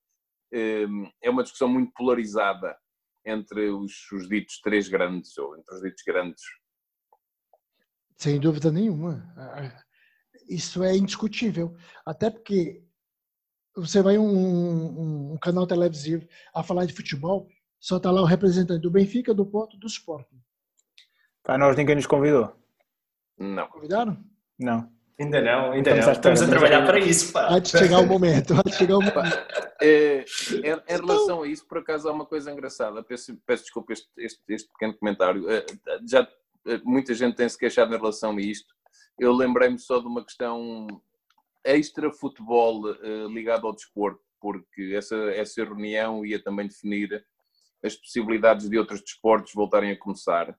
é 0.53 1.31
uma 1.31 1.43
discussão 1.43 1.69
muito 1.69 1.93
polarizada 1.93 2.77
entre 3.25 3.71
os, 3.71 4.11
os 4.13 4.29
ditos 4.29 4.61
três 4.61 4.89
grandes, 4.89 5.37
ou 5.39 5.57
entre 5.57 5.75
os 5.75 5.83
ditos 5.83 6.03
grandes? 6.07 6.43
Sem 8.17 8.39
dúvida 8.39 8.71
nenhuma. 8.71 9.25
Isso 10.49 10.83
é 10.83 10.97
indiscutível. 10.97 11.75
Até 12.05 12.31
porque 12.31 12.85
você 13.75 14.03
vai 14.03 14.19
um, 14.19 14.25
um, 14.25 15.33
um 15.33 15.39
canal 15.39 15.67
televisivo 15.67 16.27
a 16.55 16.63
falar 16.63 16.85
de 16.85 16.95
futebol, 16.95 17.49
só 17.81 17.97
está 17.97 18.11
lá 18.11 18.21
o 18.21 18.27
representante 18.27 18.83
do 18.83 18.91
Benfica, 18.91 19.33
do 19.33 19.47
Porto, 19.47 19.77
do 19.77 19.87
Sporting. 19.87 20.41
Para 21.43 21.59
nós 21.59 21.77
ninguém 21.77 21.97
nos 21.97 22.07
convidou. 22.07 22.55
Não. 23.39 23.67
Convidaram? 23.69 24.23
Não. 24.59 24.93
Ainda 25.19 25.41
não, 25.41 25.73
ainda 25.73 25.91
Estamos 25.91 26.07
não. 26.07 26.13
Estamos 26.13 26.43
a 26.43 26.49
trabalhar 26.49 26.87
para 26.87 26.99
isso. 26.99 27.33
Pá. 27.33 27.55
Há 27.55 27.59
de 27.59 27.69
chegar 27.69 28.01
o 28.01 28.07
momento. 28.07 28.55
Há 28.55 28.63
de 28.63 28.75
chegar 28.75 28.97
o 28.97 29.01
momento. 29.03 29.19
É, 29.81 30.25
em, 30.53 30.95
em 30.95 30.97
relação 30.97 31.43
a 31.43 31.49
isso, 31.49 31.67
por 31.67 31.79
acaso 31.79 32.09
há 32.09 32.13
uma 32.13 32.27
coisa 32.27 32.51
engraçada. 32.51 33.03
Peço, 33.03 33.37
peço 33.47 33.65
desculpa 33.65 33.93
este, 33.93 34.09
este, 34.19 34.43
este 34.49 34.69
pequeno 34.73 34.95
comentário. 34.95 35.49
É, 35.51 35.65
já 36.09 36.27
é, 36.67 36.79
muita 36.85 37.15
gente 37.15 37.37
tem 37.37 37.49
se 37.49 37.59
queixado 37.59 37.95
em 37.95 37.99
relação 37.99 38.37
a 38.37 38.41
isto. 38.41 38.75
Eu 39.19 39.33
lembrei-me 39.33 39.79
só 39.79 39.99
de 39.99 40.07
uma 40.07 40.25
questão 40.25 40.87
extra 41.65 42.11
futebol 42.11 42.87
uh, 42.87 43.29
ligado 43.29 43.67
ao 43.67 43.75
desporto, 43.75 44.21
porque 44.41 44.93
essa, 44.97 45.17
essa 45.33 45.65
reunião 45.65 46.25
ia 46.25 46.43
também 46.43 46.67
definir 46.67 47.25
as 47.85 47.95
possibilidades 47.95 48.69
de 48.69 48.79
outros 48.79 49.01
desportos 49.01 49.53
voltarem 49.55 49.91
a 49.93 49.99
começar. 49.99 50.57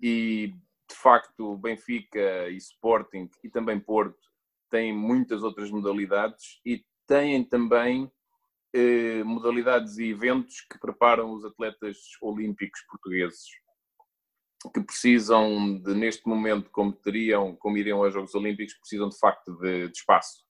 E 0.00 0.54
de 0.94 1.00
facto, 1.00 1.56
Benfica 1.56 2.48
e 2.48 2.56
Sporting 2.56 3.28
e 3.42 3.50
também 3.50 3.80
Porto 3.80 4.18
têm 4.70 4.94
muitas 4.94 5.42
outras 5.42 5.70
modalidades 5.70 6.60
e 6.64 6.84
têm 7.06 7.44
também 7.44 8.10
eh, 8.72 9.22
modalidades 9.24 9.98
e 9.98 10.08
eventos 10.08 10.60
que 10.70 10.78
preparam 10.78 11.32
os 11.32 11.44
atletas 11.44 11.98
olímpicos 12.22 12.80
portugueses 12.88 13.44
que 14.72 14.80
precisam 14.80 15.78
de, 15.78 15.94
neste 15.94 16.26
momento, 16.26 16.70
como 16.70 16.92
teriam, 16.92 17.54
como 17.56 17.76
iriam 17.76 18.02
aos 18.02 18.14
Jogos 18.14 18.34
Olímpicos, 18.34 18.74
precisam 18.78 19.10
de 19.10 19.18
facto 19.18 19.54
de, 19.58 19.88
de 19.88 19.98
espaço. 19.98 20.42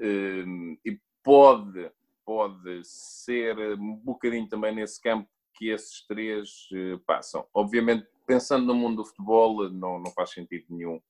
Eh, 0.00 0.44
e 0.84 1.00
pode, 1.22 1.90
pode 2.26 2.80
ser 2.84 3.56
um 3.78 3.96
bocadinho 3.96 4.48
também 4.48 4.74
nesse 4.74 5.00
campo 5.00 5.28
que 5.58 5.70
esses 5.70 6.06
três 6.06 6.68
eh, 6.72 6.98
passam. 7.04 7.44
Obviamente, 7.52 8.06
pensando 8.26 8.64
no 8.66 8.74
mundo 8.74 8.98
do 8.98 9.04
futebol, 9.04 9.68
não, 9.70 9.98
não 9.98 10.10
faz 10.12 10.30
sentido 10.30 10.64
nenhum 10.70 11.00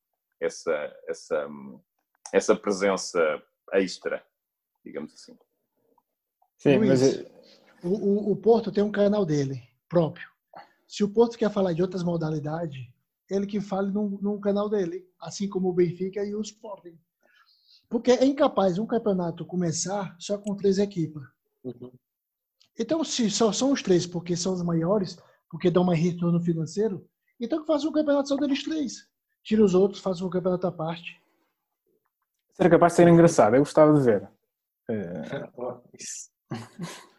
essa, 0.40 0.72
essa, 1.06 1.48
essa 2.32 2.56
presença 2.56 3.20
extra, 3.72 4.24
digamos 4.82 5.12
assim. 5.12 5.36
Sim, 6.56 6.78
Luiz, 6.78 7.00
mas... 7.00 7.26
o, 7.84 7.88
o, 7.88 8.32
o 8.32 8.36
Porto 8.36 8.72
tem 8.72 8.82
um 8.82 8.90
canal 8.90 9.26
dele 9.26 9.62
próprio. 9.88 10.28
Se 10.86 11.04
o 11.04 11.10
Porto 11.10 11.36
quer 11.36 11.52
falar 11.52 11.74
de 11.74 11.82
outras 11.82 12.02
modalidades, 12.02 12.88
ele 13.28 13.46
que 13.46 13.60
fale 13.60 13.92
no, 13.92 14.18
no 14.22 14.40
canal 14.40 14.68
dele, 14.70 15.06
assim 15.20 15.48
como 15.48 15.68
o 15.68 15.72
Benfica 15.72 16.24
e 16.24 16.34
o 16.34 16.40
Sporting. 16.40 16.98
Porque 17.88 18.12
é 18.12 18.24
incapaz 18.24 18.78
um 18.78 18.86
campeonato 18.86 19.44
começar 19.44 20.16
só 20.18 20.38
com 20.38 20.56
três 20.56 20.78
equipes. 20.78 21.22
Uhum. 21.62 21.92
Então, 22.78 23.02
se 23.02 23.30
só 23.30 23.52
são 23.52 23.72
os 23.72 23.82
três 23.82 24.06
porque 24.06 24.36
são 24.36 24.52
os 24.52 24.62
maiores, 24.62 25.18
porque 25.50 25.70
dão 25.70 25.84
mais 25.84 25.98
retorno 25.98 26.40
financeiro, 26.40 27.06
então 27.40 27.60
que 27.60 27.66
faça 27.66 27.88
um 27.88 27.92
campeonato 27.92 28.28
só 28.28 28.36
deles 28.36 28.62
três. 28.62 29.08
Tira 29.42 29.64
os 29.64 29.74
outros, 29.74 30.02
faz 30.02 30.20
um 30.20 30.30
campeonato 30.30 30.66
à 30.66 30.72
parte. 30.72 31.20
Seria 32.52 32.70
capaz 32.70 32.92
de 32.92 32.96
ser 32.96 33.08
engraçado, 33.08 33.54
eu 33.54 33.60
gostava 33.60 33.94
de 33.94 34.04
ver. 34.04 34.28
É... 34.90 35.48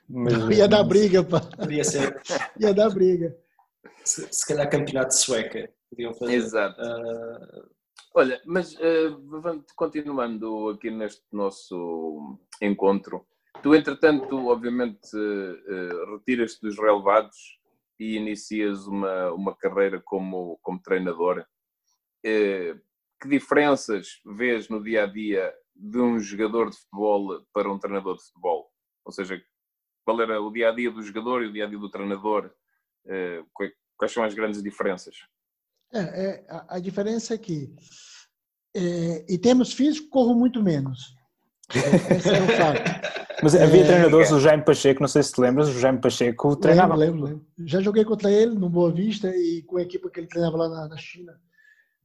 Mas, 0.07 0.33
ia 0.57 0.67
dar 0.67 0.83
briga, 0.83 1.23
pá. 1.23 1.39
Podia 1.39 1.83
ser. 1.83 2.21
ia 2.59 2.73
dar 2.73 2.89
briga. 2.89 3.35
Se, 4.03 4.27
se 4.31 4.47
calhar 4.47 4.69
campeonato 4.69 5.13
sueca 5.13 5.69
podiam 5.89 6.13
fazer. 6.13 6.33
Exato. 6.33 6.81
Uh... 6.81 7.69
Olha, 8.15 8.41
mas 8.45 8.73
uh, 8.75 9.63
continuando 9.75 10.69
aqui 10.69 10.89
neste 10.89 11.23
nosso 11.31 12.37
encontro, 12.61 13.25
Tu, 13.61 13.75
entretanto, 13.75 14.47
obviamente, 14.47 15.15
uh, 15.15 16.13
retiras-te 16.13 16.61
dos 16.61 16.77
relevados 16.77 17.59
e 17.99 18.15
inicias 18.15 18.87
uma, 18.87 19.31
uma 19.33 19.55
carreira 19.55 20.01
como, 20.01 20.57
como 20.61 20.81
treinador. 20.81 21.45
Uh, 22.25 22.79
que 23.21 23.27
diferenças 23.27 24.21
vês 24.25 24.69
no 24.69 24.81
dia 24.81 25.03
a 25.03 25.05
dia 25.05 25.53
de 25.75 25.99
um 25.99 26.19
jogador 26.19 26.69
de 26.69 26.77
futebol 26.77 27.45
para 27.53 27.71
um 27.71 27.77
treinador 27.77 28.15
de 28.15 28.23
futebol? 28.23 28.71
Ou 29.03 29.11
seja, 29.11 29.41
qual 30.05 30.21
era 30.21 30.41
o 30.41 30.51
dia 30.51 30.69
a 30.69 30.71
dia 30.71 30.89
do 30.89 31.03
jogador 31.03 31.43
e 31.43 31.47
o 31.47 31.53
dia 31.53 31.65
a 31.65 31.67
dia 31.67 31.77
do 31.77 31.89
treinador? 31.89 32.53
Uh, 33.05 33.45
quais 33.97 34.13
são 34.13 34.23
as 34.23 34.33
grandes 34.33 34.63
diferenças? 34.63 35.17
É, 35.93 35.99
é 35.99 36.45
a, 36.47 36.75
a, 36.75 36.79
diferença 36.79 37.33
é 37.33 37.37
que, 37.37 37.75
é, 38.73 39.25
em 39.27 39.37
termos 39.37 39.73
físicos, 39.73 40.09
corro 40.09 40.35
muito 40.35 40.63
menos. 40.63 41.15
Esse 41.69 42.29
é 42.29 42.41
o 42.41 42.47
fato. 42.47 43.28
Mas 43.41 43.55
havia 43.55 43.81
é, 43.81 43.85
treinadores, 43.85 44.31
o 44.31 44.39
Jaime 44.39 44.63
Pacheco, 44.63 45.01
não 45.01 45.07
sei 45.07 45.23
se 45.23 45.33
te 45.33 45.41
lembras, 45.41 45.69
o 45.69 45.79
Jaime 45.79 46.01
Pacheco 46.01 46.55
treinava. 46.55 46.95
Lembro, 46.95 47.23
lembro, 47.23 47.45
Já 47.59 47.81
joguei 47.81 48.03
contra 48.03 48.31
ele 48.31 48.53
no 48.55 48.69
Boa 48.69 48.91
Vista 48.91 49.29
e 49.35 49.63
com 49.63 49.77
a 49.77 49.81
equipe 49.81 50.09
que 50.09 50.19
ele 50.19 50.27
treinava 50.27 50.57
lá 50.57 50.69
na, 50.69 50.87
na 50.89 50.97
China. 50.97 51.39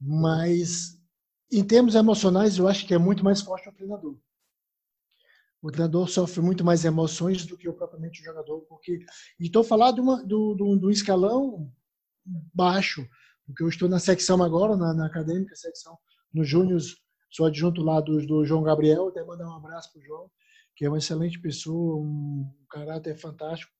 Mas, 0.01 0.99
em 1.51 1.65
termos 1.65 1.95
emocionais, 1.95 2.59
eu 2.59 2.69
acho 2.69 2.87
que 2.87 2.95
é 2.95 2.99
muito 2.99 3.25
mais 3.25 3.41
forte 3.41 3.69
o 3.69 3.73
treinador. 3.73 4.17
O 5.63 5.71
treinador 5.71 6.09
sofre 6.09 6.41
muito 6.41 6.63
mais 6.63 6.85
emoções 6.85 7.47
do 7.47 7.57
que 7.57 7.69
o 7.69 7.73
propriamente 7.73 8.21
o 8.21 8.25
jogador, 8.25 8.61
porque 8.69 8.99
estou 9.41 9.65
falando 9.65 9.95
de 9.95 10.01
uma, 10.03 10.23
do, 10.23 10.55
do, 10.55 10.77
do 10.77 10.91
escalão 10.91 11.73
baixo, 12.55 13.07
porque 13.47 13.63
eu 13.63 13.69
estou 13.69 13.89
na 13.89 13.99
secção 13.99 14.43
agora, 14.43 14.77
na, 14.77 14.93
na 14.93 15.07
acadêmica 15.07 15.57
secção, 15.57 15.97
no 16.33 16.45
Júnior, 16.45 16.81
sou 17.31 17.47
adjunto 17.47 17.83
lá 17.83 18.01
do, 18.01 18.25
do 18.27 18.45
João 18.45 18.63
Gabriel, 18.63 19.09
até 19.09 19.25
mandar 19.25 19.49
um 19.49 19.57
abraço 19.57 19.91
para 19.93 20.01
o 20.01 20.05
João 20.05 20.31
que 20.77 20.85
é 20.85 20.89
uma 20.89 20.99
excelente 20.99 21.41
pessoa, 21.41 21.97
um 21.97 22.51
caráter 22.71 23.17
fantástico, 23.17 23.73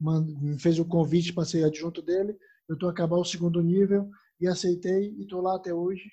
me 0.00 0.58
fez 0.58 0.78
o 0.78 0.84
convite 0.84 1.32
para 1.32 1.44
ser 1.44 1.64
adjunto 1.64 2.02
dele. 2.02 2.36
Eu 2.68 2.74
estou 2.74 2.88
a 2.88 2.92
acabar 2.92 3.16
o 3.16 3.24
segundo 3.24 3.62
nível 3.62 4.10
e 4.40 4.46
aceitei 4.46 5.14
e 5.16 5.22
estou 5.22 5.40
lá 5.40 5.56
até 5.56 5.72
hoje. 5.72 6.10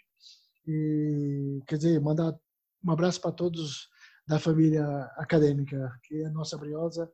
E, 0.68 1.60
quer 1.68 1.78
dizer, 1.78 2.00
mandar 2.00 2.38
um 2.86 2.92
abraço 2.92 3.20
para 3.20 3.32
todos 3.32 3.90
da 4.28 4.40
família 4.40 4.86
acadêmica, 5.18 5.92
que 6.04 6.24
é 6.24 6.30
nossa 6.30 6.58
briosa, 6.58 7.12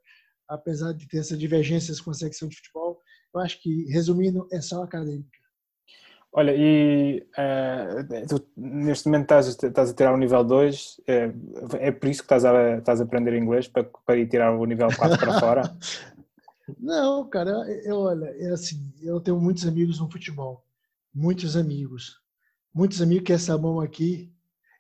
apesar 0.48 0.94
de 0.94 1.08
ter 1.08 1.18
essas 1.18 1.40
divergências 1.40 2.00
com 2.00 2.12
a 2.12 2.14
secção 2.14 2.48
de 2.48 2.58
futebol, 2.58 3.00
eu 3.34 3.40
acho 3.40 3.62
que, 3.62 3.86
resumindo, 3.92 4.48
é 4.52 4.62
só 4.62 4.84
acadêmica. 4.84 5.40
Olha, 6.34 6.54
e 6.56 7.26
uh, 7.34 8.28
tu, 8.28 8.48
neste 8.56 9.08
momento 9.08 9.24
estás, 9.24 9.48
estás 9.48 9.90
a 9.90 9.94
tirar 9.94 10.14
o 10.14 10.18
nível 10.18 10.44
2, 10.44 11.02
é, 11.08 11.32
é 11.80 11.92
por 11.92 12.10
isso 12.10 12.22
que 12.22 12.26
estás 12.26 12.46
a, 12.46 12.78
estás 12.78 13.02
a 13.02 13.04
aprender 13.04 13.36
inglês, 13.36 13.68
para, 13.68 13.84
para 14.06 14.18
ir 14.18 14.28
tirar 14.28 14.52
o 14.52 14.66
nível 14.66 14.88
4 14.96 15.18
para 15.18 15.40
fora? 15.40 15.78
Não, 16.80 17.28
cara, 17.30 17.52
eu, 17.86 18.00
olha, 18.00 18.26
é 18.38 18.52
assim, 18.52 18.94
eu 19.02 19.22
tenho 19.22 19.40
muitos 19.40 19.66
amigos 19.66 20.00
no 20.00 20.12
futebol, 20.12 20.64
muitos 21.16 21.56
amigos, 21.56 22.20
muitos 22.74 23.02
amigos 23.02 23.26
que 23.26 23.34
essa 23.34 23.58
mão 23.58 23.80
aqui 23.80 24.32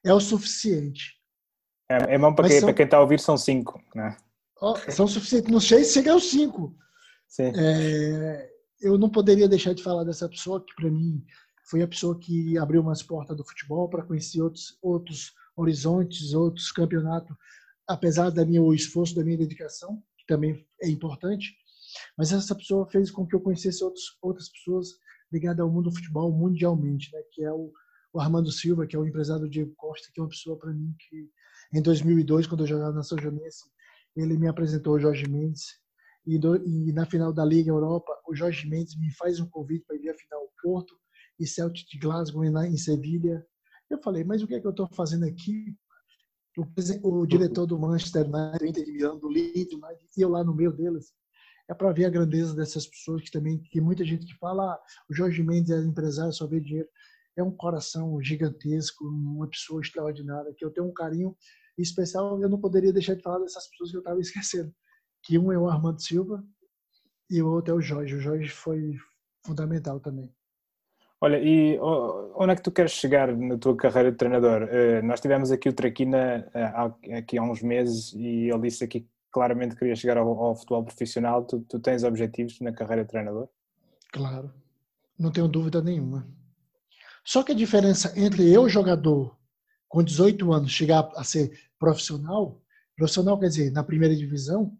é 0.03 0.13
o 0.13 0.19
suficiente. 0.19 1.17
É, 1.89 2.15
é 2.15 2.17
mão 2.17 2.35
para 2.35 2.49
quem, 2.49 2.59
são... 2.59 2.67
para 2.67 2.75
quem 2.75 2.85
está 2.85 2.97
a 2.97 3.01
ouvir 3.01 3.19
são 3.19 3.37
5, 3.37 3.81
né? 3.95 4.17
Oh, 4.61 4.75
são 4.91 5.07
suficientes, 5.07 5.51
não 5.51 5.61
sei 5.61 5.83
se 5.85 5.93
chega 5.93 6.11
aos 6.11 6.29
5. 6.29 6.75
Sim. 7.27 7.51
É, 7.55 8.49
eu 8.81 8.97
não 8.97 9.09
poderia 9.09 9.47
deixar 9.47 9.73
de 9.73 9.83
falar 9.83 10.03
dessa 10.03 10.27
pessoa 10.29 10.63
que 10.63 10.73
para 10.75 10.89
mim 10.89 11.23
foi 11.69 11.81
a 11.81 11.87
pessoa 11.87 12.17
que 12.17 12.57
abriu 12.57 12.81
umas 12.81 13.03
portas 13.03 13.35
do 13.35 13.43
futebol 13.43 13.89
para 13.89 14.03
conhecer 14.03 14.41
outros 14.41 14.77
outros 14.81 15.33
horizontes, 15.55 16.33
outros 16.33 16.71
campeonatos, 16.71 17.35
apesar 17.87 18.29
da 18.29 18.45
minha 18.45 18.61
o 18.61 18.73
esforço, 18.73 19.15
da 19.15 19.23
minha 19.23 19.37
dedicação, 19.37 20.01
que 20.17 20.25
também 20.27 20.63
é 20.81 20.87
importante. 20.87 21.55
Mas 22.17 22.31
essa 22.31 22.55
pessoa 22.55 22.87
fez 22.87 23.09
com 23.09 23.25
que 23.25 23.35
eu 23.35 23.41
conhecesse 23.41 23.83
outros, 23.83 24.17
outras 24.21 24.49
pessoas 24.49 24.89
ligadas 25.31 25.59
ao 25.59 25.71
mundo 25.71 25.89
do 25.89 25.95
futebol 25.95 26.31
mundialmente, 26.31 27.09
né? 27.11 27.21
que 27.31 27.43
é 27.43 27.51
o, 27.51 27.71
o 28.13 28.19
Armando 28.19 28.51
Silva, 28.51 28.85
que 28.85 28.95
é 28.95 28.99
o 28.99 29.07
empresário 29.07 29.43
do 29.43 29.49
Diego 29.49 29.73
Costa, 29.75 30.09
que 30.13 30.19
é 30.19 30.23
uma 30.23 30.29
pessoa 30.29 30.57
para 30.57 30.71
mim 30.71 30.93
que 30.99 31.29
em 31.73 31.81
2002, 31.81 32.47
quando 32.47 32.61
eu 32.61 32.67
jogava 32.67 32.93
na 32.93 33.03
São 33.03 33.17
Joanense, 33.17 33.65
ele 34.15 34.37
me 34.37 34.47
apresentou 34.47 34.93
o 34.95 34.99
Jorge 34.99 35.27
Mendes. 35.27 35.79
E, 36.27 36.37
do, 36.37 36.57
e, 36.57 36.91
na 36.91 37.05
final 37.05 37.31
da 37.31 37.45
Liga 37.45 37.69
Europa, 37.69 38.11
o 38.27 38.35
Jorge 38.35 38.67
Mendes 38.67 38.99
me 38.99 39.09
faz 39.15 39.39
um 39.39 39.49
convite 39.49 39.85
para 39.85 39.95
ir 39.95 40.09
à 40.09 40.13
final 40.13 40.41
Porto 40.61 40.93
e 41.39 41.47
Celtic 41.47 41.87
de 41.89 41.97
Glasgow 41.97 42.43
em 42.43 42.77
Sevilha. 42.77 43.45
Eu 43.89 43.97
falei, 44.01 44.25
mas 44.25 44.43
o 44.43 44.47
que 44.47 44.55
é 44.55 44.59
que 44.59 44.67
eu 44.67 44.71
estou 44.71 44.89
fazendo 44.93 45.23
aqui? 45.25 45.73
O, 46.57 47.21
o, 47.21 47.25
diretor 47.25 47.65
do 47.65 47.79
Manchester 47.79 48.25
United, 48.25 48.57
do 48.59 48.65
Inter 48.65 48.83
de 48.83 48.91
Milão, 48.91 49.17
do 49.17 49.29
Leeds 49.29 49.71
e 50.17 50.21
eu 50.21 50.27
lá 50.27 50.43
no 50.43 50.53
meio 50.53 50.73
deles, 50.73 51.13
é 51.69 51.73
para 51.73 51.93
ver 51.93 52.05
a 52.05 52.09
grandeza 52.09 52.55
dessas 52.55 52.87
pessoas 52.87 53.21
que 53.21 53.31
também, 53.31 53.61
que 53.71 53.79
muita 53.79 54.03
gente 54.03 54.25
que 54.25 54.37
fala, 54.37 54.73
ah, 54.73 54.79
o 55.09 55.13
Jorge 55.13 55.41
Mendes 55.43 55.69
é 55.69 55.79
empresário, 55.79 56.33
só 56.33 56.45
vê 56.45 56.59
dinheiro. 56.59 56.89
É 57.37 57.43
um 57.43 57.55
coração 57.55 58.21
gigantesco, 58.21 59.05
uma 59.05 59.47
pessoa 59.47 59.79
extraordinária, 59.79 60.53
que 60.57 60.65
eu 60.65 60.71
tenho 60.71 60.87
um 60.87 60.93
carinho 60.93 61.37
especial, 61.77 62.41
eu 62.41 62.49
não 62.49 62.59
poderia 62.59 62.91
deixar 62.91 63.15
de 63.15 63.21
falar 63.21 63.39
dessas 63.39 63.69
pessoas 63.69 63.91
que 63.91 63.97
eu 63.97 64.01
estava 64.01 64.19
esquecendo. 64.19 64.73
Que 65.23 65.37
um 65.37 65.51
é 65.51 65.57
o 65.57 65.69
Armando 65.69 66.01
Silva 66.01 66.43
e 67.29 67.41
o 67.41 67.49
outro 67.49 67.73
é 67.73 67.77
o 67.77 67.81
Jorge. 67.81 68.15
O 68.15 68.19
Jorge 68.19 68.49
foi 68.49 68.95
fundamental 69.45 69.99
também. 69.99 70.33
Olha, 71.19 71.39
e 71.39 71.79
onde 71.79 72.51
é 72.53 72.55
que 72.55 72.61
tu 72.61 72.71
queres 72.71 72.91
chegar 72.91 73.35
na 73.35 73.57
tua 73.57 73.75
carreira 73.75 74.11
de 74.11 74.17
treinador? 74.17 74.67
Eh, 74.69 75.01
nós 75.01 75.19
tivemos 75.19 75.51
aqui 75.51 75.67
o 75.67 75.73
Traquina 75.73 76.47
eh, 76.53 77.17
aqui 77.17 77.39
há 77.39 77.41
uns 77.43 77.63
meses 77.63 78.13
e 78.13 78.49
ele 78.49 78.61
disse 78.61 78.83
aqui 78.83 79.07
claramente 79.31 79.73
que 79.73 79.79
queria 79.79 79.95
chegar 79.95 80.17
ao, 80.17 80.27
ao 80.27 80.55
futebol 80.55 80.83
profissional. 80.83 81.43
Tu, 81.43 81.59
tu, 81.61 81.79
tens 81.79 82.03
objetivos 82.03 82.59
na 82.59 82.71
carreira 82.71 83.03
de 83.03 83.09
treinador? 83.09 83.49
Claro, 84.11 84.53
não 85.17 85.31
tenho 85.31 85.47
dúvida 85.47 85.81
nenhuma. 85.81 86.27
Só 87.25 87.41
que 87.41 87.51
a 87.51 87.55
diferença 87.55 88.13
entre 88.15 88.53
eu, 88.53 88.69
jogador, 88.69 89.35
com 89.87 90.03
18 90.03 90.53
anos, 90.53 90.71
chegar 90.71 91.09
a 91.15 91.23
ser 91.23 91.51
profissional, 91.79 92.61
profissional 92.95 93.39
quer 93.39 93.47
dizer, 93.47 93.71
na 93.71 93.83
primeira 93.83 94.15
divisão, 94.15 94.77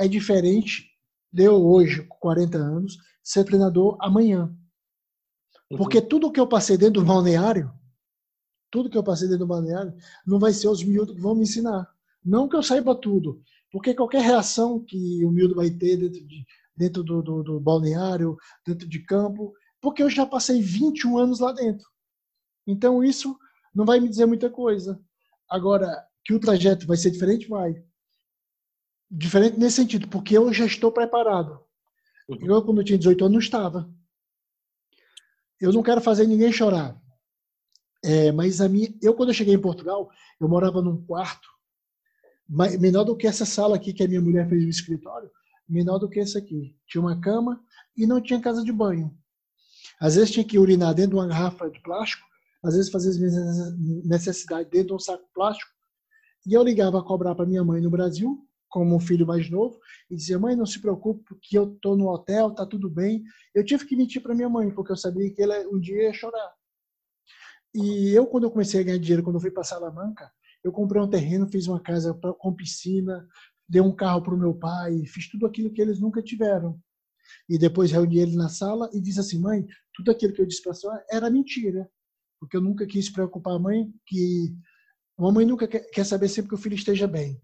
é 0.00 0.08
diferente 0.08 0.90
de 1.30 1.44
eu 1.44 1.62
hoje, 1.62 2.02
com 2.06 2.16
40 2.16 2.56
anos, 2.56 2.96
ser 3.22 3.44
treinador 3.44 3.98
amanhã. 4.00 4.46
Uhum. 5.70 5.76
Porque 5.76 6.00
tudo 6.00 6.32
que 6.32 6.40
eu 6.40 6.46
passei 6.46 6.78
dentro 6.78 7.02
do 7.02 7.06
balneário, 7.06 7.70
tudo 8.70 8.88
que 8.88 8.96
eu 8.96 9.04
passei 9.04 9.28
dentro 9.28 9.44
do 9.44 9.48
balneário, 9.48 9.94
não 10.26 10.38
vai 10.38 10.54
ser 10.54 10.68
os 10.68 10.82
miúdos 10.82 11.14
que 11.14 11.20
vão 11.20 11.34
me 11.34 11.42
ensinar. 11.42 11.86
Não 12.24 12.48
que 12.48 12.56
eu 12.56 12.62
saiba 12.62 12.94
tudo, 12.94 13.42
porque 13.70 13.92
qualquer 13.92 14.22
reação 14.22 14.82
que 14.82 15.22
o 15.22 15.30
miúdo 15.30 15.54
vai 15.54 15.70
ter 15.70 15.98
dentro, 15.98 16.26
de, 16.26 16.46
dentro 16.74 17.04
do, 17.04 17.22
do, 17.22 17.42
do 17.42 17.60
balneário, 17.60 18.38
dentro 18.66 18.88
de 18.88 19.00
campo, 19.00 19.52
porque 19.82 20.02
eu 20.02 20.08
já 20.08 20.24
passei 20.24 20.62
21 20.62 21.18
anos 21.18 21.40
lá 21.40 21.52
dentro. 21.52 21.86
Então 22.66 23.04
isso 23.04 23.36
não 23.74 23.84
vai 23.84 24.00
me 24.00 24.08
dizer 24.08 24.24
muita 24.24 24.48
coisa. 24.48 24.98
Agora, 25.46 26.06
que 26.24 26.32
o 26.32 26.40
trajeto 26.40 26.86
vai 26.86 26.96
ser 26.96 27.10
diferente, 27.10 27.48
vai. 27.48 27.74
Diferente 29.10 29.58
nesse 29.58 29.76
sentido, 29.76 30.08
porque 30.08 30.36
eu 30.36 30.52
já 30.52 30.64
estou 30.64 30.92
preparado. 30.92 31.60
Uhum. 32.28 32.38
Eu, 32.42 32.62
quando 32.62 32.80
eu 32.80 32.84
tinha 32.84 32.98
18 32.98 33.24
anos, 33.24 33.32
não 33.32 33.40
estava 33.40 33.90
eu 35.60 35.72
não 35.72 35.82
quero 35.82 36.00
fazer 36.00 36.26
ninguém 36.26 36.50
chorar. 36.50 36.98
É, 38.02 38.32
mas 38.32 38.60
a 38.62 38.68
minha, 38.68 38.88
eu, 39.02 39.14
quando 39.14 39.28
eu 39.28 39.34
cheguei 39.34 39.54
em 39.54 39.60
Portugal, 39.60 40.08
eu 40.40 40.48
morava 40.48 40.80
num 40.80 41.04
quarto 41.04 41.48
menor 42.80 43.04
do 43.04 43.16
que 43.16 43.28
essa 43.28 43.44
sala 43.44 43.76
aqui 43.76 43.92
que 43.92 44.02
a 44.02 44.08
minha 44.08 44.20
mulher 44.20 44.48
fez 44.48 44.64
no 44.64 44.70
escritório, 44.70 45.30
menor 45.68 45.98
do 45.98 46.08
que 46.08 46.18
esse 46.18 46.36
aqui. 46.36 46.74
Tinha 46.88 47.00
uma 47.00 47.20
cama 47.20 47.62
e 47.96 48.06
não 48.06 48.20
tinha 48.20 48.40
casa 48.40 48.64
de 48.64 48.72
banho. 48.72 49.14
Às 50.00 50.16
vezes 50.16 50.30
tinha 50.30 50.44
que 50.44 50.58
urinar 50.58 50.94
dentro 50.94 51.10
de 51.10 51.16
uma 51.16 51.28
garrafa 51.28 51.70
de 51.70 51.80
plástico, 51.82 52.26
às 52.64 52.74
vezes 52.74 52.90
fazer 52.90 53.10
as 53.10 53.18
minhas 53.18 54.04
necessidades 54.04 54.70
dentro 54.70 54.88
de 54.88 54.94
um 54.94 54.98
saco 54.98 55.28
plástico. 55.32 55.70
E 56.46 56.54
eu 56.54 56.62
ligava 56.62 56.98
a 56.98 57.04
cobrar 57.04 57.34
para 57.34 57.46
minha 57.46 57.62
mãe 57.62 57.80
no 57.80 57.90
Brasil, 57.90 58.48
como 58.70 58.96
um 58.96 59.00
filho 59.00 59.26
mais 59.26 59.50
novo 59.50 59.78
e 60.10 60.16
dizia: 60.16 60.38
"Mãe, 60.38 60.56
não 60.56 60.64
se 60.64 60.80
preocupe, 60.80 61.34
que 61.42 61.58
eu 61.58 61.76
tô 61.82 61.96
no 61.96 62.08
hotel, 62.08 62.52
tá 62.54 62.64
tudo 62.64 62.88
bem". 62.88 63.22
Eu 63.54 63.64
tive 63.64 63.84
que 63.86 63.96
mentir 63.96 64.22
para 64.22 64.34
minha 64.34 64.48
mãe, 64.48 64.70
porque 64.70 64.92
eu 64.92 64.96
sabia 64.96 65.30
que 65.32 65.42
ela 65.42 65.58
um 65.68 65.78
dia 65.78 66.04
ia 66.04 66.12
chorar. 66.12 66.54
E 67.74 68.10
eu 68.16 68.26
quando 68.26 68.44
eu 68.44 68.50
comecei 68.50 68.80
a 68.80 68.84
ganhar 68.84 68.98
dinheiro, 68.98 69.22
quando 69.22 69.36
eu 69.36 69.40
fui 69.40 69.50
para 69.50 69.64
Salamanca, 69.64 70.30
eu 70.64 70.72
comprei 70.72 71.00
um 71.02 71.08
terreno, 71.08 71.48
fiz 71.48 71.66
uma 71.66 71.80
casa 71.80 72.14
com 72.38 72.54
piscina, 72.54 73.26
dei 73.68 73.80
um 73.80 73.94
carro 73.94 74.22
para 74.22 74.34
o 74.34 74.38
meu 74.38 74.54
pai, 74.54 75.04
fiz 75.06 75.28
tudo 75.28 75.46
aquilo 75.46 75.72
que 75.72 75.80
eles 75.80 76.00
nunca 76.00 76.22
tiveram. 76.22 76.78
E 77.48 77.58
depois 77.58 77.92
reuni 77.92 78.18
ele 78.18 78.36
na 78.36 78.48
sala 78.48 78.90
e 78.92 79.00
disse 79.00 79.20
assim: 79.20 79.40
"Mãe, 79.40 79.66
tudo 79.94 80.10
aquilo 80.10 80.32
que 80.32 80.42
eu 80.42 80.46
disse 80.46 80.62
para 80.62 80.74
senhora 80.74 81.04
era 81.10 81.30
mentira, 81.30 81.88
porque 82.40 82.56
eu 82.56 82.60
nunca 82.60 82.86
quis 82.86 83.10
preocupar 83.10 83.54
a 83.54 83.58
mãe 83.58 83.92
que 84.06 84.54
uma 85.16 85.30
mãe 85.30 85.44
nunca 85.44 85.68
quer 85.68 86.04
saber 86.04 86.28
sempre 86.28 86.48
que 86.48 86.54
o 86.54 86.58
filho 86.58 86.74
esteja 86.74 87.06
bem. 87.06 87.40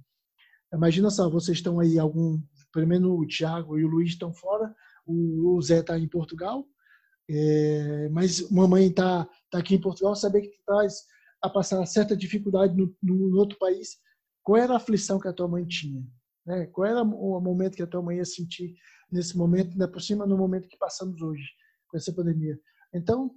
Imagina 0.77 1.11
só, 1.11 1.29
vocês 1.31 1.57
estão 1.59 1.81
aí, 1.81 1.99
algum, 1.99 2.41
pelo 2.73 2.87
menos 2.87 3.11
o 3.11 3.27
Thiago 3.27 3.79
e 3.79 3.85
o 3.85 3.89
Luiz 3.89 4.11
estão 4.11 4.33
fora, 4.33 4.75
o, 5.07 5.61
Zé 5.63 5.81
está 5.81 5.99
em 5.99 6.09
Portugal, 6.09 6.67
é, 7.29 8.09
mas 8.11 8.49
mamãe 8.51 8.89
está 8.89 9.29
tá 9.51 9.59
aqui 9.59 9.75
em 9.75 9.81
Portugal, 9.81 10.15
saber 10.15 10.43
que 10.43 10.59
traz 10.67 11.05
a 11.43 11.49
passar 11.49 11.85
certa 11.87 12.17
dificuldade 12.17 12.77
no, 12.77 12.95
no, 13.03 13.39
outro 13.39 13.59
país, 13.59 13.99
qual 14.43 14.59
era 14.59 14.75
a 14.75 14.77
aflição 14.77 15.19
que 15.19 15.29
a 15.29 15.33
tua 15.33 15.49
mãe 15.49 15.67
tinha? 15.67 16.05
Né? 16.45 16.67
Qual 16.67 16.87
era 16.87 17.03
o 17.03 17.41
momento 17.41 17.77
que 17.77 17.83
a 17.83 17.87
tua 17.87 18.03
mãe 18.03 18.19
ia 18.19 18.25
sentir 18.25 18.75
nesse 19.11 19.37
momento, 19.37 19.73
ainda 19.73 19.89
por 19.89 20.01
cima 20.01 20.27
no 20.27 20.37
momento 20.37 20.69
que 20.69 20.77
passamos 20.77 21.21
hoje, 21.23 21.45
com 21.89 21.97
essa 21.97 22.13
pandemia? 22.13 22.59
Então, 22.93 23.35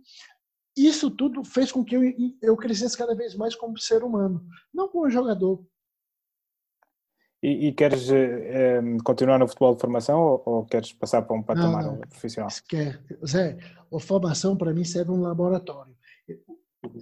isso 0.75 1.09
tudo 1.09 1.43
fez 1.43 1.71
com 1.71 1.83
que 1.83 1.95
eu, 1.95 2.01
eu 2.41 2.57
crescesse 2.57 2.97
cada 2.97 3.15
vez 3.15 3.35
mais 3.35 3.55
como 3.55 3.77
ser 3.77 4.03
humano, 4.03 4.45
não 4.73 4.87
como 4.87 5.09
jogador, 5.09 5.65
e, 7.41 7.67
e 7.67 7.73
queres 7.73 8.09
eh, 8.11 8.81
continuar 9.03 9.39
no 9.39 9.47
futebol 9.47 9.73
de 9.73 9.81
formação 9.81 10.19
ou, 10.19 10.43
ou 10.45 10.65
queres 10.65 10.91
passar 10.91 11.21
para 11.21 11.35
um 11.35 11.43
patamar 11.43 11.83
não, 11.83 11.93
não. 11.93 12.01
profissional? 12.01 12.49
Quer. 12.67 13.01
Zé, 13.25 13.57
a 13.93 13.99
formação 13.99 14.57
para 14.57 14.73
mim 14.73 14.83
serve 14.83 15.11
um 15.11 15.21
laboratório. 15.21 15.95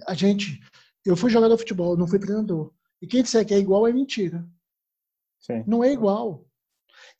A 0.06 0.14
gente, 0.14 0.60
eu 1.04 1.16
fui 1.16 1.30
jogador 1.30 1.54
de 1.56 1.62
futebol, 1.62 1.96
não 1.96 2.06
fui 2.06 2.18
treinador. 2.18 2.72
E 3.02 3.06
quem 3.06 3.22
disser 3.22 3.44
que 3.44 3.54
é 3.54 3.58
igual 3.58 3.86
é 3.86 3.92
mentira. 3.92 4.46
Sim. 5.40 5.64
Não 5.66 5.82
é 5.82 5.92
igual. 5.92 6.46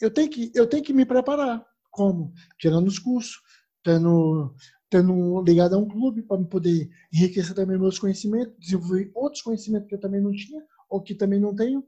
Eu 0.01 0.11
tenho 0.11 0.31
que, 0.31 0.53
eu 0.55 0.67
tenho 0.67 0.83
que 0.83 0.93
me 0.93 1.05
preparar. 1.05 1.65
Como? 1.91 2.33
Tirando 2.59 2.87
os 2.87 2.99
cursos, 3.01 3.41
tendo, 3.83 4.55
tendo 4.89 5.43
ligado 5.43 5.75
a 5.75 5.79
um 5.79 5.89
clube 5.89 6.23
para 6.23 6.43
poder 6.45 6.89
enriquecer 7.13 7.55
também 7.55 7.79
meus 7.79 7.99
conhecimentos, 7.99 8.55
desenvolver 8.59 9.11
outros 9.15 9.43
conhecimentos 9.43 9.89
que 9.89 9.95
eu 9.97 10.01
também 10.01 10.21
não 10.21 10.33
tinha 10.33 10.63
ou 10.89 11.03
que 11.03 11.15
também 11.15 11.41
não 11.41 11.55
tenho 11.55 11.85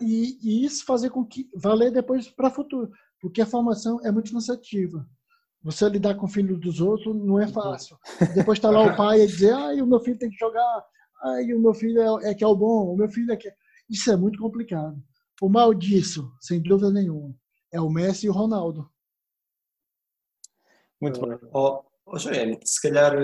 e, 0.00 0.38
e 0.42 0.64
isso 0.64 0.84
fazer 0.84 1.10
com 1.10 1.24
que 1.24 1.48
valer 1.54 1.90
depois 1.90 2.28
para 2.28 2.48
o 2.48 2.54
futuro, 2.54 2.90
porque 3.20 3.40
a 3.40 3.46
formação 3.46 4.00
é 4.04 4.10
muito 4.10 4.32
cansativa. 4.32 5.06
Você 5.62 5.88
lidar 5.88 6.14
com 6.14 6.26
o 6.26 6.28
filho 6.28 6.58
dos 6.58 6.80
outros 6.80 7.14
não 7.16 7.40
é 7.40 7.48
fácil. 7.48 7.96
Depois 8.34 8.58
está 8.58 8.70
lá 8.70 8.82
o 8.82 8.96
pai 8.96 9.22
e 9.22 9.26
dizer, 9.26 9.52
ai, 9.54 9.80
o 9.80 9.86
meu 9.86 9.98
filho 10.00 10.18
tem 10.18 10.28
que 10.28 10.36
jogar, 10.36 10.84
ai, 11.22 11.52
o 11.54 11.60
meu 11.60 11.72
filho 11.72 12.00
é, 12.00 12.30
é 12.30 12.34
que 12.34 12.44
é 12.44 12.46
o 12.46 12.54
bom, 12.54 12.92
o 12.92 12.96
meu 12.96 13.08
filho 13.08 13.32
é 13.32 13.36
que 13.36 13.48
é... 13.48 13.54
Isso 13.88 14.10
é 14.10 14.16
muito 14.16 14.38
complicado. 14.38 14.96
O 15.40 15.48
mal 15.48 15.72
disso, 15.74 16.30
sem 16.40 16.62
dúvida 16.62 16.90
nenhuma, 16.90 17.34
é 17.72 17.80
o 17.80 17.90
Messi 17.90 18.26
e 18.26 18.30
o 18.30 18.32
Ronaldo. 18.32 18.90
Muito 21.00 21.20
bom. 21.20 21.38
Oh, 21.52 21.82
oh 22.06 22.18
Joel, 22.18 22.58
se 22.64 22.80
calhar, 22.80 23.14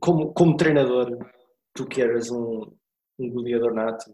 como, 0.00 0.32
como 0.32 0.56
treinador, 0.56 1.18
tu 1.74 1.86
que 1.86 2.02
eras 2.02 2.30
um, 2.30 2.74
um 3.18 3.30
goleador 3.30 3.74
nato, 3.74 4.12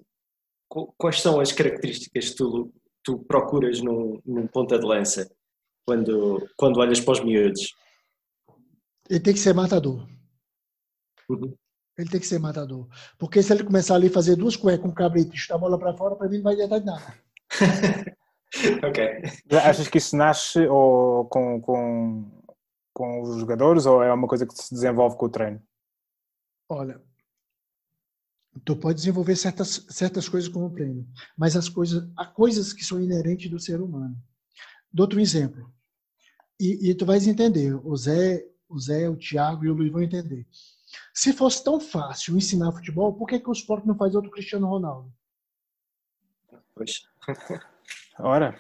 quais 0.69 1.21
são 1.21 1.41
as 1.41 1.53
características 1.53 2.31
que 2.31 2.37
tu, 2.37 2.73
tu 3.03 3.19
procuras 3.21 3.81
num, 3.81 4.21
num 4.25 4.47
ponta 4.47 4.79
de 4.79 4.87
lança 4.87 5.31
quando, 5.87 6.49
quando 6.57 6.79
olhas 6.79 7.01
para 7.01 7.13
os 7.13 7.25
miúdos? 7.25 7.75
Ele 9.09 9.21
tem 9.21 9.33
que 9.33 9.41
ser 9.41 9.55
matador. 9.55 10.07
Uhum. 11.29 11.55
Ele 11.97 12.11
tem 12.11 12.21
que 12.21 12.27
ser 12.27 12.39
matador. 12.39 12.87
Porque 13.19 13.43
se 13.43 13.53
ele 13.53 13.65
começar 13.65 13.95
ali 13.95 14.09
a 14.09 14.13
fazer 14.13 14.37
duas 14.37 14.57
cuecas 14.57 14.83
com 14.83 14.89
um 14.89 14.95
cabrito 14.95 15.35
e 15.35 15.39
chutar 15.39 15.57
a 15.57 15.59
bola 15.59 15.79
para 15.79 15.97
fora, 15.97 16.15
para 16.15 16.29
mim 16.29 16.37
não 16.37 16.45
vai 16.45 16.55
adiantar 16.55 16.81
de 16.81 16.87
nada. 16.87 17.15
ok. 18.87 19.23
Achas 19.65 19.89
que 19.89 19.99
isso 19.99 20.17
nasce 20.17 20.67
ou 20.67 21.25
com, 21.27 21.61
com, 21.61 22.43
com 22.95 23.23
os 23.23 23.41
jogadores 23.41 23.87
ou 23.87 24.03
é 24.03 24.13
uma 24.13 24.29
coisa 24.29 24.47
que 24.47 24.55
se 24.55 24.73
desenvolve 24.73 25.17
com 25.17 25.27
o 25.27 25.31
treino? 25.31 25.61
Olha, 26.69 27.03
Tu 28.65 28.77
pode 28.77 28.97
desenvolver 28.97 29.37
certas, 29.37 29.87
certas 29.89 30.29
coisas 30.29 30.49
como 30.49 30.71
treino, 30.71 31.07
mas 31.37 31.57
as 31.57 31.69
coisas, 31.69 32.09
há 32.17 32.27
coisas 32.27 32.73
que 32.73 32.85
são 32.85 33.01
inerentes 33.01 33.51
do 33.51 33.59
ser 33.59 33.81
humano. 33.81 34.17
Dou 34.93 35.05
outro 35.05 35.21
exemplo. 35.21 35.73
E, 36.59 36.91
e 36.91 36.95
tu 36.95 37.07
vais 37.07 37.27
entender, 37.27 37.75
o 37.75 37.97
Zé, 37.97 38.45
o 38.69 38.79
Zé, 38.79 39.09
o 39.09 39.17
Thiago 39.17 39.65
e 39.65 39.71
o 39.71 39.75
Luiz 39.75 39.93
vão 39.93 40.03
entender. 40.03 40.47
Se 41.15 41.33
fosse 41.33 41.63
tão 41.63 41.79
fácil 41.79 42.37
ensinar 42.37 42.73
futebol, 42.73 43.15
por 43.15 43.27
que, 43.27 43.39
que 43.39 43.49
o 43.49 43.53
esporte 43.53 43.87
não 43.87 43.97
faz 43.97 44.15
outro 44.15 44.31
Cristiano 44.31 44.67
Ronaldo? 44.67 45.13
Pois. 46.75 47.03
Ora, 48.19 48.59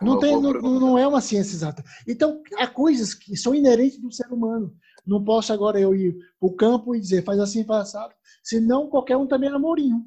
Não, 0.00 0.18
tem, 0.18 0.40
não, 0.40 0.52
não 0.52 0.98
é 0.98 1.06
uma 1.06 1.20
ciência 1.20 1.54
exata. 1.54 1.84
Então, 2.06 2.42
há 2.56 2.66
coisas 2.66 3.14
que 3.14 3.36
são 3.36 3.54
inerentes 3.54 3.98
do 3.98 4.12
ser 4.12 4.26
humano. 4.32 4.76
Não 5.06 5.22
posso 5.24 5.52
agora 5.52 5.80
eu 5.80 5.94
ir 5.94 6.14
para 6.38 6.48
o 6.48 6.54
campo 6.54 6.94
e 6.94 7.00
dizer, 7.00 7.24
faz 7.24 7.38
assim, 7.40 7.64
faz 7.64 7.88
assado. 7.88 8.14
Senão, 8.42 8.88
qualquer 8.88 9.16
um 9.16 9.26
também 9.26 9.48
era 9.48 9.58
Mourinho. 9.58 10.06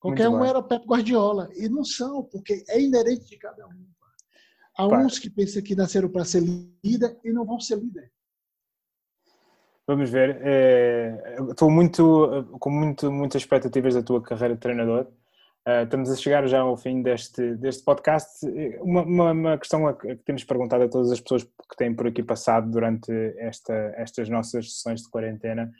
Qualquer 0.00 0.28
Muito 0.28 0.38
um 0.38 0.40
bem. 0.40 0.50
era 0.50 0.62
Pep 0.62 0.86
Guardiola. 0.86 1.50
E 1.54 1.68
não 1.68 1.84
são, 1.84 2.24
porque 2.24 2.64
é 2.68 2.80
inerente 2.80 3.26
de 3.26 3.36
cada 3.36 3.66
um. 3.68 3.86
Há 4.76 4.88
Pá. 4.88 4.98
uns 4.98 5.18
que 5.18 5.28
pensam 5.28 5.62
que 5.62 5.74
nasceram 5.74 6.08
para 6.08 6.24
ser 6.24 6.42
líder 6.84 7.18
e 7.22 7.30
não 7.32 7.44
vão 7.44 7.60
ser 7.60 7.76
líder. 7.78 8.10
Vamos 9.86 10.08
ver. 10.08 10.40
eu 11.36 11.50
Estou 11.50 11.70
muito, 11.70 12.56
com 12.58 12.70
muito, 12.70 13.10
muitas 13.12 13.42
expectativas 13.42 13.94
da 13.94 14.02
tua 14.02 14.22
carreira 14.22 14.54
de 14.54 14.60
treinador. 14.60 15.06
Eh, 15.66 15.82
Estamos 15.84 16.10
a 16.10 16.16
chegar 16.16 16.46
já 16.46 16.60
ao 16.60 16.76
fim 16.76 17.02
deste, 17.02 17.54
deste 17.56 17.84
podcast. 17.84 18.46
Uma, 18.80 19.02
uma, 19.02 19.32
uma 19.32 19.58
questão 19.58 19.92
que 19.96 20.16
temos 20.24 20.44
perguntado 20.44 20.84
a 20.84 20.88
todas 20.88 21.10
as 21.12 21.20
pessoas 21.20 21.44
que 21.44 21.76
têm 21.76 21.94
por 21.94 22.06
aqui 22.06 22.22
passado 22.22 22.70
durante 22.70 23.12
esta, 23.38 23.74
estas 23.96 24.28
nossas 24.28 24.72
sessões 24.74 25.02
de 25.02 25.10
quarentena 25.10 25.70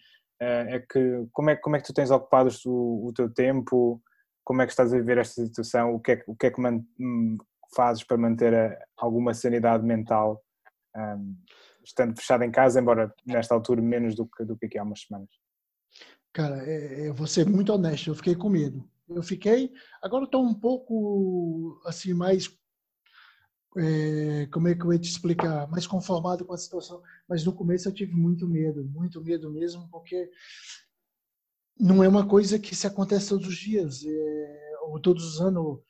eh, 0.41 0.77
é 0.77 0.81
que 0.81 1.27
como 1.33 1.51
é, 1.51 1.57
como 1.57 1.77
é 1.77 1.81
que 1.81 1.87
tu 1.87 1.95
tens 1.95 2.11
ocupado 2.11 2.51
o, 2.67 3.07
o 3.09 3.13
teu 3.15 3.29
tempo? 3.33 4.03
Como 4.45 4.63
é 4.63 4.67
que 4.67 4.73
estás 4.73 4.93
a 4.93 4.97
viver 4.99 5.19
esta 5.19 5.43
situação? 5.45 5.95
O 5.95 6.01
que 6.01 6.13
é, 6.13 6.25
o 6.27 6.35
que, 6.37 6.47
é 6.47 6.51
que 6.51 6.61
hum, 6.61 7.39
fazes 7.75 8.03
para 8.05 8.17
manter 8.19 8.55
a- 8.55 8.79
alguma 8.97 9.33
sanidade 9.35 9.85
mental? 9.85 10.43
hum, 10.97 11.37
estando 11.85 12.15
fechado 12.17 12.43
em 12.45 12.51
casa, 12.51 12.79
embora 12.81 13.13
nesta 13.27 13.55
altura 13.55 13.81
menos 13.81 14.15
do 14.15 14.27
que, 14.27 14.45
do 14.45 14.57
que 14.57 14.67
aqui 14.67 14.77
há 14.79 14.83
umas 14.83 15.01
semanas. 15.03 15.29
Cara, 16.33 16.63
é- 16.69 17.09
eu 17.09 17.15
vou 17.15 17.27
ser 17.27 17.47
muito 17.49 17.73
honesto, 17.73 18.11
eu 18.11 18.15
fiquei 18.15 18.35
com 18.35 18.49
medo. 18.51 18.85
Eu 19.15 19.23
fiquei, 19.23 19.73
agora 20.01 20.25
estou 20.25 20.45
um 20.45 20.55
pouco 20.55 21.81
assim 21.85 22.15
mais, 22.15 22.49
é, 23.77 24.47
como 24.53 24.69
é 24.69 24.75
que 24.75 24.85
eu 24.85 24.93
ia 24.93 24.99
te 24.99 25.11
explicar, 25.11 25.69
mais 25.69 25.87
conformado 25.87 26.45
com 26.45 26.53
a 26.53 26.59
situação. 26.59 27.03
Mas 27.29 27.45
no 27.45 27.53
começo 27.53 27.89
eu 27.89 27.93
tive 27.93 28.15
muito 28.15 28.47
medo, 28.47 28.85
muito 28.85 29.21
medo 29.21 29.51
mesmo, 29.51 29.89
porque 29.91 30.31
não 31.79 32.05
é 32.05 32.09
uma 32.09 32.27
coisa 32.27 32.59
que 32.59 32.77
se 32.77 32.87
acontece 32.87 33.31
todos 33.31 33.49
os 33.49 33.57
dias, 33.57 34.05
é, 34.05 34.73
ou 34.83 35.01
todos 35.01 35.25
os 35.25 35.41
anos. 35.41 35.81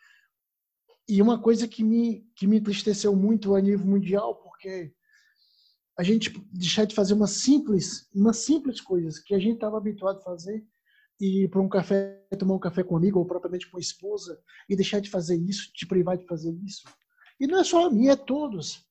E 1.07 1.21
uma 1.21 1.41
coisa 1.41 1.69
que 1.69 1.85
me 1.85 2.23
que 2.35 2.47
me 2.47 2.57
entristeceu 2.57 3.15
muito 3.15 3.55
a 3.55 3.61
nível 3.61 3.85
mundial, 3.85 4.37
porque 4.37 4.95
a 5.99 6.03
gente 6.03 6.31
deixar 6.53 6.87
de 6.87 6.95
fazer 6.95 7.13
uma 7.13 7.27
simples, 7.27 8.09
uma 8.15 8.33
simples 8.33 8.81
coisas 8.81 9.19
que 9.19 9.35
a 9.35 9.39
gente 9.39 9.57
estava 9.57 9.77
habituado 9.77 10.21
a 10.21 10.23
fazer 10.23 10.67
ir 11.21 11.49
para 11.49 11.61
um 11.61 11.69
café, 11.69 12.27
tomar 12.39 12.55
um 12.55 12.59
café 12.59 12.83
com 12.83 12.97
amigo 12.97 13.19
ou 13.19 13.27
propriamente 13.27 13.71
com 13.71 13.77
a 13.77 13.81
esposa 13.81 14.41
e 14.69 14.75
deixar 14.75 15.01
de 15.01 15.11
fazer 15.11 15.37
isso, 15.37 15.71
te 15.73 15.87
privar 15.87 16.17
de 16.17 16.27
fazer 16.27 16.53
isso. 16.65 16.85
E 17.39 17.47
não 17.47 17.61
é 17.61 17.65
só 17.65 17.87
a 17.87 17.91
mim, 17.91 18.09
é 18.09 18.17
todos. 18.17 18.87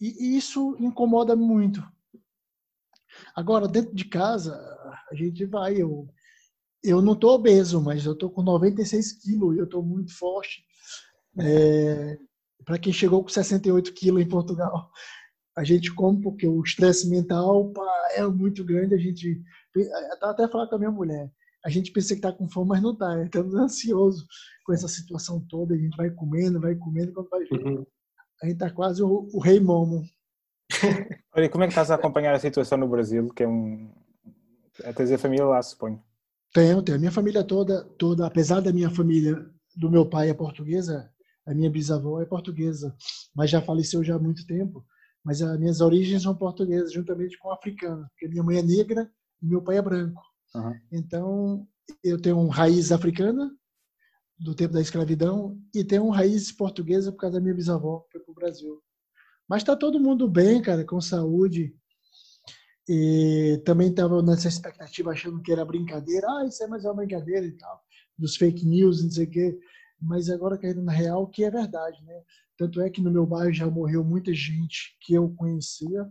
E, 0.00 0.34
e 0.34 0.36
isso 0.36 0.76
incomoda 0.80 1.36
muito. 1.36 1.82
Agora, 3.34 3.68
dentro 3.68 3.94
de 3.94 4.04
casa, 4.04 4.54
a 5.10 5.14
gente 5.14 5.44
vai. 5.44 5.80
Eu, 5.80 6.08
eu 6.82 7.02
não 7.02 7.12
estou 7.12 7.34
obeso, 7.34 7.80
mas 7.80 8.04
eu 8.04 8.12
estou 8.12 8.30
com 8.30 8.42
96 8.42 9.12
quilos, 9.12 9.56
eu 9.56 9.64
estou 9.64 9.82
muito 9.82 10.16
forte. 10.16 10.64
É, 11.38 12.18
para 12.64 12.78
quem 12.78 12.92
chegou 12.92 13.22
com 13.22 13.28
68 13.28 13.92
quilos 13.92 14.22
em 14.22 14.28
Portugal, 14.28 14.90
a 15.56 15.64
gente 15.64 15.92
come 15.94 16.22
porque 16.22 16.46
o 16.46 16.62
estresse 16.62 17.08
mental 17.08 17.70
pá, 17.72 18.08
é 18.14 18.26
muito 18.26 18.64
grande. 18.64 18.94
A 18.94 18.98
gente 18.98 19.42
até 20.22 20.48
falando 20.48 20.68
com 20.68 20.76
a 20.76 20.78
minha 20.78 20.90
mulher. 20.90 21.30
A 21.64 21.68
gente 21.68 21.92
pensa 21.92 22.08
que 22.14 22.14
está 22.14 22.32
com 22.32 22.48
fome, 22.48 22.70
mas 22.70 22.82
não 22.82 22.92
está. 22.92 23.22
Estamos 23.22 23.54
ansiosos 23.54 24.26
com 24.64 24.72
essa 24.72 24.88
situação 24.88 25.40
toda. 25.48 25.74
A 25.74 25.78
gente 25.78 25.96
vai 25.96 26.10
comendo, 26.10 26.60
vai 26.60 26.74
comendo, 26.74 27.12
quando 27.12 27.28
vai 27.28 27.44
ver, 27.44 27.66
Uhum. 27.66 27.86
a 28.42 28.46
gente 28.46 28.54
está 28.54 28.70
quase 28.70 29.02
o, 29.02 29.28
o 29.32 29.38
rei 29.40 29.60
Momo. 29.60 30.04
Olha, 31.34 31.48
como 31.48 31.64
é 31.64 31.66
que 31.66 31.72
estás 31.72 31.90
a 31.90 31.96
acompanhar 31.96 32.34
a 32.34 32.38
situação 32.38 32.78
no 32.78 32.88
Brasil, 32.88 33.28
que 33.28 33.42
é 33.42 33.48
um... 33.48 33.92
É 34.82 34.92
tens 34.92 35.10
a 35.12 35.18
família 35.18 35.44
lá, 35.44 35.60
suponho. 35.62 36.02
Tenho, 36.54 36.82
tenho. 36.82 36.96
A 36.96 37.00
minha 37.00 37.12
família 37.12 37.44
toda, 37.44 37.84
toda, 37.98 38.26
apesar 38.26 38.60
da 38.60 38.72
minha 38.72 38.90
família, 38.90 39.36
do 39.76 39.90
meu 39.90 40.06
pai 40.08 40.30
é 40.30 40.34
portuguesa, 40.34 41.10
a 41.46 41.52
minha 41.54 41.70
bisavó 41.70 42.20
é 42.20 42.24
portuguesa, 42.24 42.94
mas 43.34 43.50
já 43.50 43.60
faleceu 43.60 44.02
já 44.02 44.16
há 44.16 44.18
muito 44.18 44.46
tempo. 44.46 44.84
Mas 45.22 45.42
as 45.42 45.58
minhas 45.58 45.80
origens 45.82 46.22
são 46.22 46.34
portuguesas, 46.34 46.92
juntamente 46.92 47.38
com 47.38 47.50
africanas, 47.50 48.08
porque 48.10 48.26
minha 48.28 48.42
mãe 48.42 48.58
é 48.58 48.62
negra 48.62 49.10
e 49.42 49.46
meu 49.46 49.60
pai 49.60 49.76
é 49.76 49.82
branco. 49.82 50.22
Uhum. 50.54 50.80
Então, 50.92 51.68
eu 52.02 52.20
tenho 52.20 52.46
raiz 52.48 52.92
africana, 52.92 53.50
do 54.38 54.54
tempo 54.54 54.72
da 54.72 54.80
escravidão, 54.80 55.60
e 55.74 55.84
tenho 55.84 56.08
raiz 56.08 56.50
portuguesa 56.50 57.12
por 57.12 57.18
causa 57.18 57.36
da 57.36 57.42
minha 57.42 57.54
bisavó, 57.54 58.00
que 58.00 58.12
foi 58.12 58.20
para 58.22 58.32
o 58.32 58.34
Brasil. 58.34 58.82
Mas 59.48 59.62
está 59.62 59.76
todo 59.76 60.00
mundo 60.00 60.28
bem, 60.28 60.62
cara, 60.62 60.84
com 60.84 61.00
saúde. 61.00 61.74
E 62.88 63.60
também 63.64 63.90
estava 63.90 64.22
nessa 64.22 64.48
expectativa, 64.48 65.10
achando 65.10 65.42
que 65.42 65.52
era 65.52 65.64
brincadeira. 65.64 66.26
Ah, 66.28 66.46
isso 66.46 66.62
é 66.62 66.66
mais 66.66 66.84
uma 66.84 66.94
brincadeira 66.94 67.44
e 67.44 67.52
tal. 67.52 67.80
Dos 68.16 68.36
fake 68.36 68.64
news, 68.64 69.02
não 69.02 69.10
sei 69.10 69.26
o 69.26 69.30
quê. 69.30 69.58
Mas 70.00 70.30
agora 70.30 70.56
caindo 70.56 70.82
na 70.82 70.92
real, 70.92 71.26
que 71.26 71.44
é 71.44 71.50
verdade, 71.50 72.02
né? 72.04 72.22
Tanto 72.56 72.80
é 72.80 72.88
que 72.88 73.02
no 73.02 73.10
meu 73.10 73.26
bairro 73.26 73.52
já 73.52 73.68
morreu 73.68 74.02
muita 74.02 74.32
gente 74.32 74.96
que 75.00 75.14
eu 75.14 75.30
conhecia. 75.34 76.08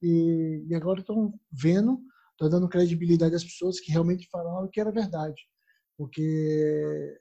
E, 0.00 0.64
e 0.68 0.74
agora 0.74 1.00
estão 1.00 1.38
vendo, 1.50 2.00
estão 2.32 2.48
dando 2.48 2.68
credibilidade 2.68 3.34
às 3.34 3.44
pessoas 3.44 3.80
que 3.80 3.92
realmente 3.92 4.28
falaram 4.30 4.68
que 4.70 4.80
era 4.80 4.90
verdade. 4.90 5.40
Porque 5.96 7.20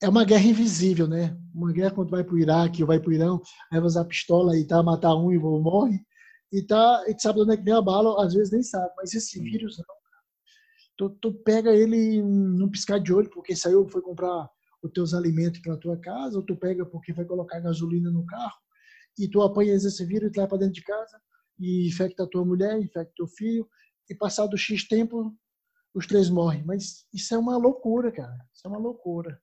é 0.00 0.08
uma 0.08 0.24
guerra 0.24 0.44
invisível, 0.44 1.08
né? 1.08 1.36
Uma 1.54 1.72
guerra 1.72 1.90
quando 1.90 2.10
vai 2.10 2.22
para 2.22 2.34
o 2.34 2.38
Iraque 2.38 2.82
ou 2.82 2.86
vai 2.86 3.00
para 3.00 3.10
o 3.10 3.12
Irã, 3.12 3.38
aí 3.72 3.78
vai 3.78 3.86
usar 3.86 4.04
pistola 4.04 4.56
e 4.56 4.66
tá, 4.66 4.82
matar 4.82 5.16
um 5.16 5.32
e 5.32 5.38
morre. 5.38 6.00
E 6.52 6.62
tá, 6.62 7.04
e 7.08 7.14
tu 7.14 7.22
sabe 7.22 7.36
de 7.36 7.42
onde 7.42 7.54
é 7.54 7.56
que 7.56 7.62
vem 7.62 7.74
a 7.74 7.82
bala, 7.82 8.24
às 8.24 8.32
vezes 8.32 8.52
nem 8.52 8.62
sabe. 8.62 8.90
Mas 8.96 9.12
esse 9.12 9.40
vírus 9.40 9.76
não. 9.78 9.84
cara. 9.84 10.22
Tu, 10.96 11.10
tu 11.20 11.34
pega 11.42 11.70
ele 11.74 12.22
num 12.22 12.70
piscar 12.70 12.98
de 12.98 13.12
olho, 13.12 13.30
porque 13.30 13.54
saiu, 13.54 13.88
foi 13.88 14.00
comprar 14.00 14.48
os 14.82 14.90
teus 14.92 15.12
alimentos 15.14 15.60
para 15.60 15.76
tua 15.76 15.98
casa, 15.98 16.36
ou 16.36 16.44
tu 16.44 16.56
pega 16.56 16.86
porque 16.86 17.12
vai 17.12 17.24
colocar 17.24 17.60
gasolina 17.60 18.10
no 18.10 18.24
carro, 18.24 18.56
e 19.18 19.28
tu 19.28 19.42
apanhas 19.42 19.84
esse 19.84 20.04
vírus 20.04 20.28
e 20.28 20.32
tu 20.32 20.36
vai 20.36 20.48
para 20.48 20.58
dentro 20.58 20.74
de 20.74 20.82
casa, 20.82 21.20
e 21.58 21.88
infecta 21.88 22.24
a 22.24 22.26
tua 22.26 22.44
mulher, 22.44 22.78
infecta 22.78 23.12
teu 23.16 23.26
filho, 23.26 23.68
e 24.08 24.14
passado 24.14 24.56
X 24.56 24.86
tempo, 24.86 25.34
os 25.94 26.06
três 26.06 26.30
morrem. 26.30 26.62
Mas 26.64 27.06
isso 27.12 27.34
é 27.34 27.38
uma 27.38 27.56
loucura, 27.56 28.10
cara. 28.10 28.38
Isso 28.52 28.66
é 28.66 28.68
uma 28.68 28.78
loucura. 28.78 29.40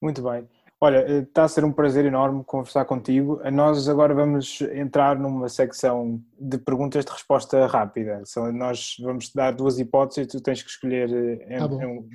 Muito 0.00 0.22
bem. 0.22 0.48
Olha, 0.82 1.20
está 1.20 1.44
a 1.44 1.48
ser 1.48 1.62
um 1.62 1.72
prazer 1.72 2.06
enorme 2.06 2.42
conversar 2.42 2.86
contigo. 2.86 3.38
Nós 3.50 3.86
agora 3.86 4.14
vamos 4.14 4.62
entrar 4.62 5.18
numa 5.18 5.46
secção 5.46 6.22
de 6.38 6.56
perguntas 6.56 7.04
de 7.04 7.12
resposta 7.12 7.66
rápida. 7.66 8.22
Nós 8.54 8.96
vamos 8.98 9.28
te 9.28 9.34
dar 9.34 9.50
duas 9.50 9.78
hipóteses 9.78 10.24
e 10.24 10.38
tu 10.38 10.42
tens 10.42 10.62
que 10.62 10.70
escolher 10.70 11.12
eh, 11.48 11.58
Tá 11.58 11.66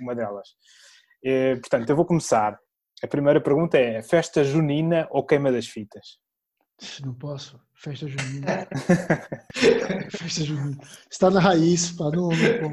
uma 0.02 0.16
delas. 0.16 0.50
Eh, 1.24 1.58
Portanto, 1.58 1.88
eu 1.88 1.96
vou 1.96 2.06
começar. 2.06 2.60
A 3.04 3.08
primeira 3.08 3.40
pergunta 3.40 3.78
é: 3.78 4.02
festa 4.02 4.44
junina 4.44 5.08
ou 5.12 5.24
queima 5.24 5.52
das 5.52 5.68
fitas? 5.68 6.18
Não 7.04 7.14
posso. 7.14 7.60
Festa 7.74 8.08
junina. 8.08 8.68
Festa 10.12 10.44
junina. 10.44 10.78
Está 11.10 11.30
na 11.30 11.40
raiz, 11.40 11.92
pá. 11.92 12.06
Não, 12.12 12.30
não. 12.30 12.72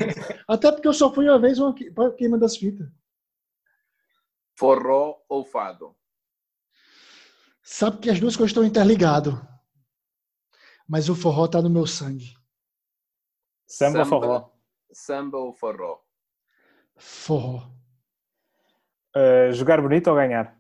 Até 0.48 0.72
porque 0.72 0.88
eu 0.88 0.92
só 0.92 1.12
fui 1.12 1.28
uma 1.28 1.38
vez 1.38 1.58
pra 1.94 2.10
queima 2.12 2.38
das 2.38 2.56
fitas. 2.56 2.88
Forró 4.56 5.22
ou 5.28 5.44
fado? 5.44 5.96
Sabe 7.62 7.98
que 7.98 8.10
as 8.10 8.18
duas 8.20 8.36
coisas 8.36 8.50
estão 8.50 8.64
interligadas. 8.64 9.34
Mas 10.86 11.08
o 11.08 11.14
forró 11.14 11.46
tá 11.46 11.62
no 11.62 11.70
meu 11.70 11.86
sangue. 11.86 12.34
Samba, 13.66 14.00
ou 14.00 14.04
Samba. 14.04 14.20
forró? 14.20 14.50
Samba 14.92 15.38
ou 15.38 15.52
forró? 15.54 16.00
Forró. 16.96 17.70
Eh, 19.14 19.52
jogar 19.52 19.80
bonito 19.80 20.08
ou 20.08 20.16
ganhar? 20.16 20.58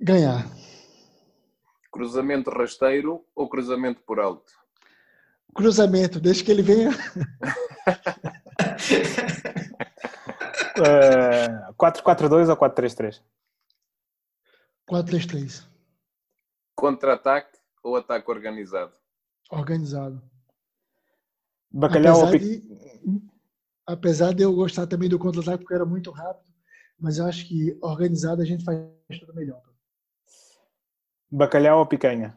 Ganhar. 0.00 0.46
Cruzamento 1.90 2.50
rasteiro 2.50 3.24
ou 3.34 3.48
cruzamento 3.48 4.00
por 4.02 4.20
alto? 4.20 4.52
Cruzamento, 5.54 6.20
desde 6.20 6.44
que 6.44 6.50
ele 6.50 6.62
venha. 6.62 6.90
Eh, 10.80 11.72
4-4-2 11.76 12.48
ou 12.48 12.56
4-3-3? 12.56 13.22
4-3-3. 14.88 15.66
Contra-ataque 16.74 17.58
ou 17.82 17.96
ataque 17.96 18.30
organizado? 18.30 18.92
Organizado. 19.50 20.22
Bacalhau 21.70 22.16
ou 22.16 22.26
apesar, 22.26 22.38
pic... 22.38 22.62
de, 22.62 23.22
apesar 23.86 24.34
de 24.34 24.42
eu 24.42 24.54
gostar 24.54 24.86
também 24.86 25.08
do 25.08 25.18
contra-ataque, 25.18 25.58
porque 25.58 25.74
era 25.74 25.84
muito 25.84 26.10
rápido. 26.10 26.50
Mas 26.98 27.18
eu 27.18 27.26
acho 27.26 27.46
que 27.46 27.78
organizado 27.80 28.42
a 28.42 28.44
gente 28.44 28.64
faz 28.64 28.78
tudo 29.20 29.34
melhor. 29.34 29.62
Bacalhau 31.30 31.78
ou 31.78 31.86
picanha? 31.86 32.36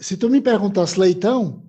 Se 0.00 0.16
tu 0.16 0.30
me 0.30 0.40
perguntasse 0.40 0.98
leitão, 0.98 1.68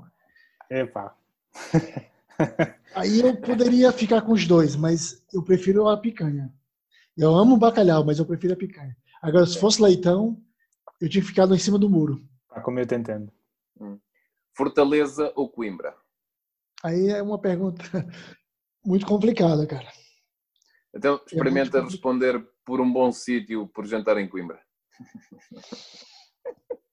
Epá. 0.69 1.15
Aí 2.95 3.21
eu 3.21 3.35
poderia 3.37 3.91
ficar 3.91 4.21
com 4.21 4.33
os 4.33 4.45
dois, 4.45 4.75
mas 4.75 5.23
eu 5.33 5.43
prefiro 5.43 5.87
a 5.87 5.97
picanha. 5.97 6.53
Eu 7.17 7.35
amo 7.35 7.57
bacalhau, 7.57 8.05
mas 8.05 8.19
eu 8.19 8.25
prefiro 8.25 8.53
a 8.53 8.57
picanha. 8.57 8.95
Agora, 9.21 9.45
se 9.45 9.59
fosse 9.59 9.81
leitão, 9.81 10.41
eu 11.01 11.09
tinha 11.09 11.21
que 11.21 11.27
ficar 11.27 11.45
lá 11.45 11.55
em 11.55 11.59
cima 11.59 11.77
do 11.77 11.89
muro. 11.89 12.21
Para 12.47 12.61
comer, 12.61 12.81
eu 12.81 12.87
te 12.87 12.95
entendo. 12.95 13.31
Fortaleza 14.53 15.31
ou 15.35 15.49
Coimbra? 15.49 15.95
Aí 16.83 17.09
é 17.09 17.21
uma 17.21 17.39
pergunta 17.39 17.83
muito 18.85 19.05
complicada, 19.05 19.65
cara. 19.67 19.91
Então, 20.93 21.21
experimenta 21.25 21.79
muito 21.79 21.91
responder 21.91 22.47
por 22.65 22.79
um 22.79 22.91
bom 22.91 23.11
sítio 23.11 23.67
por 23.67 23.85
jantar 23.85 24.17
em 24.17 24.27
Coimbra. 24.27 24.61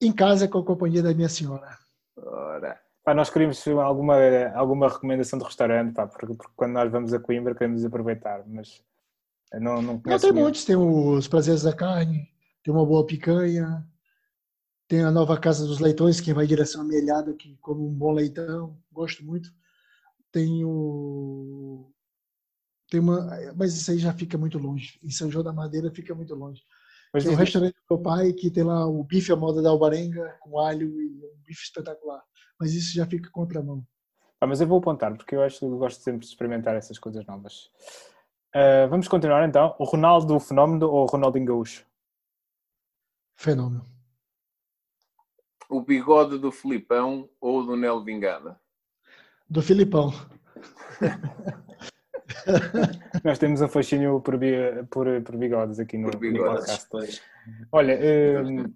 Em 0.00 0.12
casa 0.12 0.48
com 0.48 0.58
a 0.58 0.64
companhia 0.64 1.02
da 1.02 1.14
minha 1.14 1.28
senhora. 1.28 1.78
Ora, 2.16 2.80
Pá, 3.04 3.14
nós 3.14 3.30
queríamos 3.30 3.66
alguma, 3.68 4.16
alguma 4.54 4.88
recomendação 4.88 5.38
de 5.38 5.44
restaurante, 5.44 5.94
pá, 5.94 6.06
porque, 6.06 6.26
porque 6.34 6.52
quando 6.54 6.72
nós 6.72 6.90
vamos 6.90 7.12
a 7.12 7.18
Coimbra 7.18 7.54
queremos 7.54 7.84
aproveitar, 7.84 8.44
mas 8.46 8.82
não, 9.54 9.82
não 9.82 9.94
Não, 9.94 10.00
conheço 10.00 10.22
tem 10.26 10.32
nenhum. 10.32 10.44
muitos. 10.44 10.64
Tem 10.64 10.76
os 10.76 11.26
prazeres 11.26 11.62
da 11.62 11.74
carne, 11.74 12.28
tem 12.62 12.72
uma 12.72 12.86
boa 12.86 13.04
picanha, 13.04 13.84
tem 14.86 15.02
a 15.02 15.10
nova 15.10 15.38
Casa 15.38 15.66
dos 15.66 15.80
Leitões, 15.80 16.20
que 16.20 16.32
vai 16.32 16.44
em 16.44 16.48
direção 16.48 16.82
à 16.82 16.84
Melhada, 16.84 17.34
que 17.34 17.56
come 17.58 17.82
um 17.82 17.92
bom 17.92 18.12
leitão, 18.12 18.78
gosto 18.92 19.24
muito. 19.24 19.50
Tem 20.30 20.64
o... 20.64 21.91
Tem 22.92 23.00
uma... 23.00 23.26
Mas 23.56 23.74
isso 23.74 23.90
aí 23.90 23.96
já 23.98 24.12
fica 24.12 24.36
muito 24.36 24.58
longe. 24.58 25.00
Em 25.02 25.08
São 25.10 25.30
João 25.30 25.42
da 25.42 25.50
Madeira 25.50 25.90
fica 25.90 26.14
muito 26.14 26.34
longe. 26.34 26.62
Mas 27.10 27.22
Tem 27.24 27.32
o 27.32 27.36
diz- 27.36 27.44
restaurante 27.46 27.72
do 27.72 27.94
meu 27.96 28.02
pai, 28.02 28.34
que 28.34 28.50
tem 28.50 28.62
lá 28.64 28.86
o 28.86 29.02
bife 29.02 29.32
à 29.32 29.36
moda 29.36 29.62
da 29.62 29.70
Albarenga, 29.70 30.36
com 30.40 30.58
alho 30.58 31.00
e 31.00 31.06
um 31.24 31.38
bife 31.42 31.62
espetacular. 31.62 32.22
Mas 32.60 32.74
isso 32.74 32.94
já 32.94 33.06
fica 33.06 33.30
contramão. 33.30 33.82
Ah, 34.38 34.46
mas 34.46 34.60
eu 34.60 34.66
vou 34.66 34.76
apontar, 34.78 35.16
porque 35.16 35.34
eu 35.34 35.42
acho 35.42 35.60
que 35.60 35.64
eu 35.64 35.78
gosto 35.78 36.02
sempre 36.02 36.20
de 36.20 36.26
experimentar 36.26 36.74
essas 36.76 36.98
coisas 36.98 37.24
novas. 37.24 37.70
Ah, 38.54 38.86
vamos 38.90 39.08
continuar 39.08 39.48
então. 39.48 39.74
O 39.78 39.84
Ronaldo 39.84 40.38
Fenómeno 40.38 40.86
ou 40.90 41.04
o 41.04 41.06
Ronaldinho 41.06 41.46
Gaúcho? 41.46 41.86
Fenômeno. 43.36 43.86
o 45.70 45.80
bigode 45.80 46.36
do 46.38 46.52
Filipão 46.52 47.26
ou 47.40 47.64
do 47.64 47.74
Nelo 47.74 48.04
Vingada? 48.04 48.60
Do 49.48 49.62
Filipão. 49.62 50.12
Nós 53.24 53.38
temos 53.38 53.60
um 53.60 53.68
fascínio 53.68 54.20
por, 54.20 54.38
por, 54.90 55.22
por 55.22 55.36
bigodes 55.36 55.78
aqui 55.78 55.96
no, 55.98 56.10
Por 56.10 56.14
no 56.14 56.20
bigodes. 56.20 56.54
podcast. 56.60 56.88
Pois. 56.90 57.22
Olha, 57.70 57.98
hum, 58.44 58.72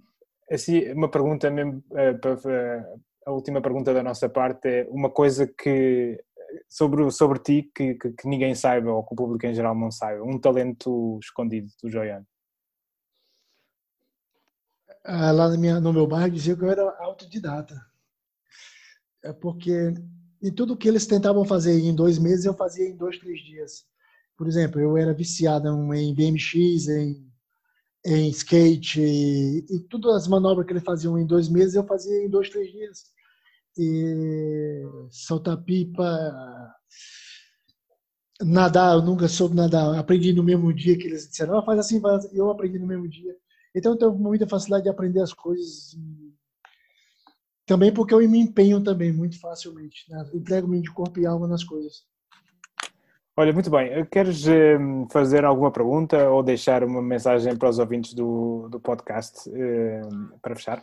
assim, 0.51 0.93
uma 0.93 1.11
pergunta 1.11 1.51
mesmo, 1.51 1.83
para- 2.21 2.37
para- 2.37 2.95
a 3.27 3.33
última 3.33 3.61
pergunta 3.61 3.93
da 3.93 4.03
nossa 4.05 4.29
parte 4.29 4.69
é 4.69 4.87
uma 4.89 5.11
coisa 5.11 5.47
que 5.49 6.23
sobre, 6.69 7.11
sobre 7.11 7.39
ti 7.41 7.71
que, 7.75 7.95
que, 7.95 8.13
que 8.13 8.29
ninguém 8.29 8.55
saiba 8.55 8.93
ou 8.93 9.03
que 9.05 9.13
o 9.15 9.17
público 9.17 9.45
em 9.47 9.55
geral 9.55 9.75
não 9.75 9.91
saiba, 9.91 10.23
um 10.23 10.39
talento 10.39 11.19
escondido 11.21 11.69
do 11.83 11.91
Joiano. 11.91 12.25
Ah, 15.05 15.31
lá 15.33 15.49
minha, 15.57 15.81
no 15.81 15.93
meu 15.93 16.07
bairro 16.07 16.31
dizia 16.31 16.57
que 16.57 16.63
eu 16.63 16.71
era 16.71 16.83
autodidata. 16.99 17.75
É 19.23 19.33
porque 19.33 19.93
em 20.43 20.51
tudo 20.53 20.77
que 20.77 20.89
eles 20.89 21.07
tentavam 21.07 21.45
fazer 21.45 21.79
em 21.79 21.95
dois 21.95 22.19
meses, 22.19 22.45
eu 22.45 22.55
fazia 22.55 22.89
em 22.89 22.97
dois, 22.97 23.19
três 23.19 23.41
dias. 23.45 23.85
Por 24.37 24.47
exemplo, 24.47 24.81
eu 24.81 24.97
era 24.97 25.15
viciado 25.15 25.69
em 25.95 26.15
BMX, 26.15 26.89
em, 26.89 27.27
em 28.05 28.29
skate, 28.31 29.01
e, 29.01 29.65
e 29.71 29.81
todas 29.89 30.15
as 30.15 30.29
manobras 30.29 30.67
que 30.67 30.73
eles 30.73 30.85
faziam 30.85 31.19
em 31.19 31.27
dois 31.27 31.49
meses, 31.49 31.75
eu 31.75 31.85
fazia 31.87 32.25
em 32.25 32.29
dois, 32.29 32.51
três 32.51 32.71
dias. 32.71 33.05
E 33.79 34.85
soltar 35.11 35.57
pipa, 35.63 36.05
nadar, 38.43 38.97
eu 38.97 39.03
nunca 39.03 39.29
soube 39.29 39.55
nadar. 39.57 39.99
Aprendi 39.99 40.33
no 40.33 40.43
mesmo 40.43 40.73
dia 40.73 40.97
que 40.97 41.07
eles 41.07 41.29
disseram, 41.29 41.59
ah, 41.59 41.63
faz 41.65 41.79
assim, 41.81 42.01
faz 42.01 42.25
assim. 42.25 42.37
eu 42.37 42.51
aprendi 42.51 42.79
no 42.79 42.87
mesmo 42.87 43.09
dia. 43.09 43.35
Então 43.75 43.93
eu 43.93 43.99
tenho 43.99 44.15
muita 44.15 44.47
facilidade 44.47 44.85
de 44.85 44.91
aprender 44.91 45.21
as 45.21 45.33
coisas. 45.33 45.97
Também 47.67 47.93
porque 47.93 48.15
eu 48.15 48.19
me 48.29 48.39
empenho 48.39 48.83
também 48.83 49.13
muito 49.13 49.39
facilmente. 49.41 50.09
Né? 50.09 50.31
Entrego-me 50.33 50.81
de 50.81 50.91
corpo 50.93 51.19
e 51.19 51.27
alma 51.27 51.49
nas 51.49 51.65
coisas. 51.65 52.05
Olha, 53.37 53.53
muito 53.53 53.69
bem. 53.69 54.07
Queres 54.07 54.47
hum, 54.47 55.07
fazer 55.11 55.45
alguma 55.45 55.71
pergunta 55.71 56.31
ou 56.31 56.43
deixar 56.43 56.83
uma 56.85 57.03
mensagem 57.03 57.55
para 57.57 57.69
os 57.69 57.79
ouvintes 57.79 58.15
do, 58.15 58.69
do 58.71 58.81
podcast 58.81 59.51
hum, 59.51 60.31
para 60.41 60.55
fechar? 60.55 60.83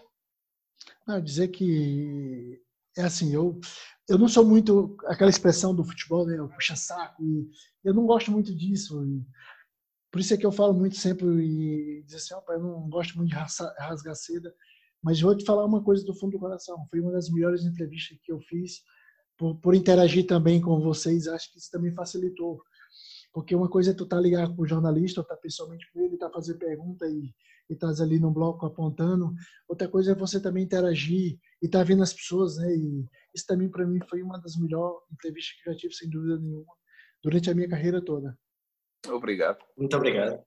Não, 1.08 1.20
dizer 1.20 1.48
que 1.48 2.62
é 2.96 3.04
assim, 3.04 3.34
eu 3.34 3.60
eu 4.08 4.18
não 4.18 4.28
sou 4.28 4.46
muito 4.46 4.98
aquela 5.06 5.30
expressão 5.30 5.74
do 5.74 5.84
futebol, 5.84 6.26
né? 6.26 6.40
o 6.42 6.50
puxa-saco, 6.50 7.24
e 7.24 7.50
eu 7.84 7.94
não 7.94 8.06
gosto 8.06 8.32
muito 8.32 8.54
disso. 8.54 9.02
por 10.12 10.20
isso 10.20 10.34
é 10.34 10.38
que 10.38 10.46
eu 10.46 10.52
falo 10.52 10.74
muito 10.74 10.98
sempre 10.98 11.26
e 11.26 12.04
dizer 12.04 12.18
assim, 12.18 12.34
"Opa, 12.36 12.54
eu 12.54 12.60
não 12.60 12.90
gosto 12.90 13.18
muito 13.18 13.30
de 13.30 13.36
rasgar 13.36 14.16
seda, 14.16 14.54
mas 15.04 15.20
vou 15.20 15.36
te 15.36 15.46
falar 15.46 15.66
uma 15.66 15.84
coisa 15.84 16.06
do 16.06 16.16
fundo 16.16 16.34
do 16.34 16.40
coração. 16.40 16.86
Foi 16.90 17.00
uma 17.00 17.12
das 17.12 17.30
melhores 17.30 17.66
entrevistas 17.66 18.18
que 18.24 18.32
eu 18.32 18.40
fiz 18.42 18.82
por, 19.38 19.56
por 19.60 19.76
interagir 19.76 20.26
também 20.26 20.62
com 20.62 20.80
vocês. 20.80 21.28
Acho 21.28 21.52
que 21.52 21.60
isso 21.60 21.70
também 21.72 21.94
facilitou. 21.94 22.62
Porque 23.34 23.56
uma 23.56 23.68
coisa 23.68 23.92
é 23.92 23.94
tu 23.94 24.04
estar 24.04 24.20
ligado 24.20 24.56
com 24.56 24.62
o 24.62 24.68
jornalista, 24.68 25.20
ou 25.20 25.24
estar 25.24 25.38
pessoalmente 25.38 25.86
com 25.92 26.02
ele, 26.02 26.14
estar 26.14 26.30
fazendo 26.30 26.60
pergunta 26.60 27.08
e 27.08 27.34
e 27.70 27.74
estás 27.74 28.02
ali 28.02 28.20
no 28.20 28.32
bloco 28.32 28.66
apontando. 28.66 29.34
Outra 29.68 29.88
coisa 29.88 30.12
é 30.12 30.16
você 30.16 30.42
também 30.42 30.64
interagir 30.64 31.38
e 31.62 31.66
estar 31.66 31.84
vendo 31.84 32.04
as 32.04 32.14
pessoas, 32.14 32.58
né? 32.58 32.74
E 32.76 33.06
isso 33.34 33.46
também 33.48 33.70
para 33.70 33.86
mim 33.86 34.00
foi 34.10 34.22
uma 34.22 34.40
das 34.40 34.56
melhores 34.56 35.00
entrevistas 35.12 35.56
que 35.56 35.70
eu 35.70 35.74
já 35.74 35.80
tive, 35.80 35.94
sem 35.94 36.10
dúvida 36.10 36.38
nenhuma, 36.38 36.74
durante 37.24 37.50
a 37.50 37.56
minha 37.56 37.70
carreira 37.70 38.04
toda. 38.04 38.38
Obrigado. 39.08 39.60
Muito 39.78 39.96
obrigado. 39.96 40.42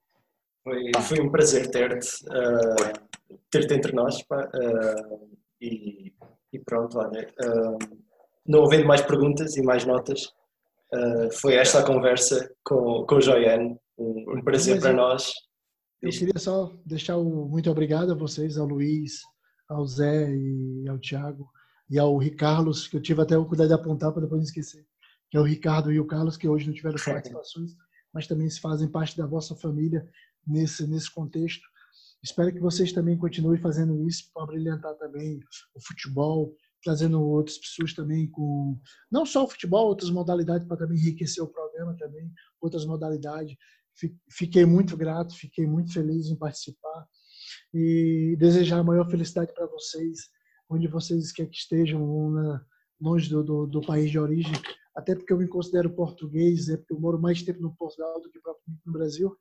Foi, 0.63 0.91
foi 1.01 1.21
um 1.21 1.31
prazer 1.31 1.69
ter-te 1.69 2.25
ah, 2.29 3.06
ter-te 3.49 3.73
entre 3.73 3.93
nós. 3.93 4.21
pá, 4.23 4.49
ah, 4.53 5.19
e, 5.61 6.13
e 6.53 6.59
pronto, 6.59 6.97
olha. 6.97 7.33
ah, 7.41 7.77
não 8.45 8.65
havendo 8.65 8.87
mais 8.87 9.01
perguntas 9.01 9.57
e 9.57 9.61
mais 9.61 9.85
notas, 9.85 10.33
ah, 10.93 11.29
foi 11.31 11.55
esta 11.55 11.79
a 11.79 11.85
conversa 11.85 12.49
com, 12.63 13.05
com 13.05 13.15
o 13.15 13.21
Joiane. 13.21 13.77
Um, 13.97 14.37
um 14.37 14.43
prazer 14.43 14.75
Mas 14.75 14.83
para 14.83 14.93
nós. 14.93 15.31
Eu 16.01 16.11
queria 16.11 16.37
só 16.37 16.71
deixar 16.85 17.17
o 17.17 17.47
muito 17.47 17.69
obrigado 17.71 18.11
a 18.11 18.15
vocês, 18.15 18.57
ao 18.57 18.67
Luiz, 18.67 19.21
ao 19.67 19.85
Zé 19.85 20.29
e 20.29 20.87
ao 20.87 20.99
Thiago 20.99 21.49
e 21.89 21.97
ao 21.97 22.17
Ricarlos, 22.17 22.87
que 22.87 22.97
eu 22.97 23.01
tive 23.01 23.21
até 23.21 23.37
o 23.37 23.45
cuidado 23.45 23.69
de 23.69 23.73
apontar 23.73 24.11
para 24.11 24.21
depois 24.21 24.39
não 24.39 24.45
esquecer, 24.45 24.85
que 25.29 25.37
é 25.37 25.39
o 25.39 25.43
Ricardo 25.43 25.91
e 25.91 25.99
o 25.99 26.05
Carlos, 26.05 26.37
que 26.37 26.47
hoje 26.47 26.67
não 26.67 26.73
tiveram 26.73 26.97
participações, 27.03 27.71
mas 28.13 28.27
também 28.27 28.49
se 28.49 28.59
fazem 28.59 28.87
parte 28.87 29.17
da 29.17 29.25
vossa 29.25 29.55
família 29.55 30.07
nesse, 30.45 30.85
nesse 30.87 31.11
contexto. 31.11 31.65
Espero 32.27 32.51
que 32.51 32.59
vocês 32.59 32.91
também 32.91 33.17
continuem 33.17 33.57
fazendo 33.57 34.05
isso 34.05 34.29
para 34.33 34.45
brilhantar 34.47 34.93
também 34.95 35.39
o 35.73 35.79
futebol, 35.81 36.53
trazendo 36.83 37.21
outras 37.21 37.57
pessoas 37.57 37.93
também 37.93 38.29
com 38.29 38.77
não 39.09 39.25
só 39.25 39.45
o 39.45 39.47
futebol, 39.47 39.87
outras 39.87 40.09
modalidades 40.09 40.67
para 40.67 40.75
também 40.75 40.97
enriquecer 40.97 41.41
o 41.41 41.47
programa 41.47 41.95
também, 41.97 42.29
outras 42.59 42.85
modalidades. 42.85 43.55
Fi- 43.95 44.13
Fiquei 44.29 44.65
muito 44.65 44.97
grato, 44.97 45.33
fiquei 45.35 45.65
muito 45.65 45.93
feliz 45.93 46.27
em 46.27 46.35
participar 46.35 47.07
e 47.73 48.35
desejar 48.37 48.79
a 48.79 48.83
maior 48.83 49.09
felicidade 49.09 49.53
para 49.53 49.65
vocês, 49.67 50.29
onde 50.69 50.85
vocês 50.89 51.31
quer 51.31 51.45
que 51.47 51.55
estejam, 51.55 52.29
na- 52.31 52.61
longe 52.99 53.29
do, 53.29 53.41
do, 53.41 53.67
do 53.67 53.79
país 53.81 54.11
de 54.11 54.19
origem, 54.19 54.51
até 54.93 55.15
porque 55.15 55.31
eu 55.31 55.37
me 55.37 55.47
considero 55.47 55.89
português, 55.95 56.67
é 56.67 56.75
porque 56.75 56.91
eu 56.93 56.99
moro 56.99 57.17
mais 57.21 57.41
tempo 57.41 57.61
no 57.61 57.73
Portugal 57.73 58.19
do 58.21 58.29
que 58.29 58.39
no 58.85 58.91
Brasil, 58.91 59.33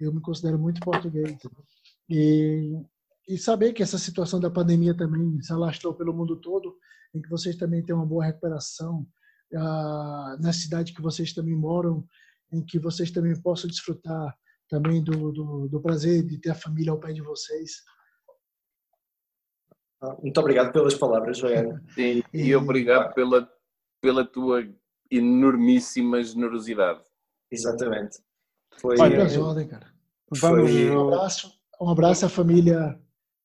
eu 0.00 0.12
me 0.12 0.20
considero 0.20 0.58
muito 0.58 0.80
português. 0.80 1.36
E, 2.08 2.72
e 3.28 3.38
saber 3.38 3.72
que 3.72 3.82
essa 3.82 3.98
situação 3.98 4.38
da 4.40 4.50
pandemia 4.50 4.96
também 4.96 5.40
se 5.40 5.52
alastrou 5.52 5.94
pelo 5.94 6.12
mundo 6.12 6.36
todo, 6.40 6.76
em 7.14 7.22
que 7.22 7.28
vocês 7.28 7.56
também 7.56 7.82
têm 7.84 7.94
uma 7.94 8.06
boa 8.06 8.24
recuperação, 8.24 9.06
ah, 9.56 10.36
na 10.40 10.52
cidade 10.52 10.92
que 10.92 11.00
vocês 11.02 11.32
também 11.32 11.54
moram, 11.56 12.06
em 12.52 12.64
que 12.64 12.78
vocês 12.78 13.10
também 13.10 13.40
possam 13.40 13.68
desfrutar 13.70 14.36
também 14.68 15.02
do, 15.02 15.30
do, 15.32 15.68
do 15.68 15.80
prazer 15.80 16.24
de 16.24 16.38
ter 16.38 16.50
a 16.50 16.54
família 16.54 16.90
ao 16.92 16.98
pé 16.98 17.12
de 17.12 17.22
vocês. 17.22 17.82
Ah, 20.02 20.16
Muito 20.20 20.38
obrigado 20.40 20.72
pelas 20.72 20.94
palavras, 20.94 21.38
Joiane. 21.38 21.80
E, 21.96 22.24
e 22.32 22.48
E- 22.48 22.56
obrigado 22.56 23.14
pela, 23.14 23.48
pela 24.00 24.24
tua 24.24 24.62
enormíssima 25.10 26.22
generosidade. 26.22 27.02
Exatamente. 27.50 28.18
Foi, 28.80 28.98
Olha, 28.98 29.24
às 29.24 29.36
ordens, 29.36 29.68
cara. 29.70 29.86
Vamos. 30.30 30.70
Foi- 30.70 30.90
Um 30.90 31.08
abraço, 31.08 31.52
um 31.80 31.88
abraço 31.88 32.26
à 32.26 32.28
família, 32.28 32.98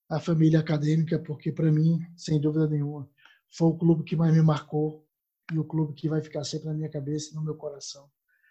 à 0.10 0.20
família 0.20 0.60
acadêmica, 0.60 1.20
porque 1.20 1.52
para 1.52 1.72
mim, 1.72 2.00
sem 2.16 2.40
dúvida 2.40 2.68
nenhuma, 2.68 3.10
foi 3.52 3.68
o 3.70 3.78
clube 3.78 4.04
que 4.04 4.16
mais 4.16 4.34
me 4.34 4.42
marcou 4.42 5.06
e 5.54 5.58
o 5.58 5.64
clube 5.64 5.94
que 5.94 6.08
vai 6.10 6.22
ficar 6.22 6.44
sempre 6.44 6.68
na 6.68 6.74
minha 6.74 6.90
cabeça 6.90 7.32
e 7.32 7.36
no 7.36 7.42
meu 7.44 7.56
coração, 7.56 8.08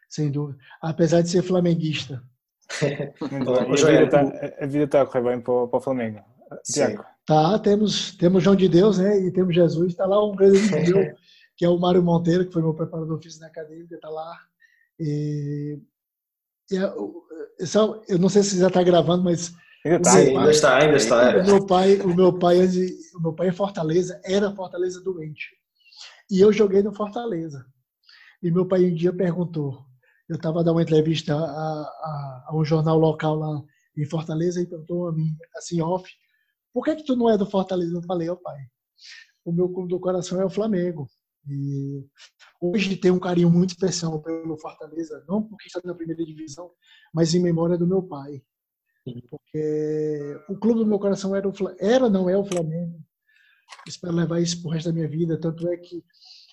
sem 0.09 0.31
dúvida. 0.31 0.59
Apesar 0.83 1.23
de 1.23 1.29
ser 1.31 1.43
flamenguista. 1.43 2.23
Muito 3.31 3.51
Ô, 3.51 3.55
bem. 3.61 3.71
E 3.71 3.73
a 3.73 3.77
Joel, 3.77 4.07
vida 4.07 4.11
tá- 4.11 4.55
a 4.61 4.67
vida 4.67 4.85
está 4.85 5.03
a 5.03 5.07
correr 5.07 5.23
bem 5.25 5.41
para, 5.41 5.53
o- 5.55 5.69
para 5.69 5.79
o 5.79 5.81
Flamengo. 5.81 6.21
Tiago, 6.65 7.05
Tá, 7.27 7.59
temos 7.59 8.17
temos 8.17 8.43
João 8.43 8.57
de 8.57 8.69
Deus, 8.71 8.99
né? 8.99 9.21
E 9.21 9.31
temos 9.31 9.55
Jesus. 9.55 9.89
Está 9.93 10.07
lá 10.07 10.25
um 10.27 10.35
grande 10.35 10.59
amigo 10.75 10.99
meu 10.99 11.17
que 11.57 11.65
é 11.65 11.69
o 11.69 11.79
Mário 11.79 12.03
Monteiro, 12.03 12.47
que 12.47 12.53
foi 12.53 12.63
meu 12.63 12.73
preparador 12.73 13.21
físico 13.21 13.43
na 13.43 13.49
academia, 13.49 13.85
está 13.91 14.09
lá. 14.09 14.33
E, 14.99 15.79
e 16.71 16.77
é 16.77 16.83
eu, 16.85 17.25
eu 18.09 18.19
não 18.19 18.29
sei 18.29 18.43
se 18.45 18.59
já 18.59 18.69
está 18.69 18.83
gravando, 18.83 19.25
mas 19.25 19.53
Ainda, 19.89 20.03
tá, 20.03 20.11
Sim, 20.11 20.37
ainda 20.37 20.51
está, 20.51 20.77
ainda 20.77 20.97
está. 20.97 21.39
O 21.39 21.47
meu 21.47 21.67
pai, 21.67 21.97
o 22.01 22.15
meu 22.15 22.39
pai, 22.39 22.59
o 23.15 23.21
meu 23.21 23.33
pai 23.33 23.49
em 23.49 23.53
Fortaleza 23.53 24.21
era 24.23 24.55
Fortaleza 24.55 25.01
doente. 25.01 25.49
E 26.31 26.41
eu 26.41 26.53
joguei 26.53 26.83
no 26.83 26.95
Fortaleza. 26.95 27.65
E 28.43 28.51
meu 28.51 28.69
pai 28.69 28.85
um 28.85 28.95
dia 28.95 29.13
perguntou, 29.13 29.83
eu 30.29 30.37
estava 30.37 30.63
dando 30.63 30.77
uma 30.77 30.83
entrevista 30.83 31.35
a, 31.35 31.39
a, 31.39 32.45
a, 32.49 32.51
um 32.55 32.63
jornal 32.65 32.99
local 32.99 33.37
lá 33.37 33.63
em 33.97 34.05
Fortaleza 34.05 34.61
e 34.61 34.67
perguntou 34.67 35.09
a 35.09 35.13
mim, 35.13 35.35
assim, 35.57 35.81
off, 35.81 36.09
por 36.73 36.85
que 36.85 36.97
que 36.97 37.05
tu 37.05 37.17
não 37.17 37.31
é 37.31 37.39
do 37.39 37.47
Fortaleza? 37.47 37.97
Eu 37.97 38.03
falei, 38.03 38.29
ó 38.29 38.35
oh, 38.35 38.37
pai, 38.37 38.59
o 39.43 39.53
meu 39.53 39.71
clube 39.71 39.89
do 39.89 39.99
coração 39.99 40.41
é 40.41 40.45
o 40.45 40.51
Flamengo. 40.51 41.09
E 41.49 42.05
hoje 42.61 42.95
tem 42.97 43.11
um 43.11 43.19
carinho 43.19 43.51
muito 43.51 43.71
especial 43.71 44.21
pelo 44.21 44.59
Fortaleza, 44.59 45.25
não 45.27 45.43
porque 45.43 45.67
está 45.67 45.81
na 45.83 45.95
primeira 45.95 46.23
divisão, 46.25 46.71
mas 47.13 47.35
em 47.35 47.41
memória 47.41 47.79
do 47.79 47.87
meu 47.87 48.03
pai. 48.03 48.43
Porque 49.31 50.41
o 50.49 50.57
clube 50.57 50.81
do 50.81 50.87
meu 50.87 50.99
coração 50.99 51.35
era, 51.35 51.49
o, 51.49 51.53
era 51.79 52.09
não 52.09 52.29
é 52.29 52.37
o 52.37 52.45
Flamengo. 52.45 52.99
Espero 53.87 54.15
levar 54.15 54.41
isso 54.41 54.61
pro 54.63 54.71
resto 54.71 54.89
da 54.89 54.95
minha 54.95 55.09
vida. 55.09 55.39
Tanto 55.39 55.69
é 55.69 55.77
que 55.77 56.03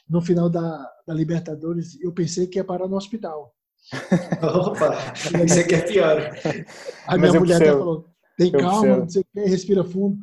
no 0.10 0.22
final 0.22 0.50
da, 0.50 0.92
da 1.08 1.14
Libertadores 1.14 2.00
eu 2.02 2.12
pensei 2.12 2.48
que 2.48 2.60
ia 2.60 2.64
parar 2.64 2.88
no 2.88 2.98
hospital. 2.98 3.56
Opa, 4.42 5.14
isso 5.46 5.60
aqui 5.60 5.76
é 5.76 5.82
pior. 5.82 6.32
A 7.08 7.18
minha 7.18 7.40
mulher 7.40 7.58
até 7.58 7.72
falou: 7.72 8.06
tem 8.38 8.52
calma, 8.52 8.98
não 8.98 9.10
sei 9.10 9.22
o 9.22 9.26
que, 9.26 9.50
respira 9.50 9.84
fundo. 9.84 10.18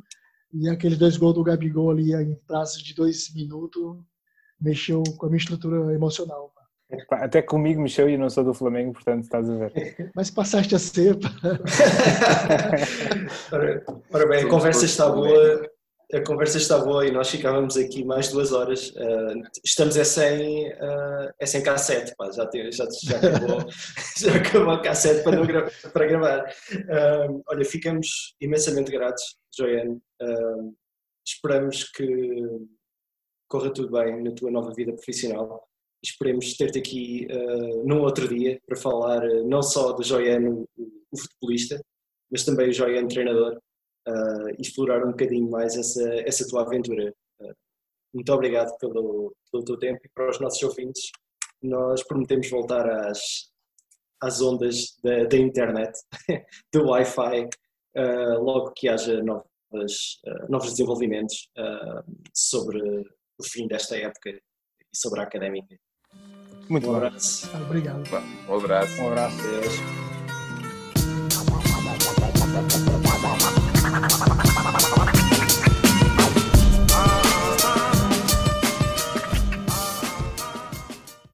E 0.52 0.68
aqueles 0.68 0.98
dois 0.98 1.16
gols 1.16 1.34
do 1.34 1.44
Gabigol 1.44 1.90
ali 1.90 2.12
em 2.12 2.34
prazo 2.46 2.82
de 2.82 2.94
dois 2.94 3.32
minutos 3.34 3.96
mexeu 4.60 5.02
com 5.16 5.26
a 5.26 5.28
minha 5.28 5.38
estrutura 5.38 5.94
emocional. 5.94 6.52
Até 7.10 7.40
comigo 7.42 7.80
mexeu 7.80 8.08
e 8.08 8.18
não 8.18 8.28
sou 8.28 8.44
do 8.44 8.54
Flamengo, 8.54 8.92
portanto 8.92 9.22
estás 9.24 9.48
a 9.48 9.54
ver. 9.54 9.72
Mas 10.14 10.30
passaste 10.30 10.74
a 10.74 10.78
ser. 10.78 11.18
ora, 13.52 13.84
ora, 14.12 14.28
bem, 14.28 14.44
a 14.44 14.48
conversa 14.48 14.84
está 14.84 15.08
boa. 15.08 15.70
A 16.12 16.20
conversa 16.20 16.58
está 16.58 16.76
boa 16.76 17.06
e 17.06 17.10
nós 17.10 17.30
ficávamos 17.30 17.74
aqui 17.78 18.04
mais 18.04 18.28
duas 18.28 18.52
horas. 18.52 18.90
Uh, 18.90 19.42
estamos 19.64 19.96
é 19.96 20.04
sem, 20.04 20.68
uh, 20.68 21.32
é 21.38 21.46
sem 21.46 21.62
cassete, 21.62 22.14
pá, 22.18 22.30
já, 22.30 22.44
tem, 22.46 22.70
já, 22.70 22.86
já, 23.02 23.16
acabou, 23.16 23.64
já 24.20 24.34
acabou 24.36 24.74
a 24.74 24.82
cassete 24.82 25.24
para, 25.24 25.46
gra 25.46 25.70
para 25.90 26.06
gravar. 26.06 26.54
Uh, 26.70 27.42
olha, 27.48 27.64
ficamos 27.64 28.34
imensamente 28.38 28.92
gratos, 28.92 29.38
Joiane. 29.56 29.98
esperamos 31.26 31.84
que 31.84 32.46
corra 33.48 33.72
tudo 33.72 33.92
bem 33.92 34.22
na 34.22 34.32
tua 34.32 34.50
nova 34.50 34.74
vida 34.74 34.92
profissional 34.92 35.66
esperemos 36.02 36.56
ter-te 36.56 36.78
aqui 36.78 37.26
uh, 37.30 37.86
num 37.86 38.02
outro 38.02 38.28
dia 38.28 38.60
para 38.66 38.76
falar 38.76 39.24
uh, 39.24 39.48
não 39.48 39.62
só 39.62 39.92
do 39.92 40.02
Joiano, 40.02 40.68
o, 40.76 41.16
futebolista, 41.16 41.80
mas 42.30 42.44
também 42.44 42.70
o 42.70 42.72
Joiano 42.72 43.08
treinador 43.08 43.56
uh, 44.08 44.48
e 44.58 44.62
explorar 44.62 45.04
um 45.04 45.12
bocadinho 45.12 45.48
mais 45.48 45.76
essa, 45.76 46.02
essa 46.26 46.46
tua 46.48 46.62
aventura. 46.62 47.14
muito 48.12 48.32
obrigado 48.32 48.76
pelo, 48.78 49.34
pelo 49.50 49.64
teu 49.64 49.78
tempo 49.78 50.00
e 50.04 50.08
para 50.08 50.30
os 50.30 50.40
nossos 50.40 50.62
ouvintes, 50.62 51.10
nós 51.62 52.02
prometemos 52.02 52.50
voltar 52.50 52.88
às, 53.06 53.20
às 54.20 54.40
ondas 54.40 54.98
da, 55.04 55.24
da 55.24 55.36
internet, 55.36 55.92
do 56.72 56.88
Wi-Fi, 56.88 57.48
logo 58.40 58.72
que 58.72 58.88
haja 58.88 59.22
novas, 59.22 60.20
novos 60.48 60.70
desenvolvimentos 60.70 61.48
sobre 62.34 62.80
o 63.38 63.44
fim 63.44 63.68
desta 63.68 63.96
época 63.96 64.30
e 64.30 64.40
sobre 64.96 65.20
a 65.20 65.24
académica. 65.24 65.78
Muito 66.72 66.88
um 66.88 66.92
bom. 66.92 66.96
abraço. 66.96 67.50
Obrigado. 67.54 68.02
Um 68.48 68.56
abraço. 68.56 69.02
Um 69.02 69.08
abraço. 69.08 69.36
Deus. 69.36 69.82